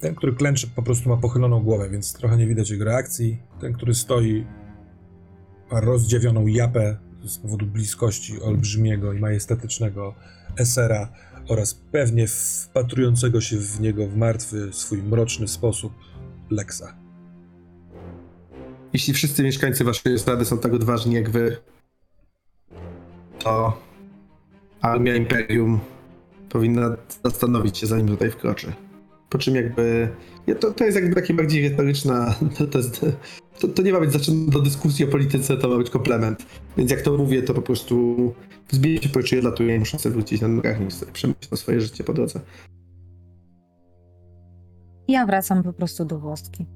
Ten, 0.00 0.14
który 0.14 0.32
klęczy, 0.32 0.66
po 0.76 0.82
prostu 0.82 1.08
ma 1.08 1.16
pochyloną 1.16 1.62
głowę, 1.62 1.90
więc 1.90 2.12
trochę 2.12 2.36
nie 2.36 2.46
widać 2.46 2.70
jego 2.70 2.84
reakcji. 2.84 3.38
Ten, 3.60 3.72
który 3.72 3.94
stoi, 3.94 4.46
ma 5.72 5.80
rozdziawioną 5.80 6.46
japę 6.46 6.96
z 7.24 7.38
powodu 7.38 7.66
bliskości 7.66 8.40
olbrzymiego 8.40 9.12
i 9.12 9.20
majestatycznego 9.20 10.14
Esera 10.58 11.08
oraz 11.48 11.74
pewnie 11.74 12.26
wpatrującego 12.26 13.40
się 13.40 13.56
w 13.56 13.80
niego 13.80 14.06
w 14.06 14.16
martwy, 14.16 14.72
swój 14.72 15.02
mroczny 15.02 15.48
sposób 15.48 15.92
Lexa. 16.50 16.96
Jeśli 18.92 19.14
wszyscy 19.14 19.42
mieszkańcy 19.42 19.84
waszej 19.84 20.14
estrady 20.14 20.44
są 20.44 20.58
tak 20.58 20.74
odważni 20.74 21.14
jak 21.14 21.30
wy, 21.30 21.56
to 23.38 23.80
armia 24.80 25.14
Imperium 25.14 25.80
powinna 26.48 26.96
zastanowić 27.24 27.78
się, 27.78 27.86
zanim 27.86 28.08
tutaj 28.08 28.30
wkroczy. 28.30 28.72
Po 29.28 29.38
czym 29.38 29.54
jakby... 29.56 30.08
ja- 30.46 30.54
To, 30.54 30.72
to 30.72 30.84
jest 30.84 30.96
jakby 30.96 31.14
takie 31.14 31.34
bardziej 31.34 31.68
retoryczna... 31.68 32.34
To, 32.58 32.66
to, 32.66 32.78
jest, 32.78 33.06
to, 33.60 33.68
to 33.68 33.82
nie 33.82 33.92
ma 33.92 34.00
być 34.00 34.12
zaczyn 34.12 34.50
do 34.50 34.60
dyskusji 34.60 35.04
o 35.04 35.08
polityce, 35.08 35.56
to 35.56 35.68
ma 35.68 35.76
być 35.76 35.90
komplement. 35.90 36.46
Więc 36.76 36.90
jak 36.90 37.02
to 37.02 37.16
mówię, 37.16 37.42
to 37.42 37.54
po 37.54 37.62
prostu 37.62 38.16
zbiję 38.70 39.02
się 39.02 39.08
poczuję, 39.08 39.42
latuję 39.42 39.76
i 39.76 39.78
muszę 39.78 39.98
sobie 39.98 40.12
wrócić 40.12 40.40
na 40.40 40.48
nogach 40.48 40.80
i 40.80 40.90
sobie 40.90 41.12
przemyśleć 41.12 41.48
to 41.48 41.56
swoje 41.56 41.80
życie 41.80 42.04
po 42.04 42.12
drodze. 42.12 42.40
Ja 45.08 45.26
wracam 45.26 45.62
po 45.62 45.72
prostu 45.72 46.04
do 46.04 46.18
włoski. 46.18 46.66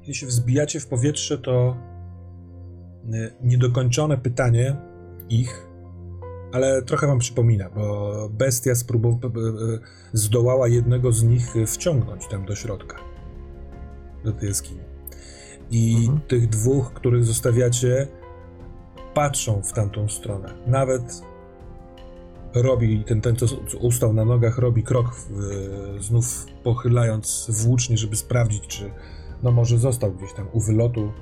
Kiedy 0.00 0.14
się 0.14 0.26
wzbijacie 0.26 0.80
w 0.80 0.86
powietrze, 0.86 1.38
to 1.38 1.76
y, 3.14 3.32
niedokończone 3.42 4.18
pytanie 4.18 4.76
ich, 5.30 5.67
ale 6.52 6.82
trochę 6.82 7.06
wam 7.06 7.18
przypomina, 7.18 7.70
bo 7.70 8.12
bestia 8.32 8.72
spróbow- 8.74 9.18
b- 9.30 9.40
zdołała 10.12 10.68
jednego 10.68 11.12
z 11.12 11.22
nich 11.22 11.54
wciągnąć 11.66 12.26
tam 12.26 12.44
do 12.44 12.56
środka, 12.56 12.96
do 14.24 14.32
tej 14.32 14.48
jaskini. 14.48 14.80
I 15.70 15.96
Mhm. 16.00 16.20
tych 16.20 16.48
dwóch, 16.48 16.92
których 16.92 17.24
zostawiacie, 17.24 18.08
patrzą 19.14 19.62
w 19.62 19.72
tamtą 19.72 20.08
stronę. 20.08 20.54
Nawet 20.66 21.22
robi, 22.54 23.04
ten, 23.04 23.20
ten 23.20 23.36
co 23.36 23.46
ustał 23.80 24.12
na 24.12 24.24
nogach, 24.24 24.58
robi 24.58 24.82
krok 24.82 25.14
w, 25.14 25.96
znów 26.00 26.46
pochylając 26.64 27.46
włócznie, 27.50 27.96
żeby 27.96 28.16
sprawdzić, 28.16 28.66
czy 28.66 28.90
no 29.42 29.50
może 29.50 29.78
został 29.78 30.12
gdzieś 30.12 30.32
tam 30.32 30.46
u 30.52 30.60
wylotu, 30.60 31.12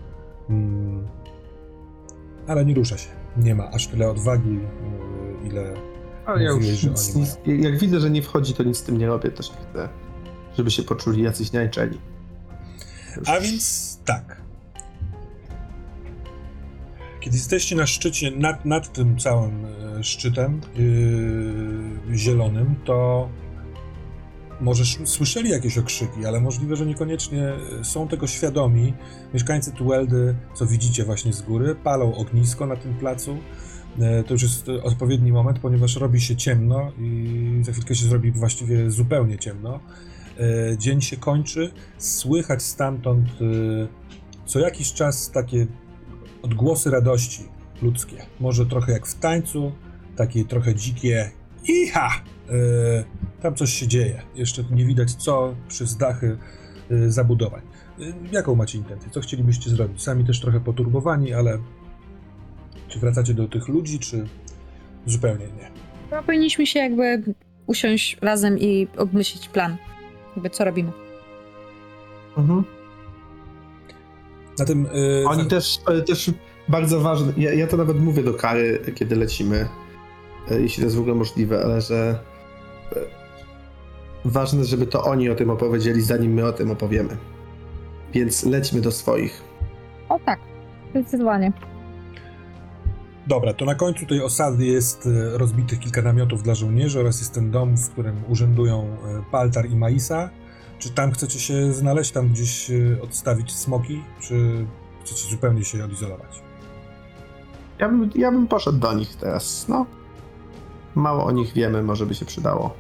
mm, 0.51 1.07
ale 2.47 2.65
nie 2.65 2.75
rusza 2.75 2.99
się. 2.99 3.09
Nie 3.37 3.55
ma 3.55 3.71
aż 3.71 3.87
tyle 3.87 4.11
odwagi, 4.11 4.57
y, 4.57 4.61
ile 5.47 5.75
Ale 6.27 6.43
ja 6.45 6.51
już 6.51 6.65
że 6.65 6.91
nic, 6.91 7.11
oni 7.17 7.21
nic, 7.21 7.39
jak 7.65 7.79
widzę, 7.79 8.01
że 8.01 8.11
nie 8.11 8.23
wchodzi, 8.23 8.55
to 8.55 8.63
nic 8.63 8.77
z 8.77 8.83
tym 8.83 8.99
nie 8.99 9.07
robię, 9.07 9.31
też 9.31 9.51
nie 9.51 9.57
chcę, 9.71 9.89
żeby 10.57 10.71
się 10.71 10.83
poczuli 10.83 11.23
jacyś 11.23 11.53
niańczeni. 11.53 11.99
Już- 13.17 13.29
A 13.29 13.41
więc 13.41 13.99
tak. 14.05 14.43
Kiedy 17.21 17.37
jesteście 17.37 17.77
na 17.77 17.87
szczycie, 17.87 18.31
nad, 18.31 18.65
nad 18.65 18.93
tym 18.93 19.19
całym 19.19 19.65
e, 19.65 20.05
szczytem 20.05 20.61
yy, 22.09 22.19
zielonym, 22.19 22.75
to 22.85 23.29
może 24.61 24.83
sz- 24.83 25.09
słyszeli 25.09 25.51
jakieś 25.51 25.79
okrzyki, 25.79 26.27
ale 26.27 26.41
możliwe, 26.41 26.77
że 26.77 26.87
niekoniecznie 26.87 27.49
e, 27.81 27.85
są 27.85 28.09
tego 28.09 28.27
świadomi. 28.27 28.95
Mieszkańcy 29.35 29.73
Tueldy, 29.73 30.35
co 30.55 30.67
widzicie 30.67 31.05
właśnie 31.05 31.33
z 31.33 31.43
góry, 31.43 31.75
palą 31.75 32.15
ognisko 32.15 32.67
na 32.67 32.77
tym 32.77 32.95
placu. 32.95 33.37
E, 34.01 34.25
To 34.25 34.35
już 34.35 34.43
jest 34.43 34.69
odpowiedni 34.69 35.33
moment, 35.33 35.59
ponieważ 35.59 35.97
robi 35.97 36.21
się 36.21 36.37
ciemno 36.37 36.93
i 36.99 37.59
za 37.63 37.73
chwilkę 37.73 37.95
się 37.95 38.07
zrobi 38.07 38.33
właściwie 38.33 38.91
zupełnie 38.91 39.39
ciemno. 39.39 39.81
E, 40.73 40.79
Dzień 40.79 41.01
się 41.01 41.17
kończy, 41.17 41.73
słychać 41.99 42.63
stamtąd 42.63 43.29
e, 43.29 43.35
co 44.47 44.59
jakiś 44.59 44.93
czas 44.93 45.31
takie 45.31 45.67
odgłosy 46.43 46.91
radości 46.91 47.45
ludzkie. 47.83 48.17
Może 48.41 48.67
trochę 48.67 48.93
jak 48.93 49.07
w 49.07 49.19
tańcu, 49.19 49.73
takie 50.17 50.45
trochę 50.45 50.75
dzikie 50.75 51.31
iha! 51.69 52.11
Tam 53.43 53.55
coś 53.55 53.73
się 53.73 53.89
dzieje. 53.89 54.23
Jeszcze 54.35 54.65
nie 54.71 54.85
widać 54.85 55.15
co 55.15 55.55
przez 55.69 55.97
dachy 55.97 56.39
zabudowań. 57.09 57.63
Jaką 58.33 58.55
macie 58.55 58.79
intencję? 58.79 59.11
Co 59.11 59.21
chcielibyście 59.21 59.71
zrobić? 59.71 60.03
Sami 60.03 60.25
też 60.25 60.41
trochę 60.41 60.61
poturbowani, 60.61 61.33
ale 61.33 61.59
czy 62.89 62.99
wracacie 62.99 63.35
do 63.35 63.49
tych 63.49 63.69
ludzi, 63.69 63.99
czy 63.99 64.27
zupełnie 65.07 65.45
nie? 65.45 65.71
No, 66.11 66.23
powinniśmy 66.23 66.67
się 66.67 66.79
jakby 66.79 67.23
usiąść 67.67 68.19
razem 68.21 68.59
i 68.59 68.89
obmyślić 68.97 69.49
plan. 69.49 69.77
Jakby 70.37 70.51
co 70.51 70.65
robimy. 70.65 70.93
Mhm. 72.37 72.65
Na 74.59 74.65
tym. 74.65 74.87
e, 75.23 75.29
Oni 75.29 75.43
za- 75.43 75.49
też, 75.49 75.79
też 76.07 76.31
bardzo 76.69 77.01
ważne, 77.01 77.33
ja, 77.37 77.55
ja 77.55 77.67
to 77.67 77.77
nawet 77.77 78.01
mówię 78.01 78.23
do 78.23 78.35
Kary, 78.35 78.81
kiedy 78.95 79.17
lecimy, 79.17 79.69
e, 80.51 80.61
jeśli 80.61 80.81
to 80.81 80.87
jest 80.87 80.97
w 80.97 81.01
ogóle 81.01 81.15
możliwe, 81.15 81.65
ale 81.65 81.81
że 81.81 82.19
e, 82.93 82.97
ważne, 84.25 84.65
żeby 84.65 84.87
to 84.87 85.05
oni 85.05 85.31
o 85.31 85.35
tym 85.35 85.51
opowiedzieli, 85.51 86.01
zanim 86.03 86.33
my 86.35 86.45
o 86.47 86.53
tym 86.53 86.71
opowiemy. 86.71 87.17
Więc 88.13 88.45
lećmy 88.45 88.81
do 88.81 88.91
swoich. 88.93 89.43
O 90.09 90.19
tak, 90.19 90.39
zdecydowanie. 90.91 91.53
Dobra, 93.27 93.55
to 93.55 93.65
na 93.65 93.75
końcu 93.75 94.07
tej 94.07 94.23
osady 94.23 94.67
jest 94.67 95.07
e, 95.07 95.39
rozbitych 95.39 95.79
kilka 95.79 96.03
namiotów 96.03 96.43
dla 96.43 96.55
żołnierzy 96.55 97.01
oraz 97.01 97.19
jest 97.19 97.35
ten 97.35 97.51
dom, 97.51 97.77
w 97.77 97.91
którym 97.91 98.23
urzędują 98.29 98.83
e, 98.83 99.23
Paltar 99.31 99.71
i 99.71 99.77
Maisa. 99.77 100.31
Czy 100.79 100.91
tam 100.91 101.13
chcecie 101.13 101.41
się 101.41 101.73
znaleźć, 101.73 102.11
tam 102.11 102.29
gdzieś 102.29 102.71
e, 102.71 102.75
odstawić 103.03 103.53
smoki, 103.53 104.03
czy 104.21 104.67
chcecie 105.05 105.31
zupełnie 105.31 105.65
się 105.65 105.85
odizolować? 105.85 106.43
Ja 107.79 107.89
bym, 107.89 108.11
ja 108.15 108.33
bym 108.33 108.49
poszedł 108.49 108.79
do 108.79 108.93
nich 108.93 109.17
teraz, 109.17 109.69
no. 109.69 109.87
Mało 110.95 111.25
o 111.25 111.31
nich 111.31 111.53
wiemy, 111.53 111.83
może 111.83 112.07
by 112.07 112.15
się 112.15 112.25
przydało. 112.25 112.75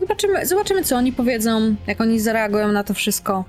Zobaczymy, 0.00 0.46
zobaczymy, 0.46 0.84
co 0.84 0.96
oni 0.96 1.12
powiedzą, 1.12 1.74
jak 1.86 2.00
oni 2.00 2.20
zareagują 2.20 2.72
na 2.72 2.84
to 2.84 2.94
wszystko. 2.94 3.44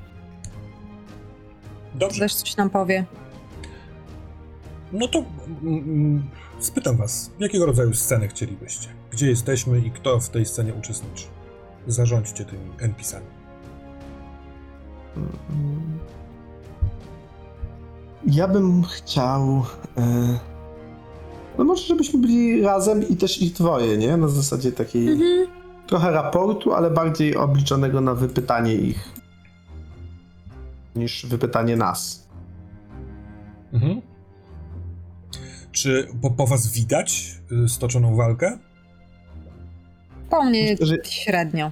Dobrze, 1.96 2.20
Też 2.20 2.36
coś 2.36 2.58
nam 2.58 2.70
powie. 2.70 3.06
No 4.94 5.08
to 5.08 5.20
mm, 5.64 5.78
mm, 5.78 6.24
spytam 6.60 6.98
was, 6.98 7.32
jakiego 7.40 7.66
rodzaju 7.66 7.94
scenę 7.94 8.28
chcielibyście? 8.28 8.90
Gdzie 9.12 9.30
jesteśmy 9.30 9.80
i 9.80 9.92
kto 9.92 10.20
w 10.20 10.30
tej 10.30 10.46
scenie 10.46 10.74
uczestniczy? 10.74 11.26
Zarządźcie 11.88 12.46
tymi 12.46 12.70
NPC-ami. 12.80 13.26
Mm. 15.18 16.00
Ja 18.26 18.48
bym 18.48 18.84
chciał. 18.84 19.64
E... 19.98 20.40
No 21.58 21.64
może, 21.64 21.84
żebyśmy 21.84 22.20
byli 22.20 22.62
razem 22.62 23.08
i 23.10 23.16
też 23.16 23.42
ich 23.42 23.54
dwoje, 23.54 23.98
nie? 23.98 24.18
Na 24.18 24.28
zasadzie 24.28 24.72
takiej 24.72 25.10
Mhm. 25.10 25.48
trochę 25.88 26.12
raportu, 26.12 26.74
ale 26.74 26.92
bardziej 26.92 27.36
obliczonego 27.36 28.02
na 28.02 28.14
wypytanie 28.14 28.76
ich 28.76 29.10
niż 30.96 31.26
wypytanie 31.26 31.78
nas. 31.78 32.28
Mhm. 33.74 34.02
Czy 35.74 36.08
po, 36.22 36.32
po 36.32 36.48
was 36.48 36.72
widać 36.72 37.36
y, 37.66 37.70
stoczoną 37.70 38.16
walkę? 38.16 38.58
Po 40.30 40.44
mnie 40.44 40.72
Myślę, 40.72 40.86
że- 40.86 40.98
średnio. 41.04 41.72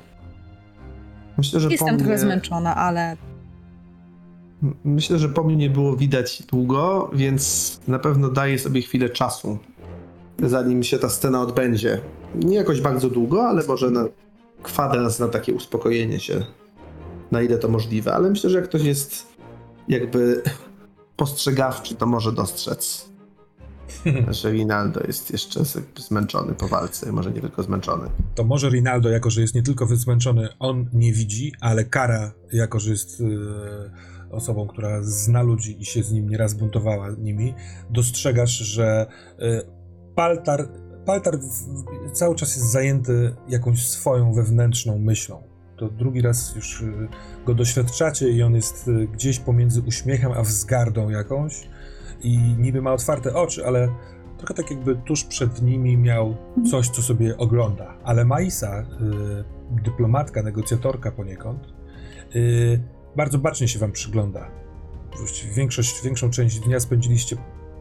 Myślę, 1.38 1.60
że 1.60 1.70
Jestem 1.70 1.88
po 1.88 1.94
mnie, 1.94 2.04
trochę 2.04 2.18
zmęczona, 2.20 2.76
ale 2.76 3.18
m- 4.64 4.76
Myślę, 4.84 5.20
że 5.20 5.30
po 5.30 5.44
mnie 5.44 5.56
nie 5.56 5.70
było 5.70 5.96
widać 5.96 6.44
długo, 6.44 7.12
więc 7.14 7.80
na 7.88 8.00
pewno 8.00 8.30
daję 8.30 8.60
sobie 8.60 8.82
chwilę 8.82 9.10
czasu, 9.10 9.58
zanim 10.44 10.84
się 10.84 11.00
ta 11.00 11.10
scena 11.10 11.42
odbędzie. 11.42 12.02
Nie 12.36 12.56
jakoś 12.56 12.82
bardzo 12.82 13.10
długo, 13.10 13.48
ale 13.48 13.64
może 13.68 13.92
na 13.92 14.06
kwadrans 14.64 15.20
na 15.20 15.28
takie 15.28 15.54
uspokojenie 15.54 16.20
się, 16.20 16.46
na 17.32 17.42
ile 17.42 17.58
to 17.58 17.68
możliwe. 17.70 18.14
Ale 18.14 18.30
myślę, 18.30 18.50
że 18.50 18.58
jak 18.58 18.70
ktoś 18.70 18.82
jest 18.84 19.28
jakby 19.88 20.42
postrzegawczy, 21.18 21.96
to 21.96 22.06
może 22.06 22.32
dostrzec, 22.32 23.11
że 24.42 24.52
Rinaldo 24.52 25.02
jest 25.08 25.32
jeszcze 25.32 25.60
zmęczony 25.98 26.54
po 26.54 26.68
walce, 26.68 27.12
może 27.12 27.32
nie 27.32 27.42
tylko 27.42 27.64
zmęczony. 27.64 28.10
To 28.36 28.44
może 28.44 28.70
Rinaldo, 28.70 29.10
jako 29.10 29.30
że 29.30 29.42
jest 29.42 29.56
nie 29.56 29.64
tylko 29.64 29.86
zmęczony, 29.86 30.50
on 30.60 30.90
nie 30.94 31.14
widzi, 31.14 31.54
ale 31.60 31.86
Kara, 31.86 32.32
jako 32.54 32.80
że 32.80 32.92
jest 32.92 33.22
y, 33.22 33.26
osobą, 34.32 34.68
która 34.68 35.04
zna 35.04 35.42
ludzi 35.42 35.82
i 35.82 35.86
się 35.86 36.04
z 36.04 36.12
nim 36.12 36.30
nieraz 36.30 36.54
buntowała 36.54 37.10
nimi, 37.10 37.54
dostrzegasz, 37.90 38.58
że 38.58 39.08
y, 39.42 39.62
Paltar, 40.16 40.68
Paltar 41.06 41.40
cały 42.14 42.36
czas 42.36 42.56
jest 42.56 42.72
zajęty 42.72 43.36
jakąś 43.50 43.88
swoją 43.88 44.34
wewnętrzną 44.34 45.00
myślą. 45.00 45.44
To 45.78 45.90
drugi 45.90 46.22
raz 46.22 46.56
już 46.56 46.82
y, 46.82 47.08
go 47.46 47.54
doświadczacie 47.54 48.30
i 48.30 48.44
on 48.44 48.56
jest 48.56 48.90
gdzieś 49.14 49.40
pomiędzy 49.40 49.82
uśmiechem 49.82 50.32
a 50.32 50.42
wzgardą 50.42 51.10
jakąś 51.10 51.71
i 52.24 52.38
niby 52.38 52.82
ma 52.82 52.94
otwarte 52.94 53.34
oczy, 53.34 53.66
ale 53.66 53.90
trochę 54.38 54.54
tak 54.54 54.72
jakby 54.72 54.96
tuż 54.96 55.24
przed 55.24 55.62
nimi 55.62 55.98
miał 55.98 56.36
coś, 56.72 56.90
co 56.90 57.02
sobie 57.02 57.38
ogląda. 57.38 57.94
Ale 58.04 58.26
Maisa, 58.26 58.82
y, 58.82 58.86
dyplomatka, 59.84 60.44
negocjatorka 60.44 61.12
poniekąd, 61.12 61.74
y, 62.36 62.84
bardzo 63.16 63.38
bacznie 63.38 63.68
się 63.68 63.80
wam 63.80 63.92
przygląda. 63.92 64.52
Większość, 65.56 66.04
większą 66.04 66.30
część 66.30 66.60
dnia 66.60 66.80
spędziliście 66.80 67.36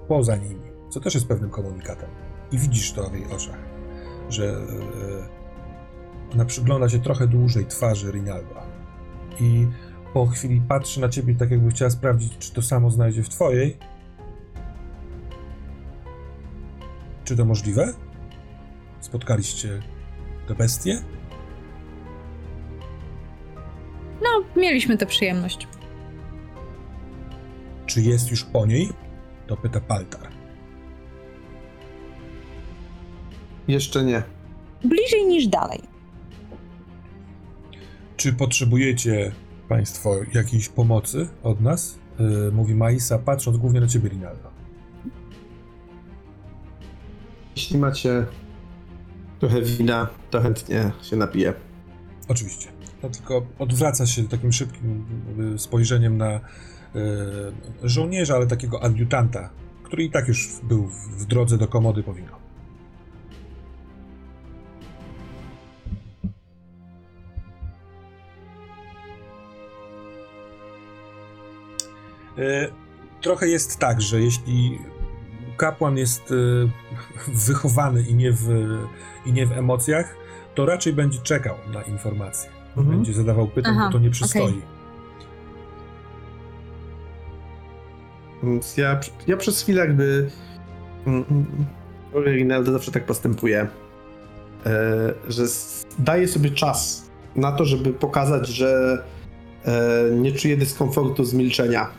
poza 0.09 0.37
nimi, 0.37 0.71
co 0.89 1.01
też 1.01 1.15
jest 1.15 1.29
pewnym 1.29 1.51
komunikatem. 1.51 2.11
I 2.53 2.59
widzisz 2.59 2.93
to 2.93 3.11
w 3.11 3.15
jej 3.15 3.25
oczach, 3.25 3.59
że 4.29 4.45
y, 4.45 6.35
ona 6.35 6.45
przygląda 6.45 6.89
się 6.89 6.99
trochę 6.99 7.27
dłużej 7.27 7.67
twarzy 7.67 8.13
Rinalda. 8.13 8.63
I 9.41 9.67
po 10.15 10.27
chwili 10.27 10.61
patrzy 10.69 11.01
na 11.01 11.09
ciebie 11.09 11.35
tak 11.35 11.51
jakby 11.51 11.71
chciała 11.71 11.91
sprawdzić, 11.91 12.39
czy 12.39 12.55
to 12.55 12.63
samo 12.63 12.91
znajdzie 12.91 13.23
w 13.23 13.29
twojej, 13.29 13.77
Czy 17.31 17.37
to 17.37 17.45
możliwe? 17.45 17.95
Spotkaliście 19.01 19.81
tę 20.49 20.55
bestię? 20.55 21.03
no, 24.23 24.61
mieliśmy 24.61 24.99
tę 24.99 25.07
przyjemność. 25.07 25.69
Czy 27.87 28.03
jest 28.03 28.31
już 28.31 28.45
po 28.45 28.67
niej? 28.67 28.89
To 29.47 29.57
pyta 29.57 29.81
Paltar. 29.81 30.29
Jeszcze 33.69 34.05
nie. 34.05 34.23
Bliżej 34.85 35.27
niż 35.27 35.47
dalej. 35.47 35.81
Czy 38.17 38.33
potrzebujecie 38.33 39.33
Państwo 39.69 40.17
jakiejś 40.35 40.69
pomocy 40.69 41.29
od 41.43 41.61
nas? 41.61 41.99
Yy, 42.19 42.53
mówi 42.53 42.75
Maisa, 42.75 43.19
patrząc 43.19 43.57
głównie 43.57 43.81
na 43.81 43.87
ciebie, 43.87 44.09
Rinaldo. 44.09 44.60
Jeśli 47.71 47.81
macie 47.81 48.27
trochę 49.41 49.63
wina, 49.63 50.07
to 50.31 50.41
chętnie 50.41 50.91
się 51.03 51.17
napiję. 51.17 51.55
Oczywiście. 52.29 52.69
No 53.03 53.09
tylko 53.09 53.47
odwraca 53.59 54.07
się 54.07 54.29
takim 54.29 54.53
szybkim 54.53 55.05
spojrzeniem 55.59 56.17
na 56.17 56.37
y, 56.37 56.41
żołnierza, 57.83 58.35
ale 58.35 58.47
takiego 58.47 58.83
adiutanta, 58.83 59.51
który 59.83 60.05
i 60.05 60.11
tak 60.11 60.29
już 60.29 60.49
był 60.63 60.87
w, 60.87 61.25
drodze 61.27 61.59
do 61.59 61.69
komody 61.69 62.03
po 62.03 62.15
wino. 62.15 62.33
Y, 72.39 72.71
Trochę 73.21 73.49
jest 73.49 73.79
tak, 73.79 74.01
że 74.01 74.21
jeśli 74.21 74.79
kapłan 75.61 75.97
jest 75.97 76.31
y, 76.31 76.69
wychowany 77.47 78.03
i 78.03 78.15
nie, 78.15 78.33
w, 78.33 78.49
i 79.27 79.33
nie 79.33 79.47
w 79.47 79.53
emocjach, 79.53 80.17
to 80.55 80.67
raczej 80.67 80.93
będzie 80.93 81.19
czekał 81.19 81.57
na 81.73 81.83
informacje. 81.83 82.51
Mhm. 82.77 82.97
Będzie 82.97 83.13
zadawał 83.13 83.49
pytań, 83.49 83.75
Aha, 83.77 83.87
bo 83.87 83.93
to 83.93 83.99
nie 83.99 84.11
przystoi. 84.11 84.63
Więc 88.43 88.77
ja, 88.77 89.01
ja 89.27 89.37
przez 89.37 89.63
chwilę 89.63 89.81
jakby. 89.81 90.31
mm, 91.07 91.25
mm, 91.31 91.47
Rinaldo 92.15 92.73
zawsze 92.73 92.93
tak 92.93 93.07
postępuje, 93.07 93.69
e, 94.67 95.15
że 95.29 95.45
daje 95.99 96.29
sobie 96.29 96.51
czas 96.51 97.11
na 97.37 97.53
to, 97.53 97.65
żeby 97.65 97.93
pokazać, 97.93 98.49
że 98.49 99.03
e, 99.65 100.11
nie 100.17 100.33
czuje 100.33 100.57
dyskomfortu 100.57 101.25
z 101.25 101.35
milczenia. 101.35 101.91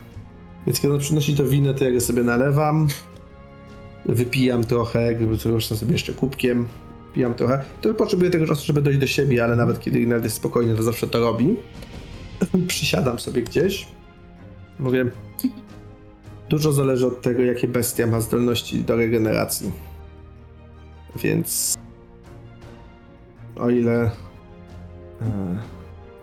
Więc 0.66 0.80
kiedy 0.80 0.94
on 0.94 1.00
przynosi 1.00 1.36
to 1.36 1.44
wino, 1.44 1.74
to 1.74 1.84
ja 1.84 1.92
go 1.92 2.00
sobie 2.00 2.22
nalewam, 2.22 2.88
wypijam 4.06 4.64
trochę, 4.64 5.14
ruszę 5.44 5.76
sobie 5.76 5.92
jeszcze 5.92 6.12
kubkiem, 6.12 6.68
pijam 7.14 7.34
trochę. 7.34 7.64
To 7.80 7.94
potrzebuję 7.94 8.30
tego 8.30 8.46
czasu, 8.46 8.66
żeby 8.66 8.82
dojść 8.82 8.98
do 8.98 9.06
siebie, 9.06 9.44
ale 9.44 9.56
nawet 9.56 9.80
kiedy 9.80 9.98
Rinaldo 9.98 10.24
jest 10.26 10.36
spokojny, 10.36 10.76
to 10.76 10.82
zawsze 10.82 11.06
to 11.06 11.20
robi. 11.20 11.56
Przysiadam 12.66 13.18
sobie 13.18 13.42
gdzieś, 13.42 13.86
mówię, 14.78 15.10
Dużo 16.52 16.72
zależy 16.72 17.06
od 17.06 17.22
tego, 17.22 17.42
jakie 17.42 17.68
bestia 17.68 18.06
ma 18.06 18.20
zdolności 18.20 18.84
do 18.84 18.96
regeneracji. 18.96 19.72
Więc 21.16 21.78
o 23.56 23.70
ile 23.70 24.02
e, 24.02 24.10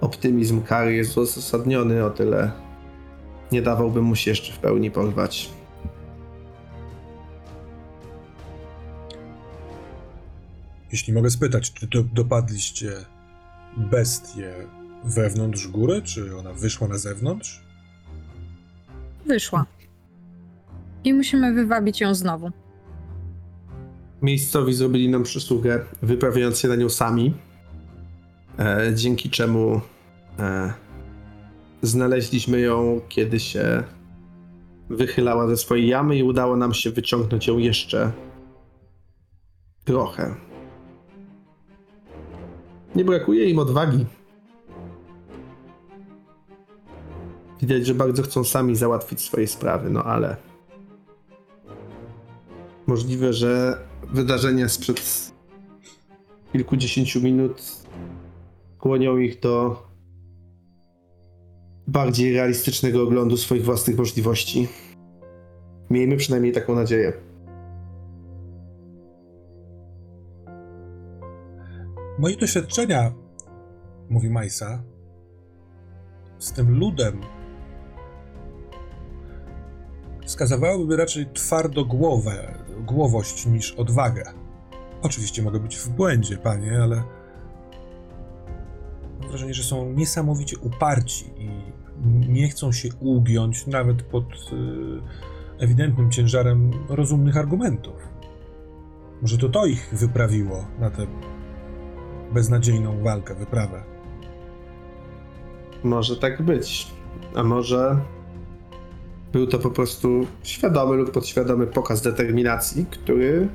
optymizm 0.01 0.61
Kary 0.61 0.95
jest 0.95 1.17
uzasadniony, 1.17 2.05
o 2.05 2.09
tyle 2.09 2.51
nie 3.51 3.61
dawałbym 3.61 4.03
mu 4.03 4.15
się 4.15 4.31
jeszcze 4.31 4.53
w 4.53 4.57
pełni 4.57 4.91
porwać. 4.91 5.49
Jeśli 10.91 11.13
mogę 11.13 11.29
spytać, 11.29 11.73
czy 11.73 11.87
to 11.87 12.03
dopadliście 12.03 12.91
bestię 13.77 14.53
wewnątrz 15.03 15.67
góry, 15.67 16.01
czy 16.01 16.37
ona 16.37 16.53
wyszła 16.53 16.87
na 16.87 16.97
zewnątrz? 16.97 17.61
Wyszła. 19.25 19.65
I 21.03 21.13
musimy 21.13 21.53
wywabić 21.53 22.01
ją 22.01 22.15
znowu. 22.15 22.51
Miejscowi 24.21 24.73
zrobili 24.73 25.09
nam 25.09 25.23
przysługę, 25.23 25.85
wyprawiając 26.01 26.59
się 26.59 26.67
na 26.67 26.75
nią 26.75 26.89
sami, 26.89 27.33
e, 28.59 28.91
dzięki 28.95 29.29
czemu 29.29 29.81
e, 30.39 30.73
znaleźliśmy 31.81 32.59
ją, 32.59 33.01
kiedy 33.09 33.39
się 33.39 33.83
wychylała 34.89 35.47
ze 35.47 35.57
swojej 35.57 35.87
jamy 35.87 36.17
i 36.17 36.23
udało 36.23 36.57
nam 36.57 36.73
się 36.73 36.91
wyciągnąć 36.91 37.47
ją 37.47 37.57
jeszcze 37.57 38.11
trochę. 39.85 40.48
Nie 42.95 43.05
brakuje 43.05 43.49
im 43.49 43.59
odwagi. 43.59 44.05
Widać, 47.61 47.85
że 47.85 47.95
bardzo 47.95 48.23
chcą 48.23 48.43
sami 48.43 48.75
załatwić 48.75 49.21
swoje 49.21 49.47
sprawy, 49.47 49.89
no 49.89 50.03
ale 50.03 50.35
możliwe, 52.87 53.33
że 53.33 53.77
wydarzenia 54.13 54.69
sprzed 54.69 55.31
kilkudziesięciu 56.53 57.21
minut 57.21 57.61
skłonią 58.77 59.17
ich 59.17 59.39
do 59.39 59.83
bardziej 61.87 62.33
realistycznego 62.33 63.03
oglądu 63.03 63.37
swoich 63.37 63.65
własnych 63.65 63.97
możliwości. 63.97 64.67
Miejmy 65.89 66.17
przynajmniej 66.17 66.53
taką 66.53 66.75
nadzieję. 66.75 67.28
Moje 72.19 72.37
doświadczenia, 72.37 73.11
mówi 74.09 74.29
Majsa, 74.29 74.83
z 76.39 76.51
tym 76.51 76.79
ludem 76.79 77.21
wskazywałyby 80.25 80.97
raczej 80.97 81.25
twardogłowę, 81.33 82.53
głowość 82.85 83.45
niż 83.45 83.71
odwagę. 83.71 84.23
Oczywiście 85.01 85.41
mogę 85.41 85.59
być 85.59 85.77
w 85.77 85.89
błędzie, 85.89 86.37
panie, 86.37 86.79
ale 86.83 87.03
mam 89.19 89.29
wrażenie, 89.29 89.53
że 89.53 89.63
są 89.63 89.93
niesamowicie 89.93 90.57
uparci 90.57 91.25
i 91.37 91.49
nie 92.29 92.49
chcą 92.49 92.71
się 92.71 92.89
ugiąć 92.99 93.67
nawet 93.67 94.03
pod 94.03 94.25
y, 94.33 95.63
ewidentnym 95.63 96.11
ciężarem 96.11 96.71
rozumnych 96.89 97.37
argumentów. 97.37 97.95
Może 99.21 99.37
to 99.37 99.49
to 99.49 99.65
ich 99.65 99.89
wyprawiło 99.93 100.65
na 100.79 100.89
tę 100.89 101.07
beznadziejną 102.33 103.03
walkę, 103.03 103.35
wyprawę. 103.35 103.83
Może 105.83 106.17
tak 106.17 106.41
być. 106.41 106.87
A 107.35 107.43
może 107.43 107.99
był 109.33 109.47
to 109.47 109.59
po 109.59 109.69
prostu 109.69 110.27
świadomy 110.43 110.95
lub 110.95 111.11
podświadomy 111.11 111.67
pokaz 111.67 112.01
determinacji, 112.01 112.85
który, 112.85 113.47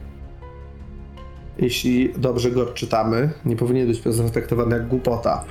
jeśli 1.58 2.12
dobrze 2.16 2.50
go 2.50 2.62
odczytamy, 2.62 3.30
nie 3.44 3.56
powinien 3.56 3.86
być 3.86 4.02
zatraktowany 4.02 4.76
jak 4.76 4.88
głupota, 4.88 5.44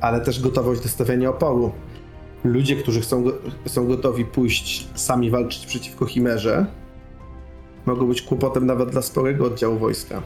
ale 0.00 0.20
też 0.20 0.40
gotowość 0.40 0.82
do 0.82 0.88
stawiania 0.88 1.30
oporu. 1.30 1.72
Ludzie, 2.44 2.76
którzy 2.76 3.00
chcą, 3.00 3.24
są 3.66 3.86
gotowi 3.86 4.24
pójść 4.24 4.88
sami 4.94 5.30
walczyć 5.30 5.66
przeciwko 5.66 6.06
Chimerze, 6.06 6.66
mogą 7.86 8.06
być 8.06 8.22
kłopotem 8.22 8.66
nawet 8.66 8.90
dla 8.90 9.02
sporego 9.02 9.46
oddziału 9.46 9.78
wojska. 9.78 10.22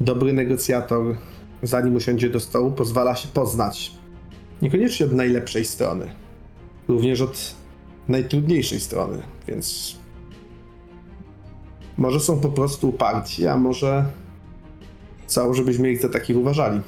Dobry 0.00 0.32
negocjator 0.32 1.16
zanim 1.62 1.96
usiądzie 1.96 2.30
do 2.30 2.40
stołu, 2.40 2.72
pozwala 2.72 3.16
się 3.16 3.28
poznać. 3.28 3.92
Niekoniecznie 4.62 5.06
od 5.06 5.12
najlepszej 5.12 5.64
strony, 5.64 6.10
również 6.88 7.20
od 7.20 7.54
najtrudniejszej 8.08 8.80
strony, 8.80 9.22
więc 9.48 9.96
może 11.96 12.20
są 12.20 12.40
po 12.40 12.48
prostu 12.48 12.88
uparci, 12.88 13.46
a 13.46 13.56
może 13.56 14.04
chcą, 15.26 15.54
żebyśmy 15.54 15.90
ich 15.90 16.02
za 16.02 16.08
takich 16.08 16.36
uważali. 16.36 16.80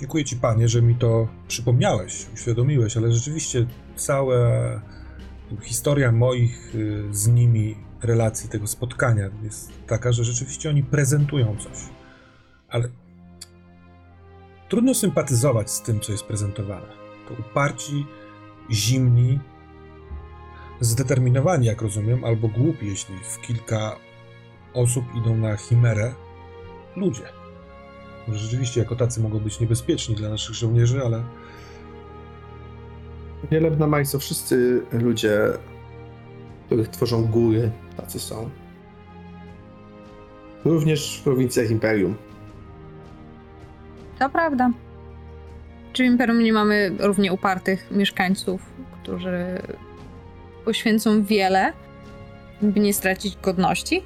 Dziękuję 0.00 0.24
ci, 0.24 0.36
panie, 0.36 0.68
że 0.68 0.82
mi 0.82 0.94
to 0.94 1.28
przypomniałeś, 1.48 2.26
uświadomiłeś, 2.34 2.96
ale 2.96 3.12
rzeczywiście 3.12 3.66
cała 3.96 4.36
historia 5.62 6.12
moich 6.12 6.74
y, 6.74 7.04
z 7.12 7.28
nimi 7.28 7.85
relacji 8.06 8.48
tego 8.48 8.66
spotkania 8.66 9.30
jest 9.42 9.72
taka, 9.86 10.12
że 10.12 10.24
rzeczywiście 10.24 10.70
oni 10.70 10.82
prezentują 10.82 11.56
coś. 11.56 11.78
Ale 12.68 12.88
trudno 14.68 14.94
sympatyzować 14.94 15.70
z 15.70 15.82
tym, 15.82 16.00
co 16.00 16.12
jest 16.12 16.24
prezentowane. 16.24 16.86
To 17.28 17.34
uparci, 17.34 18.06
zimni, 18.70 19.38
zdeterminowani, 20.80 21.66
jak 21.66 21.82
rozumiem, 21.82 22.24
albo 22.24 22.48
głupi, 22.48 22.86
jeśli 22.86 23.14
w 23.18 23.40
kilka 23.40 23.96
osób 24.74 25.04
idą 25.14 25.36
na 25.36 25.56
chimerę 25.56 26.14
ludzie. 26.96 27.22
Może 28.28 28.38
rzeczywiście 28.40 28.80
jako 28.80 28.96
tacy 28.96 29.20
mogą 29.20 29.38
być 29.38 29.60
niebezpieczni 29.60 30.14
dla 30.14 30.28
naszych 30.28 30.54
żołnierzy, 30.54 31.02
ale 31.04 31.24
Wielebna 33.50 33.86
Majso, 33.86 34.18
wszyscy 34.18 34.82
ludzie, 34.92 35.38
których 36.66 36.88
tworzą 36.88 37.26
góry, 37.26 37.70
tacy 37.96 38.20
są. 38.20 38.50
Również 40.64 41.18
w 41.18 41.22
prowincjach 41.22 41.70
Imperium. 41.70 42.14
To 44.18 44.30
prawda. 44.30 44.70
Czy 45.92 46.02
w 46.02 46.06
Imperium 46.06 46.42
nie 46.42 46.52
mamy 46.52 46.90
równie 46.98 47.32
upartych 47.32 47.90
mieszkańców, 47.90 48.62
którzy 49.02 49.62
poświęcą 50.64 51.24
wiele, 51.24 51.72
by 52.62 52.80
nie 52.80 52.94
stracić 52.94 53.36
godności? 53.42 54.02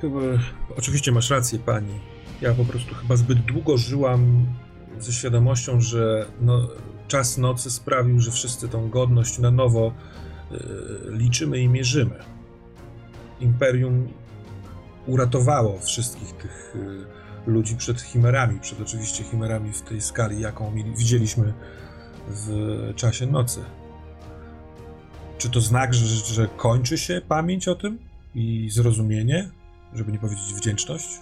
Chyba, 0.00 0.20
oczywiście 0.78 1.12
masz 1.12 1.30
rację, 1.30 1.58
pani. 1.58 2.00
Ja 2.40 2.54
po 2.54 2.64
prostu 2.64 2.94
chyba 2.94 3.16
zbyt 3.16 3.38
długo 3.38 3.76
żyłam 3.76 4.46
ze 4.98 5.12
świadomością, 5.12 5.80
że 5.80 6.26
no, 6.40 6.68
czas 7.08 7.38
nocy 7.38 7.70
sprawił, 7.70 8.20
że 8.20 8.30
wszyscy 8.30 8.68
tą 8.68 8.88
godność 8.88 9.38
na 9.38 9.50
nowo 9.50 9.92
y, 10.52 10.56
liczymy 11.06 11.58
i 11.58 11.68
mierzymy. 11.68 12.14
Imperium 13.40 14.08
uratowało 15.06 15.78
wszystkich 15.78 16.32
tych 16.32 16.76
y, 16.76 17.50
ludzi 17.50 17.76
przed 17.76 18.00
chimerami, 18.00 18.60
przed 18.60 18.80
oczywiście 18.80 19.24
chimerami 19.24 19.72
w 19.72 19.82
tej 19.82 20.00
skali, 20.00 20.40
jaką 20.40 20.74
widzieliśmy 20.96 21.52
w 22.28 22.48
czasie 22.96 23.26
nocy. 23.26 23.60
Czy 25.38 25.50
to 25.50 25.60
znak, 25.60 25.94
że, 25.94 26.34
że 26.34 26.48
kończy 26.56 26.98
się 26.98 27.20
pamięć 27.28 27.68
o 27.68 27.74
tym 27.74 27.98
i 28.34 28.70
zrozumienie? 28.70 29.50
żeby 29.94 30.12
nie 30.12 30.18
powiedzieć 30.18 30.54
wdzięczność? 30.54 31.20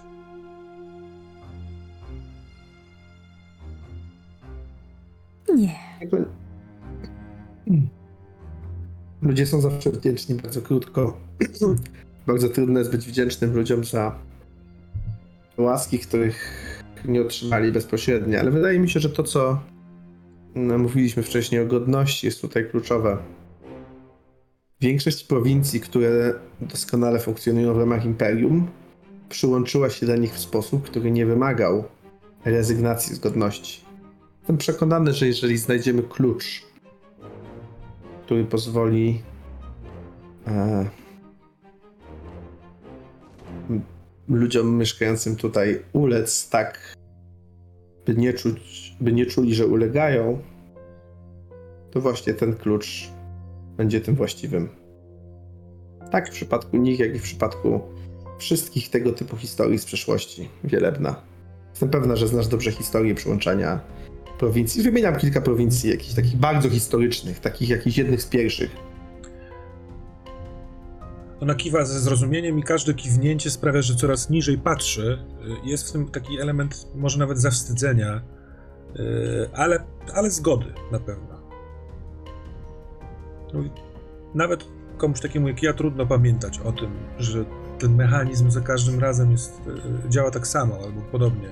Nie. 5.55 5.75
Ludzie 9.21 9.45
są 9.45 9.61
zawsze 9.61 9.91
wdzięczni 9.91 10.35
bardzo 10.35 10.61
krótko. 10.61 11.17
bardzo 12.27 12.49
trudno 12.49 12.79
jest 12.79 12.91
być 12.91 13.05
wdzięcznym 13.05 13.55
ludziom 13.55 13.83
za 13.83 14.15
łaski, 15.57 15.99
których 15.99 16.37
nie 17.05 17.21
otrzymali 17.21 17.71
bezpośrednio, 17.71 18.39
ale 18.39 18.51
wydaje 18.51 18.79
mi 18.79 18.89
się, 18.89 18.99
że 18.99 19.09
to, 19.09 19.23
co 19.23 19.59
no, 20.55 20.77
mówiliśmy 20.77 21.23
wcześniej 21.23 21.61
o 21.61 21.65
godności, 21.65 22.27
jest 22.27 22.41
tutaj 22.41 22.69
kluczowe. 22.69 23.17
Większość 24.81 25.23
prowincji, 25.23 25.79
które 25.79 26.33
doskonale 26.61 27.19
funkcjonują 27.19 27.73
w 27.73 27.77
ramach 27.77 28.05
imperium, 28.05 28.67
przyłączyła 29.29 29.89
się 29.89 30.05
do 30.05 30.15
nich 30.15 30.33
w 30.33 30.39
sposób, 30.39 30.83
który 30.83 31.11
nie 31.11 31.25
wymagał 31.25 31.83
rezygnacji 32.45 33.15
z 33.15 33.19
godności. 33.19 33.90
Jestem 34.41 34.57
przekonany, 34.57 35.13
że 35.13 35.27
jeżeli 35.27 35.57
znajdziemy 35.57 36.03
klucz, 36.03 36.65
który 38.25 38.45
pozwoli 38.45 39.21
e, 40.47 40.85
ludziom 44.29 44.77
mieszkającym 44.77 45.35
tutaj 45.35 45.81
ulec 45.93 46.49
tak, 46.49 46.95
by 48.05 48.15
nie, 48.15 48.33
czuć, 48.33 48.95
by 49.01 49.13
nie 49.13 49.25
czuli, 49.25 49.55
że 49.55 49.67
ulegają, 49.67 50.41
to 51.91 52.01
właśnie 52.01 52.33
ten 52.33 52.55
klucz 52.55 53.09
będzie 53.77 54.01
tym 54.01 54.15
właściwym. 54.15 54.69
Tak 56.11 56.29
w 56.29 56.31
przypadku 56.31 56.77
nich, 56.77 56.99
jak 56.99 57.15
i 57.15 57.19
w 57.19 57.23
przypadku 57.23 57.81
wszystkich 58.39 58.89
tego 58.89 59.11
typu 59.11 59.37
historii 59.37 59.79
z 59.79 59.85
przeszłości. 59.85 60.49
Wielebna. 60.63 61.21
Jestem 61.69 61.89
pewna, 61.89 62.15
że 62.15 62.27
znasz 62.27 62.47
dobrze 62.47 62.71
historię 62.71 63.15
przyłączania 63.15 63.79
prowincji. 64.41 64.83
Wymieniam 64.83 65.15
kilka 65.15 65.41
prowincji, 65.41 65.89
jakichś 65.89 66.13
takich 66.13 66.35
bardzo 66.37 66.69
historycznych, 66.69 67.39
takich 67.39 67.69
jakichś 67.69 67.97
jednych 67.97 68.21
z 68.21 68.25
pierwszych. 68.25 68.71
Ona 71.39 71.55
kiwa 71.55 71.85
ze 71.85 71.99
zrozumieniem 71.99 72.59
i 72.59 72.63
każde 72.63 72.93
kiwnięcie 72.93 73.51
sprawia, 73.51 73.81
że 73.81 73.95
coraz 73.95 74.29
niżej 74.29 74.57
patrzy. 74.57 75.25
Y, 75.65 75.69
Jest 75.69 75.89
w 75.89 75.91
tym 75.91 76.07
taki 76.07 76.39
element 76.39 76.87
może 76.95 77.19
nawet 77.19 77.39
zawstydzenia, 77.39 78.21
y, 78.95 79.49
ale, 79.53 79.83
ale 80.13 80.31
zgody 80.31 80.65
na 80.91 80.99
pewno. 80.99 81.41
Mówi, 83.53 83.69
Nawet 84.35 84.65
komuś 84.97 85.19
takiemu 85.19 85.47
jak 85.47 85.63
ja 85.63 85.73
trudno 85.73 86.05
pamiętać 86.05 86.59
o 86.59 86.71
tym, 86.71 86.91
że 87.17 87.45
ten 87.79 87.95
mechanizm 87.95 88.51
za 88.51 88.61
każdym 88.61 88.99
razem 88.99 89.31
jest, 89.31 89.61
y, 90.05 90.09
działa 90.09 90.31
tak 90.31 90.47
samo 90.47 90.75
albo 90.83 91.01
podobnie. 91.01 91.49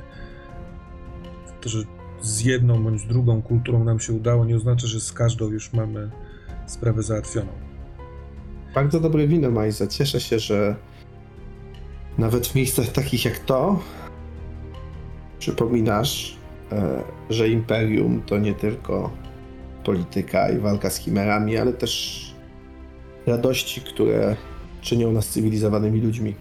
To, 1.62 1.70
że 1.70 1.99
z 2.22 2.42
jedną 2.42 2.84
bądź 2.84 3.06
drugą 3.06 3.42
kulturą 3.42 3.84
nam 3.84 4.00
się 4.00 4.14
udało, 4.14 4.46
nie 4.46 4.56
oznacza, 4.56 4.88
że 4.88 5.00
z 5.00 5.14
każdą 5.14 5.50
już 5.50 5.74
mamy 5.74 6.10
sprawę 6.66 7.04
załatwioną. 7.04 7.52
Bardzo 8.76 9.00
dobre 9.00 9.28
wino, 9.28 9.52
Majza. 9.52 9.88
Cieszę 9.88 10.22
się, 10.22 10.40
że 10.40 10.76
nawet 12.18 12.48
w 12.48 12.56
miejscach 12.56 12.88
takich 12.88 13.26
jak 13.26 13.40
to 13.40 13.80
przypominasz, 15.40 16.38
e, 16.72 17.04
że 17.30 17.50
imperium 17.50 18.22
to 18.22 18.38
nie 18.38 18.54
tylko 18.54 19.12
polityka 19.84 20.50
i 20.50 20.58
walka 20.58 20.90
z 20.90 20.98
chimerami, 20.98 21.58
ale 21.58 21.74
też 21.74 22.26
radości, 23.28 23.82
które 23.82 24.36
czynią 24.82 25.12
nas 25.12 25.28
cywilizowanymi 25.28 26.02
ludźmi. 26.02 26.36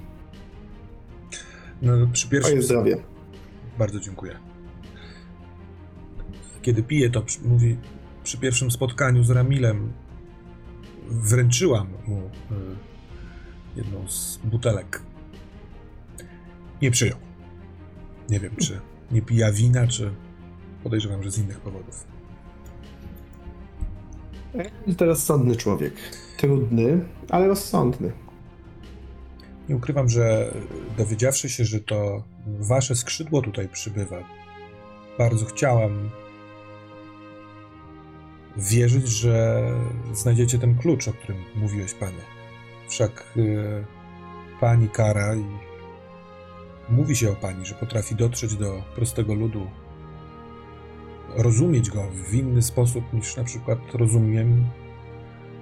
No, 1.82 1.92
przy 2.12 2.28
pierwszym 2.28 2.52
Twoje 2.52 2.62
zdrowie. 2.62 2.96
Bardzo 3.78 4.00
dziękuję. 4.00 4.47
Kiedy 6.68 6.82
pije, 6.82 7.10
to 7.10 7.22
przy, 7.22 7.40
mówi, 7.40 7.76
przy 8.24 8.38
pierwszym 8.38 8.70
spotkaniu 8.70 9.24
z 9.24 9.30
Ramilem 9.30 9.92
wręczyłam 11.08 11.88
mu 12.06 12.18
y, 12.18 12.30
jedną 13.76 14.08
z 14.08 14.40
butelek. 14.44 15.02
Nie 16.82 16.90
przyjął. 16.90 17.18
Nie 18.28 18.40
wiem, 18.40 18.56
czy 18.56 18.80
nie 19.10 19.22
pija 19.22 19.52
wina, 19.52 19.86
czy 19.86 20.14
podejrzewam, 20.82 21.22
że 21.22 21.30
z 21.30 21.38
innych 21.38 21.60
powodów. 21.60 22.06
To 24.96 25.04
rozsądny 25.04 25.56
człowiek. 25.56 25.94
Trudny, 26.36 27.04
ale 27.30 27.48
rozsądny. 27.48 28.12
Nie 29.68 29.76
ukrywam, 29.76 30.08
że 30.08 30.54
dowiedziawszy 30.96 31.48
się, 31.48 31.64
że 31.64 31.80
to 31.80 32.22
wasze 32.46 32.96
skrzydło 32.96 33.42
tutaj 33.42 33.68
przybywa, 33.68 34.22
bardzo 35.18 35.46
chciałam 35.46 36.10
wierzyć, 38.58 39.08
że 39.08 39.62
znajdziecie 40.12 40.58
ten 40.58 40.78
klucz, 40.78 41.08
o 41.08 41.12
którym 41.12 41.44
mówiłeś, 41.54 41.94
panie. 41.94 42.22
Wszak 42.88 43.24
y, 43.36 43.84
pani 44.60 44.88
kara 44.88 45.34
i 45.34 45.44
mówi 46.88 47.16
się 47.16 47.30
o 47.30 47.34
pani, 47.34 47.66
że 47.66 47.74
potrafi 47.74 48.14
dotrzeć 48.14 48.56
do 48.56 48.82
prostego 48.94 49.34
ludu, 49.34 49.66
rozumieć 51.36 51.90
go 51.90 52.08
w 52.30 52.34
inny 52.34 52.62
sposób 52.62 53.12
niż 53.12 53.36
na 53.36 53.44
przykład 53.44 53.78
rozumiem 53.94 54.64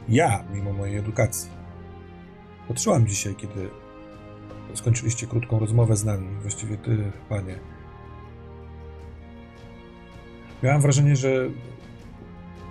ja, 0.09 0.45
mimo 0.53 0.73
mojej 0.73 0.97
edukacji. 0.97 1.51
Patrzyłam 2.69 3.07
dzisiaj, 3.07 3.35
kiedy 3.35 3.71
skończyliście 4.75 5.27
krótką 5.27 5.59
rozmowę 5.59 5.97
z 5.97 6.05
nami, 6.05 6.29
właściwie 6.43 6.77
ty, 6.77 7.13
panie. 7.29 7.59
Miałam 10.63 10.81
wrażenie, 10.81 11.17
że 11.17 11.51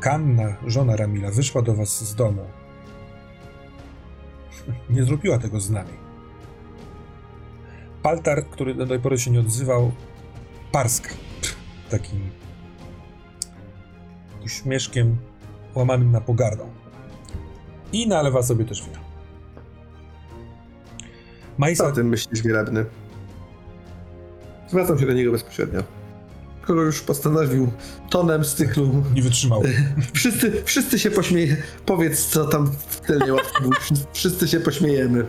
Kanna, 0.06 0.56
żona 0.68 0.96
Ramila, 0.96 1.32
wyszła 1.32 1.62
do 1.62 1.74
was 1.74 2.04
z 2.04 2.16
domu. 2.16 2.46
Nie 4.90 5.04
zrobiła 5.04 5.38
tego 5.38 5.60
z 5.60 5.70
nami. 5.70 5.94
Paltar, 8.04 8.46
który 8.50 8.76
do 8.76 8.88
tej 8.88 9.00
pory 9.00 9.18
się 9.18 9.32
nie 9.32 9.40
odzywał, 9.40 9.92
parska. 10.72 11.10
Takim 11.90 12.20
uśmieszkiem 14.46 15.18
łamanym 15.76 16.12
na 16.12 16.22
pogardą. 16.22 16.70
I 17.92 18.08
nalewa 18.08 18.44
sobie 18.44 18.66
też 18.66 18.86
wina. 18.86 18.98
Co 18.98 19.04
Majsa 21.58 21.88
o 21.88 21.92
tym 21.92 22.10
myślisz, 22.10 22.42
wielebny? 22.42 22.86
Zwracam 24.68 25.00
się 25.00 25.06
do 25.06 25.14
niego 25.14 25.32
bezpośrednio. 25.32 25.84
Kogo 26.66 26.82
już 26.82 27.02
postanowił 27.02 27.72
tonem 28.10 28.46
z 28.46 28.56
cyklu 28.56 29.04
nie 29.16 29.22
wytrzymał. 29.22 29.64
Wszyscy, 30.14 30.64
wszyscy 30.66 31.00
się 31.00 31.12
pośmieje. 31.12 31.58
Powiedz, 31.86 32.26
co 32.26 32.46
tam 32.46 32.72
w 32.88 33.00
tylnie 33.00 33.34
łatwo 33.34 33.62
było. 33.62 33.74
Wszyscy 34.14 34.48
się 34.48 34.60
pośmiejemy. 34.60 35.26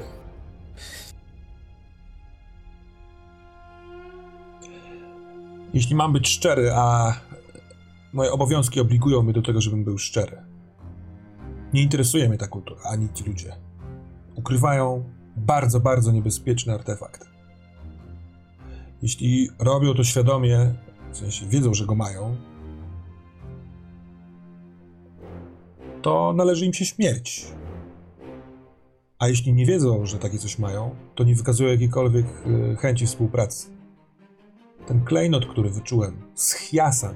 Jeśli 5.75 5.95
mam 5.95 6.13
być 6.13 6.29
szczery, 6.29 6.73
a 6.75 7.15
moje 8.13 8.33
obowiązki 8.33 8.81
obligują 8.81 9.23
mnie 9.23 9.33
do 9.33 9.43
tego, 9.43 9.61
żebym 9.61 9.85
był 9.85 9.99
szczery. 9.99 10.43
Nie 11.73 11.83
interesuje 11.83 12.29
mnie 12.29 12.39
ta 12.39 12.47
kultura, 12.47 12.81
ani 12.85 13.09
ci 13.15 13.25
ludzie. 13.25 13.57
Ukrywają 14.35 15.05
bardzo, 15.37 15.81
bardzo 15.81 16.13
niebezpieczny 16.13 16.75
artefakt. 16.75 17.27
Jeśli 19.03 19.49
robią 19.59 19.95
to 19.95 20.05
świadomie, 20.05 20.75
w 21.17 21.19
sensie 21.19 21.47
wiedzą, 21.47 21.75
że 21.75 21.87
go 21.87 21.95
mają, 21.95 22.37
to 26.03 26.33
należy 26.37 26.67
im 26.67 26.73
się 26.73 26.85
śmierć. 26.85 27.47
A 29.19 29.29
jeśli 29.29 29.53
nie 29.53 29.67
wiedzą, 29.67 30.07
że 30.07 30.19
takie 30.19 30.39
coś 30.39 30.59
mają, 30.59 30.95
to 31.15 31.25
nie 31.25 31.35
wykazują 31.35 31.71
jakiejkolwiek 31.71 32.27
e, 32.27 32.77
chęci 32.77 33.07
współpracy. 33.07 33.71
Ten 34.87 35.05
klejnot, 35.05 35.47
który 35.47 35.71
wyczułem 35.71 36.23
z 36.35 36.55
Chiasan, 36.55 37.15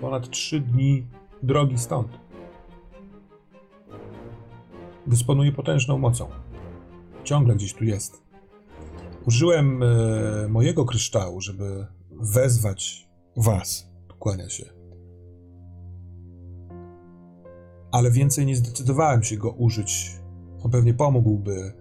ponad 0.00 0.30
trzy 0.30 0.60
dni 0.60 1.06
drogi 1.42 1.78
stąd, 1.78 2.08
dysponuje 5.06 5.52
potężną 5.52 5.98
mocą. 5.98 6.28
Ciągle 7.24 7.54
gdzieś 7.54 7.74
tu 7.74 7.84
jest. 7.84 8.22
Użyłem 9.26 9.82
e, 9.82 9.86
mojego 10.48 10.84
kryształu, 10.84 11.40
żeby 11.40 11.86
wezwać 12.10 13.07
was. 13.38 13.88
Kłania 14.18 14.48
się. 14.48 14.64
Ale 17.92 18.10
więcej 18.10 18.46
nie 18.46 18.56
zdecydowałem 18.56 19.22
się 19.22 19.36
go 19.36 19.50
użyć. 19.50 20.18
On 20.64 20.70
pewnie 20.70 20.94
pomógłby 20.94 21.72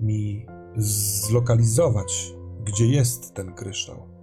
mi 0.00 0.46
zlokalizować, 0.76 2.34
gdzie 2.64 2.86
jest 2.86 3.34
ten 3.34 3.54
kryształ. 3.54 4.16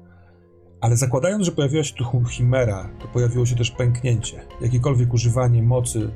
Ale 0.81 0.97
zakładając, 0.97 1.45
że 1.45 1.51
pojawiła 1.51 1.83
się 1.83 1.95
tu 1.95 2.25
chimera, 2.25 2.89
to 3.01 3.07
pojawiło 3.07 3.45
się 3.45 3.55
też 3.55 3.71
pęknięcie. 3.71 4.45
Jakiekolwiek 4.61 5.13
używanie 5.13 5.63
mocy 5.63 6.11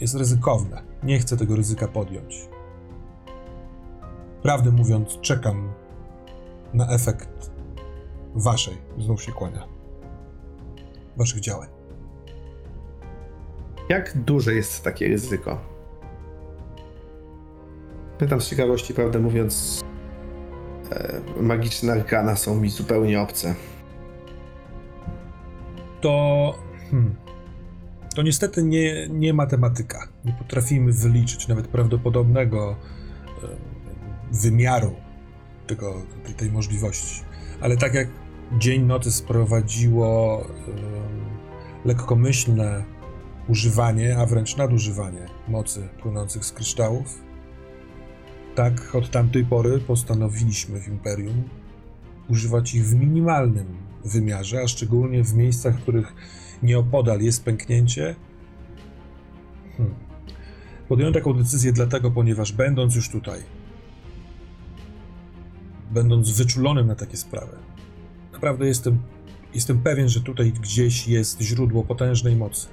jest 0.00 0.14
ryzykowne. 0.14 0.82
Nie 1.02 1.18
chcę 1.18 1.36
tego 1.36 1.56
ryzyka 1.56 1.88
podjąć. 1.88 2.48
Prawdę 4.42 4.70
mówiąc, 4.70 5.18
czekam 5.20 5.72
na 6.74 6.88
efekt 6.88 7.49
waszej, 8.34 8.78
znów 8.98 9.22
się 9.22 9.32
kłania, 9.32 9.66
waszych 11.16 11.40
działań. 11.40 11.68
Jak 13.88 14.18
duże 14.18 14.54
jest 14.54 14.84
takie 14.84 15.08
ryzyko? 15.08 15.58
Pytam 18.18 18.40
z 18.40 18.48
ciekawości, 18.48 18.94
prawdę 18.94 19.18
mówiąc, 19.18 19.84
e, 20.90 21.20
magiczne 21.42 21.92
arkana 21.92 22.36
są 22.36 22.60
mi 22.60 22.70
zupełnie 22.70 23.20
obce. 23.20 23.54
To. 26.00 26.54
Hmm, 26.90 27.16
to 28.14 28.22
niestety 28.22 28.62
nie, 28.62 29.08
nie 29.08 29.34
matematyka. 29.34 30.08
Nie 30.24 30.32
potrafimy 30.32 30.92
wyliczyć 30.92 31.48
nawet 31.48 31.68
prawdopodobnego 31.68 32.76
e, 33.42 33.46
wymiaru 34.32 34.94
tego, 35.66 36.02
tej, 36.24 36.34
tej 36.34 36.50
możliwości. 36.50 37.29
Ale 37.60 37.76
tak 37.76 37.94
jak 37.94 38.08
dzień 38.58 38.82
nocy 38.82 39.12
sprowadziło 39.12 40.40
e, 40.44 41.88
lekkomyślne 41.88 42.84
używanie, 43.48 44.18
a 44.18 44.26
wręcz 44.26 44.56
nadużywanie 44.56 45.26
mocy 45.48 45.88
płynących 46.02 46.44
z 46.44 46.52
kryształów, 46.52 47.20
tak 48.54 48.94
od 48.94 49.10
tamtej 49.10 49.44
pory 49.44 49.78
postanowiliśmy 49.78 50.80
w 50.80 50.88
Imperium 50.88 51.42
używać 52.28 52.74
ich 52.74 52.86
w 52.86 52.94
minimalnym 52.94 53.66
wymiarze, 54.04 54.62
a 54.62 54.68
szczególnie 54.68 55.24
w 55.24 55.34
miejscach, 55.34 55.78
w 55.78 55.82
których 55.82 56.14
nieopodal 56.62 57.20
jest 57.20 57.44
pęknięcie. 57.44 58.14
Hmm. 59.76 59.94
Podjąłem 60.88 61.14
taką 61.14 61.32
decyzję 61.32 61.72
dlatego, 61.72 62.10
ponieważ 62.10 62.52
będąc 62.52 62.94
już 62.94 63.08
tutaj, 63.08 63.40
będąc 65.90 66.30
wyczulonym 66.30 66.86
na 66.86 66.94
takie 66.94 67.16
sprawy, 67.16 67.56
naprawdę 68.32 68.66
jestem, 68.66 68.98
jestem 69.54 69.80
pewien, 69.80 70.08
że 70.08 70.20
tutaj 70.20 70.52
gdzieś 70.52 71.08
jest 71.08 71.40
źródło 71.40 71.84
potężnej 71.84 72.36
mocy. 72.36 72.66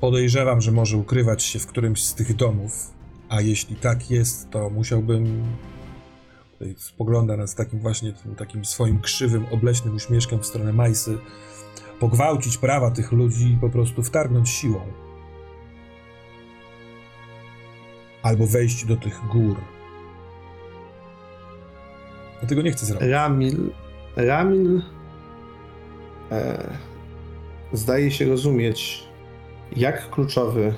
Podejrzewam, 0.00 0.60
że 0.60 0.72
może 0.72 0.96
ukrywać 0.96 1.42
się 1.42 1.58
w 1.58 1.66
którymś 1.66 2.04
z 2.04 2.14
tych 2.14 2.36
domów, 2.36 2.94
a 3.28 3.40
jeśli 3.40 3.76
tak 3.76 4.10
jest, 4.10 4.50
to 4.50 4.70
musiałbym 4.70 5.44
tutaj 6.52 6.74
spogląda 6.78 7.36
nas 7.36 7.54
takim 7.54 7.80
właśnie 7.80 8.12
takim 8.36 8.64
swoim 8.64 9.00
krzywym, 9.00 9.46
obleśnym 9.50 9.96
uśmieszkiem 9.96 10.38
w 10.38 10.46
stronę 10.46 10.72
Majsy, 10.72 11.18
pogwałcić 12.00 12.56
prawa 12.58 12.90
tych 12.90 13.12
ludzi 13.12 13.52
i 13.52 13.56
po 13.56 13.70
prostu 13.70 14.02
wtargnąć 14.02 14.48
siłą. 14.48 14.80
Albo 18.22 18.46
wejść 18.46 18.84
do 18.84 18.96
tych 18.96 19.20
gór. 19.32 19.77
Ja 22.48 22.50
tego 22.50 22.62
nie 22.62 22.72
chcę 22.72 22.86
zrobić. 22.86 23.08
Ramil. 23.08 23.70
Ramil. 24.16 24.82
E, 26.30 26.70
zdaje 27.72 28.10
się 28.10 28.28
rozumieć, 28.28 29.04
jak 29.76 30.10
kluczowy 30.10 30.74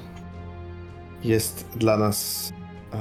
jest 1.25 1.69
dla 1.77 1.97
nas 1.97 2.51
a, 2.93 2.97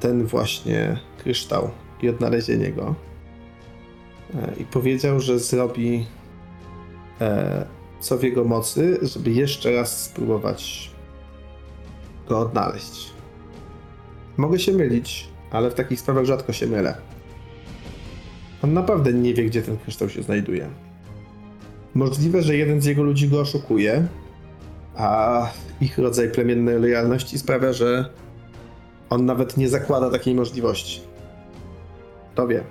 ten 0.00 0.26
właśnie 0.26 0.98
kryształ 1.18 1.70
i 2.02 2.08
odnalezienie 2.08 2.72
go. 2.72 2.94
E, 4.34 4.54
I 4.60 4.64
powiedział, 4.64 5.20
że 5.20 5.38
zrobi 5.38 6.06
e, 7.20 7.66
co 8.00 8.18
w 8.18 8.22
jego 8.22 8.44
mocy, 8.44 8.98
żeby 9.02 9.30
jeszcze 9.30 9.72
raz 9.72 10.04
spróbować 10.04 10.90
go 12.28 12.38
odnaleźć. 12.38 13.10
Mogę 14.36 14.58
się 14.58 14.72
mylić, 14.72 15.28
ale 15.50 15.70
w 15.70 15.74
takich 15.74 16.00
sprawach 16.00 16.24
rzadko 16.24 16.52
się 16.52 16.66
mylę. 16.66 16.94
On 18.62 18.72
naprawdę 18.72 19.12
nie 19.12 19.34
wie, 19.34 19.44
gdzie 19.44 19.62
ten 19.62 19.76
kryształ 19.76 20.08
się 20.08 20.22
znajduje. 20.22 20.68
Możliwe, 21.94 22.42
że 22.42 22.56
jeden 22.56 22.80
z 22.80 22.84
jego 22.84 23.02
ludzi 23.02 23.28
go 23.28 23.40
oszukuje, 23.40 24.06
a 24.96 25.50
ich 25.80 25.98
rodzaj 25.98 26.30
plemiennej 26.30 26.80
lojalności 26.80 27.38
sprawia, 27.38 27.72
że 27.72 28.10
on 29.10 29.26
nawet 29.26 29.56
nie 29.56 29.68
zakłada 29.68 30.10
takiej 30.10 30.34
możliwości. 30.34 31.00
To 32.34 32.48
wie. 32.48 32.64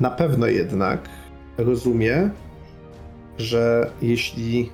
Na 0.00 0.10
pewno 0.10 0.46
jednak 0.46 1.08
rozumie, 1.58 2.30
że 3.38 3.90
jeśli 4.02 4.70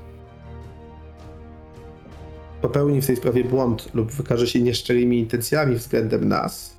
popełni 2.62 3.02
w 3.02 3.06
tej 3.06 3.16
sprawie 3.16 3.44
błąd 3.44 3.94
lub 3.94 4.12
wykaże 4.12 4.46
się 4.46 4.62
nieszczerymi 4.62 5.18
intencjami 5.18 5.76
względem 5.76 6.28
nas, 6.28 6.75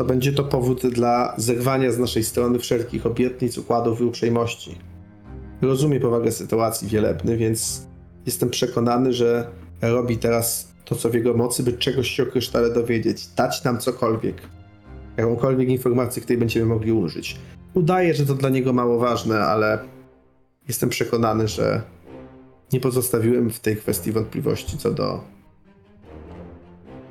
to 0.00 0.04
będzie 0.04 0.32
to 0.32 0.44
powód 0.44 0.86
dla 0.86 1.34
zerwania 1.36 1.92
z 1.92 1.98
naszej 1.98 2.24
strony 2.24 2.58
wszelkich 2.58 3.06
obietnic, 3.06 3.58
układów 3.58 4.00
i 4.00 4.04
uprzejmości. 4.04 4.78
Rozumie 5.62 6.00
powagę 6.00 6.32
sytuacji 6.32 6.88
wielebny, 6.88 7.36
więc 7.36 7.86
jestem 8.26 8.50
przekonany, 8.50 9.12
że 9.12 9.50
robi 9.82 10.18
teraz 10.18 10.72
to, 10.84 10.94
co 10.94 11.10
w 11.10 11.14
jego 11.14 11.34
mocy, 11.34 11.62
by 11.62 11.72
czegoś 11.72 12.10
się 12.10 12.22
o 12.22 12.26
krysztale 12.26 12.74
dowiedzieć, 12.74 13.26
dać 13.26 13.64
nam 13.64 13.78
cokolwiek, 13.78 14.36
jakąkolwiek 15.16 15.68
informację, 15.68 16.22
której 16.22 16.38
będziemy 16.38 16.66
mogli 16.66 16.92
użyć. 16.92 17.36
Udaje, 17.74 18.14
że 18.14 18.26
to 18.26 18.34
dla 18.34 18.48
niego 18.48 18.72
mało 18.72 18.98
ważne, 18.98 19.40
ale 19.40 19.78
jestem 20.68 20.88
przekonany, 20.88 21.48
że 21.48 21.82
nie 22.72 22.80
pozostawiłem 22.80 23.50
w 23.50 23.60
tej 23.60 23.76
kwestii 23.76 24.12
wątpliwości 24.12 24.78
co 24.78 24.90
do 24.90 25.24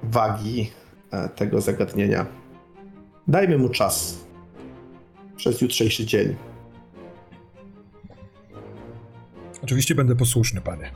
wagi 0.03 0.71
e, 1.11 1.29
tego 1.29 1.61
zagadnienia. 1.61 2.38
Dajmy 3.29 3.57
mu 3.57 3.69
czas 3.69 4.25
przez 5.35 5.61
jutrzejszy 5.61 6.05
dzień. 6.05 6.35
Oczywiście 9.63 9.95
będę 9.95 10.15
posłuszny, 10.15 10.61
panie. 10.61 10.91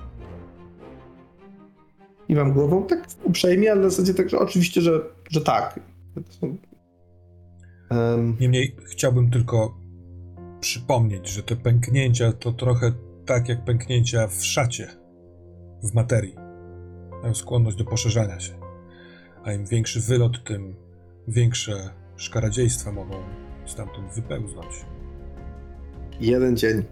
I 2.29 2.36
wam 2.36 2.53
głową 2.53 2.87
tak 2.87 3.08
uprzejmie, 3.24 3.71
ale 3.71 3.82
na 3.82 3.89
zasadzie 3.89 4.13
tak, 4.13 4.29
że 4.29 4.39
oczywiście, 4.39 4.82
że, 4.82 5.01
że 5.29 5.41
tak. 5.41 5.79
Em, 7.89 8.37
Niemniej 8.39 8.75
chciałbym 8.86 9.32
tylko 9.32 9.78
przypomnieć, 10.59 11.29
że 11.29 11.43
te 11.43 11.55
pęknięcia 11.55 12.32
to 12.32 12.51
trochę 12.51 12.91
tak 13.25 13.49
jak 13.49 13.66
pęknięcia 13.66 14.28
w 14.28 14.45
szacie, 14.45 14.87
w 15.83 15.93
materii. 15.93 16.36
Mają 17.21 17.36
skłonność 17.36 17.78
do 17.78 17.86
poszerzania 17.86 18.39
się. 18.39 18.53
A 19.43 19.53
im 19.53 19.66
większy 19.66 20.01
wylot, 20.01 20.43
tym 20.43 20.75
większe 21.28 22.03
szkaradziejstwa 22.24 22.91
mogą 22.91 23.16
stamtąd 23.66 24.13
wypełznąć. 24.13 24.86
jeden 26.20 26.58
dzień. 26.58 26.83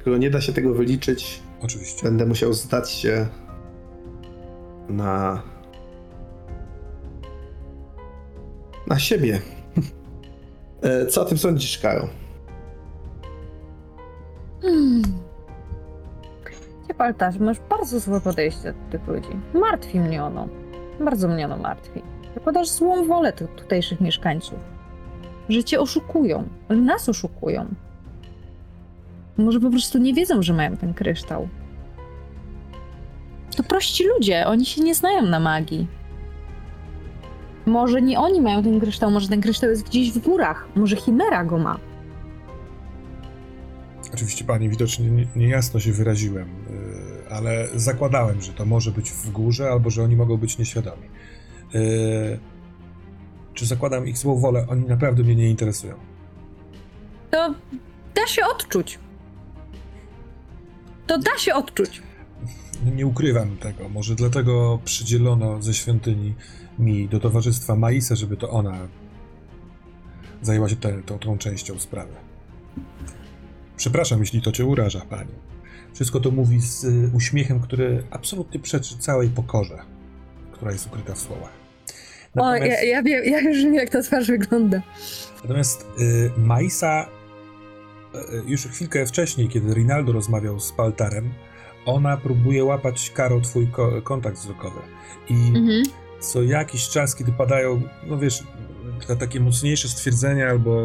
Skoro 0.00 0.16
nie 0.16 0.30
da 0.30 0.40
się 0.40 0.52
tego 0.52 0.74
wyliczyć, 0.74 1.42
Oczywiście. 1.62 2.02
będę 2.02 2.26
musiał 2.26 2.52
zdać 2.52 2.90
się 2.90 3.26
na. 4.88 5.42
na 8.86 8.98
siebie. 8.98 9.40
E, 10.82 11.06
Co 11.06 11.22
o 11.22 11.24
tym 11.24 11.38
sądzisz, 11.38 11.78
Karo? 11.78 12.08
Hmm. 14.62 15.02
Paltarz, 16.98 17.38
masz 17.38 17.60
bardzo 17.70 18.00
złe 18.00 18.20
podejście 18.20 18.72
do 18.72 18.98
tych 18.98 19.06
ludzi. 19.08 19.28
Martwi 19.54 20.00
mnie 20.00 20.24
ono. 20.24 20.48
Bardzo 21.04 21.28
mnie 21.28 21.44
ono 21.44 21.56
martwi. 21.56 22.02
Zakładasz 22.34 22.68
złą 22.68 23.06
wolę 23.06 23.32
tych 23.32 23.50
tutejszych 23.50 24.00
mieszkańców. 24.00 24.58
Że 25.48 25.64
cię 25.64 25.80
oszukują. 25.80 26.48
Nas 26.68 27.08
oszukują. 27.08 27.66
Może 29.36 29.60
po 29.60 29.70
prostu 29.70 29.98
nie 29.98 30.14
wiedzą, 30.14 30.42
że 30.42 30.52
mają 30.52 30.76
ten 30.76 30.94
kryształ. 30.94 31.48
To 33.56 33.62
prości 33.62 34.04
ludzie, 34.08 34.46
oni 34.46 34.66
się 34.66 34.82
nie 34.82 34.94
znają 34.94 35.22
na 35.22 35.40
magii. 35.40 35.86
Może 37.66 38.02
nie 38.02 38.18
oni 38.20 38.40
mają 38.40 38.62
ten 38.62 38.80
kryształ, 38.80 39.10
może 39.10 39.28
ten 39.28 39.40
kryształ 39.40 39.70
jest 39.70 39.82
gdzieś 39.88 40.12
w 40.12 40.18
górach, 40.18 40.68
może 40.76 40.96
Chimera 40.96 41.44
go 41.44 41.58
ma. 41.58 41.78
Oczywiście, 44.14 44.44
panie, 44.44 44.68
widocznie 44.68 45.10
nie- 45.10 45.26
niejasno 45.36 45.80
się 45.80 45.92
wyraziłem, 45.92 46.48
yy, 46.48 47.34
ale 47.36 47.68
zakładałem, 47.74 48.40
że 48.42 48.52
to 48.52 48.64
może 48.66 48.90
być 48.90 49.10
w 49.10 49.30
górze, 49.30 49.70
albo 49.70 49.90
że 49.90 50.02
oni 50.02 50.16
mogą 50.16 50.36
być 50.36 50.58
nieświadomi. 50.58 51.02
Yy, 51.74 52.38
Czy 53.54 53.66
zakładam 53.66 54.08
ich 54.08 54.18
złą 54.18 54.40
wolę? 54.40 54.66
Oni 54.68 54.84
naprawdę 54.84 55.22
mnie 55.22 55.34
nie 55.34 55.50
interesują. 55.50 55.94
To 57.30 57.54
da 58.14 58.26
się 58.26 58.46
odczuć. 58.46 58.98
To 61.06 61.18
da 61.18 61.38
się 61.38 61.54
odczuć. 61.54 62.02
Nie 62.96 63.06
ukrywam 63.06 63.56
tego. 63.56 63.88
Może 63.88 64.14
dlatego 64.14 64.78
przydzielono 64.84 65.62
ze 65.62 65.74
świątyni 65.74 66.34
mi 66.78 67.08
do 67.08 67.20
towarzystwa 67.20 67.76
Maisa, 67.76 68.16
żeby 68.16 68.36
to 68.36 68.50
ona 68.50 68.88
zajęła 70.42 70.68
się 70.68 70.76
te, 70.76 71.02
tą, 71.02 71.18
tą 71.18 71.38
częścią 71.38 71.78
sprawy. 71.78 72.12
Przepraszam, 73.76 74.20
jeśli 74.20 74.42
to 74.42 74.52
cię 74.52 74.64
uraża, 74.64 75.00
pani. 75.00 75.32
Wszystko 75.94 76.20
to 76.20 76.30
mówi 76.30 76.60
z 76.60 76.86
uśmiechem, 77.14 77.60
który 77.60 78.04
absolutnie 78.10 78.60
przeczy 78.60 78.98
całej 78.98 79.28
pokorze, 79.28 79.78
która 80.52 80.72
jest 80.72 80.86
ukryta 80.86 81.14
w 81.14 81.18
słowach. 81.18 81.63
O, 82.36 82.54
ja, 82.56 82.82
ja 82.82 83.02
wiem, 83.02 83.24
ja 83.24 83.40
już 83.40 83.58
wiem, 83.58 83.74
jak 83.74 83.90
ta 83.90 84.02
twarz 84.02 84.26
wygląda. 84.26 84.80
Natomiast 85.42 85.86
y, 85.98 86.30
Maisa 86.36 87.06
e, 88.14 88.18
już 88.46 88.66
chwilkę 88.66 89.06
wcześniej, 89.06 89.48
kiedy 89.48 89.74
Rinaldo 89.74 90.12
rozmawiał 90.12 90.60
z 90.60 90.72
Paltarem, 90.72 91.30
ona 91.86 92.16
próbuje 92.16 92.64
łapać 92.64 93.10
Karo 93.14 93.40
twój 93.40 93.66
ko- 93.66 94.02
kontakt 94.02 94.36
wzrokowy. 94.38 94.80
I 95.28 95.34
Mhm. 95.34 95.82
co 96.20 96.42
jakiś 96.42 96.88
czas, 96.88 97.14
kiedy 97.16 97.32
padają, 97.32 97.82
no 98.06 98.18
wiesz, 98.18 98.44
ta, 99.08 99.16
takie 99.16 99.40
mocniejsze 99.40 99.88
stwierdzenia 99.88 100.48
albo... 100.48 100.80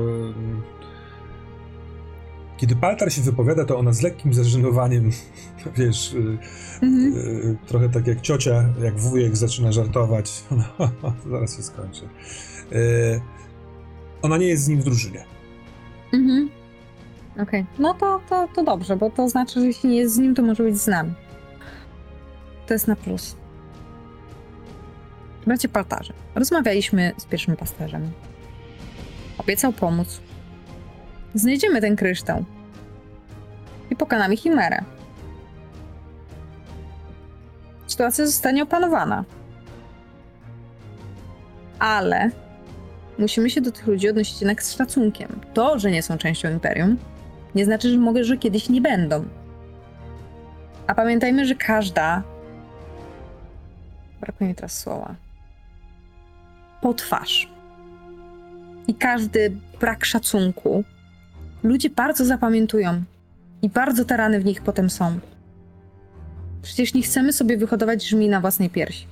Kiedy 2.60 2.76
Paltar 2.76 3.11
się 3.14 3.22
wypowiada, 3.22 3.65
to 3.65 3.77
ona 3.77 3.94
z 3.94 4.02
lekkim 4.02 4.34
zażenowaniem, 4.34 5.11
wiesz, 5.77 6.14
y, 6.14 6.38
Mhm. 6.81 7.14
y, 7.18 7.57
trochę 7.68 7.90
tak 7.90 8.07
jak 8.07 8.22
ciocia, 8.22 8.65
jak 8.84 8.99
wujek 8.99 9.38
zaczyna 9.38 9.72
żartować. 9.72 10.44
Zaraz 11.31 11.57
się 11.57 11.64
skończy. 11.64 12.06
Y, 12.72 13.22
Ona 14.22 14.38
nie 14.38 14.48
jest 14.48 14.64
z 14.64 14.68
nim 14.68 14.81
w 14.81 14.84
drużynie. 14.84 15.26
Mhm. 16.14 16.49
Okej, 17.41 17.65
no 17.80 17.94
to, 17.94 18.19
to, 18.30 18.48
to 18.56 18.64
dobrze, 18.64 18.98
bo 18.98 19.10
to 19.10 19.30
znaczy, 19.30 19.60
że 19.60 19.65
jeśli 19.65 19.90
nie 19.90 19.98
jest 19.98 20.15
z 20.15 20.18
nim, 20.18 20.36
to 20.36 20.41
może 20.41 20.64
być 20.64 20.77
z 20.81 20.88
nami. 20.88 21.14
To 22.68 22.73
jest 22.73 22.88
na 22.88 22.95
plus. 22.95 23.36
Bracie 25.45 25.69
Paltarze, 25.69 26.14
rozmawialiśmy 26.36 27.11
z 27.18 27.26
pierwszym 27.26 27.56
pasterzem. 27.56 28.11
Obiecał 29.38 29.73
pomóc. 29.73 30.22
Znajdziemy 31.35 31.81
ten 31.81 31.95
kryształ. 31.95 32.45
I 33.91 33.95
pokonamy 33.95 34.38
Chimerę. 34.38 34.84
Sytuacja 37.88 38.26
zostanie 38.26 38.64
opanowana. 38.64 39.23
Ale 41.80 42.30
musimy 43.19 43.49
się 43.49 43.61
do 43.61 43.72
tych 43.72 43.88
ludzi 43.88 44.10
odnosić 44.10 44.41
jednak 44.41 44.64
z 44.64 44.76
szacunkiem. 44.76 45.39
To, 45.53 45.80
że 45.80 45.91
nie 45.91 46.03
są 46.03 46.18
częścią 46.18 46.51
imperium, 46.51 46.97
nie 47.56 47.65
znaczy, 47.65 47.89
że 47.91 47.97
mogę, 47.97 48.23
że 48.23 48.38
kiedyś 48.38 48.69
nie 48.69 48.81
będą. 48.81 49.26
A 50.88 50.95
pamiętajmy, 50.95 51.45
że 51.45 51.56
każda. 51.56 52.23
Brakuje 54.22 54.49
mi 54.49 54.56
teraz 54.56 54.80
słowa. 54.80 55.15
Potwarz. 56.81 57.49
I 58.88 58.95
każdy 58.95 59.51
brak 59.80 60.06
szacunku 60.06 60.84
ludzie 61.64 61.90
bardzo 61.90 62.26
zapamiętują. 62.26 63.03
I 63.61 63.69
bardzo 63.69 64.06
te 64.06 64.18
rany 64.18 64.40
w 64.40 64.45
nich 64.45 64.61
potem 64.61 64.90
są. 64.90 65.19
Przecież 66.61 66.94
nie 66.94 67.02
chcemy 67.02 67.34
sobie 67.34 67.57
wyhodować 67.57 68.07
żmi 68.07 68.30
na 68.30 68.41
własnej 68.41 68.69
piersi 68.69 69.06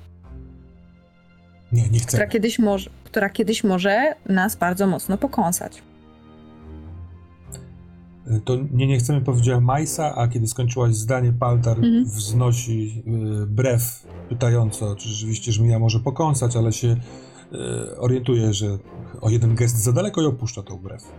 Nie, 1.71 1.89
nie 1.89 1.99
chcę. 1.99 2.07
która 2.07 2.27
kiedyś, 2.27 2.59
może, 2.59 2.89
która 3.03 3.29
kiedyś 3.29 3.63
może 3.63 4.13
nas 4.29 4.55
bardzo 4.55 4.87
mocno 4.87 5.17
pokąsać. 5.17 5.81
To 8.45 8.55
nie, 8.71 8.87
nie 8.87 8.97
chcemy, 8.97 9.21
powiedziała 9.21 9.61
Majsa, 9.61 10.15
a 10.15 10.27
kiedy 10.27 10.47
skończyłaś 10.47 10.95
zdanie, 10.95 11.33
Paltar 11.39 11.77
Mhm. 11.77 12.05
wznosi 12.05 13.03
y, 13.43 13.45
brew 13.47 14.07
pytająco, 14.29 14.95
czy 14.95 15.09
rzeczywiście 15.09 15.51
żmija 15.51 15.79
może 15.79 15.99
pokąsać, 15.99 16.55
ale 16.55 16.73
się 16.73 16.87
y, 16.87 17.97
orientuje, 17.97 18.53
że 18.53 18.77
o 19.21 19.29
jeden 19.29 19.55
gest 19.55 19.77
za 19.77 19.91
daleko 19.91 20.21
i 20.21 20.25
opuszcza 20.25 20.63
tą 20.63 20.77
brew. 20.77 21.03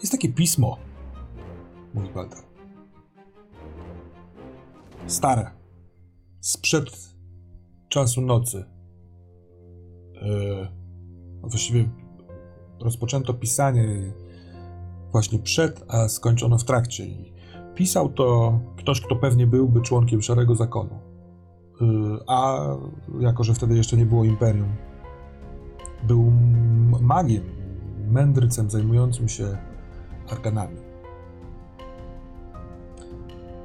Jest 0.00 0.12
takie 0.12 0.28
pismo, 0.28 0.78
mówi 1.94 2.08
Paltar. 2.08 2.42
Stare. 5.06 5.50
Sprzed 6.40 7.14
czasu 7.88 8.20
nocy. 8.20 8.64
Yy, 10.22 10.68
właściwie 11.40 11.88
rozpoczęto 12.80 13.34
pisanie 13.34 14.12
właśnie 15.12 15.38
przed, 15.38 15.84
a 15.88 16.08
skończono 16.08 16.58
w 16.58 16.64
trakcie. 16.64 17.06
I 17.06 17.32
pisał 17.74 18.08
to 18.08 18.58
ktoś, 18.76 19.00
kto 19.00 19.16
pewnie 19.16 19.46
byłby 19.46 19.80
członkiem 19.80 20.22
Szarego 20.22 20.54
Zakonu. 20.54 21.07
Yy, 21.80 22.18
A 22.26 22.66
jako, 23.20 23.44
że 23.44 23.54
wtedy 23.54 23.76
jeszcze 23.76 23.96
nie 23.96 24.06
było 24.06 24.24
imperium, 24.24 24.68
był 26.02 26.32
magiem, 27.00 27.44
mędrcem 28.10 28.70
zajmującym 28.70 29.28
się 29.28 29.58
arkanami. 30.30 30.76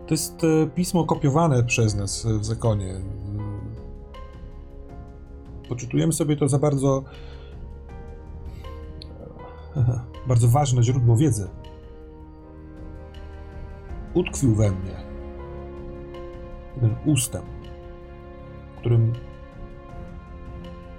To 0.07 0.14
jest 0.14 0.44
e, 0.44 0.68
pismo 0.68 1.06
kopiowane 1.06 1.64
przez 1.64 1.95
nas 1.95 2.27
w 2.40 2.45
zakonie. 2.45 2.88
Yy, 2.88 3.03
Poczytujemy 5.69 6.14
sobie 6.14 6.38
to 6.38 6.48
za 6.49 6.60
bardzo 6.60 7.03
bardzo 10.27 10.48
ważne 10.48 10.84
źródło 10.84 11.18
wiedzy. 11.18 11.49
Utkwił 14.14 14.56
we 14.56 14.72
mnie 14.72 15.03
jeden 16.76 16.95
ustęp, 17.06 17.45
którym 18.84 19.14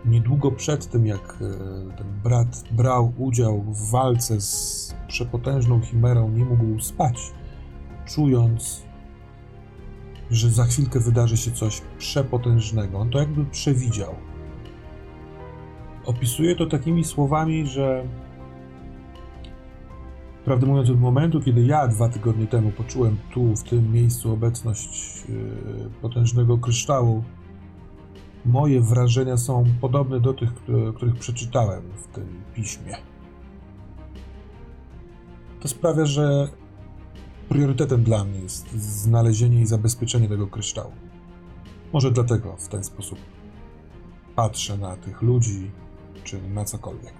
niedługo 0.04 0.50
przed 0.50 0.90
tym, 0.90 1.06
jak 1.06 1.20
e, 1.20 1.96
ten 1.96 2.06
brat 2.22 2.64
brał 2.70 3.12
udział 3.18 3.62
w 3.62 3.90
walce 3.90 4.40
z 4.40 4.94
przepotężną 5.08 5.80
chimerą, 5.80 6.28
nie 6.28 6.44
mógł 6.44 6.80
spać, 6.80 7.32
czując, 8.06 8.82
że 10.30 10.50
za 10.50 10.64
chwilkę 10.64 11.00
wydarzy 11.00 11.36
się 11.36 11.50
coś 11.50 11.82
przepotężnego. 11.98 12.98
On 12.98 13.10
to 13.10 13.18
jakby 13.18 13.44
przewidział. 13.44 14.14
Opisuje 16.06 16.56
to 16.56 16.66
takimi 16.66 17.04
słowami, 17.04 17.66
że 17.66 18.04
Prawdę 20.44 20.66
mówiąc, 20.66 20.90
od 20.90 21.00
momentu, 21.00 21.40
kiedy 21.40 21.64
ja 21.64 21.88
dwa 21.88 22.08
tygodnie 22.08 22.46
temu 22.46 22.70
poczułem 22.70 23.16
tu, 23.34 23.56
w 23.56 23.62
tym 23.62 23.92
miejscu, 23.92 24.32
obecność 24.32 25.24
yy, 25.28 25.90
potężnego 26.02 26.58
kryształu, 26.58 27.24
moje 28.44 28.80
wrażenia 28.80 29.36
są 29.36 29.64
podobne 29.80 30.20
do 30.20 30.34
tych, 30.34 30.54
które, 30.54 30.92
których 30.92 31.14
przeczytałem 31.16 31.82
w 31.96 32.06
tym 32.06 32.42
piśmie. 32.54 32.96
To 35.60 35.68
sprawia, 35.68 36.06
że 36.06 36.48
priorytetem 37.48 38.02
dla 38.02 38.24
mnie 38.24 38.38
jest 38.40 38.72
znalezienie 38.72 39.60
i 39.60 39.66
zabezpieczenie 39.66 40.28
tego 40.28 40.46
kryształu. 40.46 40.92
Może 41.92 42.10
dlatego 42.10 42.56
w 42.56 42.68
ten 42.68 42.84
sposób 42.84 43.18
patrzę 44.36 44.78
na 44.78 44.96
tych 44.96 45.22
ludzi, 45.22 45.70
czy 46.24 46.48
na 46.48 46.64
cokolwiek. 46.64 47.14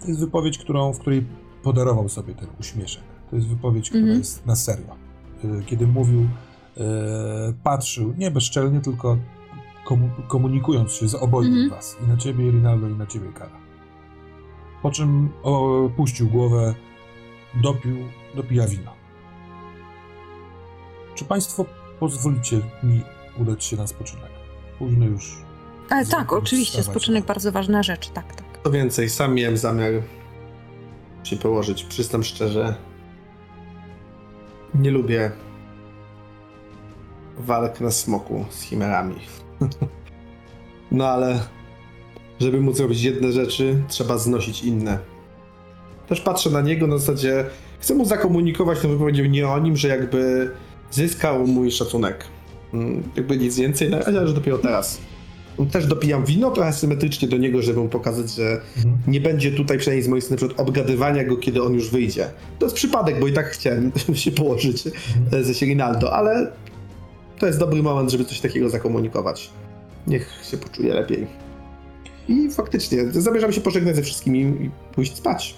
To 0.00 0.06
jest 0.08 0.20
wypowiedź, 0.20 0.58
którą, 0.58 0.92
w 0.92 0.98
której 0.98 1.26
podarował 1.62 2.08
sobie 2.08 2.34
ten 2.34 2.48
uśmieszek. 2.60 3.02
To 3.30 3.36
jest 3.36 3.48
wypowiedź, 3.48 3.88
która 3.88 4.00
Mhm. 4.02 4.18
jest 4.18 4.46
na 4.46 4.56
serio. 4.56 4.96
Y, 5.44 5.64
Kiedy 5.66 5.86
mówił, 5.86 6.28
patrzył 7.64 8.14
nie 8.18 8.30
bezczelnie, 8.30 8.80
tylko 8.80 9.16
komu- 9.86 10.10
komunikując 10.28 10.92
się 10.92 11.08
z 11.08 11.14
obojgiem 11.14 11.52
Mhm. 11.54 11.70
was. 11.70 11.96
I 12.04 12.08
na 12.08 12.16
ciebie, 12.16 12.50
Rinaldo, 12.50 12.88
i 12.88 12.94
na 12.94 13.06
ciebie, 13.06 13.32
Kara. 13.34 13.60
Po 14.82 14.90
czym 14.90 15.28
opuścił 15.42 16.28
głowę, 16.28 16.74
dopił, 17.62 17.96
dopija 18.34 18.66
wino. 18.66 18.92
Czy 21.14 21.24
państwo 21.24 21.64
pozwolicie 22.00 22.60
mi 22.82 23.00
udać 23.38 23.64
się 23.64 23.76
na 23.76 23.86
spoczynek? 23.86 24.30
Późno 24.78 25.06
już. 25.06 25.36
Ale 25.90 26.06
tak, 26.06 26.32
oczywiście, 26.32 26.82
spoczynek 26.82 27.24
bardzo 27.26 27.52
ważna 27.52 27.82
rzecz, 27.82 28.08
tak, 28.08 28.34
tak. 28.36 28.46
Co 28.64 28.70
więcej, 28.70 29.08
sam 29.08 29.34
miałem 29.34 29.56
zamiar 29.56 29.92
się 31.24 31.36
położyć. 31.36 31.84
Przyznam 31.84 32.22
szczerze, 32.24 32.74
nie 34.74 34.90
lubię 34.90 35.30
walk 37.38 37.80
na 37.80 37.90
smoku 37.90 38.44
z 38.50 38.62
chimerami. 38.62 39.14
no 40.92 41.08
ale, 41.08 41.40
żeby 42.40 42.60
móc 42.60 42.80
robić 42.80 43.02
jedne 43.02 43.32
rzeczy, 43.32 43.82
trzeba 43.88 44.18
znosić 44.18 44.62
inne. 44.62 44.98
Też 46.08 46.20
patrzę 46.20 46.50
na 46.50 46.60
niego 46.60 46.86
na 46.86 46.98
zasadzie, 46.98 47.44
chcę 47.80 47.94
mu 47.94 48.04
zakomunikować 48.04 48.80
tą 48.80 48.88
wypowiedzią 48.88 49.24
nie 49.24 49.48
o 49.48 49.58
nim, 49.58 49.76
że 49.76 49.88
jakby 49.88 50.50
zyskał 50.90 51.46
mój 51.46 51.70
szacunek. 51.70 52.24
Mm, 52.74 53.02
Jakby 53.16 53.36
nic 53.36 53.56
więcej, 53.56 53.90
na 53.90 53.98
razie, 53.98 54.26
że 54.28 54.34
dopiero 54.34 54.58
teraz. 54.58 55.00
Też 55.72 55.86
dopijam 55.86 56.24
wino 56.24 56.50
trochę 56.50 56.72
symetrycznie 56.72 57.28
do 57.28 57.36
niego, 57.36 57.62
żeby 57.62 57.80
mu 57.80 57.88
pokazać, 57.88 58.30
że 58.34 58.60
Mhm. 58.76 58.96
nie 59.06 59.20
będzie 59.20 59.52
tutaj 59.52 59.78
przynajmniej 59.78 60.04
z 60.04 60.08
mojej 60.08 60.22
strony 60.22 60.36
przykład 60.36 60.60
obgadywania 60.60 61.24
go, 61.24 61.36
kiedy 61.36 61.62
on 61.62 61.74
już 61.74 61.90
wyjdzie. 61.90 62.26
To 62.58 62.66
jest 62.66 62.76
przypadek, 62.76 63.20
bo 63.20 63.26
i 63.28 63.32
tak 63.32 63.46
chciałem 63.46 63.92
się 64.14 64.30
położyć 64.30 64.86
Mhm. 64.86 65.42
e, 65.42 65.44
ze 65.44 65.66
Rinaldo, 65.66 66.12
ale 66.12 66.52
to 67.40 67.46
jest 67.46 67.58
dobry 67.58 67.82
moment, 67.82 68.10
żeby 68.10 68.24
coś 68.24 68.40
takiego 68.40 68.70
zakomunikować. 68.70 69.50
Niech 70.06 70.40
się 70.50 70.56
poczuje 70.56 70.94
lepiej. 70.94 71.26
I 72.28 72.50
faktycznie, 72.50 73.12
zamierzam 73.12 73.52
się 73.52 73.60
pożegnać 73.60 73.96
ze 73.96 74.02
wszystkimi 74.02 74.40
i 74.40 74.70
pójść 74.94 75.16
spać. 75.16 75.54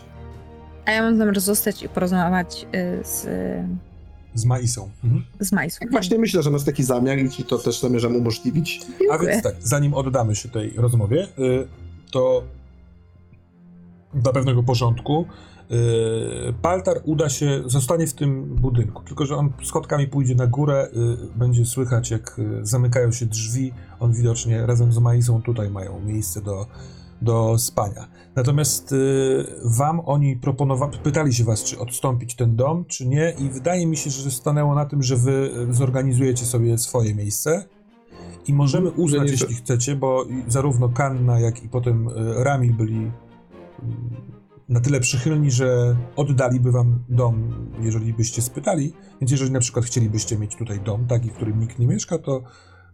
A 0.84 0.90
ja 0.90 1.02
mam 1.02 1.18
zamiar 1.18 1.40
zostać 1.40 1.82
i 1.82 1.88
porozmawiać 1.88 2.66
y, 2.74 3.04
z 3.04 3.26
Z 4.34 4.44
Maisą. 4.44 4.90
Mhm. 5.04 5.24
z 5.40 5.52
Majsą. 5.52 5.78
Tak 5.80 5.90
właśnie 5.90 6.18
myślę, 6.18 6.42
że 6.42 6.50
masz 6.50 6.64
taki 6.64 6.84
zamiar 6.84 7.18
i 7.18 7.30
ci 7.30 7.44
to 7.44 7.58
też 7.58 7.80
zamierzam 7.80 8.16
umożliwić. 8.16 8.80
A 9.10 9.18
więc 9.18 9.42
tak, 9.42 9.54
zanim 9.60 9.94
oddamy 9.94 10.36
się 10.36 10.48
tej 10.48 10.72
rozmowie, 10.76 11.26
y, 11.38 11.66
to 12.10 12.42
dla 14.14 14.32
pewnego 14.32 14.62
porządku 14.62 15.26
Paltar 16.62 17.00
uda 17.04 17.28
się, 17.28 17.62
zostanie 17.66 18.06
w 18.06 18.14
tym 18.14 18.44
budynku, 18.44 19.02
tylko 19.02 19.26
że 19.26 19.36
on 19.36 19.52
schodkami 19.62 20.08
pójdzie 20.08 20.34
na 20.34 20.46
górę, 20.46 20.88
y, 20.92 21.38
będzie 21.38 21.66
słychać 21.66 22.10
jak 22.10 22.38
y, 22.38 22.66
zamykają 22.66 23.12
się 23.12 23.26
drzwi, 23.26 23.72
on 24.00 24.12
widocznie 24.12 24.66
razem 24.66 24.92
z 24.92 24.98
Maisą 24.98 25.42
tutaj 25.42 25.70
mają 25.70 26.00
miejsce 26.00 26.40
do, 26.42 26.66
do 27.22 27.58
spania. 27.58 28.08
Natomiast 28.34 28.92
y, 28.92 29.46
wam 29.64 30.00
oni 30.00 30.36
proponowali, 30.36 30.98
pytali 30.98 31.34
się 31.34 31.44
was, 31.44 31.64
czy 31.64 31.78
odstąpić 31.78 32.36
ten 32.36 32.56
dom, 32.56 32.84
czy 32.84 33.06
nie 33.06 33.34
i 33.38 33.48
wydaje 33.48 33.86
mi 33.86 33.96
się, 33.96 34.10
że 34.10 34.30
stanęło 34.30 34.74
na 34.74 34.84
tym, 34.84 35.02
że 35.02 35.16
wy 35.16 35.50
y, 35.70 35.74
zorganizujecie 35.74 36.44
sobie 36.44 36.78
swoje 36.78 37.14
miejsce 37.14 37.64
i 38.46 38.54
możemy 38.54 38.88
Mhm, 38.88 39.04
uznać, 39.04 39.30
jeśli 39.30 39.54
chcecie, 39.54 39.96
bo 39.96 40.24
zarówno 40.48 40.88
Kanna, 40.88 41.40
jak 41.40 41.64
i 41.64 41.68
potem 41.68 42.08
y, 42.08 42.44
Ramil 42.44 42.72
byli 42.72 42.94
mm, 42.94 43.12
na 44.72 44.80
tyle 44.80 45.00
przychylni, 45.00 45.50
że 45.50 45.96
oddaliby 46.16 46.72
wam 46.72 47.04
dom, 47.08 47.54
jeżeli 47.80 48.14
byście 48.14 48.42
spytali. 48.42 48.92
Więc 49.20 49.30
jeżeli 49.30 49.50
na 49.50 49.60
przykład 49.60 49.84
chcielibyście 49.84 50.38
mieć 50.38 50.56
tutaj 50.56 50.80
dom, 50.80 51.06
taki, 51.06 51.30
w 51.30 51.32
którym 51.32 51.60
nikt 51.60 51.78
nie 51.78 51.86
mieszka, 51.86 52.18
to, 52.18 52.42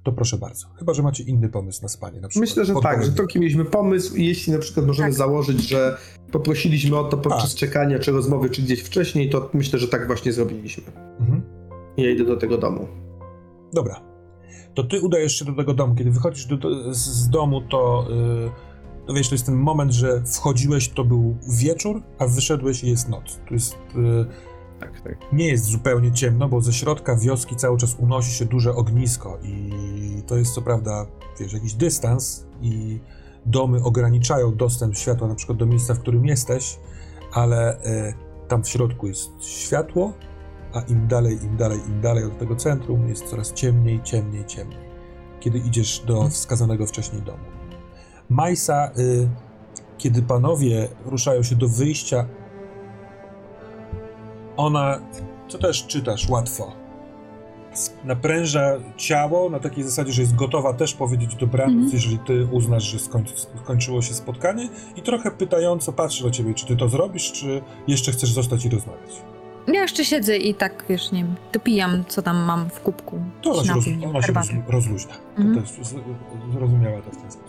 to 0.03 0.13
proszę 0.13 0.39
bardzo. 0.39 0.67
Chyba, 0.79 0.95
że 0.95 1.03
macie 1.03 1.25
inny 1.25 1.49
pomysł 1.49 1.83
na 1.83 1.89
spanie. 1.89 2.21
Na 2.21 2.29
przykład 2.29 2.49
Myślę, 2.49 2.65
że 2.65 2.75
tak, 2.83 3.05
że 3.05 3.13
taki 3.13 3.41
mieliśmy 3.41 3.65
pomysł 3.65 4.17
i 4.17 4.27
jeśli 4.27 4.53
na 4.53 4.59
przykład 4.59 4.87
możemy 4.87 5.09
Tak. 5.09 5.19
założyć, 5.19 5.69
że 5.69 5.99
poprosiliśmy 6.33 6.99
o 6.99 7.05
to 7.05 7.17
podczas 7.17 7.51
Tak. 7.51 7.59
czekania 7.59 7.99
czy 7.99 8.13
rozmowy, 8.13 8.51
czy 8.51 8.63
gdzieś 8.63 8.81
wcześniej, 8.83 9.31
to 9.31 9.51
myślę, 9.55 9.79
że 9.79 9.89
tak 9.89 10.07
właśnie 10.07 10.33
zrobiliśmy. 10.33 10.85
Mhm. 11.21 11.43
Ja 11.97 12.11
idę 12.11 12.25
do 12.25 12.37
tego 12.37 12.59
domu. 12.59 12.89
Dobra. 13.73 14.01
To 14.75 14.85
ty 14.85 15.01
udajesz 15.01 15.39
się 15.39 15.45
do 15.45 15.53
tego 15.53 15.75
domu. 15.75 15.95
Kiedy 15.95 16.11
wychodzisz 16.11 16.47
do, 16.47 16.57
do, 16.57 16.95
z, 16.95 16.99
z 16.99 17.29
domu, 17.29 17.61
to, 17.61 18.07
yy, 18.11 18.51
to 19.09 19.15
wiesz, 19.15 19.29
to 19.29 19.35
jest 19.35 19.47
ten 19.47 19.55
moment, 19.55 19.93
że 19.93 20.23
wchodziłeś, 20.25 20.89
to 20.89 21.05
był 21.05 21.37
wieczór, 21.59 22.03
a 22.19 22.27
wyszedłeś 22.27 22.85
i 22.85 22.91
jest 22.91 23.09
noc. 23.09 23.41
To 23.49 23.55
jest... 23.55 23.77
Yy, 23.95 24.27
Tak, 24.81 25.01
tak. 25.01 25.19
nie 25.33 25.49
jest 25.49 25.65
zupełnie 25.65 26.13
ciemno, 26.13 26.49
bo 26.49 26.61
ze 26.61 26.73
środka 26.73 27.17
wioski 27.17 27.57
cały 27.57 27.79
czas 27.79 27.97
unosi 27.99 28.33
się 28.33 28.45
duże 28.45 28.75
ognisko 28.75 29.39
i 29.43 29.73
to 30.27 30.37
jest 30.37 30.55
co 30.55 30.63
prawda, 30.63 31.07
wiesz, 31.41 31.53
jakiś 31.53 31.75
dystans 31.75 32.47
i 32.63 33.01
domy 33.47 33.83
ograniczają 33.83 34.57
dostęp 34.57 34.97
światła 34.97 35.29
na 35.29 35.35
przykład 35.35 35.59
do 35.59 35.67
miejsca, 35.67 35.95
w 35.95 35.99
którym 35.99 36.27
jesteś, 36.27 36.79
ale 37.33 37.83
e, 37.83 38.15
tam 38.49 38.65
w 38.65 38.69
środku 38.69 39.07
jest 39.07 39.31
światło, 39.41 40.13
a 40.75 40.81
im 40.81 41.09
dalej, 41.09 41.39
im 41.45 41.57
dalej, 41.57 41.79
im 41.89 42.01
dalej 42.01 42.25
od 42.25 42.39
tego 42.39 42.57
centrum 42.57 43.09
jest 43.09 43.25
coraz 43.25 43.53
ciemniej, 43.53 44.01
ciemniej, 44.03 44.45
ciemniej, 44.45 44.81
kiedy 45.41 45.59
idziesz 45.59 46.03
do 46.07 46.29
wskazanego 46.29 46.87
wcześniej 46.87 47.23
domu. 47.23 47.58
Majsa, 48.29 48.91
y, 48.99 49.29
kiedy 49.99 50.23
panowie 50.23 50.89
ruszają 51.05 51.43
się 51.43 51.55
do 51.57 51.69
wyjścia, 51.69 52.25
ona, 54.57 55.01
co 55.49 55.59
też 55.59 55.87
czytasz 55.87 56.29
łatwo, 56.29 56.73
napręża 58.05 58.73
ciało 58.97 59.51
na 59.51 59.59
takiej 59.61 59.85
zasadzie, 59.85 60.13
że 60.13 60.23
jest 60.23 60.35
gotowa 60.35 60.73
też 60.75 60.95
powiedzieć 60.95 61.35
dobranoc, 61.35 61.73
Mhm. 61.75 61.91
jeżeli 61.93 62.19
ty 62.19 62.47
uznasz, 62.53 62.83
że 62.85 62.99
skończy, 62.99 63.35
skończyło 63.65 64.03
się 64.03 64.15
spotkanie 64.15 64.69
i 64.97 65.03
trochę 65.03 65.31
pytająco 65.31 65.93
patrzy 65.93 66.23
do 66.25 66.31
ciebie, 66.31 66.55
czy 66.55 66.67
ty 66.67 66.77
to 66.77 66.89
zrobisz, 66.89 67.33
czy 67.33 67.63
jeszcze 67.87 68.13
chcesz 68.13 68.33
zostać 68.33 68.65
i 68.65 68.69
rozmawiać. 68.69 69.23
Ja 69.73 69.83
jeszcze 69.83 70.05
siedzę 70.05 70.37
i 70.37 70.55
tak, 70.55 70.85
wiesz, 70.89 71.13
nie 71.13 71.27
dopijam, 71.53 72.05
co 72.09 72.23
tam 72.23 72.37
mam 72.37 72.71
w 72.71 72.81
kubku. 72.81 73.19
To 73.43 73.51
ona 73.53 73.65
się, 73.65 73.73
roz, 73.75 73.85
ona 74.09 74.23
się 74.23 74.63
rozluźnia. 74.69 75.15
To 75.37 75.43
Mhm. 75.43 75.63
też 75.67 75.87
z- 75.87 76.53
zrozumiała 76.53 77.03
to 77.03 77.11
w 77.11 77.17
ten 77.17 77.33
sposób. 77.33 77.48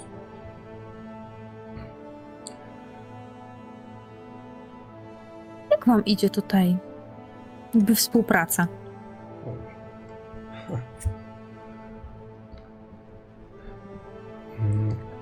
Jak 5.80 5.88
wam 5.88 6.06
idzie 6.06 6.30
tutaj? 6.30 6.78
Jakby 7.74 7.96
współpraca. 7.96 8.68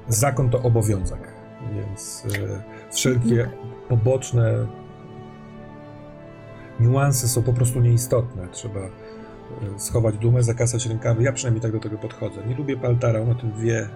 Zakon 0.08 0.50
to 0.50 0.62
obowiązek, 0.62 1.34
więc 1.76 2.24
e, 2.26 2.64
wszelkie 2.92 3.50
poboczne 3.90 4.68
niuanse 6.80 7.28
są 7.28 7.44
po 7.44 7.54
prostu 7.54 7.80
nieistotne. 7.80 8.48
Trzeba 8.52 8.80
e, 8.80 8.90
schować 9.78 10.18
dumę, 10.18 10.44
zakasać 10.44 10.86
rękawy. 10.86 11.24
Ja 11.24 11.34
przynajmniej 11.34 11.62
tak 11.62 11.72
do 11.72 11.80
tego 11.80 11.98
podchodzę. 11.98 12.48
Nie 12.48 12.56
lubię 12.56 12.78
Paltara, 12.78 13.20
on 13.22 13.30
o 13.30 13.36
tym 13.36 13.52
wie. 13.60 13.80
E, 13.80 13.88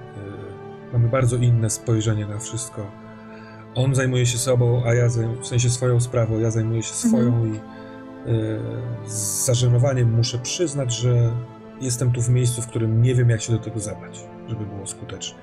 Mamy 0.93 1.09
bardzo 1.09 1.35
inne 1.37 1.69
spojrzenie 1.69 2.25
na 2.25 2.37
wszystko. 2.37 2.85
On 3.75 3.95
zajmuje 3.95 4.25
się 4.25 4.37
sobą, 4.37 4.83
a 4.85 4.93
ja 4.93 5.07
zajm- 5.07 5.41
w 5.41 5.47
sensie 5.47 5.69
swoją 5.69 5.99
sprawą, 5.99 6.39
ja 6.39 6.51
zajmuję 6.51 6.83
się 6.83 6.93
swoją 6.93 7.45
i 7.45 7.55
e, 7.55 7.59
z 9.05 9.45
zażenowaniem 9.45 10.11
muszę 10.15 10.37
przyznać, 10.39 10.93
że 10.93 11.31
jestem 11.81 12.11
tu 12.11 12.21
w 12.21 12.29
miejscu, 12.29 12.61
w 12.61 12.67
którym 12.67 13.01
nie 13.01 13.15
wiem, 13.15 13.29
jak 13.29 13.41
się 13.41 13.53
do 13.53 13.59
tego 13.59 13.79
zabrać, 13.79 14.19
żeby 14.47 14.65
było 14.65 14.87
skutecznie. 14.87 15.37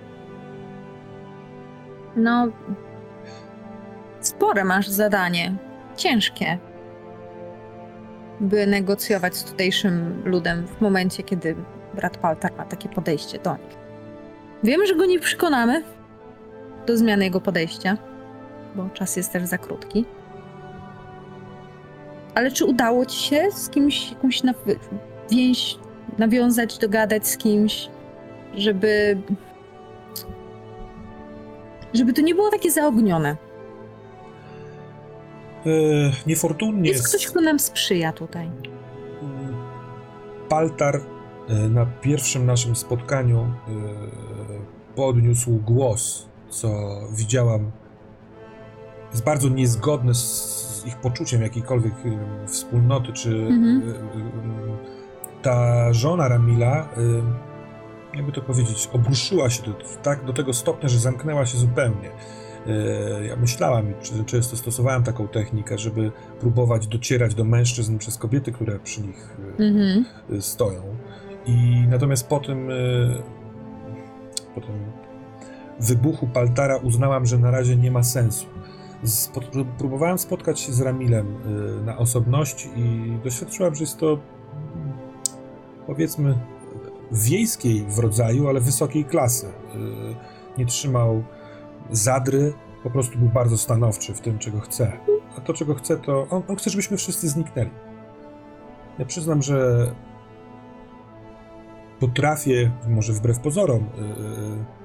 No. 2.17 2.49
Spore 4.21 4.65
masz 4.65 4.89
zadanie. 4.89 5.55
Ciężkie. 5.97 6.59
By 8.41 8.67
negocjować 8.67 9.37
z 9.37 9.45
tutejszym 9.45 10.23
ludem 10.25 10.67
w 10.67 10.81
momencie, 10.81 11.23
kiedy 11.23 11.57
brat 11.95 12.17
Paltar 12.17 12.53
ma 12.57 12.65
takie 12.65 12.89
podejście 12.89 13.39
do 13.39 13.53
nich. 13.53 13.79
Wiemy, 14.65 14.87
że 14.87 14.95
go 14.95 15.07
nie 15.07 15.21
przekonamy 15.21 15.83
do 16.87 16.97
zmiany 16.97 17.25
jego 17.25 17.41
podejścia, 17.41 17.97
bo 18.75 18.89
czas 18.95 19.17
jest 19.17 19.33
też 19.33 19.45
za 19.45 19.59
krótki. 19.59 20.05
Ale 22.35 22.51
czy 22.51 22.65
udało 22.65 23.07
ci 23.07 23.19
się 23.19 23.49
z 23.51 23.69
kimś 23.69 24.11
jakąś 24.11 24.43
więź 25.31 25.79
nawiązać, 26.19 26.79
dogadać 26.79 27.27
z 27.27 27.37
kimś, 27.37 27.89
żeby 28.55 29.23
żeby 31.95 32.13
to 32.13 32.23
nie 32.23 32.35
było 32.35 32.51
takie 32.51 32.71
zaognione. 32.71 33.37
E, 35.67 35.71
niefortunnie 36.27 36.91
Jest 36.91 37.09
ktoś, 37.09 37.27
kto 37.27 37.41
nam 37.41 37.59
sprzyja 37.59 38.13
tutaj. 38.13 38.51
Paltar 40.49 41.01
e, 41.49 41.55
na 41.55 41.87
pierwszym 41.87 42.47
naszym 42.47 42.77
spotkaniu 42.77 43.41
e, 43.41 43.47
podniósł 44.95 45.51
głos, 45.51 46.29
co 46.51 46.69
widziałam 47.13 47.71
jest 49.13 49.25
bardzo 49.25 49.49
niezgodne 49.49 50.15
z, 50.15 50.83
ich 50.87 50.97
poczuciem 50.97 51.43
jakiejkolwiek 51.43 51.93
wspólnoty, 52.47 53.13
czy 53.13 53.29
Mhm. 53.31 53.83
e, 53.83 53.95
e, 53.95 55.43
ta 55.43 55.93
żona 55.93 56.29
Ramila, 56.29 56.89
jakby 58.15 58.33
to 58.33 58.43
powiedzieć, 58.43 58.89
obruszyła 58.93 59.51
się 59.51 59.63
do, 59.63 59.73
tak 60.03 60.25
do 60.25 60.33
tego 60.33 60.53
stopnia, 60.55 60.89
że 60.89 60.99
zamknęła 60.99 61.47
się 61.47 61.59
zupełnie. 61.59 62.11
E, 62.67 63.27
Ja 63.27 63.37
czy- 64.03 64.25
często 64.25 64.57
stosowałem 64.57 65.03
taką 65.03 65.29
technikę, 65.29 65.79
żeby 65.79 66.13
próbować 66.41 66.87
docierać 66.87 67.35
do 67.35 67.45
mężczyzn 67.45 67.99
przez 67.99 68.17
kobiety, 68.19 68.53
które 68.53 68.79
przy 68.79 69.01
nich 69.03 69.37
Mhm. 69.59 70.05
y, 70.33 70.43
stoją. 70.43 70.83
I 71.47 71.85
natomiast 71.89 72.29
po 72.29 72.41
tym, 72.41 72.71
y, 72.71 73.23
po 74.55 74.61
tym 74.61 74.75
wybuchu 75.81 76.27
Paltara 76.27 76.77
uznałam, 76.77 77.27
że 77.27 77.39
na 77.39 77.51
razie 77.51 77.77
nie 77.77 77.91
ma 77.91 78.03
sensu. 78.03 78.47
Próbowałem 79.79 80.19
spotkać 80.19 80.61
się 80.61 80.73
z 80.73 80.81
Ramilem 80.81 81.27
y, 81.27 81.85
na 81.85 81.97
osobności 81.99 82.69
i 82.77 83.19
doświadczyłam, 83.25 83.75
że 83.75 83.81
jest 83.81 83.99
to 83.99 84.07
mm, 84.13 84.93
powiedzmy 85.87 86.39
wiejskiej 87.13 87.87
w 87.89 87.99
rodzaju, 87.99 88.49
ale 88.49 88.61
wysokiej 88.61 89.05
klasy. 89.05 89.47
Y, 89.47 90.59
Nie 90.59 90.67
trzymał 90.67 91.25
zadry, 91.91 92.53
po 92.83 92.91
prostu 92.91 93.19
był 93.19 93.29
bardzo 93.29 93.59
stanowczy 93.59 94.15
w 94.15 94.21
tym, 94.21 94.39
czego 94.39 94.61
chce. 94.61 94.93
A 95.37 95.41
to, 95.41 95.55
czego 95.55 95.75
chce, 95.75 95.97
to 95.97 96.27
on, 96.31 96.43
on 96.49 96.57
chce, 96.57 96.71
żebyśmy 96.71 96.97
wszyscy 96.97 97.29
zniknęli. 97.29 97.71
Ja 98.99 99.05
przyznam, 99.05 99.43
że 99.43 99.91
potrafię, 102.01 102.71
może 102.89 103.13
wbrew 103.13 103.39
pozorom, 103.39 103.81
yy, 103.81 104.79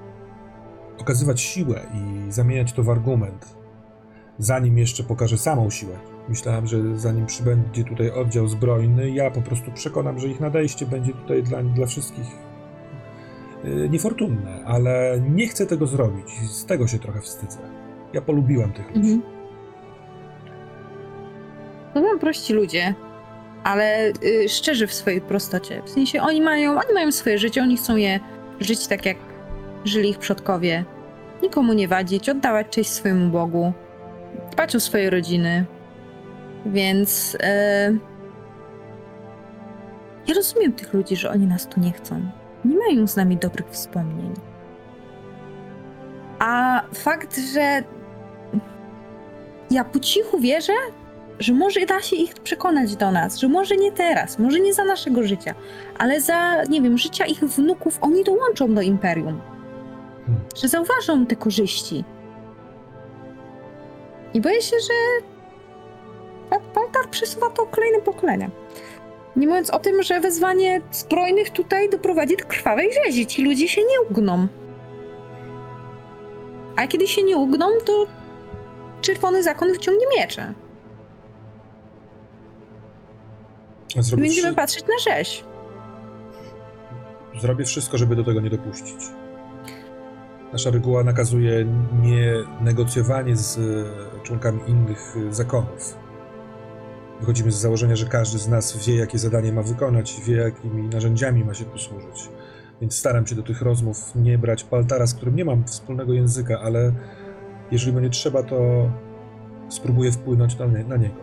okazywać 1.00 1.40
siłę 1.40 1.80
i 1.94 2.32
zamieniać 2.32 2.72
to 2.72 2.82
w 2.82 2.90
argument, 2.90 3.56
zanim 4.38 4.78
jeszcze 4.78 5.02
pokażę 5.02 5.38
samą 5.38 5.70
siłę. 5.70 5.98
Myślałem, 6.28 6.66
że 6.66 6.98
zanim 6.98 7.26
przybędzie 7.26 7.84
tutaj 7.84 8.10
oddział 8.10 8.48
zbrojny, 8.48 9.10
ja 9.10 9.30
po 9.30 9.42
prostu 9.42 9.72
przekonam, 9.72 10.18
że 10.18 10.28
ich 10.28 10.40
nadejście 10.40 10.86
będzie 10.86 11.12
tutaj 11.12 11.42
dla, 11.42 11.62
dla 11.62 11.86
wszystkich 11.86 12.26
yy, 13.64 13.88
niefortunne, 13.88 14.64
ale 14.64 15.22
nie 15.30 15.48
chcę 15.48 15.66
tego 15.66 15.86
zrobić. 15.86 16.40
Z 16.50 16.66
tego 16.66 16.86
się 16.86 16.98
trochę 16.98 17.20
wstydzę. 17.20 17.58
Ja 18.12 18.20
polubiłem 18.22 18.72
tych 18.72 18.86
ludzi. 18.96 19.12
Mhm. 19.12 19.34
To 21.94 22.02
są 22.02 22.18
prości 22.18 22.52
ludzie. 22.52 22.94
ale 23.64 24.12
y, 24.24 24.48
szczerzy 24.48 24.86
w 24.86 24.94
swojej 24.94 25.20
prostocie. 25.20 25.82
W 25.84 25.90
sensie 25.90 26.22
oni 26.22 26.40
mają, 26.40 26.70
oni 26.70 26.94
mają 26.94 27.12
swoje 27.12 27.38
życie, 27.38 27.62
oni 27.62 27.76
chcą 27.76 27.96
je 27.96 28.20
żyć 28.60 28.86
tak, 28.86 29.06
jak 29.06 29.16
żyli 29.84 30.10
ich 30.10 30.18
przodkowie. 30.18 30.84
Nikomu 31.42 31.72
nie 31.72 31.88
wadzić, 31.88 32.28
oddawać 32.28 32.66
cześć 32.70 32.90
swojemu 32.90 33.30
Bogu, 33.30 33.72
dbać 34.54 34.76
o 34.76 34.80
swoje 34.80 35.10
rodziny. 35.10 35.64
Więc 36.66 37.36
e, 37.40 37.92
ja 40.26 40.34
rozumiem 40.34 40.72
tych 40.72 40.94
ludzi, 40.94 41.16
że 41.16 41.30
oni 41.30 41.46
nas 41.46 41.66
tu 41.66 41.80
nie 41.80 41.92
chcą. 41.92 42.20
Nie 42.64 42.76
mają 42.76 43.06
z 43.06 43.16
nami 43.16 43.36
dobrych 43.36 43.70
wspomnień. 43.70 44.34
A 46.38 46.82
fakt, 46.94 47.38
że 47.54 47.82
ja 49.70 49.84
po 49.84 50.00
cichu 50.00 50.40
wierzę, 50.40 50.72
że 51.38 51.52
może 51.52 51.86
da 51.86 52.02
się 52.02 52.16
ich 52.16 52.34
przekonać 52.34 52.96
do 52.96 53.10
nas, 53.10 53.38
że 53.38 53.48
może 53.48 53.76
nie 53.76 53.92
teraz, 53.92 54.38
może 54.38 54.60
nie 54.60 54.74
za 54.74 54.84
naszego 54.84 55.22
życia, 55.22 55.54
ale 55.98 56.20
za, 56.20 56.64
nie 56.64 56.82
wiem, 56.82 56.98
życia 56.98 57.26
ich 57.26 57.38
wnuków, 57.38 57.98
oni 58.00 58.24
dołączą 58.24 58.74
do 58.74 58.80
imperium. 58.80 59.40
Hmm. 60.26 60.44
Że 60.56 60.68
zauważą 60.68 61.26
te 61.26 61.36
korzyści. 61.36 62.04
I 64.34 64.40
boję 64.40 64.62
się, 64.62 64.76
że 64.80 64.94
Paltar 66.74 67.10
przesuwa 67.10 67.50
to 67.50 67.66
kolejne 67.66 68.00
pokolenia. 68.00 68.50
Nie 69.36 69.46
mówiąc 69.46 69.70
o 69.70 69.78
tym, 69.78 70.02
że 70.02 70.20
wezwanie 70.20 70.80
zbrojnych 70.92 71.50
tutaj 71.50 71.90
doprowadzi 71.90 72.36
do 72.36 72.44
krwawej 72.44 72.90
rzezi. 73.04 73.26
Ci 73.26 73.44
ludzie 73.44 73.68
się 73.68 73.80
nie 73.80 74.00
ugną. 74.10 74.46
A 76.76 76.86
kiedy 76.86 77.06
się 77.06 77.22
nie 77.22 77.36
ugną, 77.36 77.66
to 77.84 78.06
czerwony 79.00 79.42
zakon 79.42 79.72
wyciągnie 79.72 80.06
miecze. 80.18 80.54
Zrobię, 83.98 84.22
będziemy 84.22 84.54
patrzeć 84.54 84.84
na 84.84 85.12
rzeź. 85.12 85.44
zrobię 87.40 87.64
wszystko, 87.64 87.98
żeby 87.98 88.16
do 88.16 88.24
tego 88.24 88.40
nie 88.40 88.50
dopuścić. 88.50 88.96
Nasza 90.54 90.70
reguła 90.70 91.04
nakazuje 91.04 91.66
nie 92.02 92.32
negocjowanie 92.60 93.36
z 93.36 93.58
e, 93.58 94.22
członkami 94.22 94.60
innych 94.66 95.16
e, 95.30 95.34
zakonów. 95.34 95.96
Wychodzimy 97.20 97.52
z 97.52 97.54
założenia, 97.56 97.96
że 97.96 98.06
każdy 98.06 98.38
z 98.38 98.48
nas 98.48 98.86
wie, 98.86 98.96
jakie 98.96 99.18
zadanie 99.18 99.52
ma 99.52 99.62
wykonać, 99.62 100.20
wie, 100.26 100.36
jakimi 100.36 100.88
narzędziami 100.88 101.44
ma 101.44 101.54
się 101.54 101.64
posłużyć. 101.64 102.28
Więc 102.80 102.96
staram 102.96 103.26
się 103.26 103.34
do 103.34 103.42
tych 103.42 103.62
rozmów 103.62 104.12
nie 104.14 104.38
brać 104.38 104.64
paltara, 104.64 105.06
z 105.06 105.14
którym 105.14 105.36
nie 105.36 105.44
mam 105.44 105.64
wspólnego 105.64 106.12
języka, 106.12 106.60
ale 106.60 106.92
jeżeli 107.70 107.92
będzie 107.92 108.10
trzeba, 108.10 108.42
to 108.42 108.90
spróbuję 109.68 110.12
wpłynąć 110.12 110.58
na, 110.58 110.66
nie- 110.66 110.84
na 110.84 110.96
niego. 110.96 111.20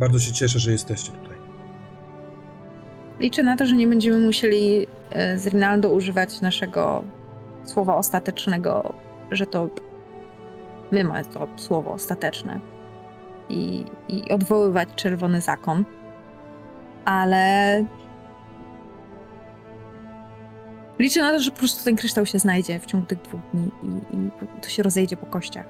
Bardzo 0.00 0.18
się 0.18 0.32
cieszę, 0.32 0.58
że 0.58 0.72
jesteście 0.72 1.12
tutaj. 1.12 1.36
Liczę 3.20 3.42
na 3.42 3.56
to, 3.56 3.66
że 3.66 3.76
nie 3.76 3.86
będziemy 3.86 4.18
musieli 4.26 4.86
e, 5.10 5.38
z 5.38 5.46
Rinaldo 5.46 5.88
używać 5.90 6.40
naszego 6.40 7.04
słowa 7.68 7.96
ostatecznego, 7.96 8.94
że 9.30 9.46
to 9.46 9.68
my 10.92 11.04
mamy 11.04 11.24
to 11.24 11.48
słowo 11.56 11.92
ostateczne 11.92 12.60
i, 13.48 13.84
i 14.08 14.30
odwoływać 14.30 14.88
czerwony 14.96 15.40
zakon. 15.40 15.84
Ale 17.04 17.84
liczę 20.98 21.20
na 21.20 21.30
to, 21.30 21.40
że 21.40 21.50
po 21.50 21.58
prostu 21.58 21.84
ten 21.84 21.96
kryształ 21.96 22.26
się 22.26 22.38
znajdzie 22.38 22.80
w 22.80 22.86
ciągu 22.86 23.06
tych 23.06 23.22
dwóch 23.22 23.40
dni 23.54 23.70
i, 23.82 24.16
i 24.16 24.30
to 24.62 24.68
się 24.68 24.82
rozejdzie 24.82 25.16
po 25.16 25.26
kościach. 25.26 25.66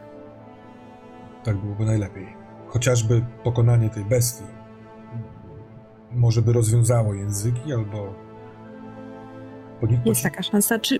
Tak 1.44 1.56
byłoby 1.56 1.84
najlepiej. 1.84 2.36
Chociażby 2.68 3.24
pokonanie 3.44 3.90
tej 3.90 4.04
bestii 4.04 4.44
może 6.12 6.42
by 6.42 6.52
rozwiązało 6.52 7.14
języki 7.14 7.72
albo. 7.72 8.14
Jest 10.04 10.22
taka 10.22 10.42
szansa. 10.42 10.78
Czy, 10.78 10.98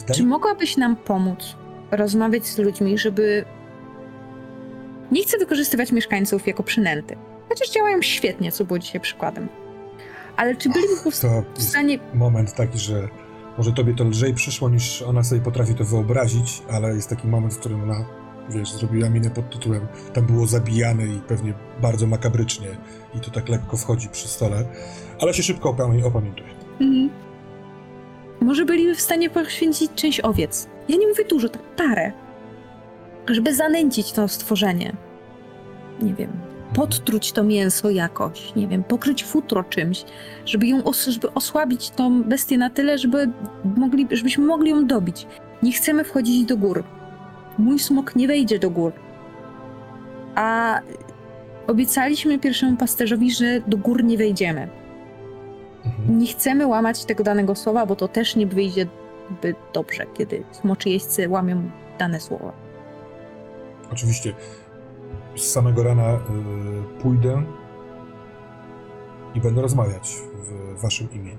wydaje, 0.00 0.14
Czy 0.16 0.24
mogłabyś 0.24 0.76
nam 0.76 0.96
pomóc 0.96 1.56
rozmawiać 1.90 2.46
z 2.46 2.58
ludźmi, 2.58 2.98
żeby. 2.98 3.44
Nie 5.12 5.22
chcę 5.22 5.38
wykorzystywać 5.38 5.92
mieszkańców 5.92 6.46
jako 6.46 6.62
przynęty. 6.62 7.16
Chociaż 7.48 7.70
działają 7.70 8.02
świetnie, 8.02 8.52
co 8.52 8.64
było 8.64 8.78
dzisiaj 8.78 9.00
przykładem. 9.00 9.48
Ale 10.36 10.56
czy 10.56 10.68
byliby 10.68 10.94
w 11.10 11.62
stanie. 11.62 11.98
moment 12.14 12.54
taki, 12.54 12.78
że 12.78 13.08
może 13.58 13.72
tobie 13.72 13.94
to 13.94 14.04
lżej 14.04 14.34
przyszło 14.34 14.68
niż 14.68 15.02
ona 15.02 15.24
sobie 15.24 15.40
potrafi 15.40 15.74
to 15.74 15.84
wyobrazić, 15.84 16.62
ale 16.70 16.94
jest 16.94 17.08
taki 17.10 17.28
moment, 17.28 17.54
w 17.54 17.58
którym 17.58 17.82
ona, 17.82 18.04
wiesz, 18.48 18.72
zrobiła 18.72 19.08
minę 19.10 19.30
pod 19.30 19.50
tytułem 19.50 19.86
tam 20.12 20.26
było 20.26 20.46
zabijane 20.46 21.06
i 21.06 21.20
pewnie 21.28 21.54
bardzo 21.82 22.06
makabrycznie 22.06 22.68
i 23.14 23.20
to 23.20 23.30
tak 23.30 23.48
lekko 23.48 23.76
wchodzi 23.76 24.08
przy 24.08 24.28
stole, 24.28 24.64
ale 25.20 25.34
się 25.34 25.42
szybko 25.42 25.70
opamię- 25.72 26.04
opamiętuje. 26.06 26.48
Mhm. 26.80 27.10
Może 28.40 28.64
byliby 28.64 28.94
w 28.94 29.00
stanie 29.00 29.30
poświęcić 29.30 29.90
część 29.94 30.20
owiec. 30.20 30.68
Ja 30.88 30.96
nie 30.96 31.06
mówię 31.08 31.24
dużo, 31.24 31.48
tak 31.48 31.62
parę. 31.62 32.12
Żeby 33.28 33.54
zanęcić 33.54 34.12
to 34.12 34.28
stworzenie. 34.28 34.92
Nie 36.02 36.14
wiem. 36.14 36.30
Podtruć 36.74 37.32
to 37.32 37.44
mięso 37.44 37.90
jakoś, 37.90 38.54
nie 38.54 38.68
wiem, 38.68 38.84
pokryć 38.84 39.24
futro 39.24 39.64
czymś, 39.64 40.04
żeby 40.46 40.66
ją 40.66 40.84
os- 40.84 41.06
żeby 41.06 41.32
osłabić 41.34 41.90
tą 41.90 42.22
bestię 42.22 42.58
na 42.58 42.70
tyle, 42.70 42.98
żeby 42.98 43.30
mogli, 43.76 44.06
żebyśmy 44.10 44.44
mogli 44.46 44.70
ją 44.70 44.86
dobić. 44.86 45.26
Nie 45.62 45.72
chcemy 45.72 46.04
wchodzić 46.04 46.44
do 46.44 46.56
gór. 46.56 46.84
Mój 47.58 47.78
smok 47.78 48.16
nie 48.16 48.26
wejdzie 48.28 48.58
do 48.58 48.70
gór. 48.70 48.92
A 50.34 50.80
obiecaliśmy 51.66 52.38
pierwszemu 52.38 52.76
pasterzowi, 52.76 53.30
że 53.30 53.60
do 53.66 53.76
gór 53.76 54.04
nie 54.04 54.18
wejdziemy. 54.18 54.68
Mhm. 55.86 56.18
Nie 56.18 56.26
chcemy 56.26 56.66
łamać 56.66 57.04
tego 57.04 57.24
danego 57.24 57.54
słowa, 57.54 57.86
bo 57.86 57.96
to 57.96 58.08
też 58.08 58.36
nie 58.36 58.46
wyjdzie 58.46 58.86
zbyt 59.38 59.56
dobrze, 59.74 60.06
kiedy 60.14 60.42
smoczy 60.52 60.90
jeźdźcy 60.90 61.28
łamią 61.28 61.70
dane 61.98 62.20
słowo. 62.20 62.52
Oczywiście 63.92 64.34
z 65.36 65.42
samego 65.42 65.82
rana 65.82 66.14
y, 66.14 66.18
pójdę 67.02 67.42
i 69.34 69.40
będę 69.40 69.62
rozmawiać 69.62 70.16
w 70.76 70.80
waszym 70.82 71.12
imieniu. 71.12 71.38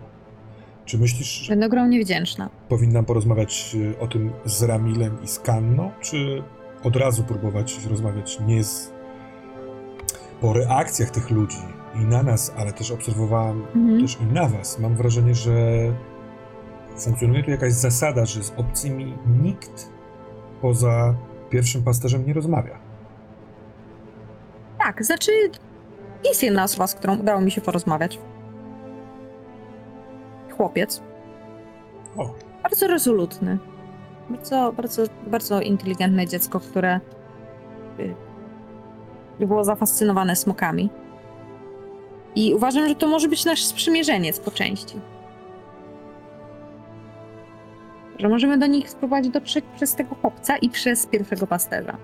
Czy 0.85 0.97
myślisz, 0.97 1.27
że 1.27 1.49
Będę 1.51 1.65
ogromnie 1.65 1.99
wdzięczna. 2.03 2.49
powinnam 2.69 3.05
porozmawiać 3.05 3.75
y, 3.75 3.99
o 3.99 4.07
tym 4.07 4.31
z 4.45 4.63
Ramilem 4.63 5.17
i 5.23 5.27
z 5.27 5.39
Kanno, 5.39 5.91
czy 6.01 6.43
od 6.83 6.95
razu 6.95 7.23
próbować 7.23 7.85
rozmawiać 7.85 8.39
nie 8.39 8.63
z... 8.63 8.91
po 10.41 10.53
reakcjach 10.53 11.09
tych 11.09 11.29
ludzi 11.31 11.57
i 12.01 12.05
na 12.05 12.23
nas, 12.23 12.53
ale 12.57 12.73
też 12.73 12.91
obserwowałem 12.91 13.63
Mhm. 13.75 14.01
też 14.01 14.17
i 14.21 14.25
na 14.25 14.47
was. 14.49 14.79
Mam 14.79 14.95
wrażenie, 14.95 15.35
że 15.35 15.51
funkcjonuje 16.97 17.43
tu 17.43 17.51
jakaś 17.51 17.73
zasada, 17.73 18.25
że 18.25 18.43
z 18.43 18.53
obcymi 18.57 19.13
nikt 19.41 19.89
poza 20.61 21.15
pierwszym 21.49 21.83
pasterzem 21.83 22.25
nie 22.25 22.33
rozmawia. 22.33 22.77
Tak, 24.79 25.05
znaczy 25.05 25.31
jest 26.25 26.43
jedna 26.43 26.63
osoba, 26.63 26.87
z 26.87 26.95
którą 26.95 27.17
udało 27.17 27.41
mi 27.41 27.51
się 27.51 27.61
porozmawiać. 27.61 28.19
Chłopiec. 30.57 31.01
O, 32.17 32.33
Bardzo 32.63 32.87
rezolutny. 32.87 33.57
Bardzo, 34.29 34.73
bardzo, 34.77 35.03
bardzo 35.27 35.61
inteligentne 35.61 36.27
dziecko, 36.27 36.59
które 36.59 36.99
y, 37.99 38.15
było 39.45 39.63
zafascynowane 39.63 40.35
smokami. 40.35 40.89
I 42.37 42.53
uważam, 42.53 42.87
że 42.87 42.95
to 42.95 43.07
może 43.07 43.27
być 43.27 43.45
nasz 43.45 43.63
sprzymierzeniec 43.63 44.39
po 44.39 44.51
części. 44.51 44.95
Że 48.19 48.29
możemy 48.29 48.57
do 48.57 48.67
nich 48.67 48.89
spróbować 48.89 49.29
dotrzeć 49.29 49.65
przez 49.75 49.95
tego 49.95 50.15
chłopca 50.15 50.57
i 50.57 50.69
przez 50.69 51.05
pierwszego 51.05 51.47
pasterza. 51.47 51.97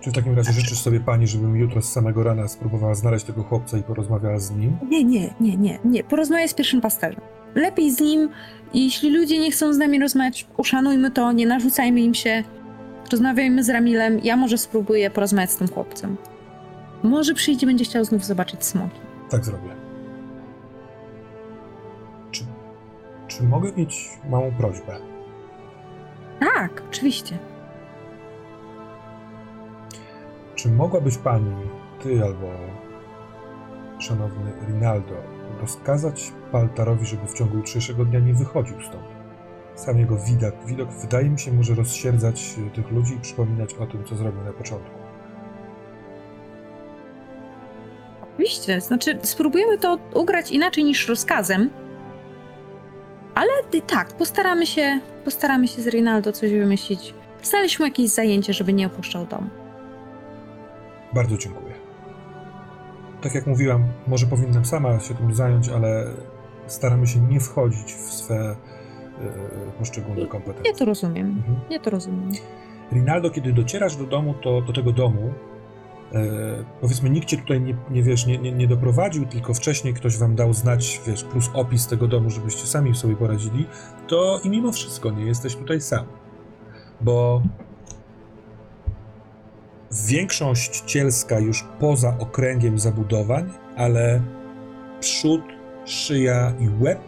Czy 0.00 0.10
w 0.10 0.14
takim 0.14 0.36
razie 0.36 0.52
życzysz 0.52 0.78
sobie 0.78 1.00
pani, 1.00 1.26
żebym 1.26 1.56
jutro 1.56 1.82
z 1.82 1.92
samego 1.92 2.22
rana 2.22 2.48
spróbowała 2.48 2.94
znaleźć 2.94 3.24
tego 3.24 3.42
chłopca 3.42 3.78
i 3.78 3.82
porozmawiała 3.82 4.38
z 4.38 4.50
nim? 4.50 4.78
Nie, 4.88 5.04
nie, 5.04 5.34
nie, 5.40 5.56
nie, 5.56 5.78
nie. 5.84 6.04
Porozmawiaj 6.04 6.48
z 6.48 6.54
pierwszym 6.54 6.80
pasterzem. 6.80 7.20
Lepiej 7.54 7.90
z 7.90 8.00
nim. 8.00 8.28
Jeśli 8.74 9.10
ludzie 9.10 9.38
nie 9.38 9.50
chcą 9.50 9.72
z 9.72 9.78
nami 9.78 9.98
rozmawiać, 9.98 10.46
uszanujmy 10.56 11.10
to, 11.10 11.32
nie 11.32 11.46
narzucajmy 11.46 12.00
im 12.00 12.14
się. 12.14 12.44
Rozmawiajmy 13.12 13.64
z 13.64 13.68
Ramilem. 13.68 14.20
Ja 14.22 14.36
może 14.36 14.58
spróbuję 14.58 15.10
porozmawiać 15.10 15.50
z 15.50 15.56
tym 15.56 15.68
chłopcem. 15.68 16.16
Może 17.02 17.34
przyjdzie, 17.34 17.66
będzie 17.66 17.84
chciał 17.84 18.04
znów 18.04 18.24
zobaczyć 18.24 18.64
smoki. 18.64 19.00
Tak 19.30 19.44
zrobię. 19.44 19.70
Czy, 22.30 22.44
czy 23.28 23.42
mogę 23.44 23.72
mieć 23.72 24.10
małą 24.30 24.52
prośbę? 24.52 24.98
Tak, 26.40 26.82
oczywiście. 26.88 27.38
Czy 30.54 30.70
mogłabyś 30.70 31.16
pani, 31.18 31.54
ty 32.02 32.24
albo 32.24 32.46
szanowny 33.98 34.52
Rinaldo, 34.68 35.14
rozkazać 35.60 36.32
Paltarowi, 36.52 37.06
żeby 37.06 37.26
w 37.26 37.34
ciągu 37.34 37.56
jutrzejszego 37.56 38.04
dnia 38.04 38.20
nie 38.20 38.34
wychodził 38.34 38.80
stąd? 38.80 39.04
Sam 39.74 39.98
jego 39.98 40.16
widok, 40.16 40.54
widok 40.66 40.88
wydaje 40.92 41.30
mi 41.30 41.38
się 41.38 41.52
może 41.52 41.74
rozsierdzać 41.74 42.54
tych 42.74 42.90
ludzi 42.90 43.14
i 43.14 43.20
przypominać 43.20 43.74
o 43.74 43.86
tym, 43.86 44.04
co 44.04 44.16
zrobił 44.16 44.42
na 44.44 44.52
początku. 44.52 44.99
Oczywiście, 48.40 48.80
znaczy 48.80 49.18
spróbujemy 49.22 49.78
to 49.78 49.98
ugrać 50.14 50.50
inaczej 50.50 50.84
niż 50.84 51.08
rozkazem, 51.08 51.70
ale 53.34 53.48
i 53.72 53.82
tak, 53.82 54.12
postaramy 54.12 54.66
się, 54.66 55.00
postaramy 55.24 55.68
się 55.68 55.82
z 55.82 55.86
Rinaldo 55.86 56.32
coś 56.32 56.52
wymyślić. 56.52 57.14
Znaleźć 57.42 57.78
mu 57.78 57.84
jakieś 57.84 58.10
zajęcie, 58.10 58.52
żeby 58.52 58.72
nie 58.72 58.86
opuszczał 58.86 59.26
domu. 59.26 59.50
Bardzo 61.12 61.36
dziękuję. 61.36 61.74
Tak 63.20 63.34
jak 63.34 63.46
mówiłam, 63.46 63.84
może 64.06 64.26
powinnam 64.26 64.64
sama 64.64 65.00
się 65.00 65.14
tym 65.14 65.34
zająć, 65.34 65.68
ale 65.68 66.06
staramy 66.66 67.06
się 67.06 67.20
nie 67.20 67.40
wchodzić 67.40 67.92
w 67.92 68.12
swe 68.12 68.34
e, 68.34 68.56
poszczególne 69.78 70.26
kompetencje. 70.26 70.72
Ja 70.72 70.78
to 70.78 70.84
rozumiem. 70.84 71.26
Mhm. 71.26 71.56
Ja 71.70 71.78
to 71.78 71.90
rozumiem. 71.90 72.30
Rinaldo, 72.92 73.30
kiedy 73.30 73.52
docierasz 73.52 73.96
do 73.96 74.04
domu, 74.04 74.34
to 74.34 74.60
do 74.60 74.72
tego 74.72 74.92
domu, 74.92 75.32
powiedzmy, 76.80 77.10
nikt 77.10 77.28
cię 77.28 77.36
tutaj 77.36 77.60
nie, 77.60 77.76
nie 77.90 78.02
wiesz, 78.02 78.26
nie, 78.26 78.38
nie, 78.38 78.52
nie 78.52 78.68
doprowadził, 78.68 79.26
tylko 79.26 79.54
wcześniej 79.54 79.94
ktoś 79.94 80.18
wam 80.18 80.34
dał 80.34 80.54
znać, 80.54 81.00
wiesz, 81.06 81.24
plus 81.24 81.50
opis 81.54 81.86
tego 81.86 82.08
domu, 82.08 82.30
żebyście 82.30 82.66
sami 82.66 82.94
sobie 82.94 83.16
poradzili, 83.16 83.66
to 84.08 84.40
i 84.44 84.50
mimo 84.50 84.72
wszystko 84.72 85.10
nie 85.10 85.24
jesteś 85.24 85.56
tutaj 85.56 85.80
sam. 85.80 86.06
Bo 87.00 87.42
większość 90.06 90.80
cielska 90.80 91.38
już 91.38 91.64
poza 91.80 92.18
okręgiem 92.18 92.78
zabudowań, 92.78 93.50
ale 93.76 94.22
przód, 95.00 95.42
szyja 95.84 96.52
i 96.60 96.84
łeb 96.84 97.00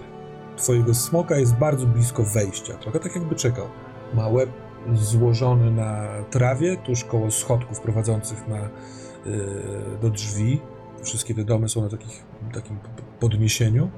twojego 0.57 0.95
smoka 0.95 1.37
jest 1.37 1.55
bardzo 1.55 1.87
blisko 1.87 2.23
wejścia. 2.23 2.74
Trochę 2.74 3.01
tak 3.01 3.15
jakby 3.15 3.35
czekał. 3.35 3.66
Ma 4.15 4.29
łeb 4.29 4.51
złożony 4.95 5.71
na 5.71 6.09
trawie, 6.31 6.77
tuż 6.77 7.05
koło 7.05 7.31
schodków 7.31 7.81
prowadzących 7.81 8.49
na, 8.49 8.65
y, 8.67 8.69
do 10.03 10.11
drzwi. 10.11 10.61
Wszystkie 11.03 11.35
te 11.35 11.45
domy 11.45 11.69
są 11.69 11.83
na 11.83 11.89
takich, 11.89 12.25
takim 12.55 12.79
podniesieniu. 13.21 13.91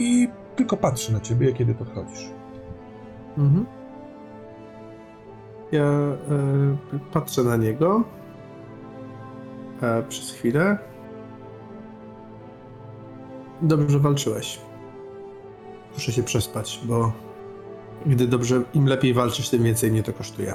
I 0.00 0.28
tylko 0.56 0.76
patrzy 0.76 1.12
na 1.12 1.20
ciebie, 1.20 1.52
kiedy 1.52 1.74
podchodzisz. 1.74 2.30
Mhm. 3.38 3.66
Ja 5.72 5.84
e, 5.84 6.18
patrzę 7.12 7.42
na 7.42 7.56
niego 7.56 8.04
e, 9.82 10.02
przez 10.02 10.30
chwilę. 10.30 10.78
Dobrze 13.62 13.98
walczyłeś. 13.98 14.60
Muszę 15.94 16.12
się 16.12 16.22
przespać, 16.22 16.80
bo 16.84 17.12
gdy 18.06 18.26
dobrze, 18.26 18.62
im 18.74 18.86
lepiej 18.86 19.14
walczysz, 19.14 19.48
tym 19.48 19.62
więcej 19.62 19.90
mnie 19.90 20.02
to 20.02 20.12
kosztuje. 20.12 20.54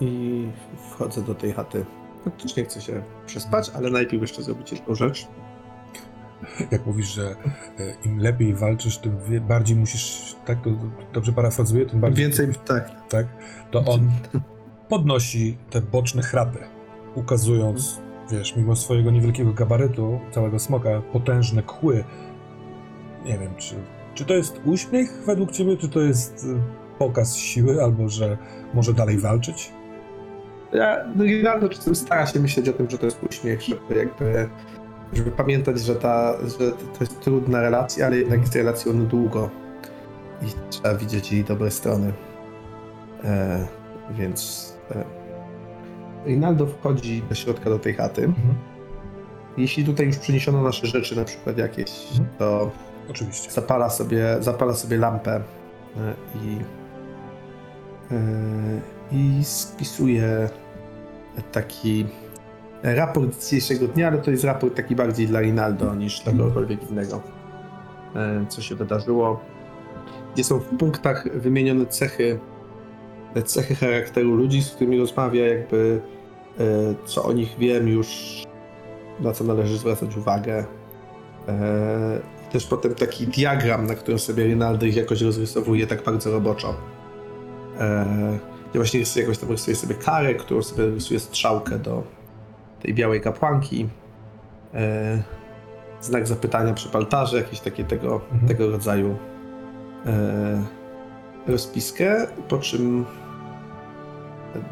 I 0.00 0.46
wchodzę 0.90 1.22
do 1.22 1.34
tej 1.34 1.52
chaty. 1.52 1.84
Faktycznie 2.24 2.64
chcę 2.64 2.80
się 2.80 3.02
przespać, 3.26 3.70
ale 3.74 3.90
najpierw 3.90 4.22
jeszcze 4.22 4.42
zrobić 4.42 4.72
jedną 4.72 4.94
rzecz. 4.94 5.26
Jak 6.70 6.86
mówisz, 6.86 7.14
że 7.14 7.30
e, 7.30 7.34
im 8.04 8.18
lepiej 8.18 8.54
walczysz, 8.54 8.98
tym 8.98 9.18
bardziej 9.48 9.76
musisz, 9.76 10.36
tak 10.46 10.62
to 10.62 10.70
dobrze 11.12 11.32
parafrazuję, 11.32 11.86
tym 11.86 12.00
bardziej 12.00 12.24
Więcej, 12.24 12.48
tak. 12.66 13.08
tak, 13.08 13.26
to 13.70 13.84
on 13.84 14.10
podnosi 14.88 15.58
te 15.70 15.80
boczne 15.80 16.22
chrapy, 16.22 16.58
ukazując, 17.14 18.00
wiesz, 18.30 18.56
mimo 18.56 18.76
swojego 18.76 19.10
niewielkiego 19.10 19.52
gabarytu, 19.52 20.20
całego 20.30 20.58
smoka, 20.58 21.02
potężne 21.12 21.62
kły. 21.62 22.04
Nie 23.24 23.38
wiem, 23.38 23.54
czy, 23.56 23.74
czy 24.18 24.24
to 24.24 24.34
jest 24.34 24.60
uśmiech 24.64 25.22
według 25.26 25.52
ciebie, 25.52 25.76
czy 25.76 25.88
to 25.88 26.00
jest 26.00 26.44
y, 26.44 26.98
pokaz 26.98 27.36
siły, 27.36 27.82
albo 27.82 28.08
że 28.08 28.38
może 28.74 28.94
dalej 28.94 29.18
walczyć? 29.18 29.72
Ja 30.72 31.04
no, 31.16 31.24
Rinaldo 31.24 31.68
czasem 31.68 31.94
stara 31.94 32.26
się 32.26 32.40
myśleć 32.40 32.68
o 32.68 32.72
tym, 32.72 32.90
że 32.90 32.98
to 32.98 33.06
jest 33.06 33.22
uśmiech, 33.30 33.62
żeby 33.62 33.94
jakby 33.96 34.48
żeby 35.12 35.30
pamiętać, 35.30 35.80
że, 35.80 35.94
ta, 35.94 36.34
że 36.42 36.72
to 36.72 37.00
jest 37.00 37.20
trudna 37.20 37.60
relacja, 37.60 38.06
ale 38.06 38.16
jednak 38.16 38.40
jest 38.40 38.54
relacją 38.54 38.92
na 38.92 39.04
długo 39.04 39.50
i 40.42 40.46
trzeba 40.70 40.94
widzieć 40.94 41.32
jej 41.32 41.44
dobre 41.44 41.70
strony. 41.70 42.12
E, 43.24 43.66
więc 44.10 44.72
e, 44.90 45.04
Rinaldo 46.26 46.66
wchodzi 46.66 47.22
do 47.28 47.34
środka 47.34 47.70
do 47.70 47.78
tej 47.78 47.94
chaty. 47.94 48.24
Mhm. 48.24 48.54
Jeśli 49.56 49.84
tutaj 49.84 50.06
już 50.06 50.16
przyniesiono 50.16 50.62
nasze 50.62 50.86
rzeczy, 50.86 51.16
na 51.16 51.24
przykład 51.24 51.58
jakieś, 51.58 52.10
Mhm. 52.10 52.28
to 52.38 52.70
Oczywiście. 53.10 53.50
zapala 53.50 53.90
sobie, 53.90 54.36
zapala 54.40 54.74
sobie 54.74 54.96
lampę 54.96 55.36
e, 55.36 55.40
i, 56.34 56.58
e, 58.10 58.16
i 59.12 59.44
spisuje 59.44 60.48
taki 61.52 62.06
raport 62.82 63.44
dzisiejszego 63.44 63.88
dnia, 63.88 64.08
ale 64.08 64.18
to 64.18 64.30
jest 64.30 64.44
raport 64.44 64.76
taki 64.76 64.96
bardziej 64.96 65.26
dla 65.26 65.40
Rinaldo 65.40 65.94
niż 65.94 66.20
dla 66.20 66.32
kogokolwiek 66.32 66.90
innego, 66.90 67.20
e, 68.16 68.46
co 68.48 68.62
się 68.62 68.74
wydarzyło. 68.74 69.40
Gdzie 70.34 70.44
są 70.44 70.58
w 70.58 70.76
punktach 70.78 71.28
wymienione 71.34 71.86
cechy, 71.86 72.38
cechy 73.44 73.74
charakteru 73.74 74.34
ludzi, 74.34 74.62
z 74.62 74.70
którymi 74.70 74.98
rozmawia, 74.98 75.46
jakby 75.46 76.00
co 77.04 77.24
o 77.24 77.32
nich 77.32 77.56
wiem 77.58 77.88
już, 77.88 78.42
na 79.20 79.32
co 79.32 79.44
należy 79.44 79.78
zwracać 79.78 80.16
uwagę. 80.16 80.64
E, 82.48 82.52
też 82.52 82.66
potem 82.66 82.94
taki 82.94 83.26
diagram, 83.26 83.86
na 83.86 83.94
którym 83.94 84.18
sobie 84.18 84.44
Rinaldo 84.44 84.86
ich 84.86 84.96
jakoś 84.96 85.20
rozrysowuje 85.20 85.86
tak 85.86 86.04
bardzo 86.04 86.32
roboczo. 86.32 86.74
Eee, 87.80 88.38
ja 88.74 88.74
właśnie 88.74 89.00
rysuje, 89.00 89.22
jakoś 89.24 89.38
tam 89.38 89.50
rysuje 89.50 89.76
sobie 89.76 89.94
karę, 89.94 90.34
którą 90.34 90.62
sobie 90.62 90.86
rysuje 90.86 91.20
strzałkę 91.20 91.78
do 91.78 92.02
tej 92.82 92.94
białej 92.94 93.20
kapłanki. 93.20 93.88
Eee, 94.74 95.22
znak 96.00 96.26
zapytania 96.26 96.74
przy 96.74 96.88
paltarze, 96.88 97.36
jakieś 97.36 97.60
takie 97.60 97.84
tego, 97.84 98.20
Mhm. 98.32 98.48
tego 98.48 98.70
rodzaju 98.70 99.16
eee, 100.06 100.12
rozpiskę, 101.46 102.26
po 102.48 102.58
czym 102.58 103.04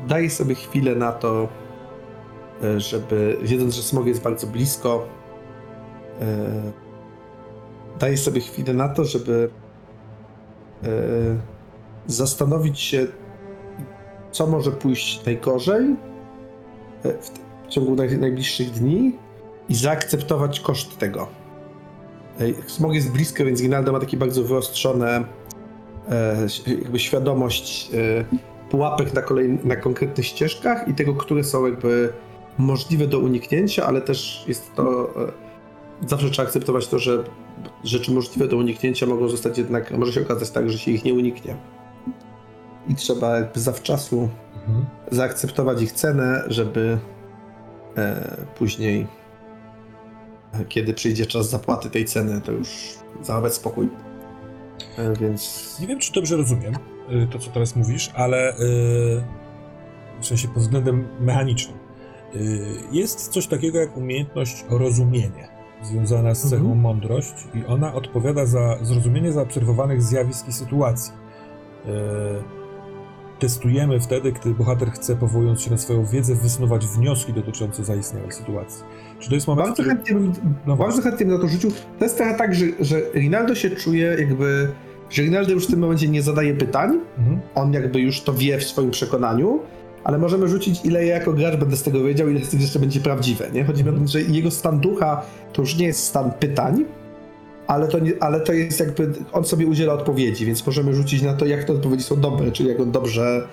daje 0.09 0.31
sobie 0.31 0.55
chwilę 0.55 0.95
na 0.95 1.13
to, 1.13 1.49
e, 2.65 2.81
żeby, 2.81 3.37
wiedząc, 3.43 3.75
że 3.75 3.83
smog 3.83 4.07
jest 4.07 4.23
bardzo 4.23 4.47
blisko, 4.47 5.07
e, 6.21 6.27
daje 7.99 8.17
sobie 8.17 8.41
chwilę 8.41 8.75
na 8.75 8.89
to, 8.89 9.05
żeby 9.05 9.51
e, 10.83 10.89
zastanowić 12.07 12.81
się, 12.81 13.07
co 14.33 14.47
może 14.47 14.73
pójść 14.73 15.25
najgorzej 15.25 15.97
e, 17.05 17.13
w, 17.13 17.31
w 17.67 17.69
ciągu 17.69 17.95
naj, 17.95 18.19
najbliższych 18.19 18.71
dni 18.71 19.13
i 19.69 19.75
zaakceptować 19.75 20.61
koszt 20.61 20.99
tego. 20.99 21.29
E, 22.41 22.69
Smog 22.71 22.95
jest 22.95 23.13
blisko, 23.13 23.45
więc 23.45 23.61
Rinaldo 23.61 23.93
ma 23.93 24.01
takie 24.01 24.17
bardzo 24.17 24.43
wyostrzone 24.43 25.25
e, 26.09 26.47
jakby 26.67 26.99
świadomość 26.99 27.91
e, 27.95 28.25
pułapek 28.71 29.15
na, 29.15 29.23
kolej, 29.23 29.59
na 29.65 29.77
konkretnych 29.77 30.27
ścieżkach 30.27 30.89
i 30.89 30.95
tego, 30.95 31.15
które 31.15 31.45
są 31.45 31.67
jakby 31.67 32.13
możliwe 32.59 33.07
do 33.07 33.19
uniknięcia, 33.19 33.87
ale 33.87 34.01
też 34.01 34.45
jest 34.49 34.75
to 34.75 35.11
e, 36.03 36.09
zawsze 36.09 36.31
trzeba 36.31 36.49
akceptować 36.49 36.89
to, 36.89 36.99
że 36.99 37.25
rzeczy 37.85 38.13
możliwe 38.13 38.49
do 38.49 38.57
uniknięcia 38.57 39.07
mogą 39.07 39.29
zostać 39.29 39.59
jednak, 39.59 39.91
może 39.99 40.13
się 40.13 40.21
okazać 40.23 40.51
tak, 40.51 40.71
że 40.71 40.79
się 40.79 40.91
ich 40.91 41.05
nie 41.05 41.15
uniknie. 41.15 41.57
I 42.89 42.95
trzeba 42.95 43.39
jakby 43.39 43.61
zawczasu 43.61 44.29
Mhm. 44.69 44.87
zaakceptować 45.11 45.83
ich 45.83 45.93
cenę, 45.93 46.45
żeby 46.47 46.99
e, 47.97 48.37
później, 48.59 49.07
e, 50.53 50.65
kiedy 50.65 50.95
przyjdzie 50.95 51.27
czas 51.27 51.51
zapłaty 51.51 51.91
tej 51.91 52.05
ceny, 52.05 52.41
to 52.41 52.53
już 52.53 52.69
zachować 53.23 53.55
spokój. 53.55 53.89
E, 54.99 55.13
więc 55.21 55.77
Nie 55.81 55.87
wiem, 55.87 55.99
czy 55.99 56.13
dobrze 56.13 56.37
rozumiem 56.37 56.75
y, 57.13 57.27
to, 57.31 57.39
co 57.39 57.51
teraz 57.51 57.77
mówisz, 57.77 58.11
ale 58.15 58.53
y, 58.53 58.57
w 60.21 60.27
sensie 60.27 60.49
pod 60.49 60.63
względem 60.63 61.09
mechanicznym. 61.21 61.77
Y, 62.35 62.61
Jest 62.93 63.29
coś 63.29 63.47
takiego 63.47 63.79
jak 63.79 63.97
umiejętność 63.97 64.65
rozumienie, 64.69 65.49
związana 65.83 66.35
z 66.35 66.43
cechą 66.43 66.57
Mhm. 66.63 66.81
mądrość, 66.81 67.35
i 67.55 67.67
ona 67.67 67.95
odpowiada 67.95 68.47
za 68.47 68.77
zrozumienie 68.83 69.33
zaobserwowanych 69.33 70.03
zjawisk 70.03 70.49
i 70.49 70.53
sytuacji. 70.53 71.13
Y, 71.87 71.89
Testujemy 73.39 74.01
wtedy, 74.01 74.33
gdy 74.33 74.55
bohater 74.55 74.91
chce, 74.91 75.17
powołując 75.17 75.61
się 75.63 75.71
na 75.71 75.77
swoją 75.79 76.05
wiedzę, 76.05 76.35
wysnuwać 76.35 76.87
wnioski 76.87 77.33
dotyczące 77.33 77.85
zaistniałej 77.85 78.33
sytuacji. 78.33 78.85
Czy 79.21 79.29
to 79.29 79.35
jest 79.35 79.47
moment, 79.47 79.67
bardzo 79.69 79.83
którym... 79.83 79.97
chętnie, 79.97 80.15
bym, 80.15 80.33
No 80.67 80.77
bardzo 80.77 81.03
chętnie 81.03 81.27
bym 81.27 81.35
na 81.35 81.41
to 81.41 81.49
rzucił. 81.49 81.71
To 81.99 82.05
jest 82.05 82.17
trochę 82.17 82.35
tak, 82.35 82.55
że, 82.55 82.67
że 82.81 83.01
Rinaldo 83.15 83.55
się 83.55 83.71
czuje 83.71 84.17
jakby, 84.19 84.69
że 85.11 85.23
Rinaldo 85.23 85.53
już 85.53 85.67
w 85.67 85.71
tym 85.71 85.79
momencie 85.81 86.09
nie 86.09 86.23
zadaje 86.23 86.55
pytań, 86.55 87.01
Mhm. 87.19 87.41
on 87.55 87.73
jakby 87.73 88.01
już 88.01 88.21
to 88.21 88.33
wie 88.35 88.59
w 88.59 88.65
swoim 88.65 88.91
przekonaniu, 88.91 89.59
ale 90.07 90.19
możemy 90.19 90.49
rzucić, 90.49 90.85
ile 90.85 91.07
ja 91.07 91.15
jako 91.15 91.33
gracz 91.33 91.57
będę 91.57 91.77
z 91.77 91.83
tego 91.83 92.05
wiedział, 92.05 92.29
ile 92.29 92.41
z 92.41 92.49
tych 92.49 92.61
jeszcze 92.61 92.79
będzie 92.79 93.01
prawdziwe, 93.01 93.51
nie? 93.53 93.65
Chodzi 93.65 93.85
mi 93.85 93.91
o 93.91 93.93
to, 93.93 94.07
że 94.07 94.23
jego 94.23 94.51
stan 94.51 94.81
ducha 94.81 95.23
to 95.53 95.63
już 95.63 95.77
nie 95.77 95.87
jest 95.87 96.05
stan 96.05 96.31
pytań, 96.31 96.85
ale 97.67 97.89
to, 97.89 97.99
nie, 97.99 98.13
ale 98.21 98.41
to 98.41 98.53
jest 98.53 98.81
jakby, 98.81 99.13
on 99.33 99.45
sobie 99.45 99.67
udziela 99.67 99.93
odpowiedzi, 99.93 100.47
więc 100.47 100.67
możemy 100.67 100.95
rzucić 100.95 101.23
na 101.23 101.35
to, 101.35 101.47
jak 101.47 101.65
te 101.65 101.73
odpowiedzi 101.73 102.05
są 102.05 102.21
dobre, 102.21 102.53
czyli 102.53 102.69
jak 102.69 102.81
on 102.81 102.93
dobrze 102.93 103.49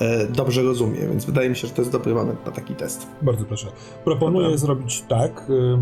e, 0.00 0.26
dobrze 0.26 0.62
rozumie, 0.62 0.98
więc 1.00 1.24
wydaje 1.24 1.50
mi 1.50 1.56
się, 1.56 1.66
że 1.68 1.74
to 1.74 1.82
jest 1.82 1.92
dobry 1.92 2.14
moment 2.14 2.46
na 2.46 2.52
taki 2.52 2.74
test. 2.74 3.06
Bardzo 3.22 3.44
proszę. 3.44 3.66
Proponuję 4.04 4.44
Dobra. 4.44 4.58
zrobić 4.58 5.04
tak. 5.08 5.46
y, 5.50 5.78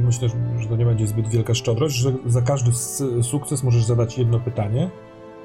Myślę, 0.00 0.28
że- 0.28 0.62
że 0.62 0.68
to 0.68 0.76
nie 0.76 0.84
będzie 0.84 1.06
zbyt 1.06 1.28
wielka 1.28 1.54
szczodrość, 1.54 1.94
że 1.96 2.12
za 2.26 2.42
każdy 2.42 2.70
sukces 3.22 3.62
możesz 3.62 3.84
zadać 3.84 4.18
jedno 4.18 4.40
pytanie, 4.40 4.90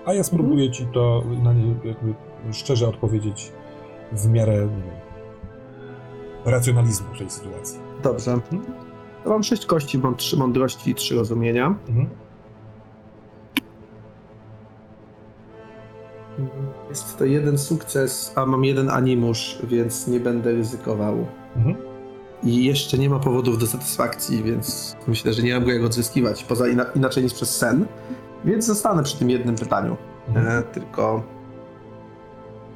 a 0.06 0.14
ja 0.14 0.24
spróbuję 0.24 0.72
ci 0.72 0.86
to 0.94 1.24
na 1.44 1.54
nie 1.54 1.68
jakby 1.84 2.14
szczerze 2.52 2.88
odpowiedzieć 2.88 3.52
w 4.16 4.30
miarę 4.30 4.54
nie 4.54 4.60
wiem, 4.68 4.82
racjonalizmu 6.46 7.08
w 7.16 7.18
tej 7.18 7.30
sytuacji. 7.30 7.80
Dobrze. 8.04 8.40
Ja 9.26 9.32
mam 9.32 9.44
sześć 9.44 9.66
kości, 9.66 9.98
mam 9.98 10.16
trzy 10.16 10.38
mądrości 10.38 10.92
i 10.92 10.96
trzy 10.96 11.16
rozumienia. 11.16 11.76
Mhm. 11.90 12.10
Jest 16.90 17.18
to 17.18 17.26
jeden 17.26 17.58
sukces, 17.58 18.32
a 18.36 18.46
mam 18.46 18.66
jeden 18.66 18.90
animusz, 18.90 19.60
więc 19.64 20.08
nie 20.08 20.20
będę 20.20 20.52
ryzykował. 20.52 21.26
Mhm. 21.56 21.76
I 22.44 22.66
jeszcze 22.66 22.98
nie 22.98 23.10
ma 23.10 23.20
powodów 23.20 23.58
do 23.58 23.68
satysfakcji, 23.68 24.44
więc 24.44 24.96
myślę, 25.08 25.34
że 25.34 25.44
nie 25.44 25.54
mam 25.54 25.66
go 25.66 25.72
jak 25.72 25.84
odzyskiwać, 25.84 26.44
poza 26.44 26.68
ina- 26.68 26.92
inaczej 26.96 27.24
niż 27.24 27.34
przez 27.34 27.58
sen. 27.58 27.86
Więc 28.46 28.66
zostanę 28.66 29.04
przy 29.04 29.18
tym 29.20 29.30
jednym 29.30 29.56
pytaniu. 29.56 29.98
Mhm. 30.28 30.48
E, 30.48 30.64
tylko. 30.64 31.24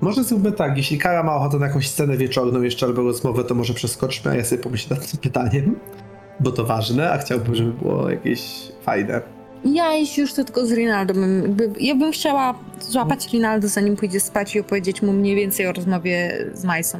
Może 0.01 0.23
zróbmy 0.23 0.51
tak, 0.51 0.77
jeśli 0.77 0.97
Kara 0.97 1.23
ma 1.23 1.35
ochotę 1.35 1.59
na 1.59 1.67
jakąś 1.67 1.87
scenę 1.89 2.17
wieczorną 2.17 2.61
jeszcze 2.61 2.85
albo 2.85 3.01
rozmowę, 3.03 3.43
to 3.43 3.55
może 3.55 3.73
przeskoczmy, 3.73 4.31
a 4.31 4.35
ja 4.35 4.43
sobie 4.45 4.61
pomyślę 4.63 4.95
nad 4.97 5.11
tym 5.11 5.19
pytaniem, 5.19 5.79
bo 6.39 6.51
to 6.51 6.65
ważne, 6.65 7.11
a 7.11 7.17
chciałbym, 7.17 7.55
żeby 7.55 7.71
było 7.73 8.09
jakieś 8.09 8.71
fajne. 8.81 9.21
Ja 9.65 9.93
jeśli 9.93 10.21
już 10.21 10.33
to 10.33 10.43
tylko 10.43 10.65
z 10.65 10.71
Rinaldo 10.71 11.13
bym, 11.13 11.41
jakby, 11.41 11.69
ja 11.79 11.95
bym 11.95 12.11
chciała 12.11 12.55
złapać 12.79 13.27
Rinaldo 13.33 13.67
zanim 13.67 13.95
pójdzie 13.95 14.19
spać 14.19 14.55
i 14.55 14.59
opowiedzieć 14.59 15.01
mu 15.01 15.13
mniej 15.13 15.35
więcej 15.35 15.67
o 15.67 15.71
rozmowie 15.73 16.45
z 16.53 16.63
Majsą. 16.63 16.97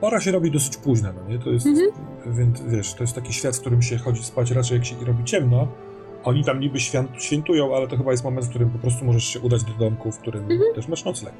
Pora 0.00 0.20
się 0.20 0.32
robi 0.32 0.50
dosyć 0.50 0.76
późna, 0.76 1.12
no 1.12 1.28
nie? 1.32 1.38
To 1.38 1.50
jest, 1.50 1.66
Mhm. 1.66 1.90
więc 2.26 2.62
wiesz, 2.62 2.94
to 2.94 3.02
jest 3.04 3.14
taki 3.14 3.32
świat, 3.32 3.56
w 3.56 3.60
którym 3.60 3.82
się 3.82 3.98
chodzi 3.98 4.24
spać 4.24 4.50
raczej 4.50 4.76
jak 4.78 4.86
się 4.86 4.94
robi 5.06 5.24
ciemno. 5.24 5.68
Oni 6.24 6.44
tam 6.44 6.60
niby 6.60 6.80
święt, 6.80 7.10
świętują, 7.18 7.76
ale 7.76 7.88
to 7.88 7.96
chyba 7.96 8.10
jest 8.10 8.24
moment, 8.24 8.46
w 8.46 8.48
którym 8.50 8.70
po 8.70 8.78
prostu 8.78 9.04
możesz 9.04 9.24
się 9.24 9.40
udać 9.40 9.64
do 9.64 9.72
domku, 9.72 10.12
w 10.12 10.18
którym 10.18 10.42
Mhm. 10.42 10.74
też 10.74 10.88
masz 10.88 11.04
nocleg. 11.04 11.32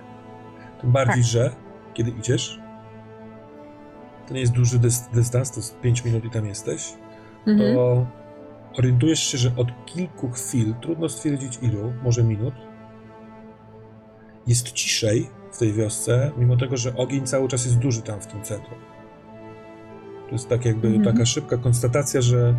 Tym 0.83 0.93
bardziej, 0.93 1.23
Tak. 1.23 1.25
że 1.25 1.51
kiedy 1.95 2.11
idziesz, 2.11 2.61
to 4.29 4.35
nie 4.35 4.41
jest 4.41 4.53
duży 4.53 4.79
dys- 4.79 5.11
dystans, 5.15 5.51
to 5.51 5.57
jest 5.61 5.81
5 5.81 6.05
minut 6.05 6.25
i 6.25 6.31
tam 6.31 6.47
jesteś, 6.47 6.93
Mhm. 7.47 7.75
to 7.75 8.07
orientujesz 8.79 9.21
się, 9.21 9.39
że 9.39 9.51
od 9.57 9.69
kilku 9.87 10.31
chwil, 10.31 10.75
trudno 10.81 11.09
stwierdzić 11.09 11.59
ilu, 11.63 11.93
może 12.03 12.25
minut, 12.25 12.55
jest 14.47 14.73
ciszej 14.73 15.31
w 15.53 15.59
tej 15.59 15.73
wiosce, 15.73 16.31
mimo 16.37 16.57
tego, 16.57 16.77
że 16.77 16.97
ogień 16.97 17.27
cały 17.27 17.49
czas 17.49 17.65
jest 17.65 17.79
duży 17.79 18.03
tam 18.03 18.21
w 18.21 18.27
tym 18.27 18.43
centrum. 18.43 18.79
To 20.27 20.33
jest 20.33 20.49
tak 20.49 20.65
jakby 20.65 20.89
Mhm. 20.89 21.05
taka 21.05 21.27
szybka 21.27 21.57
konstatacja, 21.57 22.21
że 22.21 22.55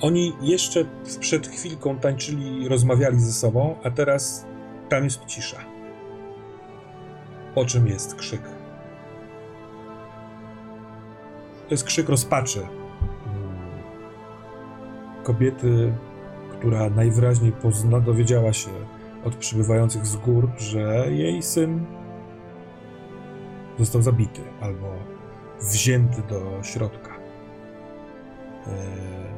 oni 0.00 0.32
jeszcze 0.42 0.84
przed 1.20 1.46
chwilką 1.48 1.96
tańczyli 1.98 2.62
i 2.62 2.68
rozmawiali 2.68 3.20
ze 3.20 3.32
sobą, 3.32 3.76
a 3.84 3.90
teraz 3.90 4.46
tam 4.88 5.04
jest 5.04 5.26
cisza. 5.26 5.58
Po 7.54 7.64
czym 7.64 7.86
jest 7.86 8.14
krzyk? 8.14 8.42
To 11.68 11.74
jest 11.74 11.84
krzyk 11.84 12.08
rozpaczy. 12.08 12.60
Mm. 12.60 13.58
Kobiety, 15.22 15.92
która 16.52 16.90
najwyraźniej 16.90 17.52
pozna, 17.52 18.00
dowiedziała 18.00 18.52
się 18.52 18.70
od 19.24 19.36
przybywających 19.36 20.06
z 20.06 20.16
gór, 20.16 20.50
że 20.58 21.06
jej 21.10 21.42
syn 21.42 21.86
został 23.78 24.02
zabity 24.02 24.40
albo 24.60 24.94
wzięty 25.60 26.22
do 26.22 26.62
środka. 26.62 27.10
E, 28.66 28.72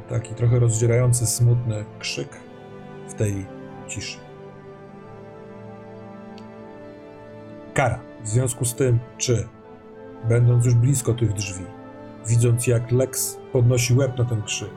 taki 0.09 0.35
trochę 0.35 0.59
rozdzierający, 0.59 1.27
smutny 1.27 1.85
krzyk 1.99 2.29
w 3.09 3.15
tej 3.15 3.47
ciszy. 3.89 4.32
Kara. 7.75 7.99
W 8.25 8.29
związku 8.29 8.65
z 8.65 8.75
tym, 8.75 8.99
czy 9.19 9.49
będąc 10.29 10.65
już 10.65 10.75
blisko 10.75 11.15
tych 11.15 11.33
drzwi, 11.33 11.65
widząc 12.29 12.67
jak 12.67 12.93
Lex 12.93 13.39
podnosi 13.53 13.95
łeb 13.95 14.19
na 14.19 14.25
ten 14.25 14.43
krzyk, 14.43 14.71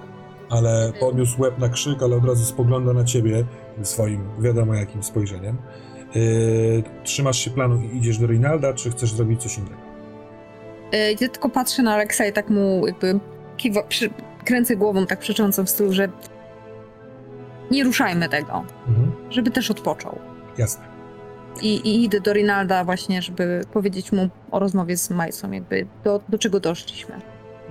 ale 0.50 0.92
podniósł 1.00 1.42
łeb 1.42 1.60
na 1.60 1.70
krzyk, 1.70 2.04
ale 2.04 2.16
od 2.16 2.26
razu 2.26 2.46
spogląda 2.46 2.94
na 2.94 3.04
ciebie 3.04 3.44
swoim, 3.84 4.30
wiadomo 4.40 4.74
jakim 4.74 5.04
spojrzeniem. 5.04 5.58
Yy, 6.16 6.84
trzymasz 7.04 7.38
się 7.38 7.52
planu 7.52 7.82
i 7.82 7.98
idziesz 7.98 8.18
do 8.18 8.28
Rinalda, 8.28 8.74
czy 8.74 8.92
chcesz 8.92 9.14
zrobić 9.14 9.44
coś 9.44 9.58
innego? 9.58 9.76
E, 10.94 11.12
Ja 11.12 11.18
tylko 11.18 11.50
patrzę 11.50 11.84
na 11.84 11.94
Alexa 11.94 12.26
i 12.26 12.34
tak 12.34 12.50
mu 12.50 12.88
jakby 12.88 13.20
kiwa, 13.58 13.84
przy, 13.84 14.10
kręcę 14.46 14.76
głową 14.76 15.06
tak 15.06 15.20
przecząco 15.20 15.64
w 15.64 15.70
stylu, 15.70 15.94
że 15.94 16.10
nie 17.72 17.84
ruszajmy 17.84 18.30
tego, 18.30 18.64
Mhm. 18.88 19.12
żeby 19.30 19.52
też 19.52 19.72
odpoczął. 19.72 20.20
Jasne. 20.58 20.95
I, 21.62 21.76
I 21.76 22.04
idę 22.04 22.22
do 22.22 22.34
Rinalda 22.34 22.84
właśnie, 22.84 23.22
żeby 23.22 23.62
powiedzieć 23.74 24.12
mu 24.12 24.30
o 24.52 24.60
rozmowie 24.60 24.98
z 24.98 25.10
Majsą, 25.10 25.52
jakby 25.52 25.88
do, 26.04 26.22
do 26.30 26.38
czego 26.38 26.60
doszliśmy. 26.60 27.22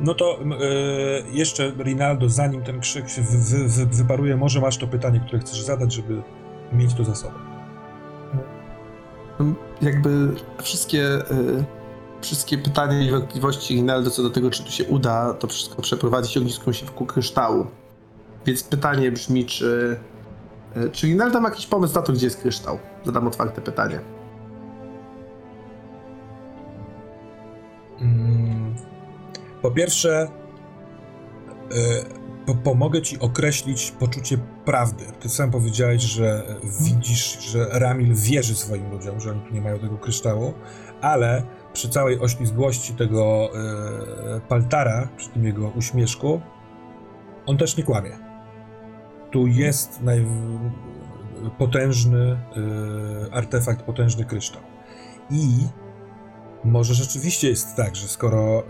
No 0.01 0.15
to 0.15 0.39
yy, 0.43 1.33
jeszcze 1.33 1.73
Rinaldo, 1.79 2.29
zanim 2.29 2.63
ten 2.63 2.81
krzyk 2.81 3.09
się 3.09 3.23
wy, 3.23 3.39
wy, 3.39 3.69
wy, 3.69 3.87
wyparuje, 3.87 4.37
może 4.37 4.61
masz 4.61 4.77
to 4.77 4.87
pytanie, 4.87 5.21
które 5.27 5.39
chcesz 5.39 5.63
zadać, 5.63 5.93
żeby 5.93 6.23
mieć 6.73 6.95
to 6.95 7.05
za 7.05 7.15
sobą. 7.15 7.35
Jakby 9.83 10.11
wszystkie, 10.63 11.03
y, 11.31 11.65
wszystkie 12.21 12.59
pytania 12.59 13.03
i 13.03 13.11
wątpliwości 13.11 13.75
Rinaldo 13.75 14.11
co 14.11 14.23
do 14.23 14.31
tego, 14.31 14.51
czy 14.51 14.65
tu 14.65 14.71
się 14.71 14.85
uda, 14.85 15.35
to 15.35 15.47
wszystko 15.47 15.83
przeprowadzić 15.83 16.37
ogniską 16.37 16.73
się 16.73 16.87
wokół 16.87 17.07
kryształu. 17.07 17.67
Więc 18.47 18.63
pytanie 18.63 19.13
brzmi, 19.13 19.47
czy, 19.47 19.97
y, 20.77 20.91
czy 20.91 21.07
Rinaldo 21.07 21.41
ma 21.41 21.49
jakiś 21.49 21.67
pomysł 21.67 21.95
na 21.95 22.03
to, 22.03 22.13
gdzie 22.13 22.27
jest 22.27 22.41
kryształ? 22.41 22.79
Zadam 23.05 23.27
otwarte 23.27 23.61
pytanie. 23.61 24.01
Mm, 28.01 28.75
Po 29.63 29.71
pierwsze, 29.71 30.29
y, 31.73 32.45
po, 32.47 32.55
pomogę 32.55 33.03
ci 33.03 33.19
określić 33.21 33.91
poczucie 33.91 34.39
prawdy. 34.65 35.05
Ty 35.21 35.29
sam 35.29 35.51
powiedziałeś, 35.51 36.03
że 36.03 36.43
widzisz, 36.81 37.39
że 37.41 37.67
Ramil 37.73 38.15
wierzy 38.15 38.55
swoim 38.55 38.91
ludziom, 38.91 39.21
że 39.21 39.31
oni 39.31 39.41
tu 39.41 39.55
nie 39.55 39.61
mają 39.61 39.79
tego 39.79 39.99
kryształu, 39.99 40.55
ale 41.01 41.43
przy 41.73 41.89
całej 41.89 42.21
oślizgłości 42.21 42.95
tego 42.95 43.51
y, 44.37 44.41
Paltara, 44.41 45.09
przy 45.17 45.29
tym 45.29 45.45
jego 45.45 45.69
uśmieszku, 45.69 46.41
on 47.47 47.57
też 47.57 47.77
nie 47.77 47.85
kłamie. 47.85 48.24
Tu 49.35 49.47
jest 49.47 50.03
naj, 50.03 50.27
potężny 51.59 52.19
y, 53.27 53.33
artefakt, 53.33 53.83
potężny 53.83 54.25
kryształ. 54.25 54.63
I 55.31 55.49
może 56.65 56.95
rzeczywiście 56.95 57.49
jest 57.49 57.77
tak, 57.77 57.97
że 57.97 58.09
skoro 58.09 58.61
y, 58.61 58.65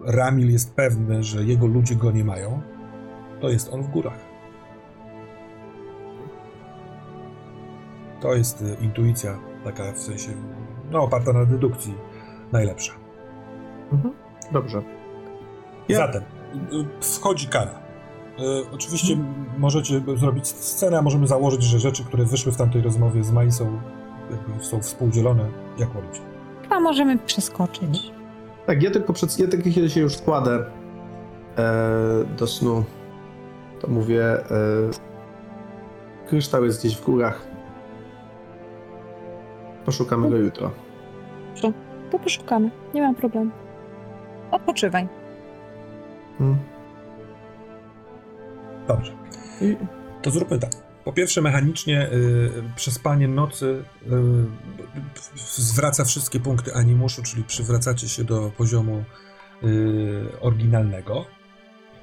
Ramil 0.00 0.52
jest 0.52 0.74
pewny, 0.74 1.22
że 1.22 1.44
jego 1.44 1.66
ludzie 1.66 1.94
go 1.96 2.10
nie 2.10 2.24
mają, 2.24 2.62
to 3.40 3.48
jest 3.48 3.72
on 3.72 3.82
w 3.82 3.88
górach. 3.88 4.18
To 8.20 8.34
jest 8.34 8.62
y, 8.62 8.76
intuicja 8.80 9.38
taka 9.64 9.92
w 9.92 9.98
sensie, 9.98 10.28
no 10.90 11.02
oparta 11.02 11.32
na 11.32 11.44
dedukcji 11.44 11.94
najlepsza. 12.52 12.92
Dobrze. 14.52 14.82
Ja- 15.88 15.96
Zatem 15.96 16.22
wchodzi 17.00 17.48
kara. 17.48 17.83
Y, 18.38 18.70
Oczywiście 18.72 19.16
możecie 19.58 20.00
zrobić 20.16 20.46
scenę, 20.46 20.98
a 20.98 21.02
możemy 21.02 21.26
założyć, 21.26 21.62
że 21.62 21.78
rzeczy, 21.78 22.04
które 22.04 22.24
wyszły 22.24 22.52
w 22.52 22.56
tamtej 22.56 22.82
rozmowie 22.82 23.24
z 23.24 23.30
Mai 23.30 23.52
są, 23.52 23.80
jakby 24.30 24.64
są 24.64 24.80
współdzielone, 24.80 25.46
jak 25.78 25.88
wolicie. 25.88 26.20
Chyba 26.62 26.80
możemy 26.80 27.18
przeskoczyć. 27.18 28.12
Tak, 28.66 28.82
ja 28.82 28.90
tylko, 28.90 29.12
przed, 29.12 29.38
ja 29.38 29.48
tylko 29.48 29.70
kiedy 29.70 29.90
się 29.90 30.00
już 30.00 30.18
kładę 30.18 30.64
e, 31.56 32.24
do 32.38 32.46
snu, 32.46 32.84
to 33.80 33.88
mówię, 33.88 34.24
e, 34.24 34.44
kryształ 36.28 36.64
jest 36.64 36.80
gdzieś 36.80 36.96
w 36.96 37.04
górach. 37.04 37.46
Poszukamy 39.84 40.30
go 40.30 40.36
jutro. 40.36 40.70
To 42.10 42.18
poszukamy, 42.18 42.70
nie 42.94 43.02
ma 43.02 43.14
problemu. 43.14 43.50
Odpoczywaj. 44.50 45.08
Hmm. 46.38 46.73
Dobrze. 48.88 49.12
To 50.22 50.30
zróbmy 50.30 50.58
tak. 50.58 50.70
Po 51.04 51.12
pierwsze, 51.12 51.42
mechanicznie 51.42 52.08
y, 52.12 52.50
przespanie 52.76 53.28
nocy 53.28 53.84
y, 54.02 55.40
zwraca 55.60 56.04
wszystkie 56.04 56.40
punkty 56.40 56.74
animuszu, 56.74 57.22
czyli 57.22 57.44
przywracacie 57.44 58.08
się 58.08 58.24
do 58.24 58.52
poziomu 58.56 59.04
y, 59.64 60.40
oryginalnego. 60.40 61.24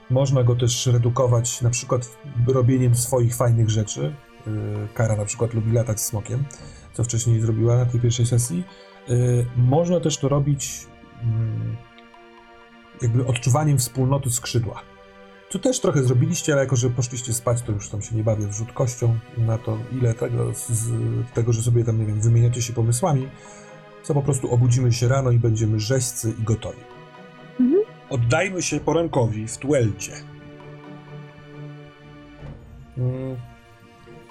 Można 0.10 0.44
go 0.44 0.56
też 0.56 0.88
redukować 0.88 1.62
na 1.62 1.70
przykład 1.70 2.18
robieniem 2.48 2.96
swoich 2.96 3.36
fajnych 3.36 3.70
rzeczy. 3.70 4.14
Y, 4.48 4.88
Kara 4.94 5.16
na 5.16 5.26
przykład 5.26 5.54
lubi 5.54 5.72
latać 5.72 6.02
smokiem, 6.02 6.44
co 6.94 7.04
wcześniej 7.04 7.42
zrobiła 7.42 7.78
na 7.78 7.86
tej 7.86 8.00
pierwszej 8.00 8.26
sesji. 8.26 8.64
Y, 9.10 9.46
Można 9.56 10.00
też 10.00 10.18
to 10.18 10.30
robić 10.30 10.88
mm, 11.24 11.78
jakby 13.02 13.26
odczuwaniem 13.26 13.78
wspólnoty 13.78 14.30
skrzydła. 14.30 14.91
Tu 15.52 15.60
też 15.60 15.80
trochę 15.80 16.04
zrobiliście, 16.04 16.54
ale 16.54 16.62
jako, 16.62 16.76
że 16.76 16.90
poszliście 16.90 17.34
spać, 17.34 17.62
to 17.62 17.72
już 17.72 17.90
tam 17.90 18.02
się 18.02 18.16
nie 18.16 18.24
bawię 18.24 18.48
wrzut 18.48 18.72
kością 18.72 19.18
na 19.38 19.58
to, 19.58 19.78
ile 19.92 20.14
tego, 20.14 20.54
z, 20.54 20.70
z 20.70 20.92
tego, 21.34 21.54
że 21.54 21.62
sobie 21.62 21.84
tam, 21.84 22.00
nie 22.00 22.06
wiem, 22.06 22.22
wymieniacie 22.22 22.62
się 22.62 22.74
pomysłami, 22.74 23.30
co 24.04 24.14
po 24.14 24.22
prostu 24.22 24.54
obudzimy 24.54 24.94
się 24.94 25.08
rano 25.08 25.32
i 25.32 25.40
będziemy 25.40 25.80
rzeźcy 25.80 26.34
i 26.40 26.44
gotowi. 26.44 26.80
Mhm. 27.60 27.82
Oddajmy 28.10 28.62
się 28.62 28.80
porankowi 28.80 29.48
w 29.48 29.58
Tuelcie. 29.58 30.14
Mm, 32.98 33.38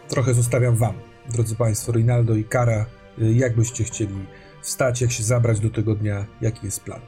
Trochę 0.09 0.35
zostawiam 0.35 0.77
wam, 0.77 0.95
drodzy 1.29 1.57
Państwo, 1.57 1.93
Rinaldo 1.93 2.35
i 2.35 2.45
Kara, 2.45 2.87
y, 3.19 3.33
jak 3.33 3.57
byście 3.57 3.85
chcieli 3.85 4.15
wstać, 4.63 5.01
jak 5.01 5.13
się 5.13 5.23
zabrać 5.23 5.61
do 5.61 5.71
tego 5.71 5.95
dnia, 5.95 6.27
jaki 6.41 6.67
jest 6.67 6.85
plan. 6.85 7.01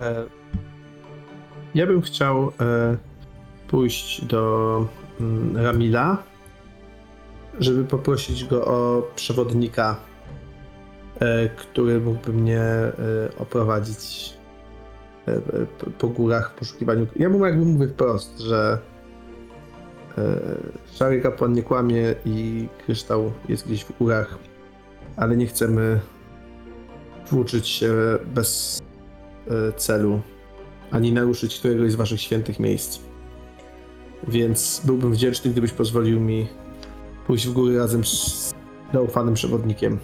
E, 0.00 0.37
Ja 1.78 1.86
bym 1.86 2.02
chciał 2.02 2.52
e, 2.60 2.96
pójść 3.68 4.24
do 4.24 4.86
mm, 5.20 5.56
Ramila, 5.56 6.22
żeby 7.60 7.84
poprosić 7.84 8.44
go 8.44 8.64
o 8.64 9.02
przewodnika, 9.14 9.96
e, 11.20 11.48
który 11.48 12.00
mógłby 12.00 12.32
mnie 12.32 12.60
e, 12.60 12.92
oprowadzić 13.38 14.34
po- 15.98 16.08
górach 16.08 16.52
w 16.52 16.58
poszukiwaniu. 16.58 17.06
Ja 17.16 17.28
mu 17.28 17.46
jakby 17.46 17.64
mówię 17.64 17.88
wprost, 17.88 18.38
że 18.38 18.78
szary 20.92 21.20
kapłan 21.20 21.52
nie 21.52 21.62
kłamie 21.62 22.14
i 22.24 22.68
kryształ 22.86 23.32
jest 23.48 23.66
gdzieś 23.66 23.84
w 23.84 23.98
górach, 23.98 24.38
ale 25.16 25.36
nie 25.36 25.46
chcemy 25.46 26.00
włóczyć 27.30 27.68
się 27.68 27.94
bez 28.34 28.82
celu, 29.76 30.20
ani 30.90 31.12
naruszyć 31.12 31.58
któregoś 31.58 31.92
z 31.92 31.94
waszych 31.94 32.20
świętych 32.20 32.60
miejsc. 32.60 32.98
Więc 34.28 34.82
byłbym 34.84 35.12
wdzięczny, 35.12 35.50
gdybyś 35.50 35.72
pozwolił 35.72 36.20
mi 36.20 36.46
pójść 37.26 37.46
w 37.46 37.52
góry 37.52 37.78
razem 37.78 38.04
z 38.04 38.54
zaufanym 38.92 39.34
przewodnikiem. 39.34 39.98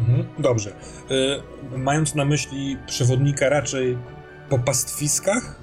Mhm, 0.00 0.24
dobrze. 0.38 0.70
Y, 1.10 1.78
mając 1.78 2.14
na 2.14 2.24
myśli 2.24 2.76
przewodnika 2.86 3.48
raczej 3.48 3.98
po 4.48 4.58
pastwiskach, 4.58 5.60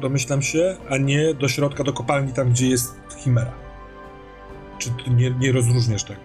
domyślam 0.00 0.42
się, 0.42 0.76
a 0.90 0.96
nie 0.98 1.34
do 1.34 1.48
środka, 1.48 1.84
do 1.84 1.92
kopalni, 1.92 2.32
tam 2.32 2.50
gdzie 2.50 2.68
jest 2.68 2.96
chimera. 3.18 3.52
Czy 4.78 4.90
ty 4.90 5.10
nie, 5.10 5.30
nie 5.30 5.52
rozróżniasz 5.52 6.04
tego? 6.04 6.20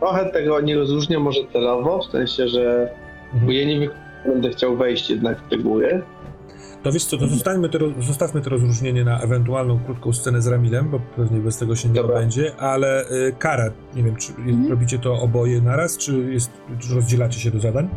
Trochę 0.00 0.32
tego 0.32 0.60
nie 0.60 0.76
rozróżniam 0.76 1.22
może 1.22 1.40
celowo, 1.52 1.98
w 2.08 2.10
sensie, 2.12 2.48
że 2.48 2.90
Mhm. 3.26 3.46
bo 3.46 3.52
ja 3.52 3.66
nie 3.66 3.78
wy- 3.80 3.94
będę 4.26 4.50
chciał 4.50 4.76
wejść 4.76 5.10
jednak 5.10 5.38
w 5.40 5.48
te 5.48 5.56
góry. 5.58 6.02
To 6.82 6.92
wiesz 6.92 7.04
co, 7.04 7.18
to 7.18 7.26
zostawmy 7.28 7.68
te, 7.68 7.78
roz- 7.78 8.04
zostawmy 8.04 8.40
to 8.40 8.50
rozróżnienie 8.50 9.04
na 9.04 9.20
ewentualną 9.20 9.78
krótką 9.86 10.12
scenę 10.12 10.42
z 10.42 10.46
Ramilem, 10.46 10.88
bo 10.90 11.00
pewnie 11.16 11.40
bez 11.40 11.58
tego 11.58 11.76
się 11.76 11.88
nie 11.88 11.94
Dobra. 11.94 12.16
obędzie, 12.16 12.52
ale 12.58 13.10
y, 13.10 13.34
Kara, 13.38 13.70
nie 13.94 14.02
wiem, 14.02 14.16
czy 14.16 14.32
Mhm. 14.32 14.70
robicie 14.70 14.98
to 14.98 15.20
oboje 15.20 15.60
naraz, 15.60 15.96
czy, 15.98 16.12
jest, 16.32 16.50
czy 16.78 16.94
rozdzielacie 16.94 17.40
się 17.40 17.50
do 17.50 17.60
zadań? 17.60 17.88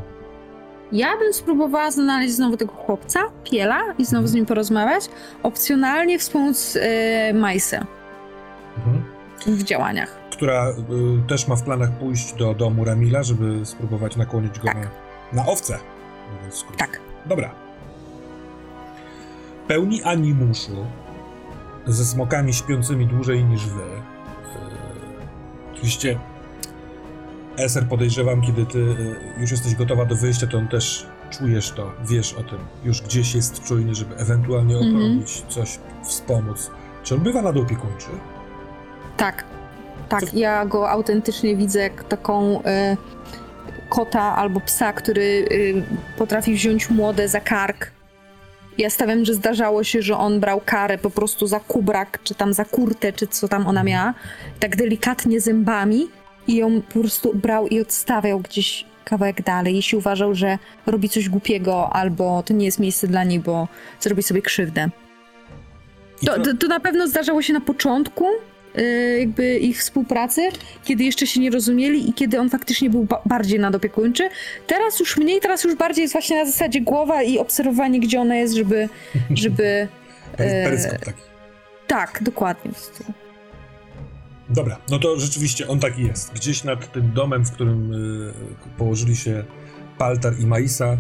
Ja 0.91 1.17
bym 1.17 1.33
spróbowała 1.33 1.91
znaleźć 1.91 2.33
znowu 2.33 2.57
tego 2.57 2.73
chłopca, 2.73 3.19
Piela, 3.51 3.79
i 3.97 4.05
znowu 4.05 4.27
z 4.27 4.33
nim 4.33 4.45
porozmawiać. 4.45 5.09
Opcjonalnie 5.43 6.19
wspomóc 6.19 6.77
e, 6.81 7.33
Majsę 7.33 7.85
Mhm. 8.77 9.03
w 9.57 9.63
działaniach. 9.63 10.15
Która 10.31 10.69
y, 10.69 10.73
też 11.27 11.47
ma 11.47 11.55
w 11.55 11.63
planach 11.63 11.91
pójść 11.91 12.33
do 12.33 12.53
domu 12.53 12.85
Ramila, 12.85 13.23
żeby 13.23 13.65
spróbować 13.65 14.15
nakłonić 14.15 14.59
go 14.59 14.67
Tak. 14.67 14.77
na, 15.33 15.43
na 15.43 15.49
owce. 15.49 15.77
Tak. 16.77 16.99
Dobra. 17.25 17.49
Pełni 19.67 20.03
animuszu, 20.03 20.85
ze 21.87 22.05
smokami 22.05 22.53
śpiącymi 22.53 23.07
dłużej 23.07 23.43
niż 23.45 23.65
wy. 23.65 23.81
Yy, 23.81 25.73
oczywiście 25.73 26.19
Eser 27.57 27.87
podejrzewam, 27.87 28.41
kiedy 28.41 28.65
ty 28.65 28.77
yy, 28.79 29.15
już 29.41 29.51
jesteś 29.51 29.75
gotowa 29.75 30.05
do 30.05 30.15
wyjścia, 30.15 30.47
to 30.47 30.57
on 30.57 30.67
też 30.67 31.05
czujesz 31.29 31.71
to, 31.71 31.91
wiesz 32.05 32.33
o 32.33 32.43
tym. 32.43 32.59
Już 32.83 33.01
gdzieś 33.01 33.35
jest 33.35 33.63
czujny, 33.63 33.95
żeby 33.95 34.15
ewentualnie 34.17 34.75
Mhm. 34.77 34.95
odrobić, 34.95 35.43
coś 35.49 35.79
wspomóc. 36.03 36.71
Czy 37.03 37.15
on 37.15 37.21
bywa 37.21 37.41
nadopiekuńczy? 37.41 38.07
Tak. 39.17 39.43
Tak, 40.09 40.21
Co- 40.23 40.37
ja 40.37 40.65
go 40.65 40.89
autentycznie 40.89 41.55
widzę 41.55 41.79
jak 41.79 42.03
taką 42.03 42.63
e, 42.63 42.97
kota 43.89 44.35
albo 44.35 44.59
psa, 44.59 44.93
który 44.93 45.45
e, 45.51 46.17
potrafi 46.17 46.53
wziąć 46.53 46.89
młode 46.89 47.27
za 47.27 47.39
kark. 47.39 47.91
Ja 48.77 48.89
stawiam, 48.89 49.25
że 49.25 49.33
zdarzało 49.33 49.83
się, 49.83 50.01
że 50.01 50.17
on 50.17 50.39
brał 50.39 50.61
karę 50.65 50.97
po 50.97 51.09
prostu 51.09 51.47
za 51.47 51.59
kubrak, 51.59 52.19
czy 52.23 52.35
tam 52.35 52.53
za 52.53 52.65
kurtę, 52.65 53.13
czy 53.13 53.27
co 53.27 53.47
tam 53.47 53.67
ona 53.67 53.83
miała, 53.83 54.13
tak 54.59 54.75
delikatnie 54.75 55.41
zębami 55.41 56.07
i 56.47 56.55
ją 56.55 56.81
po 56.81 56.99
prostu 56.99 57.35
brał 57.35 57.67
i 57.67 57.81
odstawiał 57.81 58.39
gdzieś 58.39 58.85
kawałek 59.05 59.41
dalej, 59.41 59.75
jeśli 59.75 59.97
uważał, 59.97 60.35
że 60.35 60.57
robi 60.85 61.09
coś 61.09 61.29
głupiego 61.29 61.89
albo 61.93 62.43
to 62.43 62.53
nie 62.53 62.65
jest 62.65 62.79
miejsce 62.79 63.07
dla 63.07 63.23
niej, 63.23 63.39
bo 63.39 63.67
zrobi 63.99 64.23
sobie 64.23 64.41
krzywdę. 64.41 64.89
To, 66.25 66.41
to, 66.41 66.57
to 66.57 66.67
na 66.67 66.79
pewno 66.79 67.07
zdarzało 67.07 67.41
się 67.41 67.53
na 67.53 67.61
początku 67.61 68.25
y, 68.25 68.37
jakby 69.19 69.57
ich 69.57 69.79
współpracy, 69.79 70.41
kiedy 70.83 71.03
jeszcze 71.03 71.27
się 71.27 71.39
nie 71.39 71.49
rozumieli 71.49 72.09
i 72.09 72.13
kiedy 72.13 72.39
on 72.39 72.49
faktycznie 72.49 72.89
był 72.89 73.03
ba- 73.03 73.21
bardziej 73.25 73.59
nadopiekuńczy. 73.59 74.29
Teraz 74.67 74.99
już 74.99 75.17
mniej, 75.17 75.39
teraz 75.41 75.63
już 75.63 75.75
bardziej 75.75 76.01
jest 76.01 76.13
właśnie 76.13 76.37
na 76.37 76.45
zasadzie 76.45 76.81
głowa 76.81 77.23
i 77.23 77.37
obserwowanie, 77.37 77.99
gdzie 77.99 78.21
ona 78.21 78.35
jest, 78.35 78.53
żeby... 78.53 78.89
żeby 79.43 79.87
e, 80.37 80.63
Peryskop 80.63 81.05
taki. 81.05 81.21
tak, 81.87 82.19
dokładnie. 82.23 82.71
Dobra, 84.49 84.77
no 84.89 84.99
to 84.99 85.19
rzeczywiście 85.19 85.67
on 85.67 85.79
taki 85.79 86.03
jest. 86.03 86.33
Gdzieś 86.33 86.63
nad 86.63 86.91
tym 86.91 87.11
domem, 87.13 87.45
w 87.45 87.51
którym 87.51 87.93
y, 87.93 88.33
położyli 88.77 89.15
się 89.15 89.43
Paltar 89.97 90.39
i 90.39 90.45
Maisa, 90.45 90.97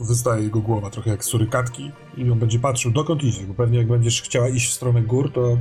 wystaje 0.00 0.42
jego 0.42 0.60
głowa, 0.60 0.90
trochę 0.90 1.10
jak 1.10 1.24
surykatki 1.24 1.92
i 2.16 2.30
on 2.30 2.38
będzie 2.38 2.58
patrzył, 2.58 2.90
dokąd 2.90 3.24
idziesz, 3.24 3.44
bo 3.44 3.54
pewnie 3.54 3.78
jak 3.78 3.86
będziesz 3.86 4.22
chciała 4.22 4.48
iść 4.48 4.70
w 4.70 4.72
stronę 4.72 5.02
gór, 5.02 5.32
to 5.32 5.58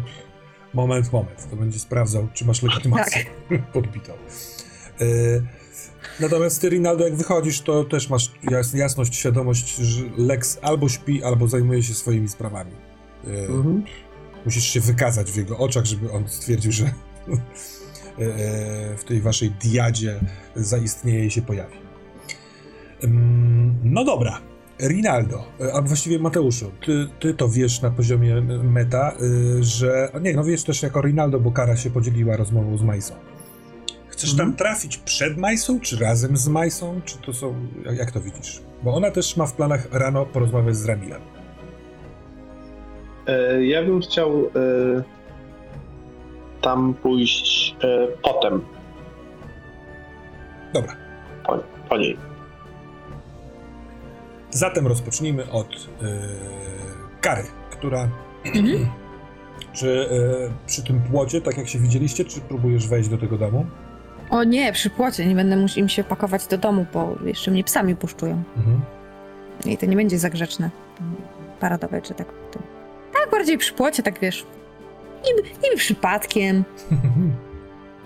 moment, 0.73 1.14
moment, 1.14 1.48
to 1.49 1.56
będzie 1.56 1.80
sprawdzał, 1.80 2.27
czy 2.34 2.45
masz 2.45 2.64
legitymację 2.64 3.26
podbitą. 3.73 4.14
Y, 5.02 5.44
natomiast 6.19 6.61
ty, 6.61 6.69
Rinaldo, 6.69 7.03
jak 7.03 7.15
wychodzisz, 7.15 7.61
to 7.61 7.84
też 7.84 8.10
masz 8.10 8.31
jas 8.52 8.73
jasność, 8.73 9.15
świadomość, 9.15 9.76
że 9.76 10.03
Lex 10.18 10.60
albo 10.61 10.89
śpi, 10.89 11.23
albo 11.23 11.48
zajmuje 11.48 11.84
się 11.84 11.94
swoimi 11.94 12.27
sprawami. 12.30 12.72
Y, 13.27 13.48
Mhm. 13.49 13.84
Musisz 14.45 14.64
się 14.64 14.80
wykazać 14.80 15.31
w 15.31 15.35
jego 15.38 15.57
oczach, 15.57 15.85
żeby 15.85 16.11
on 16.11 16.27
stwierdził, 16.27 16.72
że 16.72 16.85
e, 16.85 16.94
w 18.98 19.03
tej 19.07 19.22
waszej 19.22 19.52
diadzie 19.52 20.19
zaistnieje 20.56 21.26
i 21.26 21.31
się 21.31 21.41
pojawi. 21.41 21.77
No 23.84 24.03
dobra. 24.06 24.41
Rinaldo, 24.79 25.43
e, 25.61 25.73
a 25.73 25.81
właściwie 25.81 26.19
Mateuszu, 26.19 26.71
ty, 26.85 27.07
ty 27.19 27.33
to 27.33 27.49
wiesz 27.49 27.81
na 27.81 27.89
poziomie 27.91 28.41
meta, 28.63 29.13
y, 29.59 29.63
że. 29.63 30.09
a 30.13 30.19
Nie, 30.19 30.33
no 30.33 30.43
wiesz 30.43 30.63
też 30.63 30.83
jako 30.83 31.01
Rinaldo, 31.01 31.39
bo 31.39 31.51
Kara 31.51 31.75
się 31.77 31.89
podzieliła 31.89 32.37
rozmową 32.37 32.77
z 32.77 32.83
Majsą. 32.83 33.13
Chcesz 34.07 34.31
Mhm. 34.31 34.49
tam 34.49 34.57
trafić 34.57 34.97
przed 34.97 35.37
Majsą, 35.37 35.79
czy 35.79 35.97
razem 35.99 36.37
z 36.37 36.47
Majsą, 36.47 37.01
czy 37.05 37.17
to 37.17 37.33
są. 37.33 37.55
Jak, 37.85 37.97
jak 37.97 38.11
to 38.11 38.21
widzisz? 38.21 38.61
Bo 38.83 38.93
ona 38.93 39.11
też 39.11 39.37
ma 39.37 39.45
w 39.45 39.53
planach 39.53 39.87
rano 39.91 40.25
porozmawiać 40.25 40.75
z 40.75 40.85
Ramilem. 40.85 41.21
E, 43.27 43.65
Ja 43.65 43.83
bym 43.83 44.01
chciał 44.01 44.45
e, 44.45 45.03
tam 46.61 46.93
pójść 46.93 47.75
e, 47.83 48.07
potem 48.23 48.61
Dobra. 50.73 50.95
po, 51.45 51.57
po 51.89 51.97
niej. 51.97 52.17
Zatem 54.57 54.88
rozpocznijmy 54.88 55.51
od 55.51 55.73
yy, 56.01 56.09
kary, 57.21 57.43
która. 57.71 58.09
Mhm. 58.45 58.89
czy 59.73 59.85
yy, 59.85 60.51
przy 60.67 60.84
tym 60.84 61.01
płocie, 61.01 61.41
tak 61.41 61.57
jak 61.57 61.67
się 61.67 61.79
widzieliście, 61.79 62.25
czy 62.25 62.41
próbujesz 62.41 62.88
wejść 62.88 63.09
do 63.09 63.17
tego 63.17 63.38
domu? 63.38 63.65
O 64.29 64.43
nie, 64.43 64.73
przy 64.73 64.89
płocie, 64.89 65.25
nie 65.25 65.35
będę 65.35 65.57
musiał 65.57 65.79
im 65.79 65.89
się 65.89 66.03
pakować 66.03 66.47
do 66.47 66.57
domu, 66.57 66.85
bo 66.93 67.15
jeszcze 67.25 67.51
mnie 67.51 67.63
psami 67.63 67.95
puszczują. 67.95 68.43
Mhm. 68.57 68.81
I 69.65 69.77
to 69.77 69.85
nie 69.85 69.95
będzie 69.95 70.19
za 70.19 70.29
grzeczne. 70.29 70.69
Paradowe, 71.59 72.01
czy 72.01 72.13
tak. 72.13 72.27
Tak, 73.13 73.31
bardziej 73.31 73.57
przy 73.57 73.73
płocie, 73.73 74.03
tak 74.03 74.19
wiesz. 74.19 74.45
Niby, 75.25 75.49
niby 75.63 75.77
przypadkiem. 75.77 76.63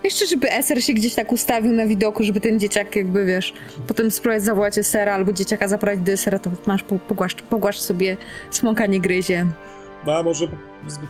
Jeszcze, 0.04 0.28
żeby 0.28 0.52
Eser 0.52 0.84
się 0.84 0.94
gdzieś 0.94 1.16
tak 1.16 1.32
ustawił 1.32 1.72
na 1.74 1.86
widoku, 1.86 2.24
żeby 2.24 2.42
ten 2.42 2.60
dzieciak 2.60 2.96
jakby, 2.96 3.26
wiesz, 3.26 3.54
potem 3.88 4.12
spróbować 4.12 4.44
zawołać 4.44 4.78
Esera 4.78 5.14
albo 5.14 5.34
dzieciaka 5.34 5.68
zaprowadzić 5.68 6.06
do 6.06 6.12
Esera, 6.12 6.40
to 6.40 6.52
masz, 6.68 6.84
po- 6.84 7.00
pogłaszcz, 7.00 7.42
pogłaszcz 7.42 7.80
sobie, 7.80 8.18
smoka 8.52 8.86
nie 8.86 9.00
gryzie. 9.02 9.46
No 10.06 10.14
a 10.18 10.24
może 10.24 10.48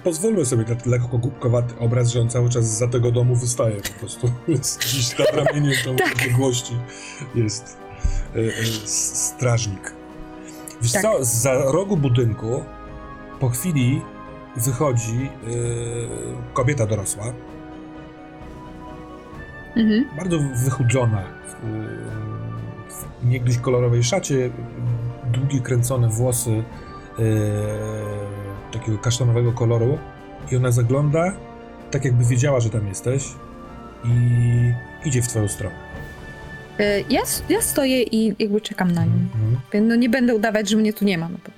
pozwólmy 0.04 0.46
sobie 0.46 0.64
na 0.70 0.92
lekko 0.92 1.18
głupkowaty 1.18 1.74
obraz, 1.80 2.10
że 2.10 2.22
on 2.22 2.30
cały 2.30 2.50
czas 2.50 2.66
za 2.66 2.88
tego 2.88 3.12
domu 3.12 3.36
wystaje 3.36 3.76
po 3.76 4.00
prostu. 4.00 4.32
Gdzieś 4.80 5.18
nad 5.20 5.34
ramieniem 5.36 5.74
tą 5.86 5.96
Tak. 5.96 6.12
odległości 6.16 6.74
jest 7.36 7.78
e, 8.36 8.40
e, 8.40 8.52
strażnik. 8.88 9.94
Wiesz 10.82 10.92
Tak. 10.92 11.02
co, 11.02 11.26
za 11.26 11.54
rogu 11.54 11.98
budynku 11.98 12.64
po 13.40 13.50
chwili 13.50 14.02
wychodzi 14.56 15.30
e, 15.44 16.54
kobieta 16.54 16.86
dorosła, 16.86 17.34
Mhm. 19.76 20.06
bardzo 20.18 20.40
wychudzona, 20.64 21.24
w, 21.48 21.66
w 22.94 23.26
niegdyś 23.26 23.58
kolorowej 23.58 24.04
szacie, 24.04 24.50
długie 25.34 25.60
kręcone 25.60 26.10
włosy 26.10 26.64
e, 27.20 27.24
takiego 28.72 28.98
kasztanowego 28.98 29.52
koloru 29.52 29.98
i 30.52 30.56
ona 30.56 30.72
zagląda, 30.72 31.34
tak 31.92 32.06
jakby 32.06 32.26
wiedziała, 32.26 32.60
że 32.60 32.70
tam 32.70 32.88
jesteś 32.88 33.28
i 34.06 34.10
idzie 35.06 35.22
w 35.22 35.28
twoją 35.28 35.48
stronę. 35.48 35.76
E, 36.80 37.02
Ja, 37.10 37.22
ja 37.50 37.62
stoję 37.62 38.04
i 38.04 38.36
jakby 38.40 38.62
czekam 38.62 38.92
na 38.92 39.06
nią. 39.06 39.12
Mhm. 39.72 39.88
No 39.88 39.96
nie 39.96 40.10
będę 40.10 40.36
udawać, 40.36 40.70
że 40.70 40.78
mnie 40.78 40.94
tu 40.94 41.06
nie 41.06 41.18
ma. 41.18 41.30
No 41.30 41.38
bo... 41.46 41.52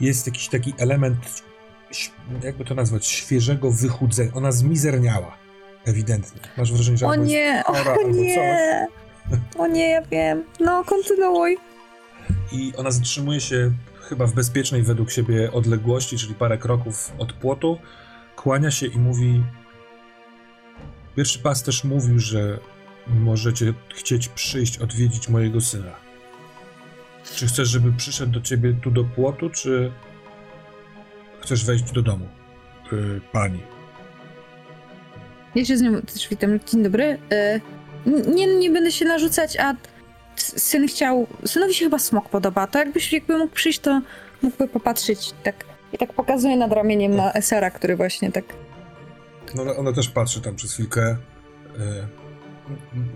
Jest 0.00 0.26
jakiś 0.26 0.48
taki 0.48 0.74
element, 0.78 1.42
jakby 2.42 2.64
to 2.64 2.74
nazwać, 2.74 3.06
świeżego 3.06 3.70
wychudzenia. 3.70 4.30
Ona 4.34 4.52
zmizerniała, 4.52 5.36
ewidentnie. 5.88 6.40
Masz 6.56 6.72
wrażenie, 6.72 6.98
że 6.98 7.06
O 7.06 7.10
albo 7.10 7.22
jest 7.22 7.32
nie, 7.34 7.62
chora, 7.66 7.80
o 7.80 7.94
albo 7.94 8.08
coś. 8.08 8.16
nie. 8.16 8.86
O 9.58 9.66
nie, 9.66 9.90
ja 9.90 10.02
wiem. 10.02 10.44
No, 10.60 10.84
kontynuuj. 10.84 11.58
i 12.52 12.72
ona 12.76 12.90
zatrzymuje 12.90 13.40
się 13.40 13.70
chyba 14.00 14.26
w 14.26 14.32
bezpiecznej 14.34 14.82
według 14.82 15.10
siebie 15.10 15.52
odległości, 15.52 16.18
czyli 16.18 16.34
parę 16.34 16.58
kroków 16.58 17.12
od 17.18 17.32
płotu, 17.32 17.78
kłania 18.36 18.70
się 18.70 18.86
i 18.86 18.98
mówi 18.98 19.42
pierwszy 21.16 21.38
pasterz 21.38 21.84
mówił, 21.84 22.18
że 22.18 22.58
możecie 23.06 23.74
chcieć 23.94 24.28
przyjść 24.28 24.78
odwiedzić 24.78 25.28
mojego 25.28 25.60
syna. 25.60 25.92
Czy 27.34 27.46
chcesz, 27.46 27.68
żeby 27.68 27.92
przyszedł 27.92 28.32
do 28.32 28.40
ciebie 28.40 28.74
tu 28.82 28.90
do 28.90 29.04
płotu, 29.04 29.50
czy 29.50 29.92
chcesz 31.40 31.64
wejść 31.64 31.92
do 31.92 32.02
domu, 32.02 32.28
yy, 32.92 33.20
pani? 33.32 33.60
Ja 35.58 35.64
się 35.64 35.76
z 35.76 35.82
nią 35.82 36.02
też 36.02 36.28
witam. 36.28 36.60
Dzień 36.66 36.82
dobry. 36.82 37.18
E, 37.32 37.60
Nie, 38.34 38.46
nie 38.46 38.70
będę 38.70 38.92
się 38.92 39.04
narzucać, 39.04 39.56
a 39.56 39.74
syn 40.36 40.88
chciał... 40.88 41.26
Synowi 41.46 41.74
się 41.74 41.84
chyba 41.84 41.98
smok 41.98 42.28
podoba. 42.28 42.66
To 42.66 42.78
jakbyś 42.78 43.12
jakby 43.12 43.38
mógł 43.38 43.54
przyjść, 43.54 43.78
to 43.78 44.00
mógłby 44.42 44.68
popatrzeć 44.68 45.32
tak... 45.42 45.64
I 45.92 45.98
tak 45.98 46.12
pokazuje 46.12 46.56
nad 46.56 46.72
ramieniem 46.72 47.16
na 47.16 47.32
Esera, 47.32 47.70
który 47.70 47.96
właśnie 47.96 48.32
tak... 48.32 48.44
No, 49.54 49.62
ona- 49.62 49.76
ona 49.76 49.92
też 49.92 50.08
patrzy 50.08 50.40
tam 50.40 50.56
przez 50.56 50.72
chwilkę. 50.74 51.16
yy, 51.78 52.06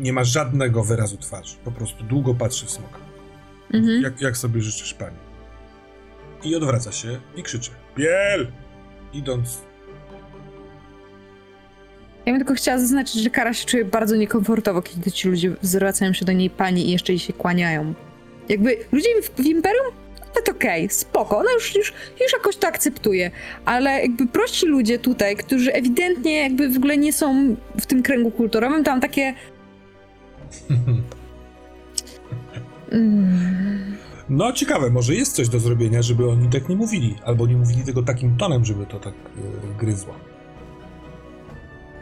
nie 0.00 0.12
ma 0.12 0.24
żadnego 0.24 0.84
wyrazu 0.84 1.16
twarzy. 1.16 1.56
Po 1.64 1.72
prostu 1.72 2.04
długo 2.04 2.34
patrzy 2.34 2.66
w 2.66 2.70
smoka. 2.70 2.98
Mhm. 3.74 4.02
Jak, 4.02 4.20
jak 4.20 4.36
sobie 4.36 4.60
życzysz 4.62 4.94
pani? 4.94 5.16
I 6.44 6.56
odwraca 6.56 6.92
się 6.92 7.20
i 7.36 7.42
krzyczy. 7.42 7.70
Biel! 7.96 8.52
Idąc. 9.12 9.62
Ja 12.26 12.32
bym 12.32 12.40
tylko 12.40 12.54
chciała 12.54 12.78
zaznaczyć, 12.78 13.22
że 13.22 13.30
Kara 13.30 13.54
się 13.54 13.66
czuje 13.66 13.84
bardzo 13.84 14.16
niekomfortowo, 14.16 14.82
kiedy 14.82 15.12
ci 15.12 15.28
ludzie 15.28 15.56
zwracają 15.62 16.12
się 16.12 16.24
do 16.24 16.32
niej 16.32 16.50
pani 16.50 16.88
i 16.88 16.92
jeszcze 16.92 17.12
jej 17.12 17.18
się 17.18 17.32
kłaniają. 17.32 17.94
Jakby 18.48 18.76
ludzie 18.92 19.08
w, 19.22 19.42
w 19.42 19.46
Imperium, 19.46 19.86
nawet 20.28 20.48
okej, 20.48 20.88
spoko, 20.88 21.38
ona 21.38 21.52
już, 21.52 21.74
już, 21.74 21.92
już 22.20 22.32
jakoś 22.32 22.56
to 22.56 22.66
akceptuje, 22.66 23.30
ale 23.64 24.00
jakby 24.00 24.26
prości 24.26 24.66
ludzie 24.66 24.98
tutaj, 24.98 25.36
którzy 25.36 25.72
ewidentnie 25.72 26.42
jakby 26.42 26.68
w 26.68 26.76
ogóle 26.76 26.96
nie 26.96 27.12
są 27.12 27.56
w 27.80 27.86
tym 27.86 28.02
kręgu 28.02 28.30
kulturowym, 28.30 28.84
tam 28.84 29.00
takie... 29.00 29.34
No 34.28 34.52
ciekawe, 34.52 34.90
może 34.90 35.14
jest 35.14 35.32
coś 35.36 35.48
do 35.48 35.58
zrobienia, 35.58 36.02
żeby 36.02 36.30
oni 36.30 36.48
tak 36.48 36.68
nie 36.68 36.76
mówili. 36.76 37.16
Albo 37.24 37.46
nie 37.46 37.56
mówili 37.56 37.84
tego 37.84 38.02
takim 38.02 38.36
tonem, 38.36 38.64
żeby 38.64 38.86
to 38.86 39.00
tak 39.00 39.14
yy, 39.36 39.74
gryzło. 39.78 40.14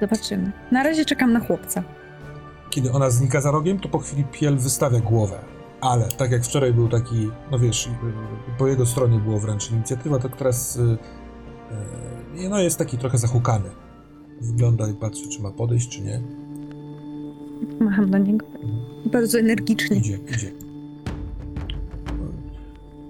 Zobaczymy. 0.00 0.52
Na 0.72 0.82
razie 0.82 1.04
czekam 1.04 1.32
na 1.32 1.40
chłopca. 1.40 1.82
Kiedy 2.70 2.92
ona 2.92 3.10
znika 3.10 3.40
za 3.40 3.50
rogiem, 3.50 3.78
to 3.78 3.88
po 3.88 3.98
chwili 3.98 4.24
Piel 4.24 4.56
wystawia 4.58 5.00
głowę. 5.00 5.38
Ale 5.80 6.08
tak 6.08 6.30
jak 6.30 6.44
wczoraj 6.44 6.72
był 6.72 6.88
taki, 6.88 7.30
no 7.50 7.58
wiesz, 7.58 7.88
po 8.58 8.66
jego 8.66 8.86
stronie 8.86 9.18
było 9.18 9.38
wręcz 9.38 9.70
inicjatywa, 9.70 10.18
to 10.18 10.28
teraz 10.28 10.78
yy, 12.36 12.48
no 12.48 12.60
jest 12.60 12.78
taki 12.78 12.98
trochę 12.98 13.18
zahukany. 13.18 13.70
Wygląda 14.40 14.88
i 14.88 14.94
patrzy, 14.94 15.28
czy 15.28 15.42
ma 15.42 15.50
podejść, 15.50 15.88
czy 15.88 16.02
nie. 16.02 16.20
Macham 17.80 18.10
do 18.10 18.18
niego. 18.18 18.46
Bardzo 19.12 19.38
energicznie. 19.38 19.96
Idzie, 19.96 20.18
idzie. 20.34 20.52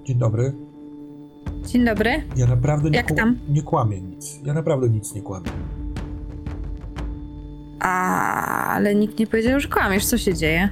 Dzień 0.05 0.19
dobry. 0.19 0.53
Dzień 1.67 1.85
dobry. 1.85 2.23
Ja 2.37 2.47
naprawdę 2.47 2.91
nie, 2.91 2.97
Jak 2.97 3.13
tam? 3.13 3.39
nie 3.49 3.63
kłamię 3.63 4.01
nic. 4.01 4.41
Ja 4.45 4.55
naprawdę 4.55 4.89
nic 4.89 5.15
nie 5.15 5.23
kłamię. 5.23 5.51
A, 7.81 8.75
ale 8.75 8.95
nikt 8.95 9.19
nie 9.19 9.27
powiedział, 9.27 9.61
że 9.61 9.69
kłamiesz. 9.69 10.07
Co 10.07 10.19
się 10.19 10.35
dzieje? 10.35 10.69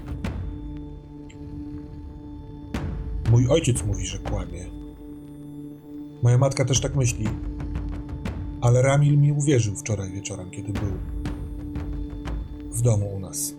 Mój 3.30 3.48
ojciec 3.48 3.84
mówi, 3.84 4.06
że 4.06 4.18
kłamie. 4.18 4.64
Moja 6.22 6.38
matka 6.38 6.64
też 6.64 6.80
tak 6.80 6.96
myśli. 6.96 7.28
Ale 8.60 8.82
Ramil 8.82 9.18
mi 9.18 9.32
uwierzył 9.32 9.76
wczoraj 9.76 10.10
wieczorem, 10.10 10.50
kiedy 10.50 10.72
był 10.72 10.92
w 12.72 12.82
domu 12.82 13.14
u 13.16 13.20
nas. 13.20 13.54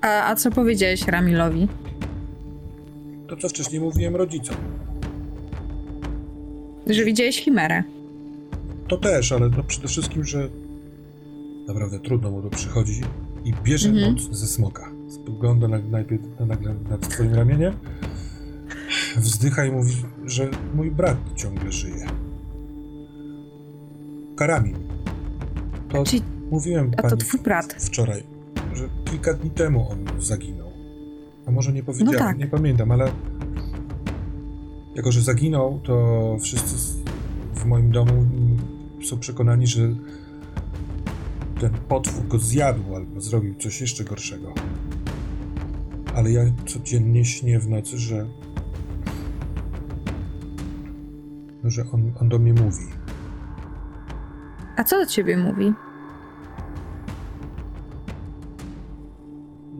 A, 0.00 0.30
a 0.30 0.36
co 0.36 0.50
powiedziałeś 0.50 1.08
Ramilowi? 1.08 1.68
To, 3.28 3.36
co 3.36 3.48
wcześniej 3.48 3.80
mówiłem 3.80 4.16
rodzicom. 4.16 4.56
Że 6.86 7.04
widziałeś 7.04 7.40
chimerę. 7.40 7.82
To 8.88 8.96
też, 8.96 9.32
ale 9.32 9.48
no 9.48 9.64
przede 9.64 9.88
wszystkim, 9.88 10.24
że 10.24 10.48
naprawdę 11.68 12.00
trudno 12.00 12.30
mu 12.30 12.42
to 12.42 12.50
przychodzi 12.50 13.00
i 13.44 13.52
bierze 13.64 13.88
Mhm. 13.88 14.12
moc 14.12 14.22
ze 14.36 14.46
smoka. 14.46 14.90
Spogląda 15.08 15.68
na, 15.68 15.78
najpierw 15.78 16.22
na, 16.40 16.46
nagle 16.46 16.74
nad 16.90 17.08
twoim 17.08 17.34
ramieniem, 17.34 17.74
wzdycha 19.16 19.64
i 19.64 19.72
mówi, 19.72 19.94
że 20.24 20.50
mój 20.74 20.90
brat 20.90 21.16
ciągle 21.36 21.72
żyje. 21.72 22.06
Karami. 24.36 24.74
To 25.88 26.04
Czyli- 26.04 26.22
mówiłem 26.50 26.90
a 26.96 27.02
to 27.02 27.08
pani 27.08 27.20
twój 27.20 27.40
brat. 27.40 27.72
wczoraj, 27.78 28.22
że 28.74 28.88
kilka 29.04 29.34
dni 29.34 29.50
temu 29.50 29.88
on 29.90 29.98
zaginął. 30.22 30.70
A 31.46 31.50
może 31.50 31.72
nie 31.72 31.82
powiedziałem, 31.82 32.18
tak. 32.18 32.38
nie 32.38 32.46
pamiętam, 32.46 32.90
ale 32.92 33.12
jako, 34.94 35.12
że 35.12 35.22
zaginął, 35.22 35.80
to 35.84 36.36
wszyscy 36.40 37.02
w 37.54 37.64
moim 37.64 37.90
domu 37.90 38.26
są 39.04 39.18
przekonani, 39.18 39.66
że 39.66 39.94
ten 41.60 41.70
potwór 41.88 42.26
go 42.28 42.38
zjadł 42.38 42.96
albo 42.96 43.20
zrobił 43.20 43.54
coś 43.54 43.80
jeszcze 43.80 44.04
gorszego. 44.04 44.54
Ale 46.14 46.32
ja 46.32 46.42
codziennie 46.66 47.24
śnię 47.24 47.58
w 47.58 47.68
nocy, 47.68 47.98
że 47.98 48.26
że 51.64 51.84
on, 51.92 52.12
on 52.20 52.28
do 52.28 52.38
mnie 52.38 52.52
mówi. 52.52 52.84
A 54.76 54.84
co 54.84 54.96
do 54.96 55.06
ciebie 55.06 55.36
mówi? 55.36 55.72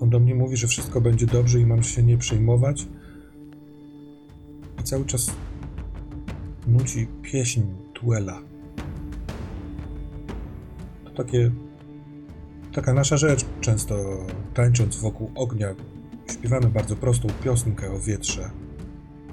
On 0.01 0.11
do 0.11 0.21
mnie 0.21 0.35
mówi, 0.35 0.57
że 0.57 0.67
wszystko 0.67 1.01
będzie 1.01 1.27
dobrze 1.27 1.61
i 1.61 1.67
mam 1.67 1.83
się 1.83 2.03
nie 2.03 2.19
przejmować. 2.19 2.89
I 4.81 4.83
cały 4.83 5.05
czas 5.05 5.31
nuci 6.67 7.07
pieśń 7.23 7.63
Tuela. 7.95 8.53
Takie. 11.16 11.51
Taka 12.73 12.93
nasza 12.93 13.16
rzecz, 13.16 13.45
często 13.61 14.27
tańcząc 14.55 14.97
wokół 14.97 15.31
ognia, 15.35 15.69
śpiewamy 16.32 16.66
bardzo 16.66 16.97
prostą 16.97 17.28
piosenkę 17.45 17.93
o 17.93 17.99
wietrze. 17.99 18.51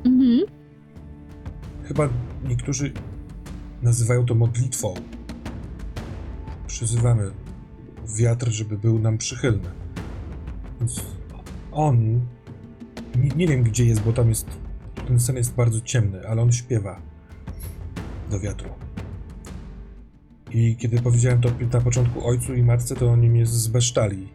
Mhm. 0.06 0.40
Chyba 1.84 2.10
niektórzy 2.49 2.94
nazywają 3.82 4.26
to 4.26 4.36
modlitwą. 4.36 4.94
Przyzywamy 6.68 7.32
wiatr, 8.18 8.49
żeby 8.49 8.78
był 8.78 8.99
nam 8.99 9.18
przychylny. 9.18 9.70
Więc 10.80 11.06
on, 11.72 12.22
nie, 13.16 13.30
nie 13.36 13.48
wiem 13.48 13.64
gdzie 13.64 13.86
jest, 13.86 14.02
bo 14.02 14.14
tam 14.14 14.30
jest, 14.30 14.45
ten 15.08 15.20
sen 15.20 15.36
jest 15.36 15.56
bardzo 15.56 15.82
ciemny, 15.82 16.28
ale 16.28 16.41
on 16.41 16.52
śpiewa 16.52 17.02
do 18.30 18.40
wiatru. 18.40 18.70
I 20.53 20.76
kiedy 20.76 21.02
powiedziałem 21.02 21.41
to 21.41 21.49
na 21.73 21.82
początku 21.82 22.28
ojcu 22.28 22.53
i 22.53 22.64
matce, 22.64 22.95
to 22.95 23.11
oni 23.11 23.30
mnie 23.30 23.45
zbesztali. 23.45 24.30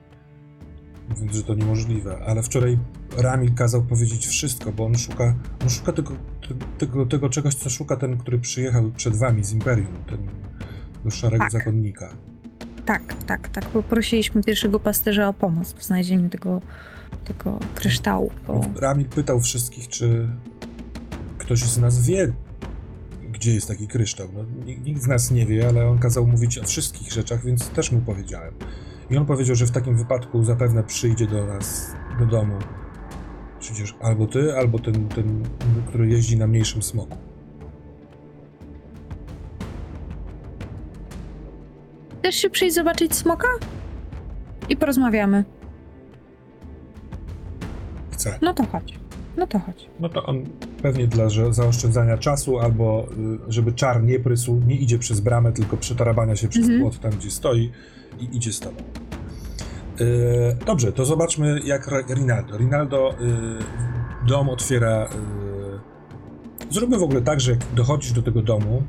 Mówiąc, 1.08 1.32
że 1.32 1.42
to 1.42 1.54
niemożliwe. 1.54 2.18
Ale 2.26 2.42
wczoraj 2.42 2.78
Ramil 3.16 3.54
kazał 3.54 3.82
powiedzieć 3.82 4.26
wszystko, 4.26 4.72
bo 4.72 4.84
on 4.86 4.98
szuka, 4.98 5.34
on 5.62 5.70
szuka 5.70 5.92
tylko 5.92 6.14
te- 6.48 6.54
tego, 6.78 7.06
tego 7.06 7.28
czegoś, 7.28 7.54
co 7.54 7.70
szuka 7.70 7.96
ten, 7.96 8.16
który 8.16 8.38
przyjechał 8.38 8.90
przed 8.90 9.16
wami 9.16 9.44
z 9.44 9.52
Imperium, 9.52 10.04
ten 10.10 10.18
do 11.04 11.10
szarego 11.10 11.44
Tak. 11.44 11.52
zakonnika. 11.52 12.08
Tak, 12.84 13.14
tak, 13.26 13.48
tak. 13.48 13.64
Poprosiliśmy 13.64 14.42
pierwszego 14.42 14.80
pasterza 14.80 15.28
o 15.28 15.32
pomoc 15.32 15.72
w 15.72 15.84
znalezieniu 15.84 16.28
tego, 16.28 16.60
tego 17.24 17.58
kryształu. 17.74 18.30
Bo... 18.46 18.60
Ramil 18.76 19.06
pytał 19.06 19.40
wszystkich, 19.40 19.88
czy 19.88 20.28
ktoś 21.38 21.60
z 21.62 21.78
nas 21.78 22.06
wie, 22.06 22.32
gdzie 23.36 23.54
jest 23.54 23.68
taki 23.68 23.88
kryształ. 23.88 24.28
No, 24.34 24.44
nikt, 24.84 25.02
z 25.02 25.06
nas 25.06 25.30
nie 25.30 25.46
wie, 25.46 25.68
ale 25.68 25.88
on 25.88 25.98
kazał 25.98 26.26
mówić 26.26 26.58
o 26.58 26.64
wszystkich 26.64 27.12
rzeczach, 27.12 27.44
więc 27.44 27.68
też 27.68 27.92
mu 27.92 28.00
powiedziałem. 28.00 28.54
I 29.10 29.16
on 29.16 29.26
powiedział, 29.26 29.56
że 29.56 29.66
w 29.66 29.70
takim 29.70 29.96
wypadku 29.96 30.44
zapewne 30.44 30.84
przyjdzie 30.84 31.26
do 31.26 31.46
nas, 31.46 31.92
do 32.18 32.26
domu. 32.26 32.58
Przecież 33.60 33.94
albo 34.02 34.26
ty, 34.26 34.56
albo 34.58 34.78
ten, 34.78 35.08
ten 35.08 35.42
który 35.88 36.08
jeździ 36.08 36.36
na 36.36 36.46
mniejszym 36.46 36.82
smoku. 36.82 37.16
Chcesz 42.18 42.34
się 42.34 42.50
przyjść 42.50 42.74
zobaczyć 42.74 43.14
smoka? 43.14 43.48
I 44.68 44.76
porozmawiamy. 44.76 45.44
Chce. 48.10 48.38
No 48.42 48.54
to 48.54 48.66
chodź. 48.66 49.05
No 49.36 49.46
to 49.46 49.58
chodź. 49.58 49.86
No 50.00 50.08
to 50.08 50.26
on 50.26 50.44
pewnie 50.82 51.06
dla 51.06 51.28
że- 51.28 51.52
zaoszczędzania 51.54 52.18
czasu, 52.18 52.58
albo 52.58 53.06
y, 53.48 53.52
żeby 53.52 53.72
czar 53.72 54.02
nie 54.04 54.18
prysł, 54.20 54.60
nie 54.66 54.76
idzie 54.76 54.98
przez 54.98 55.20
bramę, 55.20 55.52
tylko 55.52 55.76
przetarabania 55.76 56.36
się 56.36 56.48
przez 56.48 56.62
Mhm. 56.62 56.80
płot 56.80 57.00
tam, 57.00 57.12
gdzie 57.12 57.30
stoi 57.30 57.70
i 58.20 58.36
idzie 58.36 58.52
z 58.52 58.60
tobą. 58.60 58.76
Y, 60.00 60.56
dobrze, 60.66 60.92
to 60.92 61.04
zobaczmy 61.04 61.60
jak 61.64 61.90
Rinaldo. 62.16 62.56
Rinaldo 62.58 63.14
y, 63.20 64.26
dom 64.28 64.48
otwiera... 64.48 65.04
Y, 66.70 66.74
zróbmy 66.74 66.98
w 66.98 67.02
ogóle 67.02 67.22
tak, 67.22 67.40
że 67.40 67.50
jak 67.50 67.60
dochodzisz 67.74 68.12
do 68.12 68.22
tego 68.22 68.42
domu, 68.42 68.82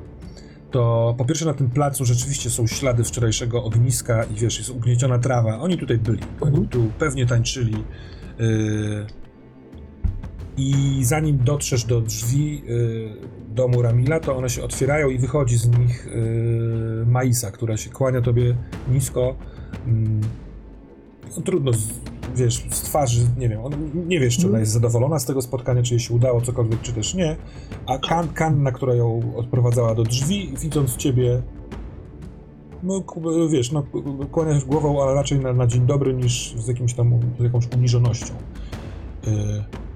to 0.72 1.16
po 1.18 1.26
pierwsze 1.26 1.46
na 1.46 1.54
tym 1.54 1.70
placu 1.70 2.06
rzeczywiście 2.06 2.50
są 2.50 2.68
ślady 2.68 3.04
wczorajszego 3.04 3.64
ogniska 3.64 4.24
i 4.24 4.34
wiesz, 4.36 4.58
jest 4.58 4.70
ugnieciona 4.70 5.20
trawa. 5.20 5.60
Oni 5.60 5.78
tutaj 5.78 5.98
byli. 5.98 6.20
Oni 6.42 6.50
Mhm. 6.58 6.68
tu 6.68 6.84
pewnie 7.00 7.26
tańczyli. 7.26 7.84
I 10.58 11.00
zanim 11.06 11.38
dotrzesz 11.38 11.84
do 11.84 12.02
drzwi 12.02 12.64
y, 12.70 13.56
domu 13.56 13.82
Ramila, 13.82 14.20
to 14.20 14.38
one 14.38 14.50
się 14.50 14.64
otwierają 14.64 15.10
i 15.10 15.18
wychodzi 15.18 15.58
z 15.58 15.80
nich 15.80 16.08
y, 16.08 17.06
Maisa, 17.06 17.52
która 17.52 17.78
się 17.78 17.90
kłania 17.90 18.22
tobie 18.22 18.56
nisko. 18.92 19.36
Mm, 19.88 20.22
no, 21.38 21.44
trudno, 21.44 21.74
z, 21.74 21.90
wiesz, 22.36 22.66
z 22.70 22.82
twarzy, 22.82 23.28
nie 23.38 23.50
wiem, 23.50 23.60
on, 23.62 23.74
nie 24.08 24.20
wiesz, 24.20 24.38
czy 24.38 24.48
ona 24.48 24.60
jest 24.60 24.72
zadowolona 24.72 25.20
z 25.20 25.26
tego 25.26 25.42
spotkania, 25.42 25.84
czy 25.84 25.94
jej 25.94 26.00
się 26.00 26.14
udało 26.14 26.42
cokolwiek, 26.42 26.82
czy 26.82 26.94
też 26.94 27.14
nie. 27.14 27.36
A 27.86 27.98
kan, 27.98 28.28
Kanna, 28.28 28.72
która 28.72 28.96
ją 28.96 29.34
odprowadzała 29.36 29.96
do 29.96 30.04
drzwi, 30.04 30.54
widząc 30.62 30.96
ciebie, 30.96 31.42
no 32.84 33.04
wiesz, 33.50 33.72
no, 33.72 33.84
kłania 34.32 34.60
się 34.60 34.66
głową, 34.66 35.04
ale 35.04 35.14
raczej 35.14 35.40
na, 35.40 35.54
na 35.54 35.68
dzień 35.68 35.86
dobry 35.86 36.14
niż 36.14 36.56
z 36.58 36.68
jakimś 36.68 36.94
tam, 36.94 37.20
z 37.40 37.44
jakąś 37.44 37.68
uniżonością. 37.76 38.34
Y, 39.28 39.87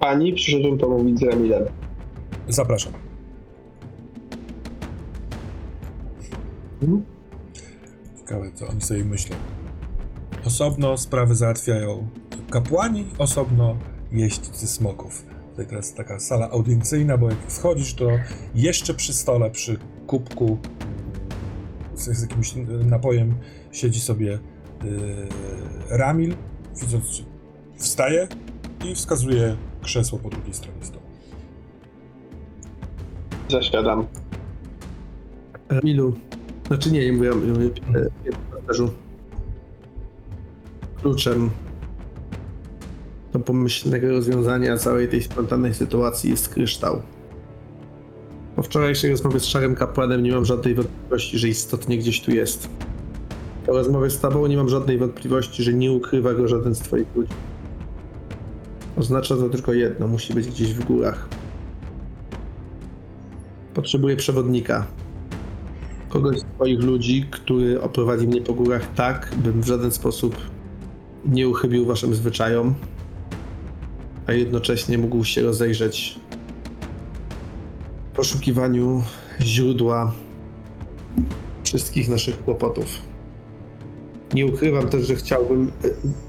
Pani, 0.00 0.32
przyszedłem 0.32 0.78
pomówić 0.78 1.18
z 1.18 1.22
Ramilem. 1.22 1.64
Zapraszam. 2.48 2.92
Mhm. 6.82 7.04
Ciekawe, 8.18 8.50
co 8.54 8.68
oni 8.68 8.80
sobie 8.80 9.04
myślą. 9.04 9.36
Osobno 10.46 10.96
sprawy 10.96 11.34
załatwiają 11.34 12.08
kapłani, 12.50 13.06
osobno 13.18 13.76
jeźdźcy 14.12 14.66
smoków. 14.66 15.24
Tutaj 15.50 15.66
teraz 15.66 15.94
taka 15.94 16.20
sala 16.20 16.50
audiencyjna, 16.50 17.18
bo 17.18 17.30
jak 17.30 17.38
wchodzisz, 17.48 17.94
to 17.94 18.08
jeszcze 18.54 18.94
przy 18.94 19.12
stole, 19.12 19.50
przy 19.50 19.78
kubku 20.06 20.58
z, 21.94 22.18
z 22.18 22.22
jakimś 22.22 22.54
napojem 22.84 23.34
siedzi 23.72 24.00
sobie 24.00 24.26
yy, 24.26 24.38
Ramil, 25.90 26.34
widząc, 26.80 27.22
wstaje 27.76 28.28
i 28.84 28.94
wskazuje 28.94 29.56
krzesło 29.86 30.18
po 30.18 30.28
drugiej 30.28 30.54
stronie 30.54 30.84
stołu. 30.84 31.02
Zasiadam. 33.48 34.06
Milu. 35.84 36.14
Znaczy 36.66 36.92
nie, 36.92 37.06
nie 37.06 37.12
mówię, 37.12 37.34
mówię, 37.34 37.70
e, 37.94 38.10
pasterzu. 38.52 38.90
Kluczem 41.02 41.50
do 43.32 43.38
pomyślnego 43.38 44.08
rozwiązania 44.08 44.76
całej 44.76 45.08
tej 45.08 45.22
spontannej 45.22 45.74
sytuacji 45.74 46.30
jest 46.30 46.48
kryształ. 46.48 47.02
Po 48.56 48.62
wczorajszej 48.62 49.10
rozmowie 49.10 49.40
z 49.40 49.44
szarym 49.44 49.74
kapłanem 49.74 50.22
nie 50.22 50.32
mam 50.32 50.44
żadnej 50.44 50.74
wątpliwości, 50.74 51.38
że 51.38 51.48
istotnie 51.48 51.98
gdzieś 51.98 52.22
tu 52.22 52.30
jest. 52.30 52.68
Po 53.66 53.72
rozmowie 53.72 54.10
z 54.10 54.20
tobą 54.20 54.46
nie 54.46 54.56
mam 54.56 54.68
żadnej 54.68 54.98
wątpliwości, 54.98 55.62
że 55.62 55.74
nie 55.74 55.92
ukrywa 55.92 56.34
go 56.34 56.48
żaden 56.48 56.74
z 56.74 56.78
twoich 56.78 57.06
ludzi. 57.14 57.32
Oznacza 58.96 59.36
to 59.36 59.48
tylko 59.48 59.72
jedno, 59.72 60.08
musi 60.08 60.34
być 60.34 60.48
gdzieś 60.48 60.74
w 60.74 60.84
górach. 60.84 61.28
Potrzebuję 63.74 64.16
przewodnika. 64.16 64.86
Kogoś 66.08 66.38
z 66.38 66.44
twoich 66.44 66.80
ludzi, 66.80 67.26
który 67.30 67.80
oprowadzi 67.80 68.28
mnie 68.28 68.40
po 68.40 68.54
górach 68.54 68.94
tak, 68.94 69.34
bym 69.36 69.62
w 69.62 69.66
żaden 69.66 69.90
sposób 69.90 70.36
nie 71.24 71.48
uchybił 71.48 71.86
waszym 71.86 72.14
zwyczajom, 72.14 72.74
a 74.26 74.32
jednocześnie 74.32 74.98
mógł 74.98 75.24
się 75.24 75.42
rozejrzeć 75.42 76.20
w 78.12 78.16
poszukiwaniu 78.16 79.02
źródła 79.40 80.12
wszystkich 81.64 82.08
naszych 82.08 82.44
kłopotów. 82.44 82.86
Nie 84.34 84.46
ukrywam 84.46 84.88
też, 84.88 85.06
że 85.06 85.14
chciałbym. 85.14 85.72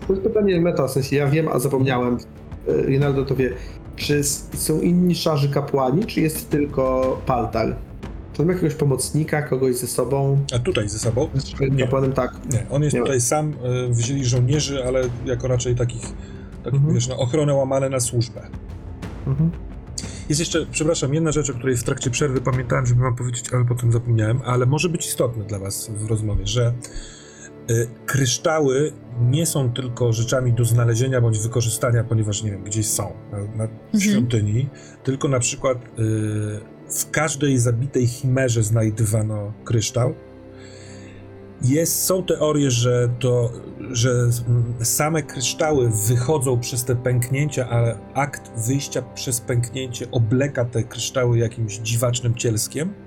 To 0.07 0.14
jest 0.14 0.26
pytanie 0.26 0.61
meta, 0.61 0.88
w 0.88 0.91
sensie 0.91 1.15
ja 1.15 1.27
wiem, 1.27 1.48
a 1.48 1.60
zapomniałem. 1.60 2.18
E, 2.68 2.85
Rinaldo 2.85 3.26
to 3.26 3.35
wie. 3.35 3.53
Czy 3.95 4.23
są 4.23 4.81
inni 4.81 5.15
szarzy 5.15 5.49
kapłani, 5.49 6.06
czy 6.06 6.22
jest 6.22 6.49
tylko 6.49 7.18
Paltar? 7.26 7.76
Czy 8.34 8.45
ma 8.45 8.53
jakiegoś 8.53 8.76
pomocnika, 8.76 9.41
kogoś 9.41 9.76
ze 9.76 9.88
sobą? 9.88 10.38
A 10.56 10.60
tutaj 10.60 10.89
ze 10.89 10.99
sobą? 10.99 11.30
Z 11.35 11.80
kapłanem 11.80 12.14
tak. 12.14 12.31
Nie, 12.53 12.65
on 12.69 12.84
jest 12.84 12.94
Nie 12.94 12.99
ma. 12.99 13.06
tutaj 13.06 13.22
sam, 13.22 13.53
y, 13.89 13.94
wzięli 13.94 14.26
żołnierzy, 14.26 14.84
ale 14.85 15.02
jako 15.26 15.48
raczej 15.48 15.76
takich, 15.76 16.02
tak, 16.64 16.73
Mhm. 16.73 16.94
wiesz, 16.94 17.07
na 17.07 17.15
ochronę 17.18 17.53
łamane 17.53 17.89
na 17.89 17.99
służbę. 17.99 18.41
Mhm. 19.27 19.52
Jest 20.30 20.39
jeszcze, 20.39 20.65
przepraszam, 20.72 21.14
jedna 21.14 21.31
rzecz, 21.31 21.49
o 21.49 21.53
której 21.53 21.77
w 21.77 21.84
trakcie 21.84 22.10
przerwy 22.10 22.41
pamiętałem, 22.41 22.85
żeby 22.85 23.02
wam 23.02 23.15
powiedzieć, 23.15 23.45
ale 23.53 23.65
potem 23.65 23.91
zapomniałem, 23.91 24.39
ale 24.45 24.65
może 24.65 24.89
być 24.89 25.06
istotne 25.07 25.44
dla 25.44 25.60
was 25.60 25.91
w 25.98 26.06
rozmowie, 26.10 26.48
że 26.48 26.73
y, 27.72 27.88
kryształy 28.06 28.91
nie 29.22 29.45
są 29.45 29.73
tylko 29.73 30.14
rzeczami 30.14 30.53
do 30.53 30.65
znalezienia 30.65 31.22
bądź 31.22 31.39
wykorzystania, 31.39 32.03
ponieważ, 32.03 32.44
nie 32.44 32.52
wiem, 32.52 32.64
gdzieś 32.64 32.88
są 32.88 33.14
na, 33.31 33.65
na 33.65 33.99
świątyni, 33.99 34.69
tylko 35.03 35.27
na 35.27 35.39
przykład 35.39 35.77
y, 35.77 35.81
w 36.89 37.10
każdej 37.11 37.57
zabitej 37.57 38.07
chimerze 38.07 38.64
znajdywano 38.64 39.53
kryształ. 39.64 40.14
Jest, 41.61 42.03
są 42.03 42.23
teorie, 42.23 42.72
że 42.72 43.10
to, 43.19 43.52
że 43.91 44.10
same 44.81 45.23
kryształy 45.23 45.91
wychodzą 46.07 46.60
przez 46.60 46.85
te 46.85 46.95
pęknięcia, 46.95 47.69
ale 47.69 47.98
akt 48.14 48.52
wyjścia 48.68 49.02
przez 49.02 49.41
pęknięcie 49.41 50.11
obleka 50.11 50.65
te 50.65 50.84
kryształy 50.84 51.38
jakimś 51.38 51.77
dziwacznym 51.77 52.35
cielskiem. 52.35 53.06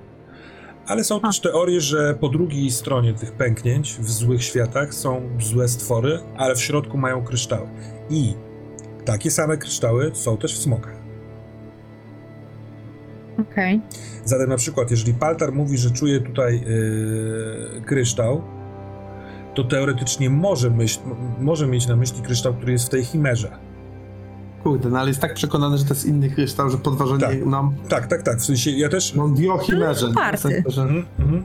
Ale 0.91 1.05
są 1.05 1.21
też 1.21 1.41
teorie, 1.41 1.81
że 1.81 2.15
po 2.15 2.29
drugiej 2.29 2.71
stronie 2.71 3.15
tych 3.15 3.33
pęknięć 3.33 3.95
w 3.95 4.11
złych 4.11 4.45
światach 4.45 4.95
są 4.95 5.31
złe 5.41 5.69
stwory, 5.69 6.19
ale 6.37 6.55
w 6.55 6.61
środku 6.61 6.99
mają 6.99 7.25
kryształy. 7.25 7.69
I 8.11 8.35
takie 9.05 9.31
same 9.31 9.57
kryształy 9.57 10.11
są 10.15 10.37
też 10.37 10.55
w 10.55 10.59
smokach. 10.59 10.97
Okej. 13.41 13.81
Zatem 14.25 14.49
na 14.49 14.57
przykład, 14.57 14.91
jeżeli 14.91 15.15
Paltar 15.15 15.53
mówi, 15.53 15.79
że 15.79 15.91
czuje 15.91 16.21
tutaj 16.21 16.61
yy, 16.61 17.83
kryształ, 17.87 18.43
to 19.55 19.65
teoretycznie 19.65 20.31
może, 20.31 20.71
myśl, 20.71 21.01
może 21.41 21.67
mieć 21.67 21.87
na 21.87 21.97
myśli 21.97 22.23
kryształ, 22.23 22.55
który 22.55 22.73
jest 22.73 22.87
w 22.87 22.91
tej 22.91 23.05
chimerze. 23.05 23.70
Kurde, 24.63 24.91
no 24.91 24.99
ale 24.99 25.09
jest 25.09 25.21
tak 25.21 25.35
przekonany, 25.35 25.79
że 25.79 25.85
to 25.85 25.95
jest 25.95 26.07
inny 26.07 26.31
kryształ, 26.31 26.71
że 26.71 26.79
podważenie 26.79 27.21
Tak. 27.21 27.47
nam. 27.47 27.75
Tak, 27.89 28.07
tak, 28.07 28.23
tak. 28.23 28.39
W 28.39 28.45
sensie 28.45 28.71
ja 28.71 28.89
też. 28.89 29.15
No, 29.15 29.27
mówi 29.27 29.49
o 29.49 29.59
chimerze. 29.59 30.09
No, 30.09 30.15
party. 30.15 30.37
W 30.37 30.41
sensie, 30.41 30.63
że... 30.67 30.83
Mhm, 30.83 31.07
mhm. 31.19 31.45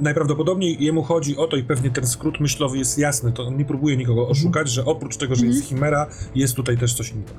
Najprawdopodobniej 0.00 0.84
jemu 0.84 1.02
chodzi 1.02 1.36
o 1.36 1.46
to, 1.46 1.56
i 1.56 1.64
pewnie 1.64 1.90
ten 1.90 2.06
skrót 2.06 2.40
myślowy 2.40 2.78
jest 2.78 2.98
jasny, 2.98 3.32
to 3.32 3.46
on 3.46 3.56
nie 3.56 3.64
próbuje 3.64 3.96
nikogo 3.96 4.28
oszukać, 4.28 4.68
że 4.70 4.84
oprócz 4.84 5.16
tego, 5.16 5.34
że 5.34 5.46
jest 5.46 5.64
chimera, 5.64 6.06
jest 6.34 6.54
tutaj 6.54 6.78
też 6.78 6.94
coś 6.94 7.10
innego. 7.10 7.32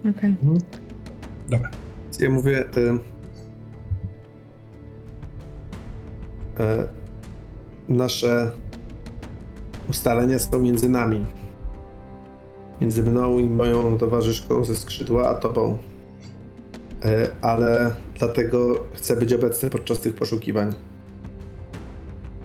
Okej. 0.00 0.30
Mhm. 0.30 0.58
Dobra. 1.48 1.70
Ja 2.20 2.30
mówię. 2.30 2.64
Y, 2.76 2.98
e, 6.62 6.88
nasze 7.88 8.52
ustalenia 9.88 10.38
są 10.38 10.58
między 10.58 10.88
nami. 10.88 11.26
Między 12.80 13.02
mną 13.02 13.38
i 13.38 13.44
moją 13.44 13.98
towarzyszką 13.98 14.64
ze 14.64 14.76
skrzydła, 14.76 15.28
a 15.28 15.34
tobą. 15.34 15.78
E, 17.04 17.28
ale 17.40 17.94
dlatego 18.18 18.84
chcę 18.94 19.16
być 19.16 19.32
obecny 19.32 19.70
podczas 19.70 20.00
tych 20.00 20.14
poszukiwań. 20.14 20.74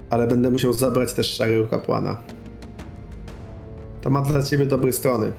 Ale 0.10 0.27
będę 0.27 0.49
musiał 0.49 0.73
zabrać 0.73 1.14
też 1.14 1.34
szarego 1.34 1.68
kapłana. 1.68 2.18
To 4.01 4.10
ma 4.10 4.22
dla 4.22 4.43
ciebie 4.43 4.65
dobre 4.65 4.93
strony. 4.93 5.31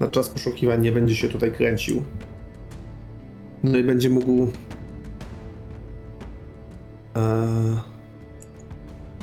Na 0.00 0.08
czas 0.08 0.28
poszukiwań 0.28 0.82
nie 0.82 0.92
będzie 0.92 1.16
się 1.16 1.28
tutaj 1.28 1.52
kręcił. 1.52 2.02
No 3.64 3.78
i 3.78 3.84
będzie 3.84 4.10
mógł 4.10 4.48
e, 7.16 7.46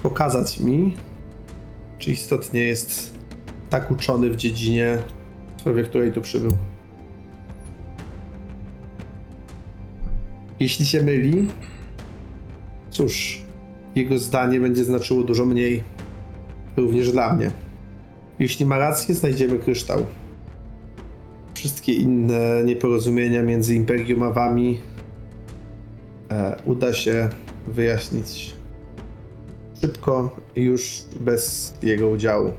pokazać 0.03 0.59
mi, 0.59 0.97
czy 1.97 2.11
istotnie 2.11 2.61
jest 2.61 3.12
tak 3.73 3.91
uczony 3.91 4.29
w 4.29 4.35
dziedzinie, 4.35 4.97
w 5.65 5.87
której 5.87 6.11
tu 6.11 6.21
przybył. 6.21 6.51
Jeśli 10.59 10.85
się 10.85 11.03
myli, 11.03 11.47
cóż, 12.89 13.41
jego 13.95 14.17
zdanie 14.17 14.59
będzie 14.59 14.83
znaczyło 14.83 15.23
dużo 15.23 15.45
mniej. 15.45 15.83
Również 16.77 17.11
dla 17.11 17.33
mnie. 17.33 17.51
Jeśli 18.39 18.65
ma 18.65 18.77
rację, 18.77 19.15
znajdziemy 19.15 19.59
kryształ. 19.59 20.05
Wszystkie 21.53 21.93
inne 21.93 22.63
nieporozumienia 22.65 23.43
między 23.43 23.75
Imperium 23.75 24.23
a 24.23 24.31
Wami 24.31 24.81
e, 26.31 26.55
uda 26.65 26.93
się 26.93 27.29
wyjaśnić 27.67 28.55
szybko 29.81 30.35
i 30.55 30.61
już 30.61 31.03
bez 31.19 31.73
jego 31.83 32.09
udziału. 32.09 32.53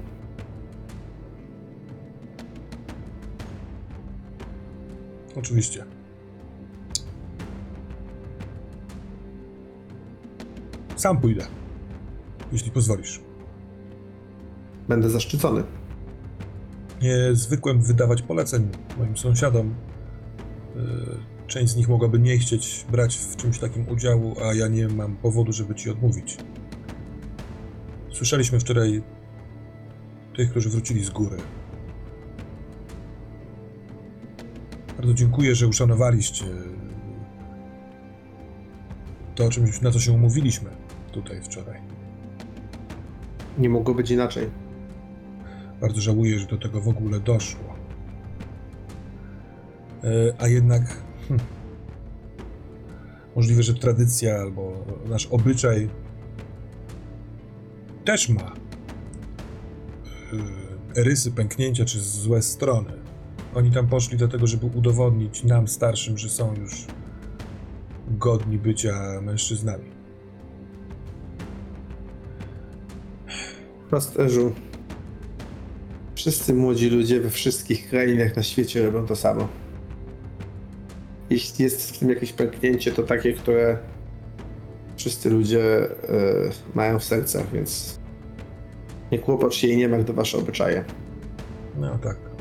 Oczywiście. 5.36 5.85
Sam 10.97 11.20
pójdę. 11.20 11.47
Jeśli 12.52 12.70
pozwolisz. 12.70 13.20
Będę 14.89 15.11
zaszczycony. 15.11 15.62
Nie 17.02 17.16
zwykłem 17.32 17.82
wydawać 17.82 18.23
poleceń 18.23 18.69
moim 18.98 19.16
sąsiadom. 19.16 19.74
Yy, 20.77 21.35
Część 21.47 21.73
z 21.73 21.77
nich 21.77 21.89
mogłaby 21.89 22.19
nie 22.19 22.39
chcieć 22.39 22.86
brać 22.90 23.16
w 23.16 23.36
czymś 23.36 23.59
takim 23.59 23.89
udziału, 23.89 24.36
a 24.44 24.55
ja 24.55 24.69
nie 24.69 24.89
mam 24.89 25.16
powodu, 25.16 25.52
żeby 25.52 25.74
ci 25.74 25.90
odmówić. 25.90 26.36
Słyszeliśmy 28.12 28.61
wczoraj 28.61 29.02
tych, 30.36 30.51
którzy 30.51 30.70
wrócili 30.70 31.05
z 31.05 31.11
góry. 31.11 31.36
Bardzo 34.96 35.14
dziękuję, 35.14 35.54
że 35.54 35.68
uszanowaliście 35.68 36.44
to, 39.34 39.50
czymś, 39.50 39.80
na 39.80 39.90
co 39.90 40.00
się 40.00 40.12
umówiliśmy 40.12 40.70
tutaj 41.12 41.42
wczoraj. 41.42 41.80
Nie 43.58 43.68
mogło 43.68 43.94
być 43.94 44.10
inaczej. 44.10 44.50
Bardzo 45.80 46.00
żałuję, 46.00 46.38
że 46.38 46.46
do 46.46 46.58
tego 46.58 46.80
w 46.80 46.88
ogóle 46.88 47.20
doszło. 47.20 47.74
E, 50.04 50.34
A 50.38 50.48
jednak 50.48 50.82
hm, 51.28 51.40
możliwe, 53.36 53.62
że 53.62 53.74
tradycja 53.74 54.34
albo 54.36 54.84
nasz 55.08 55.26
obyczaj 55.26 55.90
też 58.04 58.28
ma 58.28 58.52
e, 60.96 61.04
rysy 61.04 61.32
pęknięcia 61.32 61.84
czy 61.84 62.00
złe 62.00 62.42
strony. 62.42 63.03
Oni 63.55 63.70
tam 63.70 63.86
poszli 63.86 64.18
dlatego, 64.18 64.47
żeby 64.47 64.66
udowodnić 64.66 65.44
nam 65.44 65.68
starszym, 65.68 66.18
że 66.18 66.28
są 66.28 66.55
już 66.55 66.86
godni 68.09 68.59
bycia 68.59 69.20
mężczyznami. 69.22 69.90
Pasterzu, 73.90 74.52
wszyscy 76.14 76.55
młodzi 76.55 76.90
ludzie 76.90 77.20
we 77.20 77.31
wszystkich 77.31 77.89
krainach 77.89 78.36
na 78.36 78.43
świecie 78.43 78.86
robią 78.86 79.06
to 79.06 79.16
samo. 79.16 79.48
Jeśli 81.31 81.64
jest 81.64 81.90
w 81.90 81.98
tym 81.98 82.09
jakieś 82.09 82.32
pęknięcie, 82.32 82.93
to 82.93 83.02
takie, 83.02 83.32
które 83.32 83.78
wszyscy 84.97 85.31
ludzie 85.31 85.62
e, 85.62 85.90
mają 86.74 86.98
w 86.98 87.05
sercach, 87.05 87.52
więc 87.52 87.98
nie 89.12 89.18
kłopocz 89.18 89.55
się 89.55 89.68
i 89.68 89.76
nie 89.76 89.89
martw 89.89 90.10
wasze 90.10 90.39
obyczaje. 90.39 90.85
No 91.76 91.98
tak. 91.98 92.34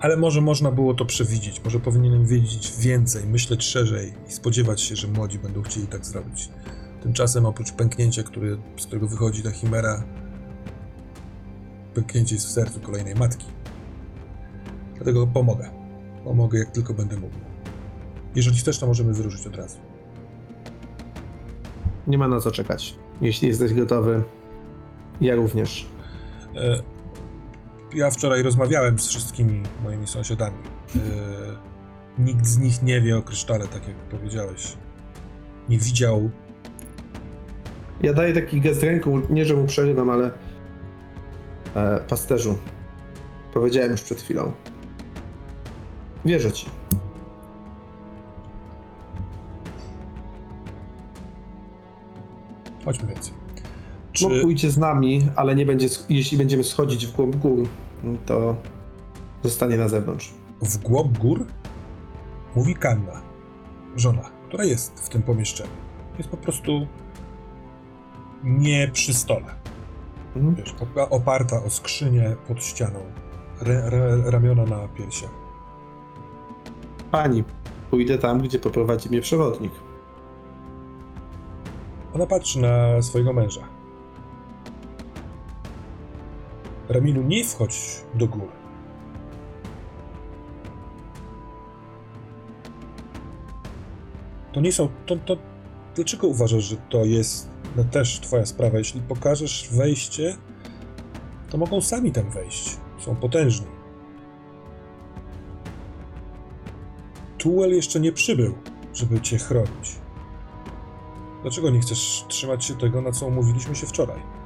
Ale 0.00 0.16
może 0.16 0.40
można 0.40 0.70
było 0.70 0.94
to 0.94 1.04
przewidzieć, 1.04 1.64
może 1.64 1.80
powinienem 1.80 2.26
wiedzieć 2.26 2.72
więcej, 2.78 3.26
myśleć 3.26 3.64
szerzej 3.64 4.12
i 4.28 4.32
spodziewać 4.32 4.80
się, 4.80 4.96
że 4.96 5.08
młodzi 5.08 5.38
będą 5.38 5.62
chcieli 5.62 5.86
tak 5.86 6.06
zrobić. 6.06 6.48
Tymczasem 7.02 7.46
oprócz 7.46 7.72
pęknięcia, 7.72 8.22
który, 8.22 8.58
z 8.76 8.86
którego 8.86 9.06
wychodzi 9.06 9.42
ta 9.42 9.50
chimera, 9.50 10.04
pęknięcie 11.94 12.34
jest 12.34 12.46
w 12.46 12.50
sercu 12.50 12.80
kolejnej 12.80 13.14
matki. 13.14 13.46
Dlatego 14.94 15.26
pomogę. 15.26 15.70
Pomogę 16.24 16.58
jak 16.58 16.70
tylko 16.70 16.94
będę 16.94 17.16
mógł. 17.16 17.36
Jeżeli 18.34 18.58
chcesz, 18.58 18.78
to 18.78 18.86
możemy 18.86 19.12
wyruszyć 19.12 19.46
od 19.46 19.56
razu. 19.56 19.78
Nie 22.06 22.18
ma 22.18 22.28
na 22.28 22.40
co 22.40 22.50
czekać. 22.50 22.96
Jeśli 23.20 23.48
jesteś 23.48 23.74
gotowy, 23.74 24.22
ja 25.20 25.34
również. 25.34 25.86
E, 26.56 26.82
Ja 27.94 28.10
wczoraj 28.10 28.42
rozmawiałem 28.42 28.98
z 28.98 29.08
wszystkimi 29.08 29.62
moimi 29.84 30.06
sąsiadami. 30.06 30.56
E, 30.96 31.00
Nikt 32.18 32.46
z 32.46 32.58
nich 32.58 32.82
nie 32.82 33.00
wie 33.00 33.18
o 33.18 33.22
krysztale, 33.22 33.68
tak 33.68 33.88
jak 33.88 33.96
powiedziałeś. 33.96 34.76
Nie 35.68 35.78
widział. 35.78 36.30
Ja 38.02 38.12
daję 38.12 38.34
taki 38.34 38.60
gest 38.60 38.82
ręką, 38.82 39.22
nie 39.30 39.44
że 39.44 39.54
mu 39.56 39.66
przerywam, 39.66 40.10
ale 40.10 40.30
e, 41.74 42.00
pasterzu, 42.08 42.58
powiedziałem 43.54 43.90
już 43.90 44.02
przed 44.02 44.20
chwilą. 44.22 44.52
Wierzę 46.24 46.52
ci. 46.52 46.66
Chodźmy 52.84 53.08
więc. 53.08 53.32
Czy 54.20 54.28
No 54.28 54.42
pójdzie 54.42 54.70
z 54.70 54.78
nami, 54.78 55.26
ale 55.36 55.54
nie 55.54 55.66
będzie, 55.66 55.88
jeśli 56.08 56.38
będziemy 56.38 56.64
schodzić 56.64 57.06
w 57.06 57.12
głąb 57.12 57.36
gór, 57.36 57.68
to 58.26 58.56
zostanie 59.44 59.76
na 59.76 59.88
zewnątrz. 59.88 60.34
w 60.62 60.78
głąb 60.78 61.18
gór 61.18 61.46
mówi 62.56 62.74
Kanna, 62.74 63.22
żona, 63.96 64.30
która 64.48 64.64
jest 64.64 65.00
w 65.00 65.08
tym 65.08 65.22
pomieszczeniu. 65.22 65.70
Jest 66.18 66.30
po 66.30 66.36
prostu 66.36 66.86
nie 68.44 68.88
przy 68.92 69.14
stole. 69.14 69.46
Mhm. 70.36 70.54
Wiesz, 70.54 70.74
opa- 70.74 71.06
oparta 71.10 71.64
o 71.64 71.70
skrzynię 71.70 72.36
pod 72.48 72.64
ścianą, 72.64 72.98
re, 73.62 73.82
re, 73.84 74.30
ramiona 74.30 74.64
na 74.64 74.88
piersiach. 74.88 75.30
Pani, 77.10 77.44
pójdę 77.90 78.18
tam, 78.18 78.40
gdzie 78.40 78.58
poprowadzi 78.58 79.08
mnie 79.08 79.20
przewodnik. 79.20 79.72
Ona 82.14 82.26
patrzy 82.26 82.60
na 82.60 83.02
swojego 83.02 83.32
męża. 83.32 83.60
Ramilu, 86.90 87.22
nie 87.22 87.44
wchodź 87.44 88.04
do 88.14 88.26
góry. 88.26 88.52
To 94.52 94.60
nie 94.60 94.72
są. 94.72 94.88
To, 95.06 95.16
to, 95.16 95.36
dlaczego 95.94 96.26
uważasz, 96.26 96.64
że 96.64 96.76
to 96.76 97.04
jest 97.04 97.48
no, 97.76 97.84
też 97.84 98.20
twoja 98.20 98.46
sprawa? 98.46 98.78
Jeśli 98.78 99.00
pokażesz 99.00 99.68
wejście, 99.72 100.36
to 101.50 101.58
mogą 101.58 101.80
sami 101.80 102.12
tam 102.12 102.30
wejść. 102.30 102.76
Są 102.98 103.16
potężni. 103.16 103.66
Tuel 107.38 107.74
jeszcze 107.74 108.00
nie 108.00 108.12
przybył, 108.12 108.54
żeby 108.94 109.20
cię 109.20 109.38
chronić. 109.38 109.98
Dlaczego 111.42 111.70
nie 111.70 111.80
chcesz 111.80 112.24
trzymać 112.28 112.64
się 112.64 112.74
tego, 112.74 113.02
na 113.02 113.12
co 113.12 113.26
umówiliśmy 113.26 113.74
się 113.74 113.86
wczoraj? 113.86 114.39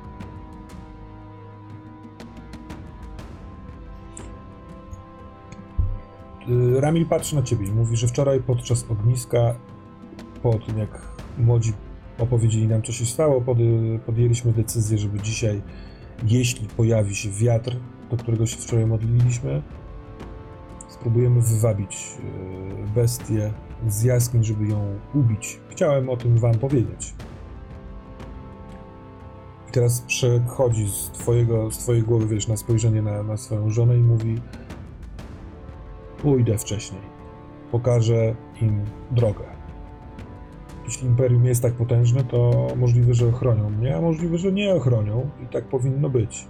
Ramil 6.80 7.06
patrzy 7.06 7.36
na 7.36 7.42
ciebie 7.42 7.66
i 7.66 7.72
mówi, 7.72 7.96
że 7.96 8.06
wczoraj 8.06 8.40
podczas 8.40 8.90
ogniska, 8.90 9.54
po 10.42 10.54
tym 10.58 10.78
jak 10.78 11.02
młodzi 11.38 11.72
opowiedzieli 12.18 12.68
nam, 12.68 12.82
co 12.82 12.92
się 12.92 13.06
stało, 13.06 13.40
pod, 13.40 13.58
podjęliśmy 14.06 14.52
decyzję, 14.52 14.98
żeby 14.98 15.20
dzisiaj, 15.20 15.62
jeśli 16.26 16.68
pojawi 16.68 17.14
się 17.14 17.30
wiatr, 17.30 17.76
do 18.10 18.16
którego 18.16 18.46
się 18.46 18.56
wczoraj 18.56 18.86
modliliśmy, 18.86 19.62
spróbujemy 20.88 21.40
wywabić 21.40 22.18
y, 22.88 22.94
bestię 22.94 23.52
z 23.88 24.02
jaskiń, 24.02 24.44
żeby 24.44 24.68
ją 24.68 24.98
ubić. 25.14 25.60
Chciałem 25.70 26.08
o 26.08 26.16
tym 26.16 26.38
wam 26.38 26.54
powiedzieć. 26.54 27.14
I 29.68 29.72
teraz 29.72 30.00
przechodzi 30.00 30.88
z, 30.88 31.10
twojego, 31.10 31.70
z 31.70 31.78
twojej 31.78 32.02
głowy, 32.02 32.26
wiesz, 32.26 32.48
na 32.48 32.56
spojrzenie 32.56 33.02
na, 33.02 33.22
na 33.22 33.36
swoją 33.36 33.70
żonę 33.70 33.96
i 33.96 34.00
mówi 34.00 34.40
pójdę 36.24 36.58
wcześniej. 36.58 37.02
pokaże 37.70 38.34
im 38.62 38.84
drogę. 39.10 39.44
Jeśli 40.84 41.06
Imperium 41.06 41.44
jest 41.44 41.62
tak 41.62 41.72
potężne, 41.72 42.24
to 42.24 42.68
możliwe, 42.76 43.14
że 43.14 43.28
ochronią 43.28 43.70
mnie, 43.70 43.96
a 43.96 44.00
możliwe, 44.00 44.38
że 44.38 44.52
nie 44.52 44.74
ochronią 44.74 45.30
i 45.44 45.46
tak 45.46 45.64
powinno 45.64 46.08
być. 46.08 46.48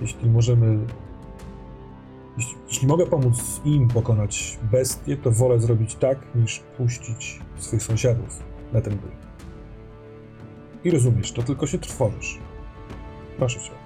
Jeśli 0.00 0.30
możemy. 0.30 0.78
Jeśli, 2.38 2.54
jeśli 2.68 2.88
mogę 2.88 3.06
pomóc 3.06 3.60
im 3.64 3.88
pokonać 3.88 4.58
bestię, 4.62 5.16
to 5.16 5.30
wolę 5.30 5.60
zrobić 5.60 5.94
tak, 5.94 6.18
niż 6.34 6.58
puścić 6.76 7.40
swych 7.56 7.82
sąsiadów 7.82 8.42
na 8.72 8.80
ten 8.80 8.96
bój. 8.96 9.10
I 10.84 10.90
rozumiesz, 10.90 11.32
to 11.32 11.42
tylko 11.42 11.66
się 11.66 11.78
trwożysz. 11.78 12.38
Proszę 13.38 13.60
cię. 13.60 13.83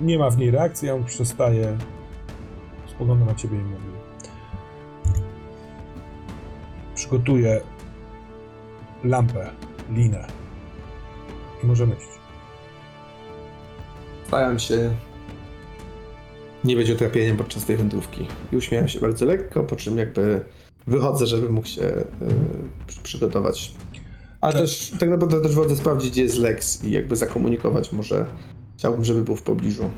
Nie 0.00 0.18
ma 0.18 0.30
w 0.30 0.38
niej 0.38 0.50
reakcji, 0.50 0.90
on 0.90 1.04
przestaje. 1.04 1.78
Spogląda 2.90 3.24
na 3.24 3.34
ciebie 3.34 3.56
i 3.58 3.62
mówi. 3.62 3.84
Przygotuję 6.94 7.60
lampę, 9.04 9.50
linę. 9.90 10.26
I 11.64 11.66
możemy 11.66 11.94
iść. 11.94 12.04
Staram 14.26 14.58
się 14.58 14.90
nie 16.64 16.76
być 16.76 16.90
utrapieniem 16.90 17.36
podczas 17.36 17.64
tej 17.64 17.76
wędrówki. 17.76 18.26
I 18.52 18.56
uśmiecham 18.56 18.88
się 18.88 19.00
bardzo 19.00 19.24
lekko, 19.24 19.62
po 19.64 19.76
czym 19.76 19.98
jakby 19.98 20.44
wychodzę, 20.86 21.26
żeby 21.26 21.48
mógł 21.48 21.66
się 21.66 21.82
y, 21.82 22.04
przy- 22.86 23.02
przygotować. 23.02 23.74
Ale 24.40 24.52
Tak. 24.52 24.62
też 24.62 24.92
tak 25.00 25.08
naprawdę 25.08 25.40
też 25.40 25.54
wodę 25.54 25.76
sprawdzić, 25.76 26.10
gdzie 26.10 26.22
jest 26.22 26.38
Lex 26.38 26.84
i 26.84 26.90
jakby 26.90 27.16
zakomunikować 27.16 27.92
może. 27.92 28.26
Chciałbym, 28.78 29.04
żeby 29.04 29.22
był 29.22 29.36
w 29.36 29.42
pobliżu. 29.42 29.90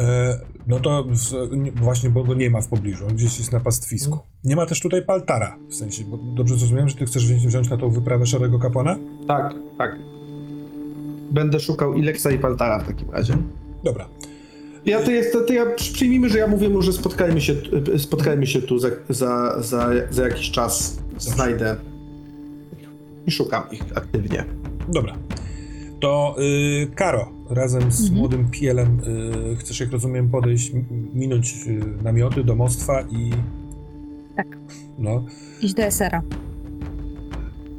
E, 0.00 0.38
no 0.66 0.80
to 0.80 1.04
w, 1.04 1.56
nie, 1.56 1.72
właśnie, 1.72 2.10
bo 2.10 2.24
go 2.24 2.34
nie 2.34 2.50
ma 2.50 2.60
w 2.60 2.68
pobliżu, 2.68 3.06
on 3.06 3.14
gdzieś 3.14 3.38
jest 3.38 3.52
na 3.52 3.60
pastwisku. 3.60 4.18
Nie 4.44 4.56
ma 4.56 4.66
też 4.66 4.80
tutaj 4.80 5.04
Paltara, 5.04 5.56
w 5.68 5.74
sensie, 5.74 6.04
bo 6.04 6.16
dobrze 6.16 6.56
zrozumiałem, 6.56 6.88
że 6.88 6.96
ty 6.96 7.06
chcesz 7.06 7.26
wziąć, 7.26 7.46
wziąć 7.46 7.70
na 7.70 7.76
tą 7.76 7.90
wyprawę 7.90 8.26
Szarego 8.26 8.58
Kapłana? 8.58 8.98
Tak, 9.28 9.54
tak. 9.78 9.98
Będę 11.30 11.60
szukał 11.60 11.94
i 11.94 12.02
Lexa 12.02 12.26
i 12.34 12.38
Paltara 12.38 12.78
w 12.78 12.86
takim 12.86 13.10
razie. 13.10 13.36
Dobra. 13.84 14.08
Ja 14.84 15.02
to 15.02 15.10
jest, 15.10 15.32
to 15.32 15.52
ja 15.52 15.66
przyjmijmy, 15.76 16.28
że 16.28 16.38
ja 16.38 16.46
mówię 16.46 16.68
mu, 16.68 16.82
że 16.82 16.92
spotkajmy 16.92 17.40
się, 17.40 17.54
spotkajmy 17.98 18.46
się 18.46 18.62
tu 18.62 18.78
za, 18.78 18.88
za, 19.08 19.62
za, 19.62 19.90
za 20.10 20.28
jakiś 20.28 20.50
czas. 20.50 20.98
Znajdę 21.18 21.76
i 23.26 23.30
szukam 23.30 23.62
ich 23.72 23.82
aktywnie. 23.94 24.44
Dobra. 24.88 25.16
To 26.00 26.36
y, 26.38 26.86
Karo, 26.94 27.32
razem 27.50 27.92
z 27.92 28.00
Mhm. 28.00 28.18
młodym 28.18 28.50
Pielem, 28.50 29.00
y, 29.52 29.56
chcesz, 29.56 29.80
jak 29.80 29.92
rozumiem, 29.92 30.30
podejść, 30.30 30.72
minąć 31.14 31.66
y, 31.66 31.80
namioty, 32.02 32.44
domostwa 32.44 33.02
i... 33.02 33.30
Tak. 34.36 34.58
No. 34.98 35.24
Iść 35.60 35.74
do 35.74 35.82
Esera. 35.82 36.22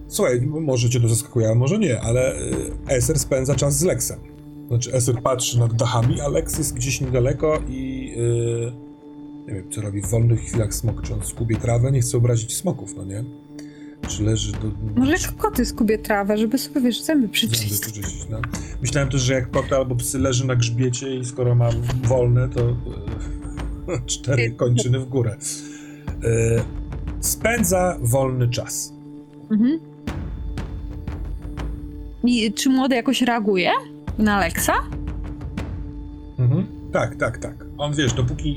Słuchaj, 0.08 0.42
może 0.42 0.90
cię 0.90 1.00
to 1.00 1.08
zaskakuje, 1.10 1.50
a 1.50 1.56
może 1.56 1.80
nie, 1.80 2.02
ale 2.02 2.36
y, 2.40 2.54
Eser 2.88 3.20
spędza 3.20 3.56
czas 3.56 3.78
z 3.78 3.84
Lexem. 3.84 4.20
Znaczy, 4.68 4.94
Eser 4.94 5.22
patrzy 5.24 5.60
nad 5.60 5.74
dachami, 5.74 6.22
a 6.22 6.28
Lex 6.28 6.58
jest 6.58 6.74
gdzieś 6.74 7.02
niedaleko 7.02 7.60
i... 7.70 8.14
Y, 8.18 8.92
nie 9.48 9.54
wiem, 9.54 9.72
co 9.72 9.82
robi 9.82 10.02
w 10.02 10.08
wolnych 10.10 10.42
chwilach 10.42 10.74
smok, 10.74 11.02
czy 11.02 11.14
on 11.14 11.22
skubie 11.24 11.56
trawę, 11.58 11.92
nie 11.92 12.02
chce 12.02 12.18
obrazić 12.18 12.56
smoków, 12.58 12.96
no 12.98 13.06
nie? 13.06 13.24
Czy 14.08 14.24
leży 14.24 14.52
do... 14.52 14.72
Może 14.96 15.28
koty 15.38 15.66
skubie 15.66 15.98
trawę, 15.98 16.38
żeby 16.38 16.58
sobie, 16.58 16.82
wiesz, 16.82 17.02
zęby 17.02 17.22
Zęby 17.22 17.34
przyczyścić. 17.34 18.02
no. 18.30 18.38
Myślałem 18.82 19.10
też, 19.10 19.22
że 19.22 19.34
jak 19.34 19.52
koty 19.52 19.76
albo 19.76 19.96
psy 19.96 20.20
leży 20.20 20.48
na 20.48 20.56
grzbiecie 20.56 21.16
i 21.16 21.26
skoro 21.26 21.56
ma 21.56 21.70
wolne, 22.04 22.50
to 22.50 22.62
e, 22.70 24.02
cztery 24.06 24.52
kończyny 24.52 25.00
w 25.00 25.06
górę. 25.10 25.38
E, 26.24 26.64
spędza 27.20 27.98
wolny 28.02 28.50
czas. 28.50 28.94
Mhm. 29.52 29.80
I 32.24 32.54
czy 32.54 32.70
młody 32.70 32.96
jakoś 32.96 33.22
reaguje 33.22 33.72
na 34.18 34.36
Alexa? 34.36 34.74
Mhm. 36.40 36.68
Tak, 36.92 37.16
tak, 37.16 37.38
tak. 37.38 37.66
On 37.78 37.94
wiesz, 37.94 38.14
dopóki, 38.14 38.56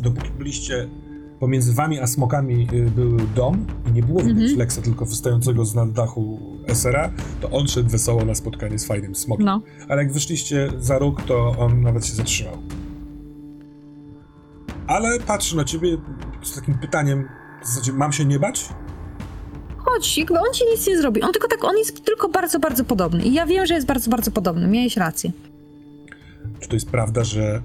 dopóki 0.00 0.30
byliście 0.38 0.88
pomiędzy 1.42 1.72
wami 1.72 2.00
a 2.00 2.06
smokami 2.06 2.68
y, 2.72 2.90
był 2.90 3.16
dom 3.16 3.66
i 3.88 3.92
nie 3.92 4.02
było 4.02 4.20
widać 4.20 4.42
Mhm. 4.42 4.58
Lexa, 4.58 4.82
tylko 4.82 5.06
wystającego 5.06 5.64
z 5.64 5.74
nad 5.74 5.92
dachu 5.92 6.38
Esera, 6.66 7.12
to 7.40 7.50
on 7.50 7.68
szedł 7.68 7.90
wesoło 7.90 8.24
na 8.24 8.34
spotkanie 8.34 8.78
z 8.78 8.86
fajnym 8.86 9.14
smokiem. 9.14 9.46
No. 9.46 9.62
Ale 9.88 10.02
jak 10.02 10.12
wyszliście 10.12 10.70
za 10.78 10.98
róg, 10.98 11.22
to 11.22 11.54
on 11.58 11.80
nawet 11.80 12.06
się 12.06 12.14
zatrzymał. 12.14 12.58
Ale 14.86 15.20
patrzy 15.20 15.56
na 15.56 15.64
ciebie 15.64 15.96
z 16.42 16.54
takim 16.54 16.74
pytaniem, 16.74 17.28
w 17.62 17.66
zasadzie, 17.66 17.92
mam 17.92 18.12
się 18.12 18.24
nie 18.24 18.38
bać? 18.38 18.68
Chodź, 19.76 20.18
jakby 20.18 20.38
on 20.38 20.52
ci 20.54 20.64
nic 20.72 20.86
nie 20.86 20.98
zrobi. 20.98 21.22
On 21.22 21.32
tylko 21.32 21.48
tak, 21.48 21.64
on 21.64 21.78
jest 21.78 22.04
tylko 22.04 22.28
bardzo, 22.28 22.58
bardzo 22.58 22.84
podobny. 22.84 23.22
I 23.22 23.32
ja 23.34 23.46
wiem, 23.46 23.66
że 23.66 23.74
jest 23.74 23.86
bardzo, 23.86 24.10
bardzo 24.10 24.30
podobny. 24.30 24.68
Miałeś 24.68 24.96
rację. 24.96 25.32
Czy 26.60 26.68
to 26.68 26.76
jest 26.76 26.90
prawda, 26.90 27.24
że 27.24 27.62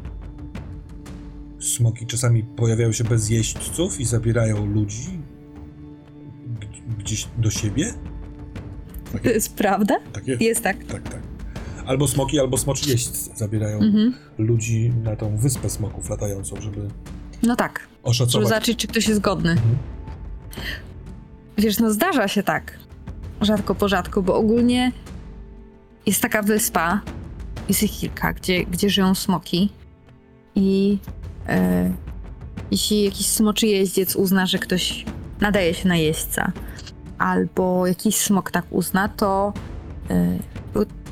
smoki 1.67 2.05
czasami 2.05 2.43
pojawiają 2.43 2.91
się 2.91 3.03
bez 3.03 3.29
jeźdźców 3.29 3.99
i 3.99 4.05
zabierają 4.05 4.65
ludzi 4.65 5.19
g- 6.59 6.69
gdzieś 6.99 7.27
do 7.37 7.49
siebie? 7.51 7.93
Tak 9.13 9.21
To 9.21 9.29
jest. 9.29 9.35
jest 9.35 9.55
prawda? 9.55 9.95
Tak 10.13 10.27
jest. 10.27 10.41
Jest 10.41 10.61
tak. 10.63 10.83
Tak, 10.83 11.03
tak. 11.03 11.19
Albo 11.85 12.07
smoki, 12.07 12.39
albo 12.39 12.57
smoczy 12.57 12.89
jeźdźcy 12.89 13.29
zabierają 13.35 13.77
Mhm. 13.79 14.13
ludzi 14.37 14.93
na 15.03 15.15
tą 15.15 15.37
wyspę 15.37 15.69
smoków 15.69 16.09
latającą, 16.09 16.61
żeby 16.61 16.87
No 17.43 17.55
tak. 17.55 17.79
Żeby 17.91 18.03
oszacować. 18.03 18.47
zobaczyć, 18.47 18.79
czy 18.79 18.87
ktoś 18.87 19.07
jest 19.07 19.19
godny. 19.21 19.51
Mhm. 19.51 19.77
Wiesz, 21.57 21.79
no 21.79 21.91
zdarza 21.91 22.27
się 22.27 22.43
tak. 22.43 22.79
Rzadko 23.41 23.75
po 23.75 23.87
rzadku, 23.87 24.23
bo 24.23 24.35
ogólnie 24.35 24.91
jest 26.05 26.21
taka 26.21 26.41
wyspa, 26.41 27.01
jest 27.69 27.83
ich 27.83 27.91
kilka, 27.91 28.33
gdzie, 28.33 28.65
gdzie 28.65 28.89
żyją 28.89 29.15
smoki. 29.15 29.69
I 30.55 30.97
e, 31.47 31.91
jeśli 32.71 33.03
jakiś 33.03 33.27
smoczy 33.27 33.67
jeździec 33.67 34.15
uzna, 34.15 34.45
że 34.45 34.59
ktoś 34.59 35.05
nadaje 35.41 35.73
się 35.73 35.87
na 35.87 35.95
jeźdźca, 35.95 36.51
albo 37.17 37.87
jakiś 37.87 38.15
smok 38.15 38.51
tak 38.51 38.65
uzna, 38.69 39.09
to 39.09 39.53
e, 40.09 40.37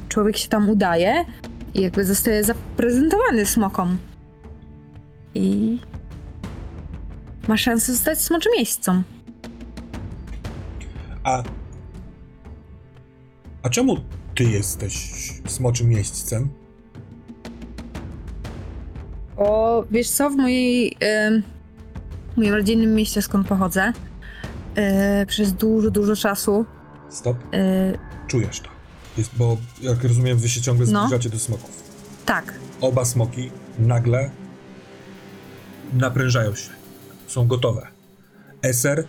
człowiek 0.09 0.37
się 0.37 0.49
tam 0.49 0.69
udaje 0.69 1.25
i 1.73 1.81
jakby 1.81 2.05
zostaje 2.05 2.43
zaprezentowany 2.43 3.45
smokom. 3.45 3.97
I 5.35 5.79
ma 7.47 7.57
szansę 7.57 7.93
zostać 7.93 8.21
smoczym 8.21 8.51
jeźdźcą. 8.57 9.03
A. 11.23 11.43
A 13.63 13.69
czemu 13.69 13.97
ty 14.35 14.43
jesteś 14.43 14.93
smoczym 15.47 15.91
jeźdźcem? 15.91 16.49
O, 19.37 19.83
wiesz 19.91 20.09
co, 20.09 20.29
w 20.29 20.35
mojej, 20.35 20.97
w 22.33 22.37
moim 22.37 22.53
rodzinnym 22.53 22.95
mieście, 22.95 23.21
skąd 23.21 23.47
pochodzę, 23.47 23.93
e, 24.75 25.25
przez 25.25 25.53
dużo, 25.53 25.91
dużo 25.91 26.15
czasu, 26.15 26.65
Stop. 27.09 27.37
e, 27.53 27.97
Czujesz 28.27 28.59
to. 28.59 28.69
Jest, 29.17 29.31
bo 29.37 29.57
jak 29.81 30.03
rozumiem, 30.03 30.37
wy 30.37 30.49
się 30.49 30.61
ciągle 30.61 30.85
No. 30.91 30.99
zbliżacie 31.07 31.29
do 31.29 31.39
smoków. 31.39 31.83
tak, 32.25 32.53
Oba 32.81 33.05
smoki 33.05 33.51
nagle 33.79 34.29
naprężają 35.93 36.55
się. 36.55 36.69
Są 37.27 37.47
gotowe. 37.47 37.87
Eser 38.61 39.07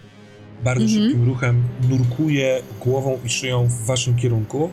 bardzo 0.64 0.84
Mhm. 0.84 1.02
szybkim 1.02 1.26
ruchem 1.28 1.62
nurkuje 1.88 2.62
głową 2.80 3.18
i 3.24 3.28
szyją 3.28 3.66
w 3.66 3.86
waszym 3.86 4.16
kierunku 4.16 4.70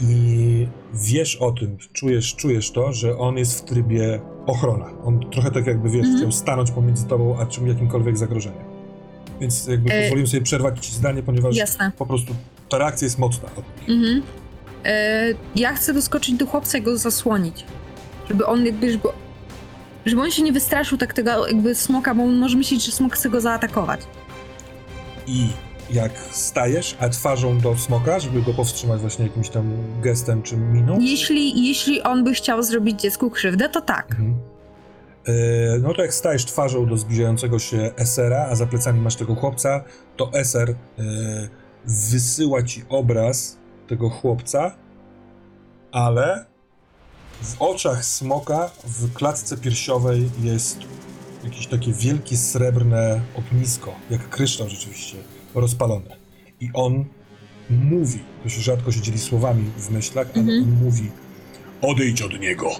i 0.00 0.66
wiesz 0.94 1.36
o 1.36 1.52
tym, 1.52 1.76
czujesz, 1.92 2.34
czujesz 2.36 2.70
to, 2.70 2.92
że 2.92 3.18
on 3.18 3.36
jest 3.38 3.58
w 3.60 3.64
trybie 3.64 4.20
ochrona. 4.46 4.86
On 5.04 5.30
trochę 5.30 5.50
tak 5.50 5.66
jakby, 5.66 5.90
wiesz, 5.90 6.00
Mhm. 6.06 6.16
chciał 6.18 6.32
stanąć 6.32 6.70
pomiędzy 6.70 7.06
tobą 7.06 7.38
a 7.40 7.46
czym 7.46 7.66
jakimkolwiek 7.68 8.18
zagrożeniem. 8.18 8.64
Więc 9.40 9.66
jakby 9.66 9.92
E, 9.92 10.00
pozwoliłem 10.02 10.26
sobie 10.26 10.42
przerwać 10.42 10.86
ci 10.86 10.92
zdanie, 10.92 11.22
ponieważ 11.22 11.56
jasne. 11.56 11.92
po 11.98 12.06
prostu 12.06 12.34
ta 12.68 12.78
reakcja 12.78 13.06
jest 13.06 13.18
mocna. 13.18 13.48
Mhm. 13.88 14.22
E, 14.84 15.24
ja 15.56 15.74
chcę 15.74 15.94
doskoczyć 15.94 16.34
do 16.34 16.46
chłopca 16.46 16.78
i 16.78 16.82
go 16.82 16.98
zasłonić, 16.98 17.64
żeby 18.28 18.46
on 18.46 18.66
jakby, 18.66 18.92
żeby, 18.92 19.08
żeby 20.06 20.22
on 20.22 20.30
się 20.30 20.42
nie 20.42 20.52
wystraszył 20.52 20.98
tak 20.98 21.12
tego 21.12 21.46
jakby 21.46 21.74
smoka, 21.74 22.14
bo 22.14 22.22
on 22.22 22.36
może 22.38 22.56
myśleć, 22.56 22.86
że 22.86 22.92
smok 22.92 23.14
chce 23.14 23.30
go 23.30 23.40
zaatakować. 23.40 24.00
I 25.26 25.48
jak 25.90 26.12
stajesz, 26.30 26.96
a 27.00 27.08
twarzą 27.08 27.58
do 27.58 27.76
smoka, 27.76 28.20
żeby 28.20 28.42
go 28.42 28.54
powstrzymać 28.54 29.00
właśnie 29.00 29.24
jakimś 29.24 29.48
tam 29.48 29.72
gestem 30.02 30.42
czy 30.42 30.56
miną. 30.56 30.98
Jeśli, 31.00 31.68
jeśli 31.68 32.02
on 32.02 32.24
by 32.24 32.34
chciał 32.34 32.62
zrobić 32.62 33.00
dziecku 33.00 33.30
krzywdę, 33.30 33.68
to 33.68 33.80
tak. 33.80 34.10
Mhm. 34.10 34.34
E, 35.26 35.78
No 35.78 35.94
to 35.94 36.02
jak 36.02 36.14
stajesz 36.14 36.44
twarzą 36.44 36.86
do 36.86 36.96
zbliżającego 36.96 37.58
się 37.58 37.90
Esera, 37.96 38.46
a 38.50 38.54
za 38.54 38.66
plecami 38.66 39.00
masz 39.00 39.16
tego 39.16 39.34
chłopca, 39.34 39.84
to 40.16 40.30
Eser 40.32 40.70
e, 40.70 40.74
wysyła 41.84 42.62
ci 42.62 42.84
obraz 42.88 43.58
tego 43.88 44.10
chłopca, 44.10 44.76
ale 45.92 46.46
w 47.42 47.62
oczach 47.62 48.04
smoka 48.04 48.70
w 48.84 49.12
klatce 49.12 49.56
piersiowej 49.56 50.30
jest 50.42 50.78
jakieś 51.44 51.66
takie 51.66 51.92
wielkie 51.92 52.36
srebrne 52.36 53.20
ognisko, 53.34 53.94
jak 54.10 54.28
kryształ 54.28 54.68
rzeczywiście, 54.68 55.16
rozpalone. 55.60 56.16
I 56.60 56.70
on 56.74 57.04
mówi, 57.70 58.18
to 58.42 58.48
się 58.48 58.60
rzadko 58.60 58.92
się 58.92 59.00
dzieli 59.00 59.18
słowami 59.18 59.64
w 59.78 59.90
myślach, 59.90 60.26
ale 60.34 60.42
Mhm. 60.42 60.62
on 60.62 60.84
mówi 60.84 61.10
odejdź 61.82 62.22
od 62.22 62.40
niego. 62.40 62.70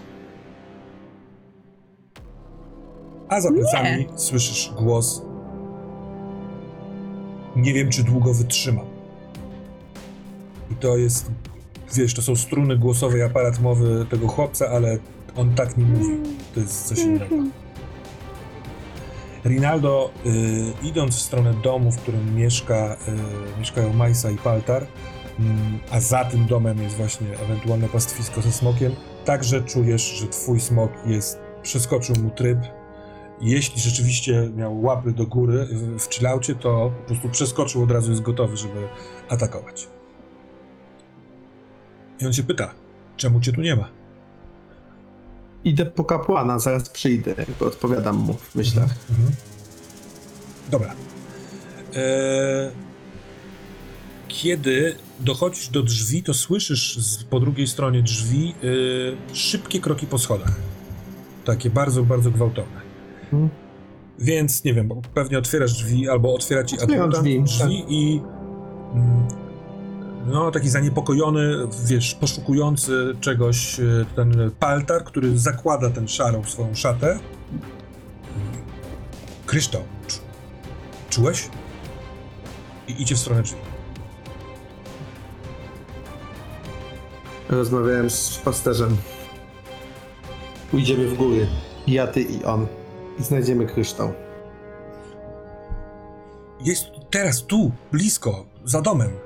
A 3.29 3.41
za 3.41 3.53
plecami 3.53 4.07
słyszysz 4.17 4.73
głos 4.79 5.23
nie 7.57 7.75
wiem, 7.75 7.91
czy 7.91 8.03
długo 8.05 8.35
wytrzymam. 8.35 8.87
I 10.71 10.75
to 10.75 10.97
jest, 10.97 11.31
wiesz, 11.95 12.15
to 12.15 12.23
są 12.23 12.37
struny 12.37 12.79
głosowe 12.79 13.19
i 13.19 13.23
aparat 13.23 13.61
mowy 13.61 14.07
tego 14.11 14.29
chłopca, 14.29 14.69
ale 14.69 14.99
on 15.37 15.55
tak 15.55 15.77
nie 15.77 15.85
mówi. 15.85 16.11
To 16.55 16.61
jest 16.61 16.85
coś 16.89 16.99
innego. 16.99 17.37
Rinaldo, 19.49 20.11
y, 20.27 20.87
idąc 20.87 21.17
w 21.17 21.21
stronę 21.21 21.55
domu, 21.55 21.93
w 21.93 21.97
którym 21.97 22.37
mieszka, 22.37 22.97
y, 23.57 23.59
mieszkają 23.59 23.93
Majsa 23.93 24.31
i 24.31 24.37
Paltar, 24.37 24.87
mm, 25.39 25.79
a 25.91 26.01
za 26.01 26.25
tym 26.25 26.47
domem 26.47 26.83
jest 26.83 26.97
właśnie 26.97 27.27
ewentualne 27.45 27.89
pastwisko 27.89 28.43
ze 28.43 28.53
smokiem, 28.53 28.93
także 29.25 29.63
czujesz, 29.63 30.03
że 30.03 30.27
twój 30.27 30.61
smok 30.61 30.91
jest, 31.07 31.39
przeskoczył 31.63 32.17
mu 32.17 32.31
tryb. 32.31 32.59
Jeśli 33.41 33.81
rzeczywiście 33.81 34.51
miał 34.57 34.83
łapy 34.83 35.13
do 35.13 35.27
góry 35.27 35.67
w, 35.67 35.99
w 35.99 36.15
chillaucie, 36.15 36.55
to 36.55 36.93
po 36.99 37.07
prostu 37.07 37.29
przeskoczył 37.29 37.83
od 37.83 37.91
razu, 37.91 38.11
jest 38.11 38.23
gotowy, 38.23 38.57
żeby 38.57 38.89
atakować. 39.29 39.89
I 42.21 42.27
on 42.27 42.33
się 42.33 42.43
pyta, 42.43 42.75
czemu 43.17 43.41
cię 43.41 43.53
tu 43.53 43.61
nie 43.61 43.77
ma? 43.77 43.96
Idę 45.67 45.87
po 45.87 46.05
kapłana, 46.05 46.59
zaraz 46.59 46.89
przyjdę, 46.89 47.35
jakby 47.39 47.65
odpowiadam 47.65 48.17
mu 48.17 48.35
w 48.35 48.55
myślach. 48.55 48.95
Mhm. 49.11 49.29
Dobra. 50.71 50.95
Eee, 51.95 52.71
kiedy 54.29 54.97
dochodzisz 55.21 55.69
do 55.69 55.83
drzwi, 55.83 56.23
to 56.23 56.35
słyszysz 56.35 56.97
z, 56.99 57.25
po 57.25 57.41
drugiej 57.41 57.67
stronie 57.67 58.03
drzwi 58.03 58.55
e, 59.31 59.35
szybkie 59.35 59.81
kroki 59.81 60.07
po 60.07 60.19
schodach. 60.19 60.53
Takie 61.45 61.71
bardzo, 61.71 62.03
bardzo 62.03 62.31
gwałtowne. 62.31 62.81
Mhm. 63.23 63.49
Więc 64.19 64.65
nie 64.65 64.75
wiem, 64.75 64.89
bo 64.89 65.03
pewnie 65.15 65.39
otwierasz 65.39 65.73
drzwi 65.73 66.09
albo 66.09 66.35
otwiera 66.35 66.65
ci 66.65 66.79
Otwieram 66.79 67.11
drzwi, 67.11 67.43
drzwi 67.43 67.85
i 67.89 68.21
mm, 68.95 69.29
no 70.27 70.51
taki 70.51 70.69
zaniepokojony, 70.69 71.55
wiesz, 71.85 72.15
poszukujący 72.15 73.17
czegoś 73.21 73.81
e, 73.81 73.83
ten 74.17 74.51
paltar, 74.61 75.05
który 75.05 75.39
zakłada 75.39 75.91
ten 75.91 76.09
szarą 76.09 76.45
swoją 76.45 76.75
szatę. 76.75 77.19
Kryształ, 79.47 79.83
czu- 80.09 80.21
czułeś? 81.11 81.49
I 82.89 83.03
idzie 83.03 83.15
w 83.15 83.19
stronę 83.19 83.43
drzwi. 83.43 83.59
Rozmawiałem 87.49 88.11
z 88.11 88.41
pasterzem. 88.45 88.97
Pójdziemy 90.71 91.09
w 91.09 91.15
góry. 91.17 91.47
Ja, 91.87 92.07
ty 92.07 92.23
i 92.23 92.45
on. 92.45 92.67
I 93.19 93.23
znajdziemy 93.23 93.67
kryształ. 93.67 94.13
Jest 96.61 96.87
teraz 97.11 97.43
tu, 97.43 97.73
blisko, 97.93 98.47
za 98.65 98.83
domem. 98.83 99.26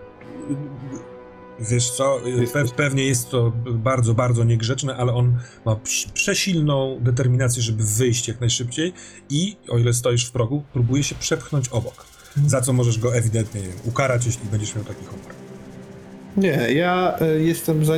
Wiesz 1.71 1.91
co, 1.91 2.21
pe 2.53 2.65
pewnie 2.77 3.05
jest 3.05 3.31
to 3.31 3.53
bardzo, 3.71 4.15
bardzo 4.15 4.45
niegrzeczne, 4.45 4.97
ale 4.97 5.13
on 5.15 5.37
ma 5.67 5.73
prz- 5.73 6.13
przesilną 6.13 6.99
determinację, 7.01 7.63
żeby 7.63 7.85
wyjść 7.85 8.29
jak 8.29 8.41
najszybciej 8.41 8.93
i, 9.31 9.57
o 9.69 9.79
ile 9.79 9.93
stoisz 9.93 10.27
w 10.27 10.33
progu, 10.33 10.63
próbuje 10.73 11.03
się 11.03 11.15
przepchnąć 11.15 11.69
obok. 11.69 12.07
Za 12.47 12.61
co 12.61 12.73
możesz 12.73 12.99
go 12.99 13.15
ewidentnie 13.17 13.61
wiem, 13.61 13.73
ukarać, 13.85 14.27
jeśli 14.27 14.49
będziesz 14.51 14.75
miał 14.75 14.85
taki 14.85 15.05
honor. 15.05 15.33
Nie, 16.37 16.75
ja 16.75 17.19
y, 17.23 17.43
jestem 17.43 17.85
za... 17.85 17.95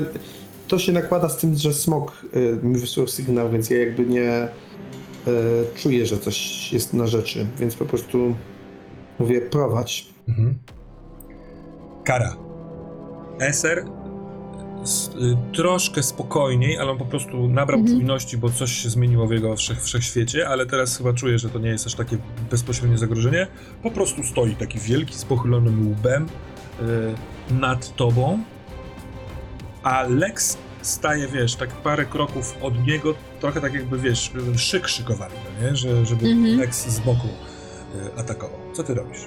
To 0.68 0.78
się 0.78 0.92
nakłada 0.92 1.28
z 1.28 1.36
tym, 1.36 1.56
że 1.58 1.74
smok 1.74 2.22
y, 2.36 2.58
mi 2.62 2.78
wysłał 2.78 3.08
sygnał, 3.08 3.50
więc 3.50 3.70
ja 3.70 3.78
jakby 3.78 4.06
nie 4.06 4.44
y, 4.44 5.30
czuję, 5.74 6.06
że 6.06 6.18
coś 6.18 6.72
jest 6.72 6.94
na 6.94 7.06
rzeczy, 7.06 7.46
więc 7.60 7.74
po 7.74 7.84
prostu 7.84 8.36
mówię 9.18 9.40
prowadź. 9.40 10.06
Mhm. 10.28 10.58
Kara. 12.04 12.36
Eser 13.40 13.84
s- 14.82 15.10
y, 15.52 15.56
troszkę 15.56 16.02
spokojniej, 16.02 16.78
ale 16.78 16.90
on 16.90 16.98
po 16.98 17.04
prostu 17.04 17.48
nabrał 17.48 17.80
Mhm. 17.80 17.98
czujności, 17.98 18.38
bo 18.38 18.50
coś 18.50 18.72
się 18.72 18.90
zmieniło 18.90 19.26
w 19.26 19.30
jego 19.32 19.56
wszech, 19.56 19.82
wszechświecie, 19.82 20.48
ale 20.48 20.66
teraz 20.66 20.96
chyba 20.98 21.12
czuje, 21.12 21.38
że 21.38 21.48
to 21.50 21.58
nie 21.58 21.68
jest 21.68 21.86
aż 21.86 21.94
takie 21.94 22.16
bezpośrednie 22.50 22.98
zagrożenie. 22.98 23.46
Po 23.82 23.90
prostu 23.90 24.22
stoi 24.24 24.56
taki 24.56 24.78
wielki, 24.78 25.14
z 25.14 25.24
pochylonym 25.24 25.88
łbem 25.92 26.26
y, 27.50 27.54
nad 27.54 27.96
tobą, 27.96 28.38
a 29.82 30.02
Lex 30.02 30.58
staje, 30.82 31.28
wiesz, 31.28 31.54
tak 31.54 31.68
parę 31.70 32.04
kroków 32.04 32.56
od 32.62 32.86
niego, 32.86 33.14
trochę 33.40 33.60
tak 33.60 33.74
jakby, 33.74 33.98
wiesz, 33.98 34.32
szyk 34.56 34.88
szykowali, 34.88 35.34
no 35.44 35.66
nie? 35.70 35.76
Że, 35.76 36.06
żeby 36.06 36.26
Mhm. 36.26 36.58
Lex 36.58 36.88
z 36.88 37.00
boku 37.00 37.28
y, 38.16 38.20
atakował. 38.20 38.58
Co 38.72 38.82
ty 38.82 38.94
robisz? 38.94 39.20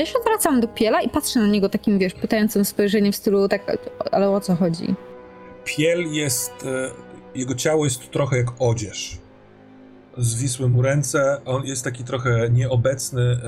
Ja 0.00 0.06
się 0.06 0.18
wracam 0.24 0.60
do 0.60 0.68
Piela 0.68 1.00
i 1.02 1.08
patrzę 1.08 1.40
na 1.40 1.46
niego 1.46 1.68
takim, 1.68 1.98
wiesz, 1.98 2.14
pytającym 2.14 2.64
spojrzeniem 2.64 3.12
w 3.12 3.16
stylu 3.16 3.48
tak, 3.48 3.76
ale 4.12 4.30
o 4.30 4.40
co 4.40 4.56
chodzi? 4.56 4.94
Piel 5.64 6.12
jest. 6.12 6.52
e, 6.64 6.90
Jego 7.34 7.54
ciało 7.54 7.84
jest 7.84 8.10
trochę 8.10 8.36
jak 8.36 8.46
odzież. 8.58 9.18
Zwisły 10.18 10.68
mu 10.68 10.82
ręce, 10.82 11.40
on 11.44 11.66
jest 11.66 11.84
taki 11.84 12.04
trochę 12.04 12.50
nieobecny, 12.50 13.22
e, 13.22 13.38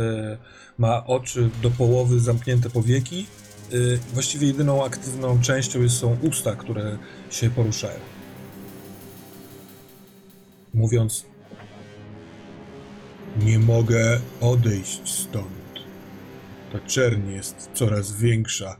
ma 0.78 1.06
oczy 1.06 1.50
do 1.62 1.70
połowy, 1.70 2.20
zamknięte 2.20 2.70
powieki. 2.70 3.26
E, 3.72 3.76
Właściwie 4.14 4.46
jedyną 4.46 4.84
aktywną 4.84 5.40
częścią 5.40 5.88
są 5.88 6.16
usta, 6.22 6.56
które 6.56 6.98
się 7.30 7.50
poruszają. 7.50 8.00
Mówiąc: 10.74 11.26
Nie 13.38 13.58
mogę 13.58 14.20
odejść 14.40 15.08
stąd. 15.14 15.61
Ta 16.72 16.80
czerń 16.80 17.30
jest 17.30 17.70
coraz 17.74 18.12
większa. 18.12 18.76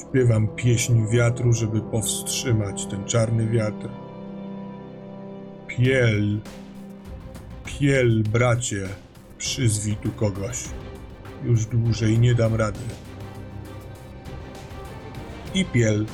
Śpiewam 0.00 0.48
pieśń 0.48 1.08
wiatru, 1.12 1.52
żeby 1.52 1.80
powstrzymać 1.80 2.86
ten 2.86 3.04
czarny 3.04 3.46
wiatr. 3.46 3.88
Piel, 5.66 6.40
piel, 7.64 8.22
bracie, 8.22 8.88
przyzwij 9.38 9.96
tu 9.96 10.12
kogoś. 10.12 10.64
Już 11.44 11.66
dłużej 11.66 12.18
nie 12.18 12.34
dam 12.34 12.54
rady. 12.54 12.80
I 15.54 15.64
piel 15.64 16.06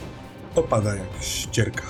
opada 0.54 0.94
jak 0.94 1.22
ścierka. 1.22 1.82